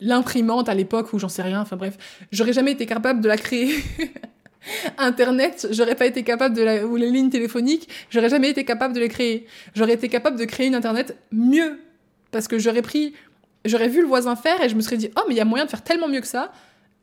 l'imprimante 0.00 0.68
à 0.68 0.74
l'époque 0.74 1.12
où 1.12 1.18
j'en 1.18 1.28
sais 1.28 1.42
rien, 1.42 1.60
enfin 1.60 1.76
bref, 1.76 1.98
j'aurais 2.32 2.52
jamais 2.52 2.72
été 2.72 2.86
capable 2.86 3.20
de 3.20 3.28
la 3.28 3.36
créer. 3.36 3.74
Internet, 4.98 5.68
j'aurais 5.70 5.94
pas 5.94 6.06
été 6.06 6.22
capable 6.22 6.54
de 6.56 6.62
la, 6.62 6.86
ou 6.86 6.96
les 6.96 7.10
lignes 7.10 7.30
téléphoniques, 7.30 7.88
j'aurais 8.10 8.28
jamais 8.28 8.50
été 8.50 8.64
capable 8.64 8.94
de 8.94 9.00
les 9.00 9.08
créer. 9.08 9.46
J'aurais 9.74 9.94
été 9.94 10.08
capable 10.08 10.38
de 10.38 10.44
créer 10.44 10.66
une 10.66 10.74
Internet 10.74 11.16
mieux. 11.32 11.80
Parce 12.30 12.48
que 12.48 12.58
j'aurais 12.58 12.82
pris, 12.82 13.14
j'aurais 13.64 13.88
vu 13.88 14.00
le 14.00 14.06
voisin 14.08 14.34
faire 14.36 14.62
et 14.62 14.68
je 14.68 14.74
me 14.74 14.80
serais 14.80 14.96
dit, 14.96 15.10
oh, 15.16 15.22
mais 15.28 15.34
il 15.34 15.36
y 15.36 15.40
a 15.40 15.44
moyen 15.44 15.66
de 15.66 15.70
faire 15.70 15.84
tellement 15.84 16.08
mieux 16.08 16.20
que 16.20 16.26
ça. 16.26 16.52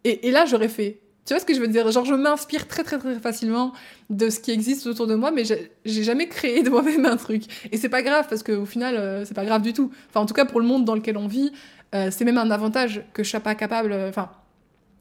Et, 0.03 0.28
et 0.28 0.32
là, 0.32 0.45
j'aurais 0.45 0.68
fait. 0.68 0.99
Tu 1.26 1.34
vois 1.34 1.39
ce 1.39 1.45
que 1.45 1.53
je 1.53 1.59
veux 1.59 1.68
dire? 1.68 1.89
Genre, 1.91 2.03
je 2.03 2.16
m'inspire 2.16 2.68
très, 2.68 2.84
très, 2.84 2.97
très 2.97 3.20
facilement 3.20 3.74
de 4.09 4.30
ce 4.32 4.39
qui 4.39 4.51
existe 4.51 4.88
autour 4.88 5.05
de 5.05 5.14
moi, 5.14 5.30
mais 5.30 5.43
j'ai 5.45 6.03
jamais 6.03 6.28
créé 6.28 6.64
de 6.64 6.70
moi-même 6.72 7.05
un 7.05 7.16
truc. 7.16 7.43
Et 7.72 7.78
c'est 7.78 7.89
pas 7.89 8.01
grave, 8.01 8.26
parce 8.28 8.41
qu'au 8.41 8.66
final, 8.66 8.97
euh, 8.97 9.24
c'est 9.24 9.36
pas 9.36 9.45
grave 9.45 9.62
du 9.62 9.72
tout. 9.72 9.91
Enfin, 10.09 10.22
en 10.22 10.26
tout 10.26 10.34
cas, 10.34 10.45
pour 10.45 10.59
le 10.59 10.66
monde 10.66 10.84
dans 10.84 10.95
lequel 10.95 11.18
on 11.18 11.28
vit, 11.28 11.51
euh, 11.93 12.09
c'est 12.12 12.26
même 12.26 12.39
un 12.39 12.49
avantage 12.49 13.03
que 13.14 13.24
je 13.24 13.30
sois 13.30 13.39
pas 13.39 13.53
capable. 13.53 13.91
euh, 13.91 14.09
Enfin, 14.09 14.32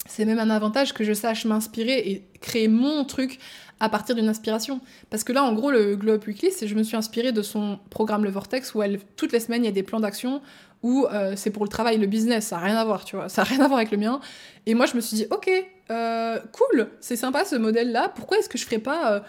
c'est 0.07 0.24
même 0.24 0.38
un 0.38 0.51
avantage 0.51 0.92
que 0.92 1.05
je 1.05 1.12
sache 1.12 1.44
m'inspirer 1.44 1.98
et 1.98 2.24
créer 2.40 2.68
mon 2.68 3.05
truc 3.05 3.38
à 3.80 3.88
partir 3.88 4.14
d'une 4.14 4.28
inspiration. 4.28 4.80
Parce 5.09 5.24
que 5.24 5.32
là, 5.32 5.42
en 5.42 5.55
gros, 5.55 5.70
le 5.70 5.96
Glow 5.96 6.14
Up 6.14 6.26
Weekly, 6.26 6.51
c'est 6.53 6.68
je 6.68 6.74
me 6.74 6.82
suis 6.82 6.96
inspirée 6.96 7.32
de 7.32 7.42
son 7.42 7.78
programme 7.88 8.24
Le 8.24 8.30
Vortex, 8.30 8.74
où 8.74 8.82
elle, 8.82 9.01
toutes 9.16 9.32
les 9.32 9.40
semaines, 9.40 9.62
il 9.64 9.66
y 9.66 9.70
a 9.70 9.72
des 9.72 9.82
plans 9.82 10.01
d'action 10.01 10.42
où 10.82 11.07
euh, 11.07 11.34
c'est 11.36 11.51
pour 11.51 11.64
le 11.64 11.68
travail, 11.68 11.98
le 11.98 12.07
business, 12.07 12.46
ça 12.46 12.57
n'a 12.57 12.62
rien 12.62 12.76
à 12.76 12.84
voir, 12.84 13.05
tu 13.05 13.16
vois, 13.16 13.28
ça 13.28 13.42
n'a 13.42 13.48
rien 13.48 13.61
à 13.61 13.66
voir 13.66 13.78
avec 13.78 13.90
le 13.90 13.98
mien. 13.98 14.20
Et 14.66 14.74
moi, 14.74 14.86
je 14.86 14.96
me 14.96 15.01
suis 15.01 15.16
dit, 15.16 15.26
ok, 15.30 15.51
euh, 15.90 16.38
cool, 16.53 16.88
c'est 17.01 17.16
sympa 17.16 17.44
ce 17.44 17.57
modèle-là, 17.57 18.11
pourquoi 18.14 18.38
est-ce 18.38 18.48
que 18.48 18.57
je 18.57 18.64
ferais 18.64 18.78
pas 18.78 19.12
euh, 19.12 19.20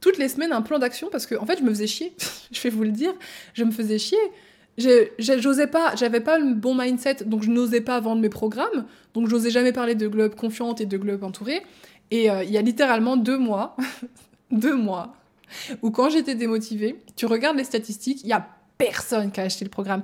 toutes 0.00 0.18
les 0.18 0.28
semaines 0.28 0.52
un 0.52 0.62
plan 0.62 0.78
d'action? 0.78 1.08
Parce 1.10 1.26
que, 1.26 1.34
en 1.34 1.46
fait, 1.46 1.58
je 1.58 1.62
me 1.62 1.70
faisais 1.70 1.86
chier, 1.86 2.14
je 2.52 2.60
vais 2.60 2.70
vous 2.70 2.82
le 2.82 2.92
dire, 2.92 3.12
je 3.54 3.64
me 3.64 3.70
faisais 3.70 3.98
chier. 3.98 4.18
J'osais 4.78 5.66
pas, 5.66 5.96
j'avais 5.96 6.20
pas 6.20 6.38
le 6.38 6.54
bon 6.54 6.74
mindset, 6.74 7.24
donc 7.26 7.42
je 7.42 7.50
n'osais 7.50 7.80
pas 7.80 7.98
vendre 8.00 8.22
mes 8.22 8.28
programmes, 8.28 8.86
donc 9.12 9.28
j'osais 9.28 9.50
jamais 9.50 9.72
parler 9.72 9.94
de 9.94 10.06
Globe 10.06 10.34
confiante 10.34 10.80
et 10.80 10.86
de 10.86 10.96
Globe 10.96 11.24
entourée. 11.24 11.62
Et 12.10 12.30
euh, 12.30 12.44
il 12.44 12.50
y 12.50 12.58
a 12.58 12.62
littéralement 12.62 13.16
deux 13.16 13.38
mois, 13.38 13.76
deux 14.50 14.76
mois, 14.76 15.14
où 15.82 15.90
quand 15.90 16.10
j'étais 16.10 16.34
démotivée, 16.34 17.02
tu 17.16 17.26
regardes 17.26 17.56
les 17.56 17.64
statistiques, 17.64 18.22
il 18.22 18.28
y 18.28 18.32
a 18.32 18.46
personne 18.78 19.32
qui 19.32 19.40
a 19.40 19.44
acheté 19.44 19.64
le 19.64 19.70
programme. 19.70 20.02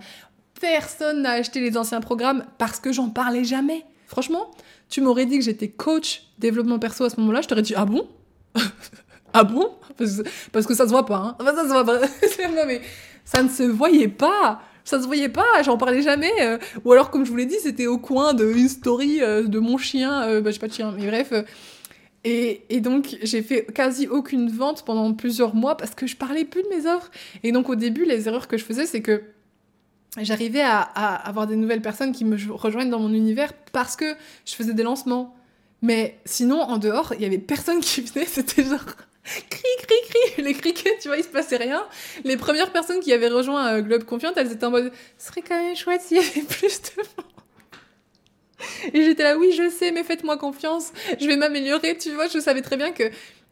Personne 0.60 1.22
n'a 1.22 1.32
acheté 1.32 1.60
les 1.60 1.76
anciens 1.76 2.00
programmes 2.00 2.44
parce 2.58 2.80
que 2.80 2.92
j'en 2.92 3.08
parlais 3.08 3.44
jamais. 3.44 3.84
Franchement, 4.06 4.50
tu 4.88 5.00
m'aurais 5.00 5.26
dit 5.26 5.38
que 5.38 5.44
j'étais 5.44 5.68
coach 5.68 6.24
développement 6.38 6.78
perso 6.78 7.04
à 7.04 7.10
ce 7.10 7.20
moment-là, 7.20 7.42
je 7.42 7.48
t'aurais 7.48 7.62
dit 7.62 7.74
ah 7.76 7.86
bon? 7.86 8.08
Ah 9.36 9.42
bon? 9.42 9.68
Parce 10.52 10.64
que, 10.64 10.74
ça 10.74 10.84
se 10.84 10.90
voit 10.90 11.06
pas. 11.06 11.16
Hein. 11.16 11.44
ça 11.44 11.64
se 11.64 11.68
voit 11.68 11.84
pas. 11.84 11.98
non, 12.54 12.62
mais 12.68 12.80
ça 13.24 13.42
ne 13.42 13.48
se 13.48 13.62
voyait 13.62 14.08
pas. 14.08 14.60
Ça 14.84 15.00
se 15.00 15.06
voyait 15.06 15.30
pas, 15.30 15.62
j'en 15.62 15.78
parlais 15.78 16.02
jamais. 16.02 16.32
Euh. 16.42 16.58
ou 16.84 16.92
alors, 16.92 17.10
comme 17.10 17.24
je 17.24 17.30
vous 17.30 17.36
l'ai 17.36 17.46
dit, 17.46 17.56
c'était 17.62 17.86
au 17.86 17.96
coin 17.96 18.34
d'une 18.34 18.68
story 18.68 19.22
euh, 19.22 19.44
de 19.44 19.58
mon 19.58 19.78
chien. 19.78 20.24
Euh, 20.24 20.40
bah, 20.42 20.50
j'ai 20.50 20.58
pas 20.58 20.68
de 20.68 20.74
chien, 20.74 20.94
mais 20.98 21.06
bref. 21.06 21.32
Et, 22.24 22.62
et, 22.68 22.80
donc, 22.80 23.16
j'ai 23.22 23.42
fait 23.42 23.64
quasi 23.72 24.06
aucune 24.08 24.50
vente 24.50 24.84
pendant 24.84 25.12
plusieurs 25.14 25.54
mois 25.54 25.76
parce 25.76 25.94
que 25.94 26.06
je 26.06 26.16
parlais 26.16 26.44
plus 26.44 26.62
de 26.62 26.68
mes 26.68 26.86
offres. 26.86 27.10
Et 27.42 27.52
donc, 27.52 27.70
au 27.70 27.76
début, 27.76 28.04
les 28.04 28.28
erreurs 28.28 28.46
que 28.46 28.58
je 28.58 28.64
faisais, 28.64 28.84
c'est 28.84 29.00
que 29.00 29.22
j'arrivais 30.20 30.62
à, 30.62 30.80
à, 30.80 31.14
avoir 31.28 31.46
des 31.46 31.56
nouvelles 31.56 31.82
personnes 31.82 32.12
qui 32.12 32.26
me 32.26 32.36
rejoignent 32.52 32.90
dans 32.90 33.00
mon 33.00 33.12
univers 33.12 33.54
parce 33.72 33.96
que 33.96 34.14
je 34.44 34.54
faisais 34.54 34.74
des 34.74 34.82
lancements. 34.82 35.34
Mais 35.80 36.18
sinon, 36.26 36.60
en 36.60 36.78
dehors, 36.78 37.12
il 37.14 37.22
y 37.22 37.26
avait 37.26 37.38
personne 37.38 37.80
qui 37.80 38.02
venait. 38.02 38.24
C'était 38.26 38.64
genre 38.64 38.84
cri, 39.24 39.62
cri, 39.78 39.94
cri, 40.08 40.42
les 40.42 40.54
criquets, 40.54 40.96
tu 41.00 41.08
vois, 41.08 41.16
il 41.16 41.24
se 41.24 41.28
passait 41.28 41.56
rien. 41.56 41.86
Les 42.24 42.36
premières 42.36 42.70
personnes 42.70 43.00
qui 43.00 43.12
avaient 43.12 43.28
rejoint 43.28 43.74
euh, 43.74 43.80
Globe 43.80 44.04
Confiante, 44.04 44.34
elles 44.36 44.52
étaient 44.52 44.66
en 44.66 44.70
mode, 44.70 44.92
ce 45.18 45.28
serait 45.28 45.42
quand 45.42 45.56
même 45.56 45.76
chouette 45.76 46.02
s'il 46.02 46.18
y 46.18 46.20
avait 46.20 46.42
plus 46.42 46.80
de 46.82 47.02
Et 48.94 49.04
j'étais 49.04 49.22
là, 49.22 49.36
oui, 49.38 49.52
je 49.52 49.70
sais, 49.70 49.92
mais 49.92 50.04
faites-moi 50.04 50.36
confiance, 50.36 50.92
je 51.20 51.26
vais 51.26 51.36
m'améliorer, 51.36 51.96
tu 51.96 52.10
vois, 52.12 52.28
je 52.28 52.38
savais 52.38 52.62
très 52.62 52.76
bien 52.76 52.92
que 52.92 53.04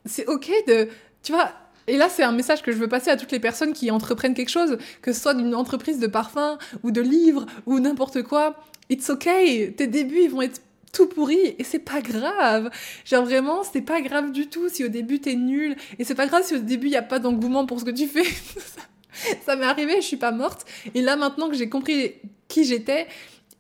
c'est 0.05 0.27
ok 0.27 0.51
de, 0.66 0.89
tu 1.23 1.33
vois, 1.33 1.53
et 1.87 1.97
là, 1.97 2.09
c'est 2.09 2.23
un 2.23 2.33
message 2.33 2.62
que 2.62 2.73
je 2.73 2.77
veux 2.77 2.89
passer 2.89 3.11
à 3.11 3.16
toutes 3.16 3.33
les 3.33 3.41
personnes 3.41 3.73
qui 3.73 3.91
entreprennent 3.91 4.35
quelque 4.35 4.51
chose, 4.51 4.79
que 5.01 5.12
ce 5.12 5.20
soit 5.20 5.35
d'une 5.35 5.55
entreprise 5.55 5.99
de 5.99 6.07
parfum 6.07 6.59
ou 6.83 6.91
de 6.91 7.01
livres 7.01 7.47
ou 7.66 7.81
n'importe 7.81 8.23
quoi. 8.23 8.57
It's 8.89 9.11
okay. 9.11 9.73
Tes 9.77 9.87
débuts, 9.89 10.23
ils 10.23 10.31
vont 10.31 10.43
être 10.43 10.61
tout 10.93 11.07
pourri 11.07 11.57
et 11.59 11.64
c'est 11.64 11.78
pas 11.78 12.01
grave. 12.01 12.70
Genre 13.05 13.24
vraiment, 13.24 13.62
c'est 13.64 13.80
pas 13.82 14.01
grave 14.01 14.30
du 14.30 14.49
tout 14.49 14.68
si 14.68 14.84
au 14.84 14.88
début 14.88 15.20
t'es 15.20 15.34
nul 15.34 15.74
et 15.99 16.05
c'est 16.05 16.14
pas 16.14 16.26
grave 16.26 16.45
si 16.45 16.55
au 16.55 16.59
début 16.59 16.88
y 16.88 16.97
a 16.97 17.03
pas 17.03 17.18
d'engouement 17.18 17.66
pour 17.66 17.80
ce 17.80 17.84
que 17.84 17.90
tu 17.90 18.07
fais. 18.07 18.24
ça 19.45 19.57
m'est 19.57 19.64
arrivé, 19.64 19.97
je 19.97 20.07
suis 20.07 20.16
pas 20.16 20.32
morte. 20.32 20.66
Et 20.95 21.01
là 21.01 21.16
maintenant 21.16 21.49
que 21.49 21.57
j'ai 21.57 21.68
compris 21.68 22.14
qui 22.49 22.64
j'étais 22.64 23.07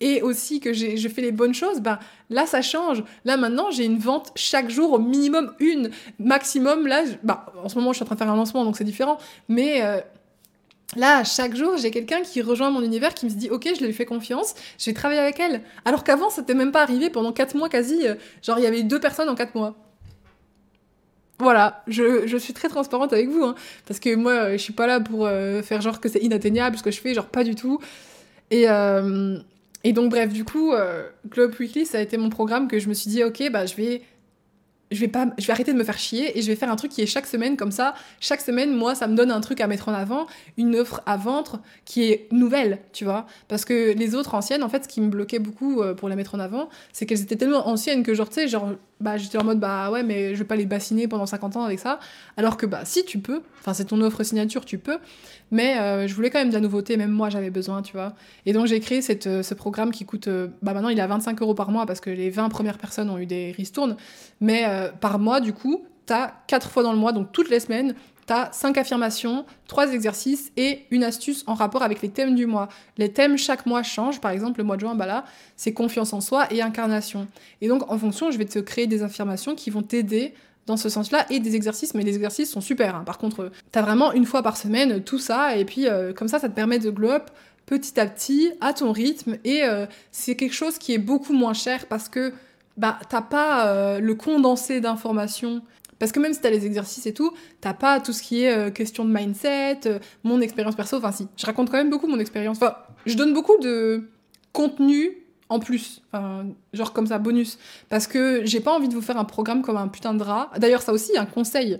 et 0.00 0.20
aussi 0.20 0.58
que 0.58 0.72
je 0.72 1.08
fais 1.08 1.22
les 1.22 1.30
bonnes 1.32 1.54
choses, 1.54 1.80
bah 1.80 2.00
là 2.28 2.44
ça 2.46 2.60
change. 2.60 3.02
Là 3.24 3.36
maintenant 3.36 3.70
j'ai 3.70 3.84
une 3.84 3.98
vente 3.98 4.32
chaque 4.34 4.68
jour 4.68 4.92
au 4.92 4.98
minimum 4.98 5.54
une, 5.60 5.90
maximum 6.18 6.86
là, 6.86 7.04
bah 7.22 7.46
en 7.62 7.68
ce 7.68 7.76
moment 7.76 7.92
je 7.92 7.96
suis 7.96 8.02
en 8.02 8.06
train 8.06 8.16
de 8.16 8.18
faire 8.18 8.30
un 8.30 8.36
lancement 8.36 8.64
donc 8.64 8.76
c'est 8.76 8.84
différent, 8.84 9.18
mais 9.48 9.82
euh, 9.82 10.00
Là, 10.96 11.24
chaque 11.24 11.56
jour, 11.56 11.78
j'ai 11.78 11.90
quelqu'un 11.90 12.20
qui 12.20 12.42
rejoint 12.42 12.70
mon 12.70 12.82
univers, 12.82 13.14
qui 13.14 13.24
me 13.24 13.30
dit 13.30 13.48
Ok, 13.50 13.68
je 13.78 13.84
lui 13.84 13.92
fais 13.92 14.04
confiance, 14.04 14.54
je 14.78 14.86
vais 14.86 14.94
travailler 14.94 15.20
avec 15.20 15.40
elle. 15.40 15.62
Alors 15.84 16.04
qu'avant, 16.04 16.28
c'était 16.28 16.54
même 16.54 16.70
pas 16.70 16.82
arrivé 16.82 17.08
pendant 17.08 17.32
4 17.32 17.56
mois 17.56 17.68
quasi. 17.70 18.06
Euh, 18.06 18.14
genre, 18.42 18.58
il 18.58 18.64
y 18.64 18.66
avait 18.66 18.82
deux 18.82 19.00
personnes 19.00 19.28
en 19.28 19.34
4 19.34 19.54
mois. 19.54 19.74
Voilà, 21.38 21.82
je, 21.88 22.26
je, 22.26 22.36
suis 22.36 22.52
très 22.52 22.68
transparente 22.68 23.12
avec 23.12 23.28
vous, 23.28 23.42
hein, 23.42 23.54
parce 23.88 23.98
que 23.98 24.14
moi, 24.14 24.32
euh, 24.32 24.52
je 24.52 24.58
suis 24.58 24.74
pas 24.74 24.86
là 24.86 25.00
pour 25.00 25.26
euh, 25.26 25.62
faire 25.62 25.80
genre 25.80 26.00
que 26.00 26.08
c'est 26.08 26.20
inatteignable 26.20 26.76
ce 26.76 26.82
que 26.82 26.90
je 26.90 27.00
fais, 27.00 27.14
genre 27.14 27.26
pas 27.26 27.42
du 27.42 27.54
tout. 27.54 27.80
Et, 28.50 28.66
et 29.84 29.92
donc, 29.94 30.10
bref, 30.10 30.30
du 30.30 30.44
coup, 30.44 30.74
Globe 31.26 31.54
Weekly, 31.58 31.86
ça 31.86 31.96
a 31.96 32.00
été 32.02 32.18
mon 32.18 32.28
programme 32.28 32.68
que 32.68 32.78
je 32.78 32.86
me 32.90 32.92
suis 32.92 33.08
dit 33.08 33.24
Ok, 33.24 33.42
bah, 33.50 33.64
je 33.64 33.74
vais 33.76 34.02
je 34.94 35.00
vais 35.06 35.52
arrêter 35.52 35.72
de 35.72 35.78
me 35.78 35.84
faire 35.84 35.98
chier 35.98 36.38
et 36.38 36.42
je 36.42 36.46
vais 36.48 36.56
faire 36.56 36.70
un 36.70 36.76
truc 36.76 36.90
qui 36.90 37.02
est 37.02 37.06
chaque 37.06 37.26
semaine 37.26 37.56
comme 37.56 37.72
ça. 37.72 37.94
Chaque 38.20 38.40
semaine 38.40 38.74
moi 38.74 38.94
ça 38.94 39.06
me 39.06 39.16
donne 39.16 39.30
un 39.30 39.40
truc 39.40 39.60
à 39.60 39.66
mettre 39.66 39.88
en 39.88 39.94
avant 39.94 40.26
une 40.56 40.76
offre 40.76 41.02
à 41.06 41.16
vendre 41.16 41.60
qui 41.84 42.04
est 42.04 42.28
nouvelle 42.30 42.78
tu 42.92 43.04
vois. 43.04 43.26
Parce 43.48 43.64
que 43.64 43.92
les 43.92 44.14
autres 44.14 44.34
anciennes 44.34 44.62
en 44.62 44.68
fait 44.68 44.84
ce 44.84 44.88
qui 44.88 45.00
me 45.00 45.08
bloquait 45.08 45.38
beaucoup 45.38 45.82
euh, 45.82 45.94
pour 45.94 46.08
les 46.08 46.16
mettre 46.16 46.34
en 46.34 46.40
avant 46.40 46.68
c'est 46.92 47.06
qu'elles 47.06 47.22
étaient 47.22 47.36
tellement 47.36 47.68
anciennes 47.68 48.02
que 48.02 48.14
genre 48.14 48.28
tu 48.28 48.34
sais 48.36 48.48
genre 48.48 48.70
bah 49.02 49.16
j'étais 49.16 49.38
en 49.38 49.44
mode 49.44 49.60
bah 49.60 49.90
ouais 49.90 50.02
mais 50.02 50.34
je 50.34 50.38
vais 50.38 50.46
pas 50.46 50.56
les 50.56 50.66
bassiner 50.66 51.08
pendant 51.08 51.26
50 51.26 51.56
ans 51.56 51.64
avec 51.64 51.78
ça. 51.78 51.98
Alors 52.36 52.56
que 52.56 52.66
bah 52.66 52.80
si 52.84 53.04
tu 53.04 53.18
peux 53.18 53.42
enfin 53.60 53.74
c'est 53.74 53.86
ton 53.86 54.00
offre 54.00 54.22
signature 54.22 54.64
tu 54.64 54.78
peux. 54.78 54.98
Mais 55.50 55.78
euh, 55.78 56.06
je 56.06 56.14
voulais 56.14 56.30
quand 56.30 56.38
même 56.38 56.48
de 56.48 56.54
la 56.54 56.60
nouveauté 56.60 56.96
même 56.96 57.10
moi 57.10 57.28
j'avais 57.28 57.50
besoin 57.50 57.82
tu 57.82 57.92
vois. 57.92 58.14
Et 58.46 58.52
donc 58.52 58.66
j'ai 58.66 58.80
créé 58.80 59.02
cette, 59.02 59.26
euh, 59.26 59.42
ce 59.42 59.54
programme 59.54 59.90
qui 59.90 60.04
coûte 60.04 60.28
bah 60.62 60.72
maintenant 60.72 60.88
il 60.88 60.98
est 60.98 61.02
à 61.02 61.06
25 61.06 61.42
euros 61.42 61.54
par 61.54 61.70
mois 61.70 61.84
parce 61.84 62.00
que 62.00 62.10
les 62.10 62.30
20 62.30 62.48
premières 62.48 62.78
personnes 62.78 63.10
ont 63.10 63.18
eu 63.18 63.26
des 63.26 63.52
ristournes. 63.52 63.96
Mais 64.40 64.66
par 65.00 65.18
mois, 65.18 65.40
du 65.40 65.52
coup, 65.52 65.84
tu 66.06 66.12
as 66.12 66.32
4 66.48 66.70
fois 66.70 66.82
dans 66.82 66.92
le 66.92 66.98
mois, 66.98 67.12
donc 67.12 67.32
toutes 67.32 67.48
les 67.48 67.60
semaines, 67.60 67.94
tu 68.26 68.32
as 68.32 68.50
5 68.52 68.78
affirmations, 68.78 69.44
3 69.68 69.92
exercices 69.92 70.52
et 70.56 70.84
une 70.90 71.04
astuce 71.04 71.44
en 71.46 71.54
rapport 71.54 71.82
avec 71.82 72.02
les 72.02 72.08
thèmes 72.08 72.34
du 72.34 72.46
mois. 72.46 72.68
Les 72.98 73.12
thèmes 73.12 73.36
chaque 73.36 73.66
mois 73.66 73.82
changent. 73.82 74.20
Par 74.20 74.30
exemple, 74.30 74.58
le 74.60 74.64
mois 74.64 74.76
de 74.76 74.80
juin, 74.80 74.94
bah 74.94 75.06
là, 75.06 75.24
c'est 75.56 75.72
confiance 75.72 76.12
en 76.12 76.20
soi 76.20 76.46
et 76.52 76.62
incarnation. 76.62 77.26
Et 77.60 77.68
donc, 77.68 77.90
en 77.90 77.98
fonction, 77.98 78.30
je 78.30 78.38
vais 78.38 78.44
te 78.44 78.58
créer 78.58 78.86
des 78.86 79.02
affirmations 79.02 79.54
qui 79.54 79.70
vont 79.70 79.82
t'aider 79.82 80.34
dans 80.66 80.76
ce 80.76 80.88
sens-là 80.88 81.26
et 81.30 81.40
des 81.40 81.56
exercices, 81.56 81.94
mais 81.94 82.02
les 82.02 82.14
exercices 82.14 82.50
sont 82.50 82.60
super. 82.60 82.94
Hein. 82.94 83.02
Par 83.04 83.18
contre, 83.18 83.50
tu 83.72 83.78
as 83.78 83.82
vraiment 83.82 84.12
une 84.12 84.26
fois 84.26 84.42
par 84.42 84.56
semaine 84.56 85.02
tout 85.02 85.18
ça, 85.18 85.56
et 85.56 85.64
puis 85.64 85.88
euh, 85.88 86.12
comme 86.12 86.28
ça, 86.28 86.38
ça 86.38 86.48
te 86.48 86.54
permet 86.54 86.78
de 86.78 86.90
glow 86.90 87.10
up 87.10 87.30
petit 87.66 87.98
à 87.98 88.06
petit, 88.06 88.52
à 88.60 88.72
ton 88.72 88.92
rythme, 88.92 89.38
et 89.44 89.64
euh, 89.64 89.86
c'est 90.10 90.36
quelque 90.36 90.54
chose 90.54 90.78
qui 90.78 90.92
est 90.92 90.98
beaucoup 90.98 91.32
moins 91.32 91.54
cher 91.54 91.86
parce 91.86 92.08
que 92.08 92.32
bah, 92.76 92.98
t'as 93.08 93.22
pas 93.22 93.66
euh, 93.66 94.00
le 94.00 94.14
condensé 94.14 94.80
d'informations. 94.80 95.62
Parce 96.02 96.10
que 96.10 96.18
même 96.18 96.34
si 96.34 96.40
t'as 96.40 96.50
les 96.50 96.66
exercices 96.66 97.06
et 97.06 97.14
tout, 97.14 97.32
t'as 97.60 97.74
pas 97.74 98.00
tout 98.00 98.12
ce 98.12 98.24
qui 98.24 98.42
est 98.42 98.52
euh, 98.52 98.70
question 98.72 99.04
de 99.04 99.14
mindset, 99.14 99.82
euh, 99.86 100.00
mon 100.24 100.40
expérience 100.40 100.74
perso. 100.74 100.96
Enfin, 100.96 101.12
si, 101.12 101.28
je 101.36 101.46
raconte 101.46 101.70
quand 101.70 101.76
même 101.76 101.90
beaucoup 101.90 102.08
mon 102.08 102.18
expérience. 102.18 102.56
Enfin, 102.56 102.74
je 103.06 103.14
donne 103.14 103.32
beaucoup 103.32 103.56
de 103.58 104.10
contenu 104.52 105.18
en 105.48 105.60
plus. 105.60 106.02
Genre 106.72 106.92
comme 106.92 107.06
ça, 107.06 107.18
bonus. 107.18 107.56
Parce 107.88 108.08
que 108.08 108.44
j'ai 108.44 108.58
pas 108.58 108.72
envie 108.72 108.88
de 108.88 108.94
vous 108.94 109.00
faire 109.00 109.16
un 109.16 109.24
programme 109.24 109.62
comme 109.62 109.76
un 109.76 109.86
putain 109.86 110.12
de 110.12 110.24
rat. 110.24 110.50
D'ailleurs, 110.58 110.82
ça 110.82 110.92
aussi, 110.92 111.16
un 111.16 111.24
conseil. 111.24 111.78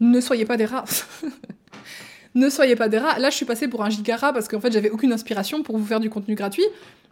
Ne 0.00 0.22
soyez 0.22 0.46
pas 0.46 0.56
des 0.56 0.64
rats. 0.64 0.86
ne 2.34 2.48
soyez 2.48 2.74
pas 2.74 2.88
des 2.88 2.96
rats. 2.96 3.18
Là, 3.18 3.28
je 3.28 3.36
suis 3.36 3.44
passée 3.44 3.68
pour 3.68 3.84
un 3.84 3.90
gigara 3.90 4.32
parce 4.32 4.48
qu'en 4.48 4.60
fait, 4.60 4.72
j'avais 4.72 4.88
aucune 4.88 5.12
inspiration 5.12 5.62
pour 5.62 5.76
vous 5.76 5.84
faire 5.84 6.00
du 6.00 6.08
contenu 6.08 6.36
gratuit. 6.36 6.64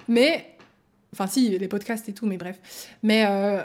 Mais 0.09 0.57
Enfin, 1.13 1.27
si, 1.27 1.57
les 1.59 1.69
podcasts 1.69 2.09
et 2.11 2.13
tout, 2.13 2.27
mais 2.27 2.37
bref. 2.37 2.59
Mais 3.03 3.25
euh, 3.27 3.63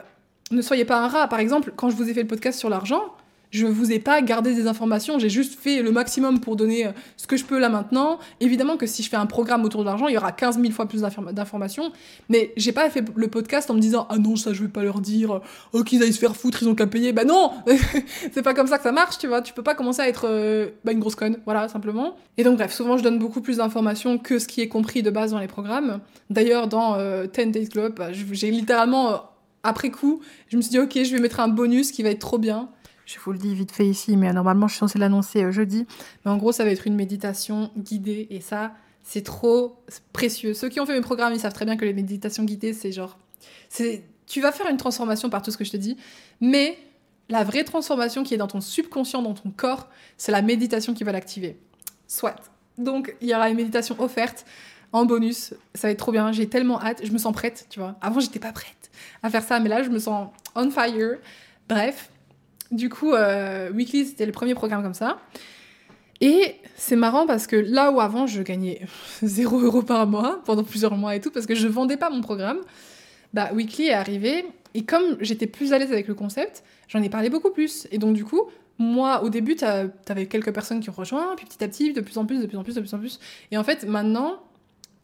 ne 0.52 0.62
soyez 0.62 0.86
pas 0.86 0.98
un 1.04 1.08
rat. 1.08 1.28
Par 1.28 1.40
exemple, 1.40 1.74
quand 1.76 1.90
je 1.90 1.96
vous 1.96 2.10
ai 2.10 2.14
fait 2.14 2.22
le 2.22 2.28
podcast 2.28 2.60
sur 2.60 2.70
l'argent, 2.70 3.14
je 3.52 3.68
vous 3.68 3.92
ai 3.92 4.00
pas 4.00 4.22
gardé 4.22 4.56
des 4.56 4.68
informations, 4.68 5.20
j'ai 5.20 5.30
juste 5.30 5.60
fait 5.60 5.82
le 5.82 5.92
maximum 5.92 6.40
pour 6.40 6.56
donner 6.56 6.88
euh, 6.88 6.92
ce 7.18 7.28
que 7.28 7.38
je 7.38 7.44
peux 7.46 7.60
là 7.60 7.70
maintenant. 7.70 8.18
Évidemment 8.40 8.78
que 8.78 8.86
si 8.86 9.04
je 9.04 9.10
fais 9.10 9.18
un 9.18 9.26
programme 9.26 9.64
autour 9.66 9.82
de 9.82 9.86
l'argent, 9.86 10.08
il 10.08 10.14
y 10.14 10.18
aura 10.18 10.32
15 10.32 10.60
000 10.60 10.72
fois 10.72 10.88
plus 10.88 11.02
d'informations, 11.02 11.92
mais 12.30 12.54
j'ai 12.56 12.72
pas 12.72 12.90
fait 12.90 13.04
le 13.14 13.28
podcast 13.28 13.70
en 13.70 13.74
me 13.74 13.80
disant 13.80 14.08
ah 14.10 14.18
non 14.18 14.38
ça 14.38 14.54
je 14.54 14.64
vais 14.64 14.70
pas 14.70 14.84
leur 14.84 15.02
dire, 15.02 15.42
oh 15.74 15.84
qu'ils 15.84 16.02
aillent 16.02 16.14
se 16.14 16.20
faire 16.20 16.36
foutre, 16.36 16.64
ils 16.64 16.70
ont 16.70 16.76
qu'à 16.76 16.88
payer. 16.88 17.12
Bah 17.12 17.26
non, 17.26 17.52
c'est 18.32 18.42
pas 18.42 18.54
comme 18.54 18.68
ça 18.68 18.78
que 18.78 18.84
ça 18.84 18.94
marche, 18.94 19.18
tu 19.18 19.28
vois. 19.28 19.42
Tu 19.42 19.54
peux 19.54 19.64
pas 19.64 19.76
commencer 19.76 20.02
à 20.02 20.08
être 20.08 20.28
euh, 20.28 20.70
bah, 20.86 20.94
une 20.94 21.00
grosse 21.00 21.16
conne, 21.16 21.38
voilà 21.46 21.68
simplement. 21.68 22.16
Et 22.38 22.44
donc 22.44 22.58
bref, 22.58 22.74
souvent 22.74 22.98
je 22.98 23.04
donne 23.04 23.20
beaucoup 23.20 23.42
plus 23.42 23.58
d'informations 23.58 24.18
que 24.18 24.40
ce 24.40 24.48
qui 24.48 24.62
est 24.62 24.70
compris 24.70 25.04
de 25.04 25.10
base 25.10 25.32
dans 25.32 25.40
les 25.40 25.48
programmes. 25.48 26.00
D'ailleurs 26.30 26.68
dans 26.68 26.96
10 26.96 27.00
euh, 27.02 27.28
Days 27.48 27.68
Club, 27.68 27.96
bah, 27.98 28.14
j'ai 28.14 28.50
littéralement 28.50 29.31
après 29.64 29.92
coup, 29.92 30.22
je 30.48 30.58
me 30.58 30.62
suis 30.62 30.72
dit 30.72 30.80
ok 30.80 30.94
je 31.04 31.16
vais 31.16 31.22
mettre 31.22 31.40
un 31.40 31.48
bonus 31.48 31.92
qui 31.92 32.04
va 32.04 32.10
être 32.10 32.20
trop 32.20 32.38
bien 32.38 32.70
je 33.14 33.20
vous 33.20 33.32
le 33.32 33.38
dis 33.38 33.54
vite 33.54 33.72
fait 33.72 33.86
ici, 33.86 34.16
mais 34.16 34.32
normalement 34.32 34.68
je 34.68 34.74
suis 34.74 34.80
censée 34.80 35.00
l'annoncer 35.00 35.44
euh, 35.44 35.52
jeudi. 35.52 35.86
Mais 36.24 36.32
en 36.32 36.38
gros, 36.38 36.52
ça 36.52 36.64
va 36.64 36.70
être 36.70 36.88
une 36.88 36.96
méditation 36.96 37.72
guidée 37.78 38.28
et 38.30 38.42
ça, 38.42 38.72
c'est 39.04 39.24
trop 39.24 39.84
précieux. 40.14 40.54
Ceux 40.54 40.70
qui 40.70 40.80
ont 40.80 40.86
fait 40.86 40.94
mes 40.94 41.02
programmes, 41.02 41.34
ils 41.34 41.40
savent 41.40 41.54
très 41.54 41.66
bien 41.66 41.78
que 41.78 41.86
les 41.86 41.94
méditations 41.94 42.44
guidées, 42.44 42.74
c'est 42.74 42.92
genre. 42.92 43.18
c'est 43.70 44.04
Tu 44.28 44.42
vas 44.42 44.52
faire 44.52 44.70
une 44.70 44.78
transformation 44.78 45.30
par 45.30 45.42
tout 45.42 45.52
ce 45.52 45.58
que 45.58 45.66
je 45.66 45.72
te 45.72 45.78
dis, 45.78 45.98
mais 46.40 46.78
la 47.30 47.44
vraie 47.44 47.64
transformation 47.64 48.24
qui 48.24 48.34
est 48.34 48.38
dans 48.38 48.48
ton 48.48 48.62
subconscient, 48.62 49.22
dans 49.22 49.34
ton 49.34 49.52
corps, 49.52 49.90
c'est 50.18 50.32
la 50.32 50.42
méditation 50.42 50.94
qui 50.94 51.04
va 51.04 51.12
l'activer. 51.12 51.58
Soit. 52.08 52.36
Donc, 52.78 53.16
il 53.22 53.28
y 53.28 53.36
aura 53.36 53.50
une 53.50 53.58
méditation 53.58 53.96
offerte 54.00 54.46
en 54.92 55.06
bonus. 55.06 55.54
Ça 55.76 55.88
va 55.88 55.92
être 55.92 56.00
trop 56.00 56.12
bien. 56.12 56.32
J'ai 56.32 56.48
tellement 56.48 56.82
hâte. 56.82 57.02
Je 57.04 57.12
me 57.12 57.18
sens 57.18 57.34
prête, 57.34 57.68
tu 57.70 57.80
vois. 57.80 57.96
Avant, 58.02 58.20
j'étais 58.20 58.40
pas 58.40 58.52
prête 58.52 58.81
à 59.24 59.30
faire 59.30 59.44
ça, 59.44 59.60
mais 59.60 59.70
là, 59.70 59.84
je 59.84 59.90
me 59.90 60.00
sens 60.00 60.30
on 60.56 60.70
fire. 60.70 61.18
Bref, 61.70 62.10
du 62.72 62.90
coup, 62.90 63.14
euh, 63.14 63.72
Weekly, 63.72 64.06
c'était 64.06 64.26
le 64.26 64.32
premier 64.32 64.56
programme 64.56 64.84
comme 64.84 64.94
ça. 64.94 65.20
Et 66.22 66.56
c'est 66.76 66.96
marrant 66.96 67.26
parce 67.26 67.48
que 67.48 67.56
là 67.56 67.92
où 67.92 68.00
avant 68.00 68.28
je 68.28 68.42
gagnais 68.44 68.82
0 69.24 69.60
euros 69.60 69.82
par 69.82 70.06
mois 70.08 70.42
pendant 70.46 70.64
plusieurs 70.64 70.96
mois 70.96 71.16
et 71.16 71.20
tout, 71.20 71.32
parce 71.32 71.46
que 71.46 71.56
je 71.56 71.68
vendais 71.68 71.98
pas 71.98 72.10
mon 72.10 72.22
programme, 72.22 72.60
bah 73.34 73.50
Weekly 73.54 73.88
est 73.88 73.94
arrivé 73.94 74.46
et 74.74 74.84
comme 74.84 75.18
j'étais 75.20 75.48
plus 75.48 75.74
à 75.74 75.80
l'aise 75.80 75.92
avec 75.92 76.08
le 76.08 76.14
concept, 76.14 76.64
j'en 76.88 77.02
ai 77.02 77.10
parlé 77.10 77.30
beaucoup 77.30 77.50
plus. 77.50 77.88
Et 77.92 77.98
donc 77.98 78.14
du 78.14 78.24
coup, 78.24 78.44
moi 78.78 79.24
au 79.24 79.30
début, 79.30 79.56
t'avais 79.56 80.28
quelques 80.28 80.54
personnes 80.54 80.80
qui 80.80 80.90
ont 80.90 80.94
rejoint, 80.94 81.36
puis 81.36 81.46
petit 81.46 81.64
à 81.64 81.68
petit, 81.68 81.92
de 81.92 82.02
plus 82.02 82.18
en 82.18 82.26
plus, 82.26 82.40
de 82.40 82.46
plus 82.46 82.58
en 82.58 82.64
plus, 82.64 82.76
de 82.76 82.82
plus 82.82 82.94
en 82.94 83.00
plus. 83.00 83.20
Et 83.52 83.58
en 83.58 83.64
fait, 83.64 83.86
maintenant, 83.86 84.44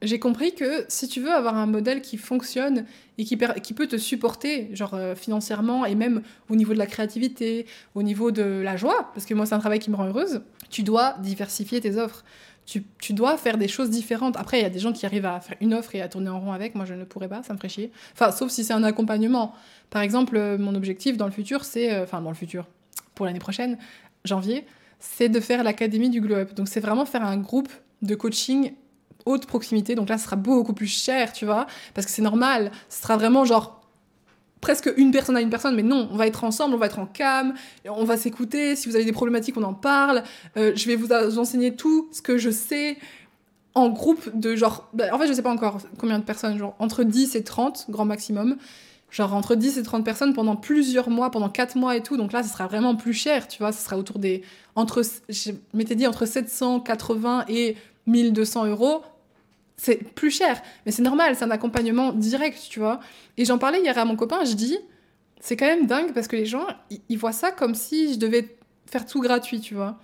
j'ai 0.01 0.19
compris 0.19 0.53
que 0.53 0.85
si 0.89 1.07
tu 1.07 1.21
veux 1.21 1.31
avoir 1.31 1.55
un 1.55 1.65
modèle 1.65 2.01
qui 2.01 2.17
fonctionne 2.17 2.85
et 3.17 3.25
qui, 3.25 3.35
peut 3.35 3.87
te 3.87 3.97
supporter, 3.97 4.69
genre 4.75 4.93
euh, 4.93 5.15
financièrement 5.15 5.85
et 5.85 5.95
même 5.95 6.21
au 6.49 6.55
niveau 6.55 6.73
de 6.73 6.77
la 6.77 6.85
créativité, 6.85 7.65
au 7.95 8.03
niveau 8.03 8.31
de 8.31 8.43
la 8.43 8.77
joie, 8.77 9.11
parce 9.13 9.25
que 9.25 9.33
moi 9.33 9.45
c'est 9.45 9.55
un 9.55 9.59
travail 9.59 9.79
qui 9.79 9.89
me 9.89 9.95
rend 9.95 10.05
heureuse, 10.05 10.41
tu 10.69 10.83
dois 10.83 11.15
diversifier 11.19 11.81
tes 11.81 11.97
offres. 11.97 12.23
Tu, 12.65 12.83
tu 12.99 13.13
dois 13.13 13.37
faire 13.37 13.57
des 13.57 13.69
choses 13.69 13.89
différentes. 13.89 14.35
Après, 14.35 14.59
il 14.59 14.63
y 14.63 14.65
a 14.65 14.69
des 14.69 14.79
gens 14.79 14.91
qui 14.91 15.05
arrivent 15.05 15.25
à 15.25 15.39
faire 15.39 15.55
une 15.61 15.73
offre 15.73 15.95
et 15.95 16.01
à 16.01 16.09
tourner 16.09 16.27
en 16.27 16.41
rond 16.41 16.51
avec. 16.51 16.75
Moi, 16.75 16.83
je 16.83 16.95
ne 16.95 17.05
pourrais 17.05 17.29
pas, 17.29 17.41
ça 17.41 17.53
me 17.53 17.57
ferait 17.57 17.69
chier. 17.69 17.91
Enfin, 18.11 18.29
sauf 18.33 18.51
si 18.51 18.65
c'est 18.65 18.73
un 18.73 18.83
accompagnement. 18.83 19.55
Par 19.89 20.01
exemple, 20.01 20.35
euh, 20.35 20.57
mon 20.57 20.75
objectif 20.75 21.15
dans 21.15 21.27
le 21.27 21.31
futur, 21.31 21.63
c'est. 21.63 21.93
euh, 21.93 22.03
Enfin, 22.03 22.19
dans 22.21 22.27
le 22.27 22.35
futur, 22.35 22.67
pour 23.15 23.25
l'année 23.25 23.39
prochaine, 23.39 23.77
janvier, 24.25 24.65
c'est 24.99 25.29
de 25.29 25.39
faire 25.39 25.63
l'académie 25.63 26.09
du 26.09 26.19
Glow 26.19 26.35
Up. 26.35 26.55
Donc, 26.55 26.67
c'est 26.67 26.81
vraiment 26.81 27.05
faire 27.05 27.23
un 27.23 27.37
groupe 27.37 27.69
de 28.01 28.15
coaching 28.15 28.73
haute 29.27 29.45
proximité. 29.45 29.95
Donc 29.95 30.09
là, 30.09 30.17
ce 30.17 30.25
sera 30.25 30.35
beaucoup 30.35 30.73
plus 30.73 30.87
cher, 30.87 31.33
tu 31.33 31.45
vois, 31.45 31.67
parce 31.93 32.05
que 32.07 32.11
c'est 32.11 32.21
normal. 32.21 32.71
Ce 32.89 33.01
sera 33.01 33.17
vraiment 33.17 33.45
genre 33.45 33.77
presque 34.61 34.91
une 34.97 35.11
personne 35.11 35.37
à 35.37 35.41
une 35.41 35.49
personne, 35.49 35.75
mais 35.75 35.83
non, 35.83 36.09
on 36.11 36.17
va 36.17 36.27
être 36.27 36.43
ensemble, 36.43 36.75
on 36.75 36.77
va 36.77 36.87
être 36.87 36.99
en 36.99 37.05
cam, 37.05 37.53
on 37.87 38.03
va 38.03 38.17
s'écouter. 38.17 38.75
Si 38.75 38.89
vous 38.89 38.95
avez 38.95 39.05
des 39.05 39.11
problématiques, 39.11 39.57
on 39.57 39.63
en 39.63 39.73
parle. 39.73 40.23
Euh, 40.57 40.71
je 40.75 40.87
vais 40.87 40.95
vous 40.95 41.11
enseigner 41.11 41.75
tout 41.75 42.09
ce 42.11 42.21
que 42.21 42.37
je 42.37 42.49
sais 42.49 42.97
en 43.75 43.89
groupe 43.89 44.29
de 44.33 44.55
genre. 44.55 44.89
bah, 44.93 45.05
en 45.13 45.19
fait, 45.19 45.27
je 45.27 45.33
sais 45.33 45.43
pas 45.43 45.51
encore 45.51 45.77
combien 45.99 46.19
de 46.19 46.23
personnes, 46.23 46.57
genre 46.57 46.75
entre 46.79 47.03
10 47.03 47.35
et 47.35 47.43
30, 47.43 47.85
grand 47.89 48.05
maximum. 48.05 48.57
Genre 49.09 49.33
entre 49.33 49.55
10 49.55 49.77
et 49.77 49.83
30 49.83 50.03
personnes 50.03 50.33
pendant 50.33 50.57
plusieurs 50.57 51.09
mois, 51.09 51.31
pendant 51.31 51.47
4 51.47 51.77
mois 51.77 51.95
et 51.95 52.03
tout. 52.03 52.17
Donc 52.17 52.33
là, 52.33 52.43
ce 52.43 52.49
sera 52.49 52.67
vraiment 52.67 52.95
plus 52.95 53.13
cher, 53.13 53.47
tu 53.47 53.59
vois. 53.59 53.71
Ce 53.71 53.83
sera 53.83 53.97
autour 53.97 54.19
des. 54.19 54.43
Entre, 54.75 55.01
je 55.29 55.51
m'étais 55.73 55.95
dit 55.95 56.05
entre 56.05 56.25
780 56.25 57.45
et 57.47 57.77
1200 58.07 58.65
euros 58.65 59.01
c'est 59.77 60.13
plus 60.13 60.31
cher. 60.31 60.61
Mais 60.85 60.91
c'est 60.91 61.01
normal, 61.01 61.35
c'est 61.35 61.45
un 61.45 61.51
accompagnement 61.51 62.11
direct, 62.11 62.59
tu 62.69 62.79
vois. 62.79 62.99
Et 63.37 63.45
j'en 63.45 63.57
parlais 63.57 63.79
hier 63.81 63.97
à 63.97 64.05
mon 64.05 64.15
copain, 64.15 64.43
je 64.43 64.53
dis, 64.53 64.77
c'est 65.39 65.55
quand 65.55 65.67
même 65.67 65.85
dingue 65.85 66.13
parce 66.13 66.27
que 66.27 66.35
les 66.35 66.45
gens, 66.45 66.67
ils, 67.09 67.17
voient 67.17 67.31
ça 67.31 67.51
comme 67.51 67.75
si 67.75 68.13
je 68.13 68.19
devais 68.19 68.57
faire 68.89 69.05
tout 69.05 69.21
gratuit, 69.21 69.61
tu 69.61 69.75
vois. 69.75 69.97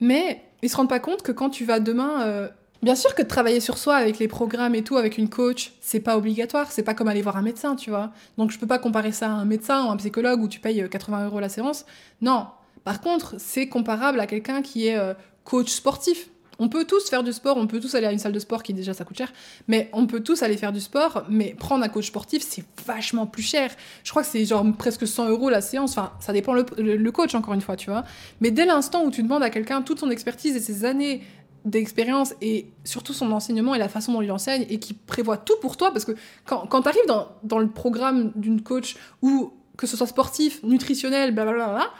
Mais 0.00 0.42
ils 0.62 0.70
se 0.70 0.76
rendent 0.76 0.88
pas 0.88 1.00
compte 1.00 1.22
que 1.22 1.32
quand 1.32 1.50
tu 1.50 1.64
vas 1.64 1.80
demain. 1.80 2.22
euh, 2.22 2.48
Bien 2.82 2.94
sûr 2.94 3.14
que 3.14 3.20
travailler 3.20 3.60
sur 3.60 3.76
soi 3.76 3.96
avec 3.96 4.18
les 4.18 4.26
programmes 4.26 4.74
et 4.74 4.82
tout, 4.82 4.96
avec 4.96 5.18
une 5.18 5.28
coach, 5.28 5.72
c'est 5.82 6.00
pas 6.00 6.16
obligatoire, 6.16 6.72
c'est 6.72 6.82
pas 6.82 6.94
comme 6.94 7.08
aller 7.08 7.20
voir 7.20 7.36
un 7.36 7.42
médecin, 7.42 7.76
tu 7.76 7.90
vois. 7.90 8.10
Donc 8.38 8.52
je 8.52 8.58
peux 8.58 8.66
pas 8.66 8.78
comparer 8.78 9.12
ça 9.12 9.26
à 9.26 9.32
un 9.32 9.44
médecin 9.44 9.84
ou 9.84 9.90
un 9.90 9.98
psychologue 9.98 10.40
où 10.40 10.48
tu 10.48 10.60
payes 10.60 10.80
euh, 10.80 10.88
80 10.88 11.26
euros 11.26 11.40
la 11.40 11.50
séance. 11.50 11.84
Non. 12.22 12.46
Par 12.84 13.02
contre, 13.02 13.34
c'est 13.38 13.68
comparable 13.68 14.18
à 14.18 14.26
quelqu'un 14.26 14.62
qui 14.62 14.86
est 14.86 14.96
euh, 14.96 15.12
coach 15.44 15.70
sportif. 15.70 16.30
On 16.60 16.68
peut 16.68 16.84
tous 16.84 17.08
faire 17.08 17.24
du 17.24 17.32
sport, 17.32 17.56
on 17.56 17.66
peut 17.66 17.80
tous 17.80 17.94
aller 17.94 18.06
à 18.06 18.12
une 18.12 18.18
salle 18.18 18.32
de 18.32 18.38
sport 18.38 18.62
qui 18.62 18.74
déjà 18.74 18.92
ça 18.92 19.04
coûte 19.04 19.16
cher, 19.16 19.32
mais 19.66 19.88
on 19.94 20.06
peut 20.06 20.20
tous 20.20 20.42
aller 20.42 20.58
faire 20.58 20.72
du 20.72 20.80
sport, 20.80 21.24
mais 21.30 21.56
prendre 21.58 21.82
un 21.82 21.88
coach 21.88 22.08
sportif 22.08 22.44
c'est 22.46 22.62
vachement 22.86 23.26
plus 23.26 23.42
cher. 23.42 23.70
Je 24.04 24.10
crois 24.10 24.22
que 24.22 24.28
c'est 24.28 24.44
genre 24.44 24.64
presque 24.78 25.06
100 25.06 25.30
euros 25.30 25.48
la 25.48 25.62
séance, 25.62 25.92
enfin 25.92 26.12
ça 26.20 26.34
dépend 26.34 26.52
le, 26.52 27.10
coach 27.10 27.34
encore 27.34 27.54
une 27.54 27.62
fois, 27.62 27.76
tu 27.76 27.90
vois. 27.90 28.04
Mais 28.42 28.50
dès 28.50 28.66
l'instant 28.66 29.04
où 29.04 29.10
tu 29.10 29.22
demandes 29.22 29.42
à 29.42 29.48
quelqu'un 29.48 29.80
toute 29.80 30.00
son 30.00 30.10
expertise 30.10 30.54
et 30.54 30.60
ses 30.60 30.84
années 30.84 31.22
d'expérience 31.64 32.34
et 32.42 32.66
surtout 32.84 33.14
son 33.14 33.32
enseignement 33.32 33.74
et 33.74 33.78
la 33.78 33.88
façon 33.88 34.12
dont 34.12 34.22
il 34.22 34.30
enseigne 34.30 34.66
et 34.68 34.78
qui 34.78 34.92
prévoit 34.92 35.38
tout 35.38 35.56
pour 35.62 35.78
toi, 35.78 35.92
parce 35.92 36.04
que 36.04 36.12
quand, 36.44 36.66
quand 36.66 36.82
tu 36.82 36.88
arrives 36.88 37.06
dans, 37.42 37.58
le 37.58 37.68
programme 37.68 38.32
d'une 38.36 38.62
coach 38.62 38.96
ou 39.22 39.52
que 39.78 39.86
ce 39.86 39.96
soit 39.96 40.06
sportif, 40.06 40.62
nutritionnel, 40.62 41.34
blablabla, 41.34 41.90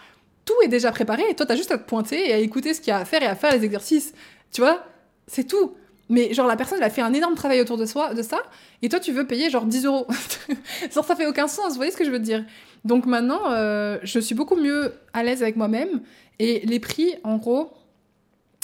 tout 0.44 0.54
est 0.64 0.68
déjà 0.68 0.90
préparé 0.90 1.22
et 1.30 1.34
toi 1.34 1.46
t'as 1.46 1.56
juste 1.56 1.70
à 1.70 1.78
te 1.78 1.86
pointer 1.86 2.28
et 2.28 2.32
à 2.32 2.38
écouter 2.38 2.74
ce 2.74 2.80
qu'il 2.80 2.88
y 2.88 2.92
a 2.92 2.98
à 2.98 3.04
faire 3.04 3.22
et 3.22 3.26
à 3.26 3.34
faire 3.34 3.52
les 3.52 3.64
exercices. 3.64 4.12
Tu 4.52 4.60
vois 4.60 4.84
C'est 5.26 5.44
tout. 5.44 5.74
Mais 6.08 6.34
genre 6.34 6.48
la 6.48 6.56
personne 6.56 6.78
elle 6.78 6.84
a 6.84 6.90
fait 6.90 7.02
un 7.02 7.12
énorme 7.12 7.36
travail 7.36 7.60
autour 7.60 7.76
de, 7.76 7.86
soi, 7.86 8.14
de 8.14 8.22
ça 8.22 8.38
et 8.82 8.88
toi 8.88 8.98
tu 8.98 9.12
veux 9.12 9.26
payer 9.26 9.48
genre 9.48 9.64
10 9.64 9.84
euros. 9.84 10.08
genre 10.92 11.04
ça 11.04 11.14
fait 11.14 11.26
aucun 11.26 11.46
sens, 11.46 11.68
vous 11.70 11.76
voyez 11.76 11.92
ce 11.92 11.96
que 11.96 12.04
je 12.04 12.10
veux 12.10 12.18
dire 12.18 12.44
Donc 12.84 13.06
maintenant 13.06 13.52
euh, 13.52 13.98
je 14.02 14.18
suis 14.18 14.34
beaucoup 14.34 14.56
mieux 14.56 14.92
à 15.12 15.22
l'aise 15.22 15.40
avec 15.40 15.54
moi-même 15.54 16.00
et 16.40 16.66
les 16.66 16.80
prix 16.80 17.14
en 17.22 17.36
gros, 17.36 17.72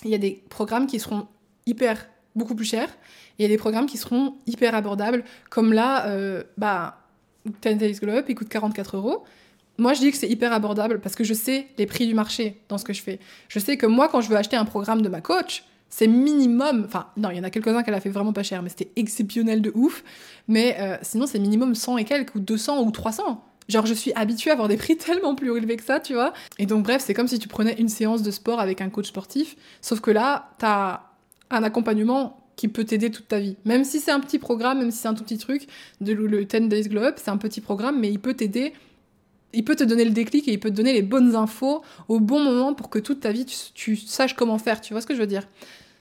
il 0.05 0.11
y 0.11 0.15
a 0.17 0.19
des 0.19 0.43
programmes 0.51 0.89
qui 0.89 0.99
seront 0.99 1.29
hyper 1.67 2.09
beaucoup 2.35 2.57
plus 2.57 2.65
chers 2.65 2.89
et 3.39 3.41
il 3.41 3.43
y 3.43 3.45
a 3.45 3.49
des 3.49 3.59
programmes 3.59 3.87
qui 3.87 3.97
seront 3.97 4.35
hyper 4.47 4.75
abordables 4.75 5.23
comme 5.49 5.73
là, 5.73 6.09
euh, 6.09 6.43
bah 6.59 6.99
10 7.63 7.77
Days 7.77 7.93
Glow 8.01 8.23
il 8.29 8.35
coûte 8.35 8.49
44 8.49 8.97
euros. 8.97 9.25
Moi, 9.79 9.93
je 9.93 10.01
dis 10.01 10.11
que 10.11 10.17
c'est 10.17 10.29
hyper 10.29 10.53
abordable 10.53 11.01
parce 11.01 11.15
que 11.15 11.25
je 11.25 11.35
sais 11.35 11.69
les 11.77 11.87
prix 11.87 12.07
du 12.07 12.15
marché 12.15 12.61
dans 12.69 12.79
ce 12.79 12.85
que 12.85 12.93
je 12.93 13.03
fais. 13.03 13.19
Je 13.49 13.59
sais 13.59 13.77
que 13.77 13.87
moi, 13.87 14.09
quand 14.09 14.21
je 14.21 14.29
veux 14.31 14.37
acheter 14.37 14.57
un 14.57 14.65
programme 14.65 15.03
de 15.03 15.09
ma 15.09 15.21
coach, 15.21 15.65
c'est 15.89 16.07
minimum. 16.07 16.85
Enfin, 16.87 17.07
non, 17.17 17.31
il 17.31 17.37
y 17.37 17.41
en 17.41 17.45
a 17.45 17.51
quelques-uns 17.51 17.83
qu'elle 17.83 17.95
a 17.95 18.01
fait 18.01 18.11
vraiment 18.11 18.33
pas 18.33 18.43
cher, 18.43 18.63
mais 18.63 18.69
c'était 18.69 18.91
exceptionnel 18.97 19.63
de 19.63 19.73
ouf. 19.75 20.05
Mais 20.49 20.77
euh, 20.81 20.97
sinon, 21.03 21.27
c'est 21.27 21.39
minimum 21.39 21.75
100 21.75 21.99
et 21.99 22.05
quelques, 22.05 22.35
ou 22.35 22.41
200 22.41 22.83
ou 22.83 22.91
300. 22.91 23.45
Genre, 23.69 23.87
je 23.87 23.95
suis 23.95 24.13
habituée 24.15 24.51
à 24.51 24.53
avoir 24.55 24.69
des 24.69 24.77
prix 24.77 24.97
tellement 24.99 25.35
plus 25.35 25.57
élevés 25.57 25.77
que 25.77 25.85
ça, 25.85 26.01
tu 26.01 26.15
vois. 26.15 26.33
Et 26.59 26.67
donc, 26.67 26.85
bref, 26.85 27.03
c'est 27.05 27.15
comme 27.15 27.29
si 27.29 27.39
tu 27.39 27.49
prenais 27.49 27.75
une 27.75 27.89
séance 27.89 28.23
de 28.23 28.31
sport 28.31 28.61
avec 28.61 28.81
un 28.81 28.91
coach 28.91 29.09
sportif, 29.09 29.57
sauf 29.81 30.01
que 30.01 30.11
là, 30.11 30.51
t'as 30.59 31.03
un 31.51 31.63
accompagnement 31.63 32.43
qui 32.57 32.69
peut 32.69 32.85
t'aider 32.85 33.11
toute 33.11 33.29
ta 33.29 33.39
vie. 33.39 33.57
Même 33.65 33.85
si 33.85 34.01
c'est 34.01 34.11
un 34.11 34.21
petit 34.21 34.39
programme, 34.39 34.79
même 34.79 34.91
si 34.91 34.99
c'est 34.99 35.09
un 35.09 35.15
tout 35.15 35.25
petit 35.25 35.39
truc, 35.39 35.67
de, 36.01 36.13
le 36.13 36.45
10 36.45 36.69
Days 36.69 36.89
Glow 36.89 37.03
Up, 37.03 37.17
c'est 37.19 37.31
un 37.31 37.37
petit 37.37 37.61
programme, 37.61 38.01
mais 38.01 38.11
il 38.11 38.19
peut 38.19 38.35
t'aider 38.35 38.73
il 39.57 39.65
peut 39.65 39.75
te 39.75 39.85
donner 39.85 40.05
le 40.05 40.11
déclic 40.11 40.47
et 40.49 40.53
il 40.53 40.61
peut 40.61 40.71
te 40.71 40.75
donner 40.75 40.93
les 40.93 41.03
bonnes 41.03 41.35
infos 41.35 41.83
au 42.09 42.21
bon 42.21 42.41
moment 42.41 42.75
pour 42.75 42.91
que 42.91 42.99
toute 42.99 43.21
ta 43.21 43.33
vie, 43.33 43.47
tu, 43.75 43.97
saches 43.97 44.35
comment 44.35 44.59
faire. 44.59 44.81
Tu 44.81 44.93
vois 44.93 45.01
ce 45.01 45.07
que 45.07 45.15
je 45.15 45.21
veux 45.21 45.27
dire? 45.27 45.49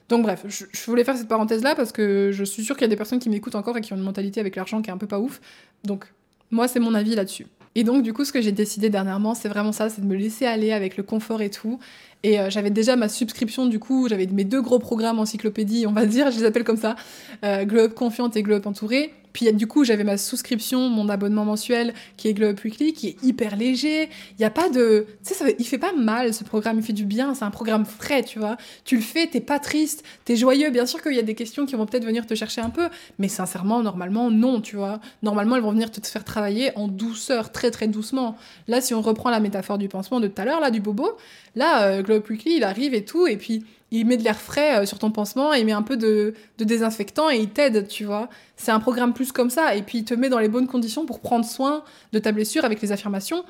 Donc 0.08 0.22
bref, 0.22 0.44
je, 0.46 0.64
voulais 0.86 1.02
faire 1.02 1.16
cette 1.16 1.26
parenthèse-là 1.26 1.74
parce 1.74 1.90
que 1.90 2.30
je 2.32 2.44
suis 2.44 2.62
sûre 2.62 2.76
qu'il 2.76 2.82
y 2.82 2.84
a 2.84 2.88
des 2.90 2.96
personnes 2.96 3.18
qui 3.18 3.30
m'écoutent 3.30 3.56
encore 3.56 3.76
et 3.76 3.80
qui 3.80 3.92
ont 3.92 3.96
une 3.96 4.02
mentalité 4.02 4.40
avec 4.40 4.54
l'argent 4.54 4.82
qui 4.82 4.90
est 4.90 4.92
un 4.92 4.98
peu 4.98 5.06
pas 5.06 5.18
ouf. 5.18 5.40
Donc 5.84 6.04
moi, 6.50 6.68
c'est 6.68 6.80
mon 6.80 6.94
avis 6.94 7.14
là-dessus. 7.14 7.46
Et 7.74 7.82
donc, 7.82 8.02
du 8.02 8.12
coup, 8.12 8.24
ce 8.24 8.32
que 8.32 8.40
j'ai 8.40 8.52
décidé 8.52 8.88
dernièrement, 8.88 9.34
c'est 9.34 9.48
vraiment 9.48 9.72
ça, 9.72 9.88
c'est 9.88 10.00
de 10.00 10.06
me 10.06 10.16
laisser 10.16 10.46
aller 10.46 10.72
avec 10.72 10.96
le 10.96 11.02
confort 11.02 11.42
et 11.42 11.50
tout. 11.50 11.78
Et 12.22 12.38
euh, 12.38 12.50
j'avais 12.50 12.70
déjà 12.70 12.96
ma 12.96 13.08
subscription, 13.08 13.66
du 13.66 13.78
coup, 13.78 14.08
j'avais 14.08 14.26
mes 14.26 14.44
deux 14.44 14.62
gros 14.62 14.78
programmes 14.78 15.18
encyclopédie, 15.18 15.86
on 15.86 15.92
va 15.92 16.06
dire, 16.06 16.30
je 16.30 16.38
les 16.38 16.44
appelle 16.44 16.64
comme 16.64 16.78
ça, 16.78 16.96
euh, 17.44 17.64
Glow 17.64 17.82
Up 17.82 17.94
Confiante 17.94 18.36
et 18.36 18.42
Glow 18.42 18.56
Up 18.56 18.66
Entouré. 18.66 19.12
Puis 19.36 19.52
du 19.52 19.66
coup, 19.66 19.84
j'avais 19.84 20.02
ma 20.02 20.16
souscription, 20.16 20.88
mon 20.88 21.10
abonnement 21.10 21.44
mensuel, 21.44 21.92
qui 22.16 22.28
est 22.28 22.32
Glow 22.32 22.46
Up 22.46 22.64
Weekly, 22.64 22.94
qui 22.94 23.08
est 23.08 23.22
hyper 23.22 23.54
léger. 23.54 24.08
Il 24.38 24.40
y 24.40 24.46
a 24.46 24.50
pas 24.50 24.70
de... 24.70 25.04
Tu 25.22 25.34
sais, 25.34 25.54
il 25.58 25.66
fait 25.66 25.76
pas 25.76 25.92
mal, 25.92 26.32
ce 26.32 26.42
programme, 26.42 26.78
il 26.78 26.82
fait 26.82 26.94
du 26.94 27.04
bien, 27.04 27.34
c'est 27.34 27.44
un 27.44 27.50
programme 27.50 27.84
frais, 27.84 28.22
tu 28.22 28.38
vois. 28.38 28.56
Tu 28.86 28.96
le 28.96 29.02
fais, 29.02 29.26
t'es 29.26 29.42
pas 29.42 29.58
triste, 29.58 30.04
t'es 30.24 30.36
joyeux. 30.36 30.70
Bien 30.70 30.86
sûr 30.86 31.02
qu'il 31.02 31.12
y 31.12 31.18
a 31.18 31.22
des 31.22 31.34
questions 31.34 31.66
qui 31.66 31.74
vont 31.74 31.84
peut-être 31.84 32.06
venir 32.06 32.24
te 32.24 32.34
chercher 32.34 32.62
un 32.62 32.70
peu, 32.70 32.88
mais 33.18 33.28
sincèrement, 33.28 33.82
normalement, 33.82 34.30
non, 34.30 34.62
tu 34.62 34.76
vois. 34.76 35.00
Normalement, 35.22 35.56
elles 35.56 35.62
vont 35.62 35.72
venir 35.72 35.90
te 35.90 36.00
faire 36.06 36.24
travailler 36.24 36.72
en 36.74 36.88
douceur, 36.88 37.52
très 37.52 37.70
très 37.70 37.88
doucement. 37.88 38.38
Là, 38.68 38.80
si 38.80 38.94
on 38.94 39.02
reprend 39.02 39.28
la 39.28 39.40
métaphore 39.40 39.76
du 39.76 39.88
pansement 39.88 40.18
de 40.18 40.28
tout 40.28 40.40
à 40.40 40.46
l'heure, 40.46 40.60
là, 40.60 40.70
du 40.70 40.80
bobo, 40.80 41.10
là, 41.56 41.82
euh, 41.82 42.02
Glow 42.02 42.14
Up 42.14 42.30
Weekly, 42.30 42.56
il 42.56 42.64
arrive 42.64 42.94
et 42.94 43.04
tout, 43.04 43.26
et 43.26 43.36
puis 43.36 43.66
il 44.00 44.06
met 44.06 44.16
de 44.16 44.24
l'air 44.24 44.38
frais 44.38 44.82
euh, 44.82 44.86
sur 44.86 44.98
ton 44.98 45.10
pansement, 45.10 45.52
il 45.52 45.64
met 45.66 45.72
un 45.72 45.82
peu 45.82 45.96
de, 45.96 46.34
désinfectant 46.58 47.30
et 47.30 47.36
il 47.36 47.50
t'aide, 47.50 47.88
tu 47.88 48.04
vois. 48.04 48.28
C'est 48.56 48.72
un 48.72 48.80
programme 48.80 49.12
plus 49.12 49.32
comme 49.32 49.50
ça, 49.50 49.74
et 49.74 49.82
puis 49.82 49.98
il 49.98 50.04
te 50.04 50.14
met 50.14 50.28
dans 50.28 50.38
les 50.38 50.48
bonnes 50.48 50.66
conditions 50.66 51.06
pour 51.06 51.20
prendre 51.20 51.44
soin 51.44 51.84
de 52.12 52.18
ta 52.18 52.32
blessure 52.32 52.64
avec 52.64 52.80
les 52.80 52.92
affirmations. 52.92 53.44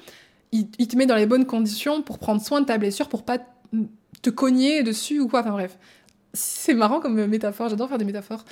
Il, 0.53 0.69
il 0.79 0.89
te 0.89 0.97
met 0.97 1.07
dans 1.07 1.17
les 1.17 1.27
bonnes 1.27 1.47
conditions 1.47 2.03
pour 2.03 2.19
prendre 2.19 2.41
soin 2.41 2.61
de 2.61 2.67
ta 2.67 2.79
blessure, 2.79 3.09
pour 3.09 3.25
pas 3.25 3.39
te 4.23 4.31
cogner 4.31 4.83
dessus 4.83 5.21
ou 5.21 5.29
quoi, 5.29 5.41
enfin 5.41 5.53
bref. 5.53 5.79
C'est 6.33 6.75
marrant 6.75 7.01
comme 7.01 7.27
métaphore, 7.27 7.69
j'adore 7.69 7.89
faire 7.89 7.99
des 7.99 8.05
métaphores. 8.05 8.45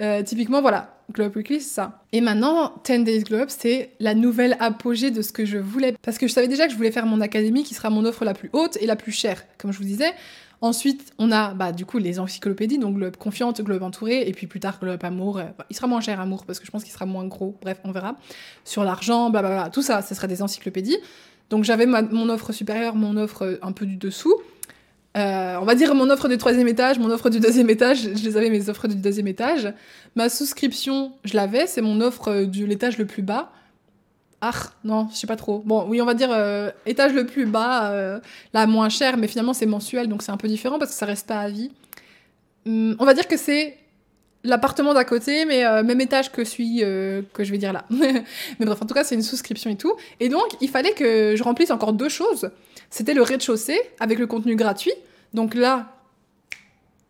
Euh, 0.00 0.22
typiquement, 0.22 0.60
voilà, 0.60 0.98
Glow 1.12 1.26
Up 1.26 1.36
Weekly, 1.36 1.60
c'est 1.60 1.74
ça. 1.74 2.02
Et 2.12 2.20
maintenant, 2.20 2.74
10 2.84 3.04
Days 3.04 3.22
Glow 3.22 3.38
Up, 3.38 3.50
c'est 3.50 3.90
la 4.00 4.14
nouvelle 4.14 4.56
apogée 4.58 5.10
de 5.10 5.22
ce 5.22 5.32
que 5.32 5.44
je 5.44 5.58
voulais. 5.58 5.94
Parce 6.02 6.18
que 6.18 6.26
je 6.26 6.32
savais 6.32 6.48
déjà 6.48 6.66
que 6.66 6.72
je 6.72 6.76
voulais 6.76 6.90
faire 6.90 7.06
mon 7.06 7.20
académie 7.20 7.62
qui 7.62 7.74
sera 7.74 7.90
mon 7.90 8.04
offre 8.04 8.24
la 8.24 8.34
plus 8.34 8.50
haute 8.52 8.76
et 8.80 8.86
la 8.86 8.96
plus 8.96 9.12
chère, 9.12 9.44
comme 9.58 9.72
je 9.72 9.78
vous 9.78 9.84
disais. 9.84 10.12
Ensuite, 10.64 11.12
on 11.18 11.30
a 11.30 11.52
bah, 11.52 11.72
du 11.72 11.84
coup 11.84 11.98
les 11.98 12.18
encyclopédies, 12.18 12.78
donc 12.78 12.94
Globe 12.96 13.18
Confiante, 13.18 13.60
Globe 13.60 13.82
Entouré, 13.82 14.26
et 14.26 14.32
puis 14.32 14.46
plus 14.46 14.60
tard 14.60 14.78
Globe 14.80 15.04
Amour. 15.04 15.36
Euh, 15.36 15.42
bah, 15.58 15.66
il 15.68 15.76
sera 15.76 15.86
moins 15.86 16.00
cher 16.00 16.18
Amour 16.20 16.46
parce 16.46 16.58
que 16.58 16.64
je 16.64 16.70
pense 16.70 16.84
qu'il 16.84 16.92
sera 16.94 17.04
moins 17.04 17.26
gros. 17.26 17.54
Bref, 17.60 17.80
on 17.84 17.92
verra. 17.92 18.16
Sur 18.64 18.82
l'argent, 18.82 19.28
blablabla, 19.28 19.68
tout 19.68 19.82
ça, 19.82 20.00
ce 20.00 20.14
serait 20.14 20.26
des 20.26 20.40
encyclopédies. 20.40 20.96
Donc 21.50 21.64
j'avais 21.64 21.84
mon 21.84 22.30
offre 22.30 22.52
supérieure, 22.52 22.94
mon 22.94 23.18
offre 23.18 23.42
euh, 23.42 23.58
un 23.60 23.72
peu 23.72 23.84
du 23.84 23.96
dessous. 23.96 24.34
Euh, 25.18 25.58
on 25.60 25.66
va 25.66 25.74
dire 25.74 25.94
mon 25.94 26.08
offre 26.08 26.28
du 26.28 26.38
troisième 26.38 26.66
étage, 26.66 26.98
mon 26.98 27.10
offre 27.10 27.28
du 27.28 27.40
deuxième 27.40 27.68
étage, 27.68 27.98
je 27.98 28.24
les 28.24 28.38
avais 28.38 28.48
mes 28.48 28.70
offres 28.70 28.88
du 28.88 28.96
deuxième 28.96 29.26
étage. 29.26 29.70
Ma 30.14 30.30
souscription, 30.30 31.12
je 31.24 31.36
l'avais, 31.36 31.66
c'est 31.66 31.82
mon 31.82 32.00
offre 32.00 32.44
de 32.44 32.64
l'étage 32.64 32.96
le 32.96 33.04
plus 33.04 33.22
bas. 33.22 33.52
Ah, 34.46 34.52
non, 34.84 35.08
je 35.10 35.16
sais 35.16 35.26
pas 35.26 35.36
trop. 35.36 35.62
Bon, 35.64 35.86
oui, 35.88 36.02
on 36.02 36.04
va 36.04 36.12
dire 36.12 36.28
euh, 36.30 36.70
étage 36.84 37.14
le 37.14 37.24
plus 37.24 37.46
bas, 37.46 37.90
euh, 37.92 38.20
la 38.52 38.66
moins 38.66 38.90
chère, 38.90 39.16
mais 39.16 39.26
finalement 39.26 39.54
c'est 39.54 39.64
mensuel, 39.64 40.06
donc 40.06 40.22
c'est 40.22 40.32
un 40.32 40.36
peu 40.36 40.48
différent 40.48 40.78
parce 40.78 40.90
que 40.90 40.96
ça 40.98 41.06
reste 41.06 41.26
pas 41.26 41.38
à 41.38 41.48
vie. 41.48 41.70
Hum, 42.66 42.94
on 42.98 43.06
va 43.06 43.14
dire 43.14 43.26
que 43.26 43.38
c'est 43.38 43.78
l'appartement 44.42 44.92
d'à 44.92 45.06
côté, 45.06 45.46
mais 45.46 45.64
euh, 45.64 45.82
même 45.82 45.98
étage 46.02 46.30
que 46.30 46.44
celui 46.44 46.80
que 46.80 47.42
je 47.42 47.50
vais 47.50 47.56
dire 47.56 47.72
là. 47.72 47.86
mais 47.90 48.22
bref, 48.60 48.82
en 48.82 48.84
tout 48.84 48.92
cas, 48.92 49.02
c'est 49.02 49.14
une 49.14 49.22
souscription 49.22 49.70
et 49.70 49.76
tout. 49.76 49.94
Et 50.20 50.28
donc, 50.28 50.44
il 50.60 50.68
fallait 50.68 50.92
que 50.92 51.36
je 51.36 51.42
remplisse 51.42 51.70
encore 51.70 51.94
deux 51.94 52.10
choses. 52.10 52.50
C'était 52.90 53.14
le 53.14 53.22
rez-de-chaussée 53.22 53.80
avec 53.98 54.18
le 54.18 54.26
contenu 54.26 54.56
gratuit. 54.56 54.92
Donc 55.32 55.54
là, 55.54 55.96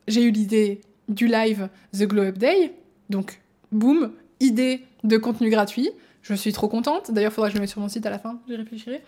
j'ai 0.06 0.22
eu 0.22 0.30
l'idée 0.30 0.82
du 1.08 1.26
live 1.26 1.68
The 1.92 2.04
Glow 2.04 2.26
Up 2.26 2.38
Day. 2.38 2.74
Donc, 3.10 3.40
boum, 3.72 4.12
idée 4.38 4.84
de 5.02 5.16
contenu 5.16 5.50
gratuit. 5.50 5.90
Je 6.24 6.34
suis 6.34 6.52
trop 6.52 6.68
contente. 6.68 7.10
D'ailleurs, 7.12 7.30
il 7.30 7.34
faudra 7.34 7.48
que 7.48 7.52
je 7.52 7.58
le 7.58 7.60
mette 7.60 7.70
sur 7.70 7.80
mon 7.80 7.88
site 7.88 8.04
à 8.06 8.10
la 8.10 8.18
fin, 8.18 8.40
j'y 8.48 8.56
réfléchirai. 8.56 9.02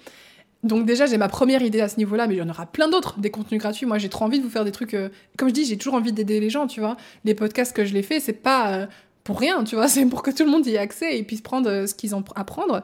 Donc 0.63 0.87
déjà, 0.87 1.07
j'ai 1.07 1.17
ma 1.17 1.29
première 1.29 1.63
idée 1.63 1.81
à 1.81 1.89
ce 1.89 1.97
niveau-là, 1.97 2.27
mais 2.27 2.35
il 2.35 2.39
y 2.39 2.43
en 2.43 2.49
aura 2.49 2.67
plein 2.67 2.89
d'autres, 2.89 3.19
des 3.19 3.31
contenus 3.31 3.61
gratuits. 3.61 3.87
Moi, 3.87 3.99
j'ai 3.99 4.09
trop 4.09 4.25
envie 4.25 4.39
de 4.39 4.45
vous 4.45 4.51
faire 4.51 4.65
des 4.65 4.73
trucs... 4.73 4.95
euh, 4.95 5.09
Comme 5.37 5.49
je 5.49 5.55
dis, 5.55 5.65
j'ai 5.65 5.77
toujours 5.77 5.95
envie 5.95 6.13
d'aider 6.13 6.41
les 6.41 6.51
gens, 6.51 6.67
tu 6.67 6.81
vois. 6.81 6.97
Les 7.25 7.35
podcasts 7.35 7.75
que 7.75 7.85
je 7.85 7.95
les 7.95 8.03
fais, 8.03 8.21
c'est 8.21 8.33
pas 8.33 8.73
euh, 8.75 8.87
pour 9.25 9.41
rien, 9.41 9.65
tu 9.65 9.77
vois. 9.77 9.89
C'est 9.89 10.05
pour 10.07 10.23
que 10.23 10.31
tout 10.31 10.45
le 10.45 10.51
monde 10.51 10.67
y 10.67 10.75
ait 10.75 10.79
accès 10.79 11.19
et 11.19 11.23
puisse 11.23 11.41
prendre 11.41 11.69
euh, 11.71 11.87
ce 11.87 11.95
qu'ils 11.95 12.15
ont 12.15 12.25
à 12.35 12.45
prendre. 12.45 12.83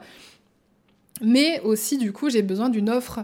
Mais 1.21 1.59
aussi, 1.61 1.97
du 1.97 2.11
coup, 2.11 2.29
j'ai 2.29 2.41
besoin 2.41 2.69
d'une 2.69 2.89
offre 2.89 3.19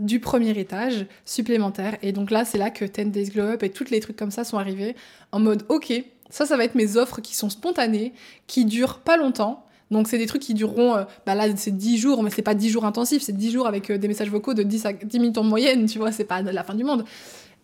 du 0.00 0.20
premier 0.20 0.58
étage 0.58 1.06
supplémentaire. 1.24 1.96
Et 2.02 2.12
donc 2.12 2.30
là, 2.30 2.44
c'est 2.44 2.58
là 2.58 2.70
que 2.70 2.84
10 2.84 3.06
Days 3.06 3.30
Glow 3.30 3.44
Up 3.44 3.62
et 3.62 3.70
tous 3.70 3.90
les 3.90 4.00
trucs 4.00 4.16
comme 4.16 4.30
ça 4.30 4.44
sont 4.44 4.58
arrivés 4.58 4.96
en 5.32 5.40
mode, 5.40 5.64
ok, 5.68 5.92
ça, 6.30 6.46
ça 6.46 6.56
va 6.56 6.64
être 6.64 6.74
mes 6.74 6.96
offres 6.96 7.20
qui 7.20 7.34
sont 7.34 7.50
spontanées, 7.50 8.12
qui 8.46 8.64
durent 8.64 8.98
pas 9.00 9.16
longtemps. 9.16 9.64
Donc 9.90 10.08
c'est 10.08 10.18
des 10.18 10.26
trucs 10.26 10.42
qui 10.42 10.54
dureront, 10.54 10.96
euh, 10.96 11.04
bah 11.26 11.34
là 11.34 11.44
c'est 11.56 11.76
10 11.76 11.98
jours, 11.98 12.22
mais 12.22 12.30
c'est 12.30 12.42
pas 12.42 12.54
10 12.54 12.70
jours 12.70 12.84
intensifs, 12.84 13.22
c'est 13.22 13.36
10 13.36 13.52
jours 13.52 13.66
avec 13.66 13.90
euh, 13.90 13.98
des 13.98 14.08
messages 14.08 14.30
vocaux 14.30 14.54
de 14.54 14.62
10 14.62 14.86
à 14.86 14.92
10 14.92 15.18
minutes 15.18 15.38
en 15.38 15.44
moyenne, 15.44 15.86
tu 15.86 15.98
vois, 15.98 16.12
c'est 16.12 16.24
pas 16.24 16.42
la 16.42 16.64
fin 16.64 16.74
du 16.74 16.84
monde. 16.84 17.04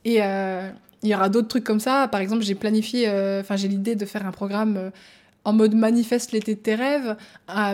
Et 0.04 0.18
euh, 0.22 0.70
il 1.02 1.08
y 1.08 1.14
aura 1.14 1.28
d'autres 1.28 1.48
trucs 1.48 1.64
comme 1.64 1.80
ça. 1.80 2.08
Par 2.08 2.20
exemple, 2.20 2.42
j'ai 2.42 2.54
planifié, 2.54 3.08
euh, 3.08 3.40
enfin 3.40 3.56
j'ai 3.56 3.68
l'idée 3.68 3.96
de 3.96 4.04
faire 4.04 4.26
un 4.26 4.32
programme 4.32 4.90
en 5.44 5.52
mode 5.54 5.74
manifeste 5.74 6.32
l'été 6.32 6.54
de 6.54 6.60
tes 6.60 6.74
rêves, 6.74 7.16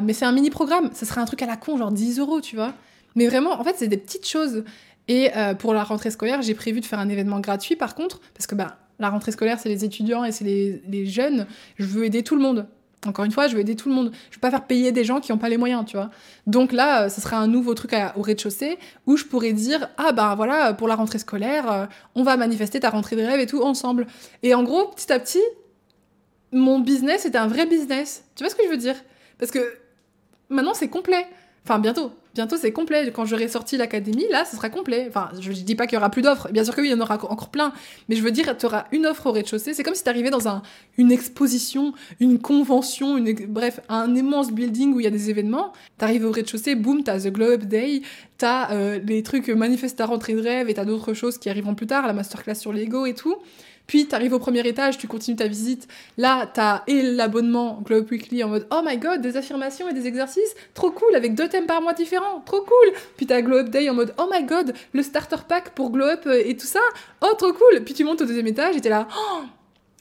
mais 0.04 0.12
c'est 0.12 0.24
un 0.24 0.32
mini 0.32 0.50
programme, 0.50 0.90
ça 0.92 1.04
serait 1.04 1.20
un 1.20 1.24
truc 1.24 1.42
à 1.42 1.46
la 1.46 1.56
con, 1.56 1.76
genre 1.76 1.90
10 1.90 2.20
euros, 2.20 2.40
tu 2.40 2.54
vois. 2.54 2.72
Mais 3.16 3.26
vraiment, 3.26 3.58
en 3.60 3.64
fait, 3.64 3.74
c'est 3.76 3.88
des 3.88 3.96
petites 3.96 4.28
choses. 4.28 4.62
Et 5.08 5.30
pour 5.58 5.74
la 5.74 5.82
rentrée 5.82 6.12
scolaire, 6.12 6.42
j'ai 6.42 6.54
prévu 6.54 6.80
de 6.80 6.84
faire 6.84 7.00
un 7.00 7.08
événement 7.08 7.40
gratuit 7.40 7.74
par 7.74 7.96
contre, 7.96 8.20
parce 8.34 8.46
que 8.46 8.54
bah, 8.54 8.78
la 9.00 9.10
rentrée 9.10 9.32
scolaire, 9.32 9.58
c'est 9.58 9.68
les 9.68 9.84
étudiants 9.84 10.24
et 10.24 10.30
c'est 10.30 10.44
les 10.44 11.06
jeunes. 11.06 11.46
Je 11.76 11.86
veux 11.86 12.04
aider 12.04 12.22
tout 12.22 12.36
le 12.36 12.42
monde. 12.42 12.68
Encore 13.06 13.24
une 13.24 13.32
fois, 13.32 13.48
je 13.48 13.54
veux 13.54 13.60
aider 13.60 13.76
tout 13.76 13.88
le 13.88 13.94
monde. 13.94 14.12
Je 14.30 14.36
veux 14.36 14.40
pas 14.40 14.50
faire 14.50 14.66
payer 14.66 14.92
des 14.92 15.04
gens 15.04 15.20
qui 15.20 15.32
n'ont 15.32 15.38
pas 15.38 15.48
les 15.48 15.56
moyens, 15.56 15.84
tu 15.86 15.96
vois. 15.96 16.10
Donc 16.46 16.72
là, 16.72 17.04
euh, 17.04 17.08
ce 17.08 17.20
sera 17.20 17.38
un 17.38 17.46
nouveau 17.46 17.74
truc 17.74 17.94
au 18.16 18.22
rez-de-chaussée 18.22 18.78
où 19.06 19.16
je 19.16 19.24
pourrais 19.24 19.52
dire 19.52 19.88
ah 19.96 20.12
bah 20.12 20.34
voilà 20.36 20.74
pour 20.74 20.88
la 20.88 20.94
rentrée 20.94 21.18
scolaire, 21.18 21.70
euh, 21.70 21.86
on 22.14 22.22
va 22.22 22.36
manifester 22.36 22.80
ta 22.80 22.90
rentrée 22.90 23.16
de 23.16 23.22
rêve 23.22 23.40
et 23.40 23.46
tout 23.46 23.62
ensemble. 23.62 24.06
Et 24.42 24.54
en 24.54 24.62
gros, 24.62 24.88
petit 24.88 25.12
à 25.12 25.18
petit, 25.18 25.42
mon 26.52 26.80
business 26.80 27.26
est 27.26 27.36
un 27.36 27.46
vrai 27.46 27.66
business. 27.66 28.24
Tu 28.34 28.44
vois 28.44 28.50
ce 28.50 28.56
que 28.56 28.64
je 28.64 28.70
veux 28.70 28.76
dire? 28.76 28.96
Parce 29.38 29.50
que 29.50 29.74
maintenant 30.48 30.74
c'est 30.74 30.88
complet. 30.88 31.26
Enfin 31.64 31.78
bientôt, 31.78 32.12
bientôt 32.36 32.56
c'est 32.56 32.70
complet. 32.70 33.10
Quand 33.12 33.24
j'aurai 33.24 33.48
sorti 33.48 33.76
l'académie, 33.76 34.26
là, 34.30 34.44
ce 34.44 34.56
sera 34.56 34.68
complet. 34.68 35.06
Enfin, 35.08 35.30
je, 35.40 35.50
dis 35.50 35.74
pas 35.74 35.86
qu'il 35.86 35.94
y 35.94 35.98
aura 35.98 36.10
plus 36.10 36.22
d'offres. 36.22 36.48
Bien 36.52 36.64
sûr 36.64 36.74
que 36.74 36.82
oui, 36.82 36.88
il 36.88 36.90
y 36.92 36.94
en 36.94 37.00
aura 37.00 37.14
encore 37.14 37.48
plein. 37.48 37.72
Mais 38.08 38.16
je 38.16 38.22
veux 38.22 38.30
dire, 38.30 38.56
tu 38.56 38.66
auras 38.66 38.84
une 38.92 39.06
offre 39.06 39.26
au 39.26 39.32
rez-de-chaussée. 39.32 39.72
C'est 39.74 39.82
comme 39.82 39.94
si 39.94 40.04
tu 40.04 40.10
arrivais 40.10 40.30
dans 40.30 40.46
un, 40.46 40.62
une 40.98 41.10
exposition, 41.10 41.94
une 42.20 42.38
convention, 42.38 43.16
une, 43.16 43.34
bref, 43.48 43.80
un 43.88 44.14
immense 44.14 44.52
building 44.52 44.94
où 44.94 45.00
il 45.00 45.04
y 45.04 45.06
a 45.06 45.10
des 45.10 45.30
événements. 45.30 45.72
T'arrives 45.98 46.26
au 46.26 46.30
rez-de-chaussée, 46.30 46.74
boum, 46.74 47.02
t'as 47.02 47.20
The 47.20 47.28
Glow 47.28 47.52
Up 47.52 47.64
Day, 47.64 48.02
t'as 48.36 48.70
euh, 48.72 49.00
les 49.02 49.22
trucs 49.22 49.48
manifeste 49.48 49.96
ta 49.96 50.06
rentrée 50.06 50.34
de 50.34 50.42
rêve 50.42 50.68
et 50.68 50.74
t'as 50.74 50.84
d'autres 50.84 51.14
choses 51.14 51.38
qui 51.38 51.48
arriveront 51.48 51.74
plus 51.74 51.86
tard, 51.86 52.06
la 52.06 52.12
masterclass 52.12 52.54
sur 52.54 52.72
l'ego 52.72 53.06
et 53.06 53.14
tout. 53.14 53.36
Puis 53.86 54.06
t'arrives 54.06 54.32
au 54.32 54.38
premier 54.38 54.66
étage, 54.66 54.98
tu 54.98 55.06
continues 55.06 55.36
ta 55.36 55.46
visite. 55.46 55.86
Là, 56.16 56.46
t'as 56.52 56.82
et 56.86 57.02
l'abonnement 57.02 57.80
Glow 57.84 57.98
Up 57.98 58.10
Weekly 58.10 58.42
en 58.42 58.48
mode 58.48 58.66
Oh 58.70 58.80
my 58.84 58.98
god, 58.98 59.20
des 59.20 59.36
affirmations 59.36 59.88
et 59.88 59.92
des 59.92 60.06
exercices, 60.06 60.54
trop 60.74 60.90
cool, 60.90 61.14
avec 61.14 61.34
deux 61.34 61.48
thèmes 61.48 61.66
par 61.66 61.80
mois 61.80 61.92
différents, 61.92 62.40
trop 62.40 62.62
cool. 62.62 62.92
Puis 63.16 63.26
t'as 63.26 63.40
Glow 63.42 63.58
Up 63.58 63.68
Day 63.68 63.88
en 63.88 63.94
mode 63.94 64.14
Oh 64.18 64.28
my 64.32 64.44
god, 64.44 64.74
le 64.92 65.02
starter 65.02 65.36
pack 65.48 65.70
pour 65.70 65.90
Glow 65.90 66.06
Up 66.06 66.22
euh, 66.26 66.42
et 66.44 66.56
tout 66.56 66.66
ça, 66.66 66.80
oh 67.20 67.32
trop 67.38 67.52
cool. 67.52 67.84
Puis 67.84 67.94
tu 67.94 68.04
montes 68.04 68.20
au 68.20 68.26
deuxième 68.26 68.46
étage 68.46 68.76
et 68.76 68.80
t'es 68.80 68.88
là 68.88 69.06
Oh, 69.16 69.42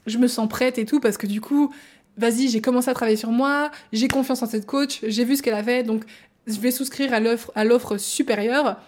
je 0.06 0.18
me 0.18 0.26
sens 0.26 0.48
prête 0.48 0.78
et 0.78 0.84
tout 0.84 1.00
parce 1.00 1.16
que 1.16 1.26
du 1.26 1.40
coup, 1.40 1.72
vas-y, 2.16 2.48
j'ai 2.48 2.60
commencé 2.60 2.90
à 2.90 2.94
travailler 2.94 3.16
sur 3.16 3.30
moi, 3.30 3.70
j'ai 3.92 4.08
confiance 4.08 4.42
en 4.42 4.46
cette 4.46 4.66
coach, 4.66 5.00
j'ai 5.02 5.24
vu 5.24 5.36
ce 5.36 5.42
qu'elle 5.42 5.54
avait, 5.54 5.82
donc 5.82 6.04
je 6.46 6.58
vais 6.58 6.70
souscrire 6.70 7.12
à 7.12 7.20
l'offre 7.20 7.52
à 7.54 7.64
l'offre 7.64 7.98
supérieure. 7.98 8.80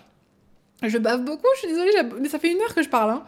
Je 0.82 0.96
bave 0.96 1.24
beaucoup, 1.24 1.46
je 1.56 1.60
suis 1.60 1.68
désolée, 1.68 1.92
mais 2.20 2.28
ça 2.28 2.38
fait 2.38 2.52
une 2.52 2.60
heure 2.60 2.74
que 2.74 2.82
je 2.82 2.88
parle. 2.88 3.10
Hein. 3.10 3.24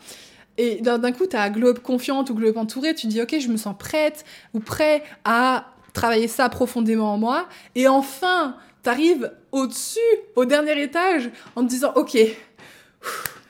Et 0.63 0.83
d'un 0.83 1.13
coup, 1.13 1.27
tu 1.27 1.37
as 1.37 1.49
Globe 1.49 1.79
confiante 1.79 2.29
ou 2.29 2.35
Globe 2.35 2.59
entourée, 2.59 2.95
tu 2.95 3.07
dis, 3.07 3.23
ok, 3.23 3.35
je 3.41 3.49
me 3.49 3.57
sens 3.57 3.75
prête 3.79 4.27
ou 4.53 4.61
prêt 4.61 5.03
à 5.25 5.65
travailler 5.95 6.29
ça 6.29 6.51
profondément 6.51 7.15
en 7.15 7.17
moi. 7.17 7.49
Et 7.75 7.89
enfin, 7.89 8.57
tu 8.85 8.91
arrives 8.91 9.33
au-dessus, 9.53 9.99
au 10.37 10.45
dernier 10.45 10.79
étage, 10.83 11.31
en 11.57 11.63
te 11.63 11.69
disant, 11.71 11.93
ok, 11.97 12.19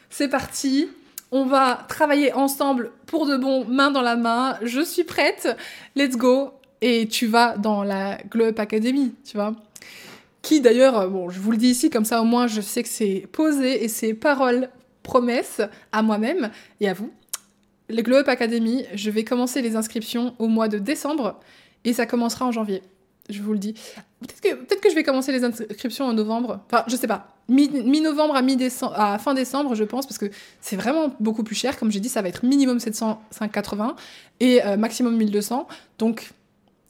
c'est 0.08 0.28
parti, 0.28 0.88
on 1.32 1.46
va 1.46 1.84
travailler 1.88 2.32
ensemble 2.32 2.92
pour 3.06 3.26
de 3.26 3.36
bon, 3.36 3.64
main 3.64 3.90
dans 3.90 4.02
la 4.02 4.14
main, 4.14 4.56
je 4.62 4.80
suis 4.80 5.02
prête, 5.02 5.48
let's 5.96 6.16
go. 6.16 6.52
Et 6.80 7.08
tu 7.08 7.26
vas 7.26 7.56
dans 7.58 7.82
la 7.82 8.18
Glow 8.30 8.44
Up 8.44 8.60
Academy, 8.60 9.16
tu 9.24 9.36
vois. 9.36 9.56
Qui 10.42 10.60
d'ailleurs, 10.60 11.10
bon, 11.10 11.28
je 11.28 11.40
vous 11.40 11.50
le 11.50 11.56
dis 11.56 11.70
ici, 11.70 11.90
comme 11.90 12.04
ça 12.04 12.22
au 12.22 12.24
moins 12.24 12.46
je 12.46 12.60
sais 12.60 12.84
que 12.84 12.88
c'est 12.88 13.26
posé 13.32 13.82
et 13.82 13.88
c'est 13.88 14.14
paroles, 14.14 14.70
promesses 15.10 15.60
à 15.90 16.02
moi-même 16.02 16.50
et 16.80 16.88
à 16.88 16.94
vous. 16.94 17.10
Le 17.88 18.00
Glow 18.02 18.18
Up 18.18 18.28
Academy, 18.28 18.84
je 18.94 19.10
vais 19.10 19.24
commencer 19.24 19.60
les 19.60 19.74
inscriptions 19.74 20.34
au 20.38 20.46
mois 20.46 20.68
de 20.68 20.78
décembre 20.78 21.40
et 21.84 21.92
ça 21.92 22.06
commencera 22.06 22.46
en 22.46 22.52
janvier. 22.52 22.82
Je 23.28 23.42
vous 23.42 23.52
le 23.52 23.58
dis. 23.58 23.74
Peut-être 24.20 24.80
que, 24.80 24.88
je 24.90 24.94
vais 24.94 25.02
commencer 25.02 25.32
les 25.32 25.42
inscriptions 25.44 26.04
en 26.04 26.12
novembre. 26.12 26.60
Enfin, 26.66 26.84
je 26.86 26.94
sais 26.96 27.06
pas. 27.08 27.28
Mi- 27.48 27.68
Mi-novembre 27.68 28.36
à, 28.36 28.42
mi 28.42 28.56
à 28.94 29.18
fin 29.18 29.34
décembre, 29.34 29.74
je 29.74 29.82
pense, 29.84 30.06
parce 30.06 30.18
que 30.18 30.26
c'est 30.60 30.76
vraiment 30.76 31.12
beaucoup 31.18 31.42
plus 31.42 31.56
cher. 31.56 31.76
Comme 31.78 31.90
j'ai 31.90 32.00
dit, 32.00 32.08
ça 32.08 32.22
va 32.22 32.28
être 32.28 32.44
minimum 32.44 32.78
780 32.78 33.96
et 34.40 34.64
euh, 34.64 34.76
maximum 34.76 35.16
1200. 35.16 35.66
Donc, 35.98 36.30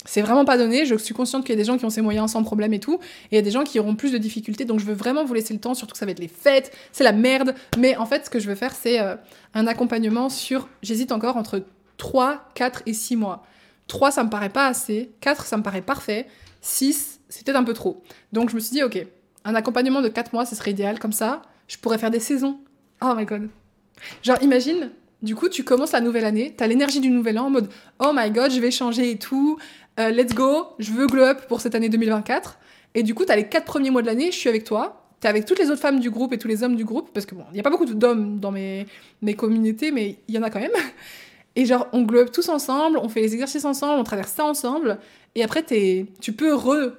c'est 0.06 0.22
vraiment 0.22 0.44
pas 0.44 0.56
donné. 0.56 0.86
Je 0.86 0.94
suis 0.94 1.14
consciente 1.14 1.44
qu'il 1.44 1.54
y 1.54 1.58
a 1.58 1.60
des 1.60 1.64
gens 1.64 1.76
qui 1.76 1.84
ont 1.84 1.90
ces 1.90 2.00
moyens 2.00 2.32
sans 2.32 2.42
problème 2.42 2.72
et 2.72 2.80
tout. 2.80 2.94
Et 2.94 3.32
il 3.32 3.34
y 3.36 3.38
a 3.38 3.42
des 3.42 3.50
gens 3.50 3.64
qui 3.64 3.78
auront 3.78 3.94
plus 3.94 4.12
de 4.12 4.18
difficultés. 4.18 4.64
Donc, 4.64 4.80
je 4.80 4.86
veux 4.86 4.94
vraiment 4.94 5.24
vous 5.24 5.34
laisser 5.34 5.52
le 5.52 5.60
temps, 5.60 5.74
surtout 5.74 5.92
que 5.92 5.98
ça 5.98 6.06
va 6.06 6.12
être 6.12 6.20
les 6.20 6.28
fêtes. 6.28 6.72
C'est 6.92 7.04
la 7.04 7.12
merde. 7.12 7.54
Mais 7.78 7.96
en 7.96 8.06
fait, 8.06 8.24
ce 8.24 8.30
que 8.30 8.38
je 8.38 8.48
veux 8.48 8.54
faire, 8.54 8.74
c'est 8.74 9.00
euh, 9.00 9.16
un 9.54 9.66
accompagnement 9.66 10.28
sur. 10.28 10.68
J'hésite 10.82 11.12
encore 11.12 11.36
entre 11.36 11.64
3, 11.98 12.48
4 12.54 12.82
et 12.86 12.94
6 12.94 13.16
mois. 13.16 13.44
3, 13.88 14.10
ça 14.10 14.24
me 14.24 14.30
paraît 14.30 14.48
pas 14.48 14.66
assez. 14.66 15.10
4, 15.20 15.44
ça 15.44 15.56
me 15.56 15.62
paraît 15.62 15.82
parfait. 15.82 16.26
6, 16.62 17.20
c'est 17.28 17.44
peut-être 17.44 17.56
un 17.56 17.64
peu 17.64 17.74
trop. 17.74 18.02
Donc, 18.32 18.50
je 18.50 18.54
me 18.54 18.60
suis 18.60 18.72
dit, 18.72 18.82
ok, 18.82 19.06
un 19.44 19.54
accompagnement 19.54 20.00
de 20.00 20.08
4 20.08 20.32
mois, 20.32 20.46
ce 20.46 20.54
serait 20.54 20.70
idéal. 20.70 20.98
Comme 20.98 21.12
ça, 21.12 21.42
je 21.68 21.76
pourrais 21.76 21.98
faire 21.98 22.10
des 22.10 22.20
saisons. 22.20 22.58
Oh 23.02 23.12
my 23.14 23.26
god. 23.26 23.48
Genre, 24.22 24.42
imagine, 24.42 24.90
du 25.22 25.34
coup, 25.34 25.50
tu 25.50 25.64
commences 25.64 25.92
la 25.92 26.00
nouvelle 26.00 26.24
année, 26.24 26.54
t'as 26.56 26.66
l'énergie 26.66 27.00
du 27.00 27.10
nouvel 27.10 27.38
an 27.38 27.46
en 27.46 27.50
mode 27.50 27.68
Oh 27.98 28.12
my 28.14 28.30
god, 28.30 28.50
je 28.50 28.60
vais 28.60 28.70
changer 28.70 29.10
et 29.10 29.18
tout, 29.18 29.58
euh, 30.00 30.10
let's 30.10 30.34
go, 30.34 30.68
je 30.78 30.92
veux 30.92 31.06
glow 31.06 31.24
up 31.24 31.46
pour 31.48 31.60
cette 31.60 31.74
année 31.74 31.88
2024. 31.88 32.58
Et 32.94 33.02
du 33.02 33.14
coup, 33.14 33.24
t'as 33.24 33.36
les 33.36 33.48
4 33.48 33.64
premiers 33.64 33.90
mois 33.90 34.02
de 34.02 34.06
l'année, 34.06 34.32
je 34.32 34.36
suis 34.36 34.48
avec 34.48 34.64
toi, 34.64 35.06
t'es 35.20 35.28
avec 35.28 35.44
toutes 35.44 35.58
les 35.58 35.70
autres 35.70 35.80
femmes 35.80 36.00
du 36.00 36.10
groupe 36.10 36.32
et 36.32 36.38
tous 36.38 36.48
les 36.48 36.62
hommes 36.62 36.76
du 36.76 36.84
groupe, 36.84 37.10
parce 37.12 37.26
que 37.26 37.34
bon, 37.34 37.44
n'y 37.52 37.60
a 37.60 37.62
pas 37.62 37.70
beaucoup 37.70 37.86
d'hommes 37.86 38.40
dans 38.40 38.50
mes, 38.50 38.86
mes 39.22 39.34
communautés, 39.34 39.92
mais 39.92 40.16
il 40.26 40.34
y 40.34 40.38
en 40.38 40.42
a 40.42 40.50
quand 40.50 40.60
même. 40.60 40.72
Et 41.56 41.66
genre, 41.66 41.88
on 41.92 42.02
glow 42.02 42.20
up 42.20 42.32
tous 42.32 42.48
ensemble, 42.48 42.96
on 42.98 43.08
fait 43.08 43.20
les 43.20 43.32
exercices 43.32 43.64
ensemble, 43.64 43.98
on 44.00 44.04
traverse 44.04 44.30
ça 44.30 44.44
ensemble, 44.44 45.00
et 45.34 45.42
après, 45.42 45.64
tu 45.64 46.32
peux 46.32 46.54
re. 46.54 46.92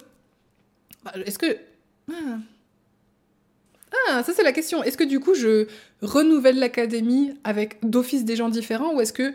Bah, 1.03 1.13
Est-ce 1.25 1.39
que. 1.39 1.57
Ah. 2.11 2.37
Ah, 4.07 4.23
ça 4.23 4.33
c'est 4.33 4.43
la 4.43 4.53
question. 4.53 4.83
Est-ce 4.83 4.97
que 4.97 5.03
du 5.03 5.19
coup 5.19 5.33
je 5.33 5.67
renouvelle 6.01 6.59
l'académie 6.59 7.33
avec 7.43 7.77
d'office 7.83 8.23
des 8.23 8.37
gens 8.37 8.49
différents 8.49 8.95
ou 8.95 9.01
est-ce 9.01 9.11
que 9.11 9.33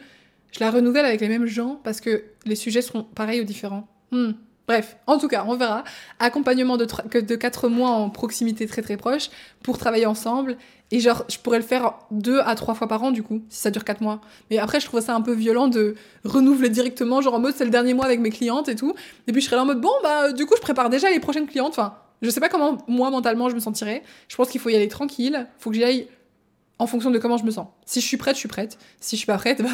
je 0.53 0.61
la 0.61 0.71
renouvelle 0.71 1.05
avec 1.05 1.21
les 1.21 1.29
mêmes 1.29 1.47
gens 1.47 1.81
parce 1.85 2.01
que 2.01 2.25
les 2.45 2.57
sujets 2.57 2.83
seront 2.83 3.03
pareils 3.03 3.41
ou 3.41 3.45
différents 3.45 3.89
Hmm. 4.13 4.33
Bref, 4.67 4.97
en 5.07 5.19
tout 5.19 5.29
cas, 5.29 5.45
on 5.47 5.57
verra. 5.57 5.85
Accompagnement 6.19 6.77
de, 6.77 6.87
de 7.21 7.37
4 7.37 7.69
mois 7.69 7.91
en 7.91 8.11
proximité 8.11 8.67
très 8.67 8.83
très 8.83 8.97
proche 8.97 9.31
pour 9.63 9.79
travailler 9.79 10.07
ensemble. 10.07 10.57
Et 10.91 10.99
genre, 10.99 11.25
je 11.29 11.39
pourrais 11.39 11.59
le 11.59 11.65
faire 11.65 11.95
deux 12.11 12.41
à 12.41 12.55
trois 12.55 12.75
fois 12.75 12.89
par 12.89 13.03
an 13.03 13.11
du 13.11 13.23
coup, 13.23 13.43
si 13.49 13.61
ça 13.61 13.71
dure 13.71 13.85
4 13.85 14.01
mois. 14.01 14.21
Mais 14.51 14.59
après, 14.59 14.81
je 14.81 14.87
trouve 14.87 15.01
ça 15.01 15.15
un 15.15 15.21
peu 15.21 15.33
violent 15.33 15.69
de 15.69 15.95
renouveler 16.25 16.69
directement, 16.69 17.21
genre 17.21 17.35
en 17.35 17.41
mode 17.41 17.55
c'est 17.57 17.65
le 17.65 17.71
dernier 17.71 17.95
mois 17.95 18.07
avec 18.07 18.21
mes 18.21 18.31
clientes 18.31 18.69
et 18.69 18.77
tout. 18.77 18.95
Et 19.27 19.33
puis 19.33 19.41
je 19.41 19.47
serais 19.47 19.57
là 19.57 19.63
en 19.63 19.67
mode 19.67 19.81
bon, 19.81 19.93
bah 20.03 20.33
du 20.33 20.47
coup, 20.47 20.55
je 20.57 20.63
prépare 20.63 20.91
déjà 20.91 21.11
les 21.11 21.21
prochaines 21.21 21.47
clientes. 21.47 21.71
Enfin, 21.71 21.95
je 22.23 22.31
sais 22.31 22.41
pas 22.41 22.49
comment 22.49 22.79
moi 22.89 23.11
mentalement 23.11 23.49
je 23.49 23.55
me 23.55 23.61
sentirais. 23.61 24.03
Je 24.29 24.37
pense 24.37 24.49
qu'il 24.49 24.61
faut 24.61 24.69
y 24.69 24.77
aller 24.77 24.89
tranquille. 24.89 25.47
Faut 25.59 25.71
que 25.71 25.77
j'y 25.77 25.85
aille 25.85 26.09
en 26.79 26.87
fonction 26.87 27.11
de 27.11 27.19
comment 27.19 27.39
je 27.39 27.45
me 27.45 27.51
sens. 27.51 27.69
Si 27.85 28.01
je 28.01 28.07
suis 28.07 28.17
prête, 28.17 28.35
je 28.35 28.41
suis 28.41 28.49
prête. 28.49 28.79
Si 29.01 29.17
je 29.17 29.21
suis 29.21 29.27
pas 29.27 29.39
prête, 29.39 29.63
bah, 29.63 29.71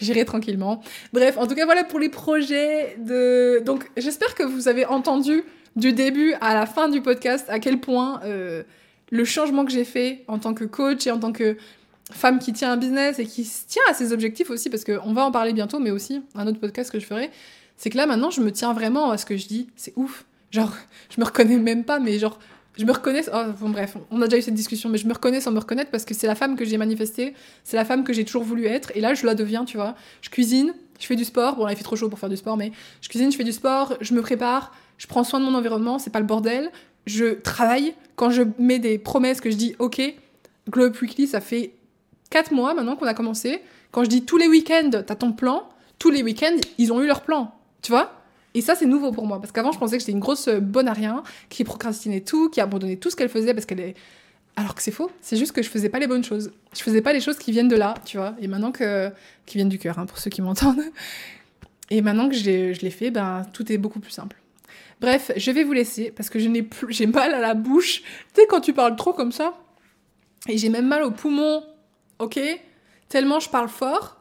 j'irai 0.00 0.24
tranquillement. 0.24 0.80
Bref, 1.12 1.36
en 1.38 1.46
tout 1.46 1.54
cas, 1.54 1.64
voilà 1.64 1.84
pour 1.84 1.98
les 1.98 2.08
projets 2.08 2.96
de. 2.98 3.62
Donc, 3.64 3.90
j'espère 3.96 4.34
que 4.34 4.42
vous 4.42 4.68
avez 4.68 4.86
entendu 4.86 5.44
du 5.76 5.92
début 5.92 6.34
à 6.40 6.54
la 6.54 6.66
fin 6.66 6.88
du 6.88 7.02
podcast 7.02 7.46
à 7.48 7.58
quel 7.58 7.80
point 7.80 8.20
euh, 8.24 8.62
le 9.10 9.24
changement 9.24 9.64
que 9.64 9.72
j'ai 9.72 9.84
fait 9.84 10.24
en 10.26 10.38
tant 10.38 10.54
que 10.54 10.64
coach 10.64 11.06
et 11.06 11.10
en 11.10 11.18
tant 11.18 11.32
que 11.32 11.56
femme 12.12 12.38
qui 12.38 12.52
tient 12.52 12.72
un 12.72 12.76
business 12.76 13.18
et 13.18 13.26
qui 13.26 13.48
tient 13.66 13.82
à 13.88 13.94
ses 13.94 14.12
objectifs 14.12 14.50
aussi, 14.50 14.70
parce 14.70 14.84
qu'on 14.84 15.12
va 15.12 15.24
en 15.24 15.30
parler 15.30 15.52
bientôt, 15.52 15.78
mais 15.78 15.90
aussi 15.90 16.22
un 16.34 16.46
autre 16.46 16.60
podcast 16.60 16.90
que 16.90 17.00
je 17.00 17.06
ferai, 17.06 17.30
c'est 17.76 17.90
que 17.90 17.96
là 17.96 18.06
maintenant 18.06 18.30
je 18.30 18.40
me 18.40 18.50
tiens 18.52 18.72
vraiment 18.72 19.10
à 19.10 19.18
ce 19.18 19.26
que 19.26 19.36
je 19.36 19.46
dis. 19.46 19.68
C'est 19.76 19.92
ouf. 19.96 20.24
Genre, 20.50 20.72
je 21.14 21.20
me 21.20 21.26
reconnais 21.26 21.58
même 21.58 21.84
pas, 21.84 21.98
mais 21.98 22.18
genre, 22.18 22.38
je 22.76 22.84
me 22.84 22.92
reconnais. 22.92 23.22
Oh, 23.32 23.42
bon, 23.60 23.70
bref, 23.70 23.96
on 24.10 24.20
a 24.22 24.26
déjà 24.26 24.38
eu 24.38 24.42
cette 24.42 24.54
discussion, 24.54 24.88
mais 24.88 24.98
je 24.98 25.06
me 25.06 25.12
reconnais 25.12 25.40
sans 25.40 25.52
me 25.52 25.58
reconnaître 25.58 25.90
parce 25.90 26.04
que 26.04 26.14
c'est 26.14 26.26
la 26.26 26.34
femme 26.34 26.56
que 26.56 26.64
j'ai 26.64 26.78
manifestée, 26.78 27.34
c'est 27.64 27.76
la 27.76 27.84
femme 27.84 28.04
que 28.04 28.12
j'ai 28.12 28.24
toujours 28.24 28.44
voulu 28.44 28.66
être, 28.66 28.92
et 28.94 29.00
là 29.00 29.14
je 29.14 29.24
la 29.26 29.34
deviens, 29.34 29.64
tu 29.64 29.76
vois. 29.76 29.94
Je 30.20 30.30
cuisine, 30.30 30.74
je 30.98 31.06
fais 31.06 31.16
du 31.16 31.24
sport. 31.24 31.56
Bon, 31.56 31.64
là, 31.64 31.72
il 31.72 31.76
fait 31.76 31.84
trop 31.84 31.96
chaud 31.96 32.08
pour 32.08 32.18
faire 32.18 32.28
du 32.28 32.36
sport, 32.36 32.56
mais 32.56 32.72
je 33.00 33.08
cuisine, 33.08 33.30
je 33.32 33.36
fais 33.36 33.44
du 33.44 33.52
sport, 33.52 33.94
je 34.00 34.14
me 34.14 34.22
prépare, 34.22 34.74
je 34.98 35.06
prends 35.06 35.24
soin 35.24 35.40
de 35.40 35.44
mon 35.44 35.54
environnement, 35.54 35.98
c'est 35.98 36.10
pas 36.10 36.20
le 36.20 36.26
bordel. 36.26 36.70
Je 37.06 37.34
travaille. 37.34 37.94
Quand 38.16 38.30
je 38.30 38.42
mets 38.58 38.78
des 38.78 38.98
promesses 38.98 39.40
que 39.40 39.50
je 39.50 39.56
dis, 39.56 39.76
OK, 39.78 40.00
Glow 40.68 40.86
Up 40.86 41.00
Weekly, 41.00 41.26
ça 41.26 41.40
fait 41.40 41.74
4 42.30 42.52
mois 42.52 42.74
maintenant 42.74 42.96
qu'on 42.96 43.06
a 43.06 43.14
commencé. 43.14 43.62
Quand 43.92 44.02
je 44.02 44.08
dis 44.08 44.24
tous 44.24 44.38
les 44.38 44.48
week-ends, 44.48 44.90
t'as 44.90 45.14
ton 45.14 45.32
plan, 45.32 45.68
tous 45.98 46.10
les 46.10 46.22
week-ends, 46.22 46.56
ils 46.78 46.92
ont 46.92 47.00
eu 47.00 47.06
leur 47.06 47.20
plan. 47.20 47.54
Tu 47.82 47.92
vois 47.92 48.12
Et 48.56 48.62
ça, 48.62 48.74
c'est 48.74 48.86
nouveau 48.86 49.12
pour 49.12 49.26
moi. 49.26 49.38
Parce 49.38 49.52
qu'avant, 49.52 49.70
je 49.70 49.78
pensais 49.78 49.96
que 49.96 50.00
j'étais 50.00 50.12
une 50.12 50.18
grosse 50.18 50.48
bonne 50.48 50.88
à 50.88 50.94
rien, 50.94 51.22
qui 51.50 51.62
procrastinait 51.62 52.22
tout, 52.22 52.48
qui 52.48 52.62
abandonnait 52.62 52.96
tout 52.96 53.10
ce 53.10 53.16
qu'elle 53.16 53.28
faisait 53.28 53.52
parce 53.52 53.66
qu'elle 53.66 53.80
est. 53.80 53.94
Alors 54.56 54.74
que 54.74 54.82
c'est 54.82 54.90
faux. 54.90 55.10
C'est 55.20 55.36
juste 55.36 55.52
que 55.52 55.62
je 55.62 55.68
faisais 55.68 55.90
pas 55.90 55.98
les 55.98 56.06
bonnes 56.06 56.24
choses. 56.24 56.50
Je 56.74 56.82
faisais 56.82 57.02
pas 57.02 57.12
les 57.12 57.20
choses 57.20 57.36
qui 57.36 57.52
viennent 57.52 57.68
de 57.68 57.76
là, 57.76 57.92
tu 58.06 58.16
vois. 58.16 58.34
Et 58.40 58.48
maintenant 58.48 58.72
que. 58.72 59.10
qui 59.44 59.58
viennent 59.58 59.68
du 59.68 59.78
cœur, 59.78 59.98
hein, 59.98 60.06
pour 60.06 60.16
ceux 60.16 60.30
qui 60.30 60.40
m'entendent. 60.40 60.82
Et 61.90 62.00
maintenant 62.00 62.30
que 62.30 62.34
je 62.34 62.80
l'ai 62.80 62.90
fait, 62.90 63.10
ben, 63.10 63.46
tout 63.52 63.70
est 63.70 63.76
beaucoup 63.76 64.00
plus 64.00 64.10
simple. 64.10 64.36
Bref, 65.02 65.30
je 65.36 65.50
vais 65.50 65.62
vous 65.62 65.74
laisser 65.74 66.10
parce 66.10 66.30
que 66.30 66.38
je 66.38 66.48
n'ai 66.48 66.62
plus, 66.62 66.90
j'ai 66.94 67.06
mal 67.06 67.34
à 67.34 67.40
la 67.40 67.52
bouche. 67.52 68.00
Tu 68.32 68.40
sais, 68.40 68.46
quand 68.48 68.60
tu 68.60 68.72
parles 68.72 68.96
trop 68.96 69.12
comme 69.12 69.32
ça, 69.32 69.52
et 70.48 70.56
j'ai 70.56 70.70
même 70.70 70.86
mal 70.86 71.02
aux 71.02 71.10
poumons, 71.10 71.62
ok? 72.18 72.40
Tellement 73.10 73.38
je 73.38 73.50
parle 73.50 73.68
fort, 73.68 74.15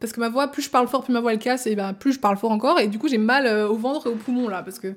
parce 0.00 0.12
que 0.12 0.20
ma 0.20 0.28
voix, 0.28 0.48
plus 0.48 0.62
je 0.62 0.70
parle 0.70 0.88
fort, 0.88 1.02
plus 1.04 1.12
ma 1.12 1.20
voix 1.20 1.32
elle 1.32 1.38
casse, 1.38 1.66
et 1.66 1.74
ben 1.74 1.92
plus 1.92 2.12
je 2.12 2.20
parle 2.20 2.36
fort 2.36 2.52
encore, 2.52 2.78
et 2.78 2.88
du 2.88 2.98
coup 2.98 3.08
j'ai 3.08 3.18
mal 3.18 3.46
euh, 3.46 3.68
au 3.68 3.76
ventre 3.76 4.06
et 4.06 4.10
aux 4.10 4.16
poumons 4.16 4.48
là, 4.48 4.62
parce 4.62 4.78
que. 4.78 4.94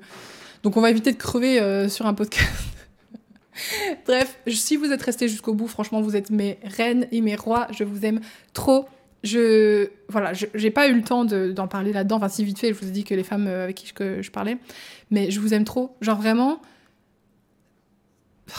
Donc 0.62 0.76
on 0.76 0.80
va 0.80 0.90
éviter 0.90 1.10
de 1.10 1.16
crever 1.16 1.60
euh, 1.60 1.88
sur 1.88 2.06
un 2.06 2.14
podcast. 2.14 2.48
Bref, 4.06 4.38
si 4.46 4.76
vous 4.76 4.92
êtes 4.92 5.02
restés 5.02 5.28
jusqu'au 5.28 5.54
bout, 5.54 5.66
franchement, 5.66 6.00
vous 6.00 6.16
êtes 6.16 6.30
mes 6.30 6.58
reines 6.62 7.08
et 7.10 7.20
mes 7.20 7.34
rois, 7.34 7.66
je 7.72 7.84
vous 7.84 8.06
aime 8.06 8.20
trop. 8.52 8.86
Je. 9.24 9.88
Voilà, 10.08 10.32
j'ai 10.32 10.70
pas 10.70 10.88
eu 10.88 10.94
le 10.94 11.02
temps 11.02 11.24
d'en 11.24 11.68
parler 11.68 11.92
là-dedans, 11.92 12.16
enfin 12.16 12.28
si 12.28 12.44
vite 12.44 12.58
fait, 12.58 12.68
je 12.68 12.78
vous 12.78 12.86
ai 12.86 12.92
dit 12.92 13.04
que 13.04 13.14
les 13.14 13.24
femmes 13.24 13.46
euh, 13.46 13.64
avec 13.64 13.76
qui 13.76 13.86
je, 13.86 14.22
je 14.22 14.30
parlais, 14.30 14.56
mais 15.10 15.30
je 15.30 15.40
vous 15.40 15.52
aime 15.52 15.64
trop. 15.64 15.96
Genre 16.00 16.20
vraiment 16.20 16.60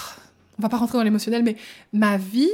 on 0.60 0.62
va 0.62 0.70
pas 0.70 0.78
rentrer 0.78 0.98
dans 0.98 1.04
l'émotionnel, 1.04 1.44
mais 1.44 1.56
ma 1.92 2.18
vie 2.18 2.52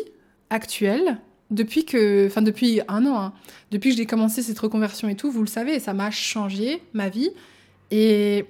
actuelle, 0.49 1.17
depuis 1.51 1.85
que, 1.85 2.27
enfin 2.27 2.41
depuis 2.41 2.81
un 2.87 3.05
an, 3.05 3.21
hein, 3.21 3.33
depuis 3.71 3.91
que 3.91 3.97
j'ai 3.97 4.05
commencé 4.05 4.41
cette 4.41 4.59
reconversion 4.59 5.09
et 5.09 5.15
tout, 5.15 5.31
vous 5.31 5.41
le 5.41 5.47
savez, 5.47 5.79
ça 5.79 5.93
m'a 5.93 6.11
changé 6.11 6.81
ma 6.93 7.09
vie 7.09 7.31
et 7.91 8.45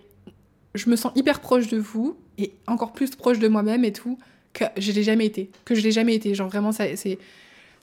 je 0.75 0.89
me 0.89 0.95
sens 0.95 1.11
hyper 1.15 1.39
proche 1.39 1.67
de 1.67 1.77
vous 1.77 2.17
et 2.37 2.51
encore 2.67 2.93
plus 2.93 3.11
proche 3.15 3.39
de 3.39 3.47
moi-même 3.47 3.85
et 3.85 3.93
tout 3.93 4.17
que 4.53 4.65
je 4.77 4.91
l'ai 4.91 5.03
jamais 5.03 5.25
été, 5.25 5.49
que 5.65 5.75
je 5.75 5.81
l'ai 5.81 5.91
jamais 5.91 6.15
été. 6.15 6.33
Genre 6.33 6.49
vraiment, 6.49 6.71
c'est 6.71 7.19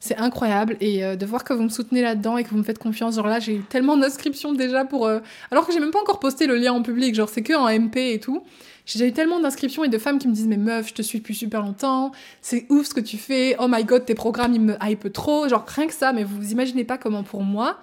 c'est 0.00 0.16
incroyable 0.16 0.76
et 0.80 1.04
euh, 1.04 1.16
de 1.16 1.26
voir 1.26 1.44
que 1.44 1.52
vous 1.52 1.62
me 1.62 1.68
soutenez 1.68 2.02
là-dedans 2.02 2.36
et 2.36 2.44
que 2.44 2.50
vous 2.50 2.58
me 2.58 2.62
faites 2.62 2.78
confiance. 2.78 3.16
Genre 3.16 3.26
là, 3.26 3.40
j'ai 3.40 3.56
eu 3.56 3.60
tellement 3.62 3.96
d'inscriptions 3.96 4.52
déjà 4.52 4.84
pour, 4.84 5.06
euh, 5.06 5.20
alors 5.50 5.66
que 5.66 5.72
j'ai 5.72 5.80
même 5.80 5.90
pas 5.90 6.00
encore 6.00 6.20
posté 6.20 6.46
le 6.46 6.56
lien 6.56 6.72
en 6.72 6.82
public. 6.82 7.14
Genre 7.14 7.28
c'est 7.28 7.42
que 7.42 7.54
en 7.54 7.68
MP 7.68 8.12
et 8.12 8.20
tout. 8.20 8.42
J'ai 8.84 9.08
eu 9.08 9.12
tellement 9.12 9.40
d'inscriptions 9.40 9.82
et 9.82 9.88
de 9.88 9.98
femmes 9.98 10.18
qui 10.18 10.28
me 10.28 10.32
disent 10.32 10.46
Mais 10.46 10.56
meuf, 10.56 10.88
je 10.88 10.94
te 10.94 11.02
suis 11.02 11.18
depuis 11.18 11.34
super 11.34 11.60
longtemps, 11.62 12.12
c'est 12.40 12.66
ouf 12.68 12.86
ce 12.86 12.94
que 12.94 13.00
tu 13.00 13.18
fais, 13.18 13.56
oh 13.58 13.66
my 13.68 13.84
god, 13.84 14.04
tes 14.04 14.14
programmes 14.14 14.54
ils 14.54 14.60
me 14.60 14.76
hype 14.80 15.12
trop. 15.12 15.48
Genre 15.48 15.64
rien 15.66 15.86
que 15.88 15.94
ça, 15.94 16.12
mais 16.12 16.22
vous 16.22 16.52
imaginez 16.52 16.84
pas 16.84 16.98
comment 16.98 17.22
pour 17.22 17.42
moi 17.42 17.78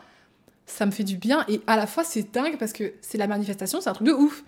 ça 0.66 0.86
me 0.86 0.92
fait 0.92 1.04
du 1.04 1.18
bien 1.18 1.44
et 1.50 1.60
à 1.68 1.76
la 1.76 1.86
fois 1.88 2.06
c'est 2.06 2.34
dingue 2.34 2.58
parce 2.58 2.72
que 2.72 2.94
c'est 3.02 3.18
la 3.18 3.28
manifestation, 3.28 3.82
c'est 3.82 3.90
un 3.90 3.94
truc 3.94 4.08
de 4.08 4.14
ouf. 4.14 4.44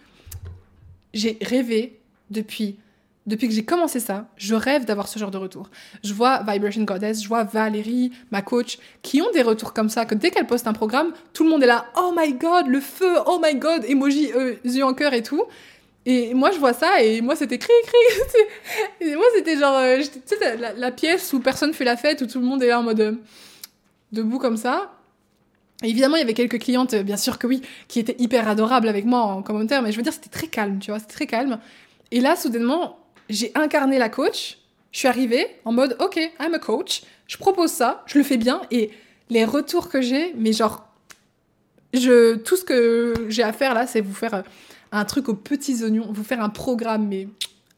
J'ai 1.13 1.37
rêvé 1.41 1.99
depuis 2.29 2.77
depuis 3.25 3.47
que 3.47 3.53
j'ai 3.53 3.65
commencé 3.65 3.99
ça, 3.99 4.27
je 4.37 4.55
rêve 4.55 4.85
d'avoir 4.85 5.07
ce 5.07 5.17
genre 5.17 5.31
de 5.31 5.37
retour. 5.37 5.69
Je 6.03 6.13
vois 6.13 6.43
Vibration 6.47 6.83
Goddess, 6.83 7.23
je 7.23 7.27
vois 7.27 7.43
Valérie, 7.43 8.11
ma 8.31 8.41
coach, 8.41 8.77
qui 9.01 9.21
ont 9.21 9.31
des 9.31 9.41
retours 9.41 9.73
comme 9.73 9.89
ça, 9.89 10.05
que 10.05 10.15
dès 10.15 10.31
qu'elle 10.31 10.47
poste 10.47 10.67
un 10.67 10.73
programme, 10.73 11.13
tout 11.33 11.43
le 11.43 11.49
monde 11.49 11.63
est 11.63 11.67
là, 11.67 11.85
oh 11.97 12.13
my 12.15 12.33
god, 12.33 12.67
le 12.67 12.79
feu, 12.79 13.17
oh 13.25 13.39
my 13.43 13.55
god, 13.55 13.83
emoji, 13.85 14.31
euh, 14.35 14.55
yeux 14.63 14.85
en 14.85 14.93
cœur 14.93 15.13
et 15.13 15.23
tout. 15.23 15.43
Et 16.05 16.35
moi, 16.35 16.51
je 16.51 16.59
vois 16.59 16.73
ça, 16.73 17.01
et 17.01 17.21
moi, 17.21 17.35
c'était 17.35 17.57
cri, 17.57 17.73
cri. 17.83 18.37
moi, 19.15 19.25
c'était 19.35 19.57
genre, 19.57 19.75
euh, 19.75 19.97
tu 19.97 20.35
sais, 20.37 20.57
la, 20.57 20.91
pièce 20.91 21.33
où 21.33 21.39
personne 21.39 21.73
fait 21.73 21.83
la 21.83 21.97
fête, 21.97 22.21
où 22.21 22.27
tout 22.27 22.39
le 22.39 22.45
monde 22.45 22.61
est 22.61 22.67
là 22.67 22.79
en 22.79 22.83
mode 22.83 22.99
euh, 22.99 23.13
debout 24.11 24.37
comme 24.37 24.57
ça. 24.57 24.91
évidemment, 25.81 26.15
il 26.17 26.19
y 26.19 26.23
avait 26.23 26.35
quelques 26.35 26.59
clientes, 26.59 26.93
euh, 26.93 27.01
bien 27.01 27.17
sûr 27.17 27.39
que 27.39 27.47
oui, 27.47 27.63
qui 27.87 27.99
étaient 27.99 28.15
hyper 28.19 28.47
adorables 28.47 28.87
avec 28.87 29.05
moi 29.05 29.21
en 29.21 29.41
commentaire, 29.41 29.81
mais 29.81 29.91
je 29.91 29.97
veux 29.97 30.03
dire, 30.03 30.13
c'était 30.13 30.29
très 30.29 30.47
calme, 30.47 30.77
tu 30.77 30.91
vois, 30.91 30.99
c'était 30.99 31.13
très 31.13 31.27
calme. 31.27 31.59
Et 32.11 32.19
là, 32.21 32.35
soudainement, 32.35 32.99
j'ai 33.29 33.51
incarné 33.55 33.97
la 33.97 34.09
coach, 34.09 34.57
je 34.91 34.99
suis 34.99 35.07
arrivée 35.07 35.47
en 35.65 35.71
mode, 35.71 35.95
ok, 35.99 36.17
I'm 36.39 36.53
a 36.53 36.59
coach, 36.59 37.03
je 37.27 37.37
propose 37.37 37.71
ça, 37.71 38.03
je 38.05 38.17
le 38.17 38.23
fais 38.23 38.37
bien, 38.37 38.61
et 38.71 38.91
les 39.29 39.45
retours 39.45 39.89
que 39.89 40.01
j'ai, 40.01 40.33
mais 40.37 40.53
genre, 40.53 40.87
tout 41.91 42.55
ce 42.55 42.63
que 42.63 43.25
j'ai 43.29 43.43
à 43.43 43.53
faire 43.53 43.73
là, 43.73 43.87
c'est 43.87 44.01
vous 44.01 44.13
faire 44.13 44.43
un 44.91 45.05
truc 45.05 45.29
aux 45.29 45.33
petits 45.33 45.83
oignons, 45.83 46.11
vous 46.11 46.23
faire 46.23 46.41
un 46.41 46.49
programme 46.49 47.07
mais 47.07 47.27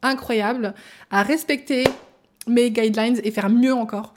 incroyable, 0.02 0.74
à 1.10 1.22
respecter 1.22 1.84
mes 2.46 2.70
guidelines 2.70 3.20
et 3.24 3.30
faire 3.30 3.48
mieux 3.50 3.74
encore. 3.74 4.14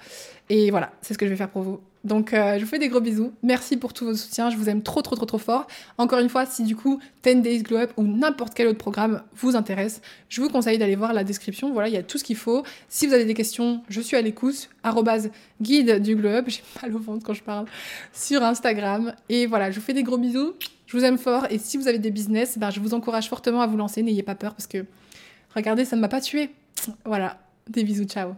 Et 0.49 0.69
voilà, 0.69 0.91
c'est 1.01 1.13
ce 1.13 1.17
que 1.17 1.25
je 1.25 1.31
vais 1.31 1.37
faire 1.37 1.49
pour 1.49 1.63
vous. 1.63 1.79
Donc 2.03 2.33
euh, 2.33 2.57
je 2.57 2.63
vous 2.63 2.69
fais 2.69 2.79
des 2.79 2.89
gros 2.89 2.99
bisous. 2.99 3.31
Merci 3.43 3.77
pour 3.77 3.93
tout 3.93 4.05
vos 4.05 4.15
soutiens. 4.15 4.49
Je 4.49 4.57
vous 4.57 4.69
aime 4.69 4.81
trop 4.81 5.01
trop 5.01 5.15
trop 5.15 5.25
trop 5.25 5.37
fort. 5.37 5.67
Encore 5.97 6.19
une 6.19 6.29
fois, 6.29 6.45
si 6.45 6.63
du 6.63 6.75
coup 6.75 6.99
10 7.23 7.41
Days 7.41 7.61
Glow 7.61 7.77
Up 7.77 7.91
ou 7.97 8.03
n'importe 8.03 8.53
quel 8.55 8.67
autre 8.67 8.79
programme 8.79 9.21
vous 9.35 9.55
intéresse, 9.55 10.01
je 10.29 10.41
vous 10.41 10.49
conseille 10.49 10.77
d'aller 10.77 10.95
voir 10.95 11.13
la 11.13 11.23
description. 11.23 11.71
Voilà, 11.71 11.89
il 11.89 11.93
y 11.93 11.97
a 11.97 12.03
tout 12.03 12.17
ce 12.17 12.23
qu'il 12.23 12.37
faut. 12.37 12.63
Si 12.89 13.05
vous 13.05 13.13
avez 13.13 13.25
des 13.25 13.35
questions, 13.35 13.83
je 13.89 14.01
suis 14.01 14.17
à 14.17 14.21
l'écoute. 14.21 14.69
guide 15.61 16.01
du 16.01 16.15
Glow 16.15 16.29
Up. 16.29 16.45
J'ai 16.49 16.63
mal 16.81 16.95
au 16.95 16.99
ventre 16.99 17.25
quand 17.25 17.33
je 17.33 17.43
parle. 17.43 17.65
Sur 18.13 18.43
Instagram. 18.43 19.13
Et 19.29 19.45
voilà, 19.45 19.69
je 19.69 19.79
vous 19.79 19.85
fais 19.85 19.93
des 19.93 20.03
gros 20.03 20.17
bisous. 20.17 20.53
Je 20.87 20.97
vous 20.97 21.05
aime 21.05 21.17
fort 21.17 21.47
et 21.49 21.57
si 21.57 21.77
vous 21.77 21.87
avez 21.87 21.99
des 21.99 22.11
business, 22.11 22.57
ben, 22.57 22.69
je 22.69 22.81
vous 22.81 22.93
encourage 22.93 23.29
fortement 23.29 23.61
à 23.61 23.67
vous 23.67 23.77
lancer. 23.77 24.01
N'ayez 24.03 24.23
pas 24.23 24.35
peur 24.35 24.53
parce 24.53 24.67
que 24.67 24.85
regardez, 25.55 25.85
ça 25.85 25.95
ne 25.95 26.01
m'a 26.01 26.09
pas 26.09 26.19
tué. 26.19 26.49
Voilà, 27.05 27.39
des 27.69 27.83
bisous, 27.83 28.05
ciao. 28.05 28.33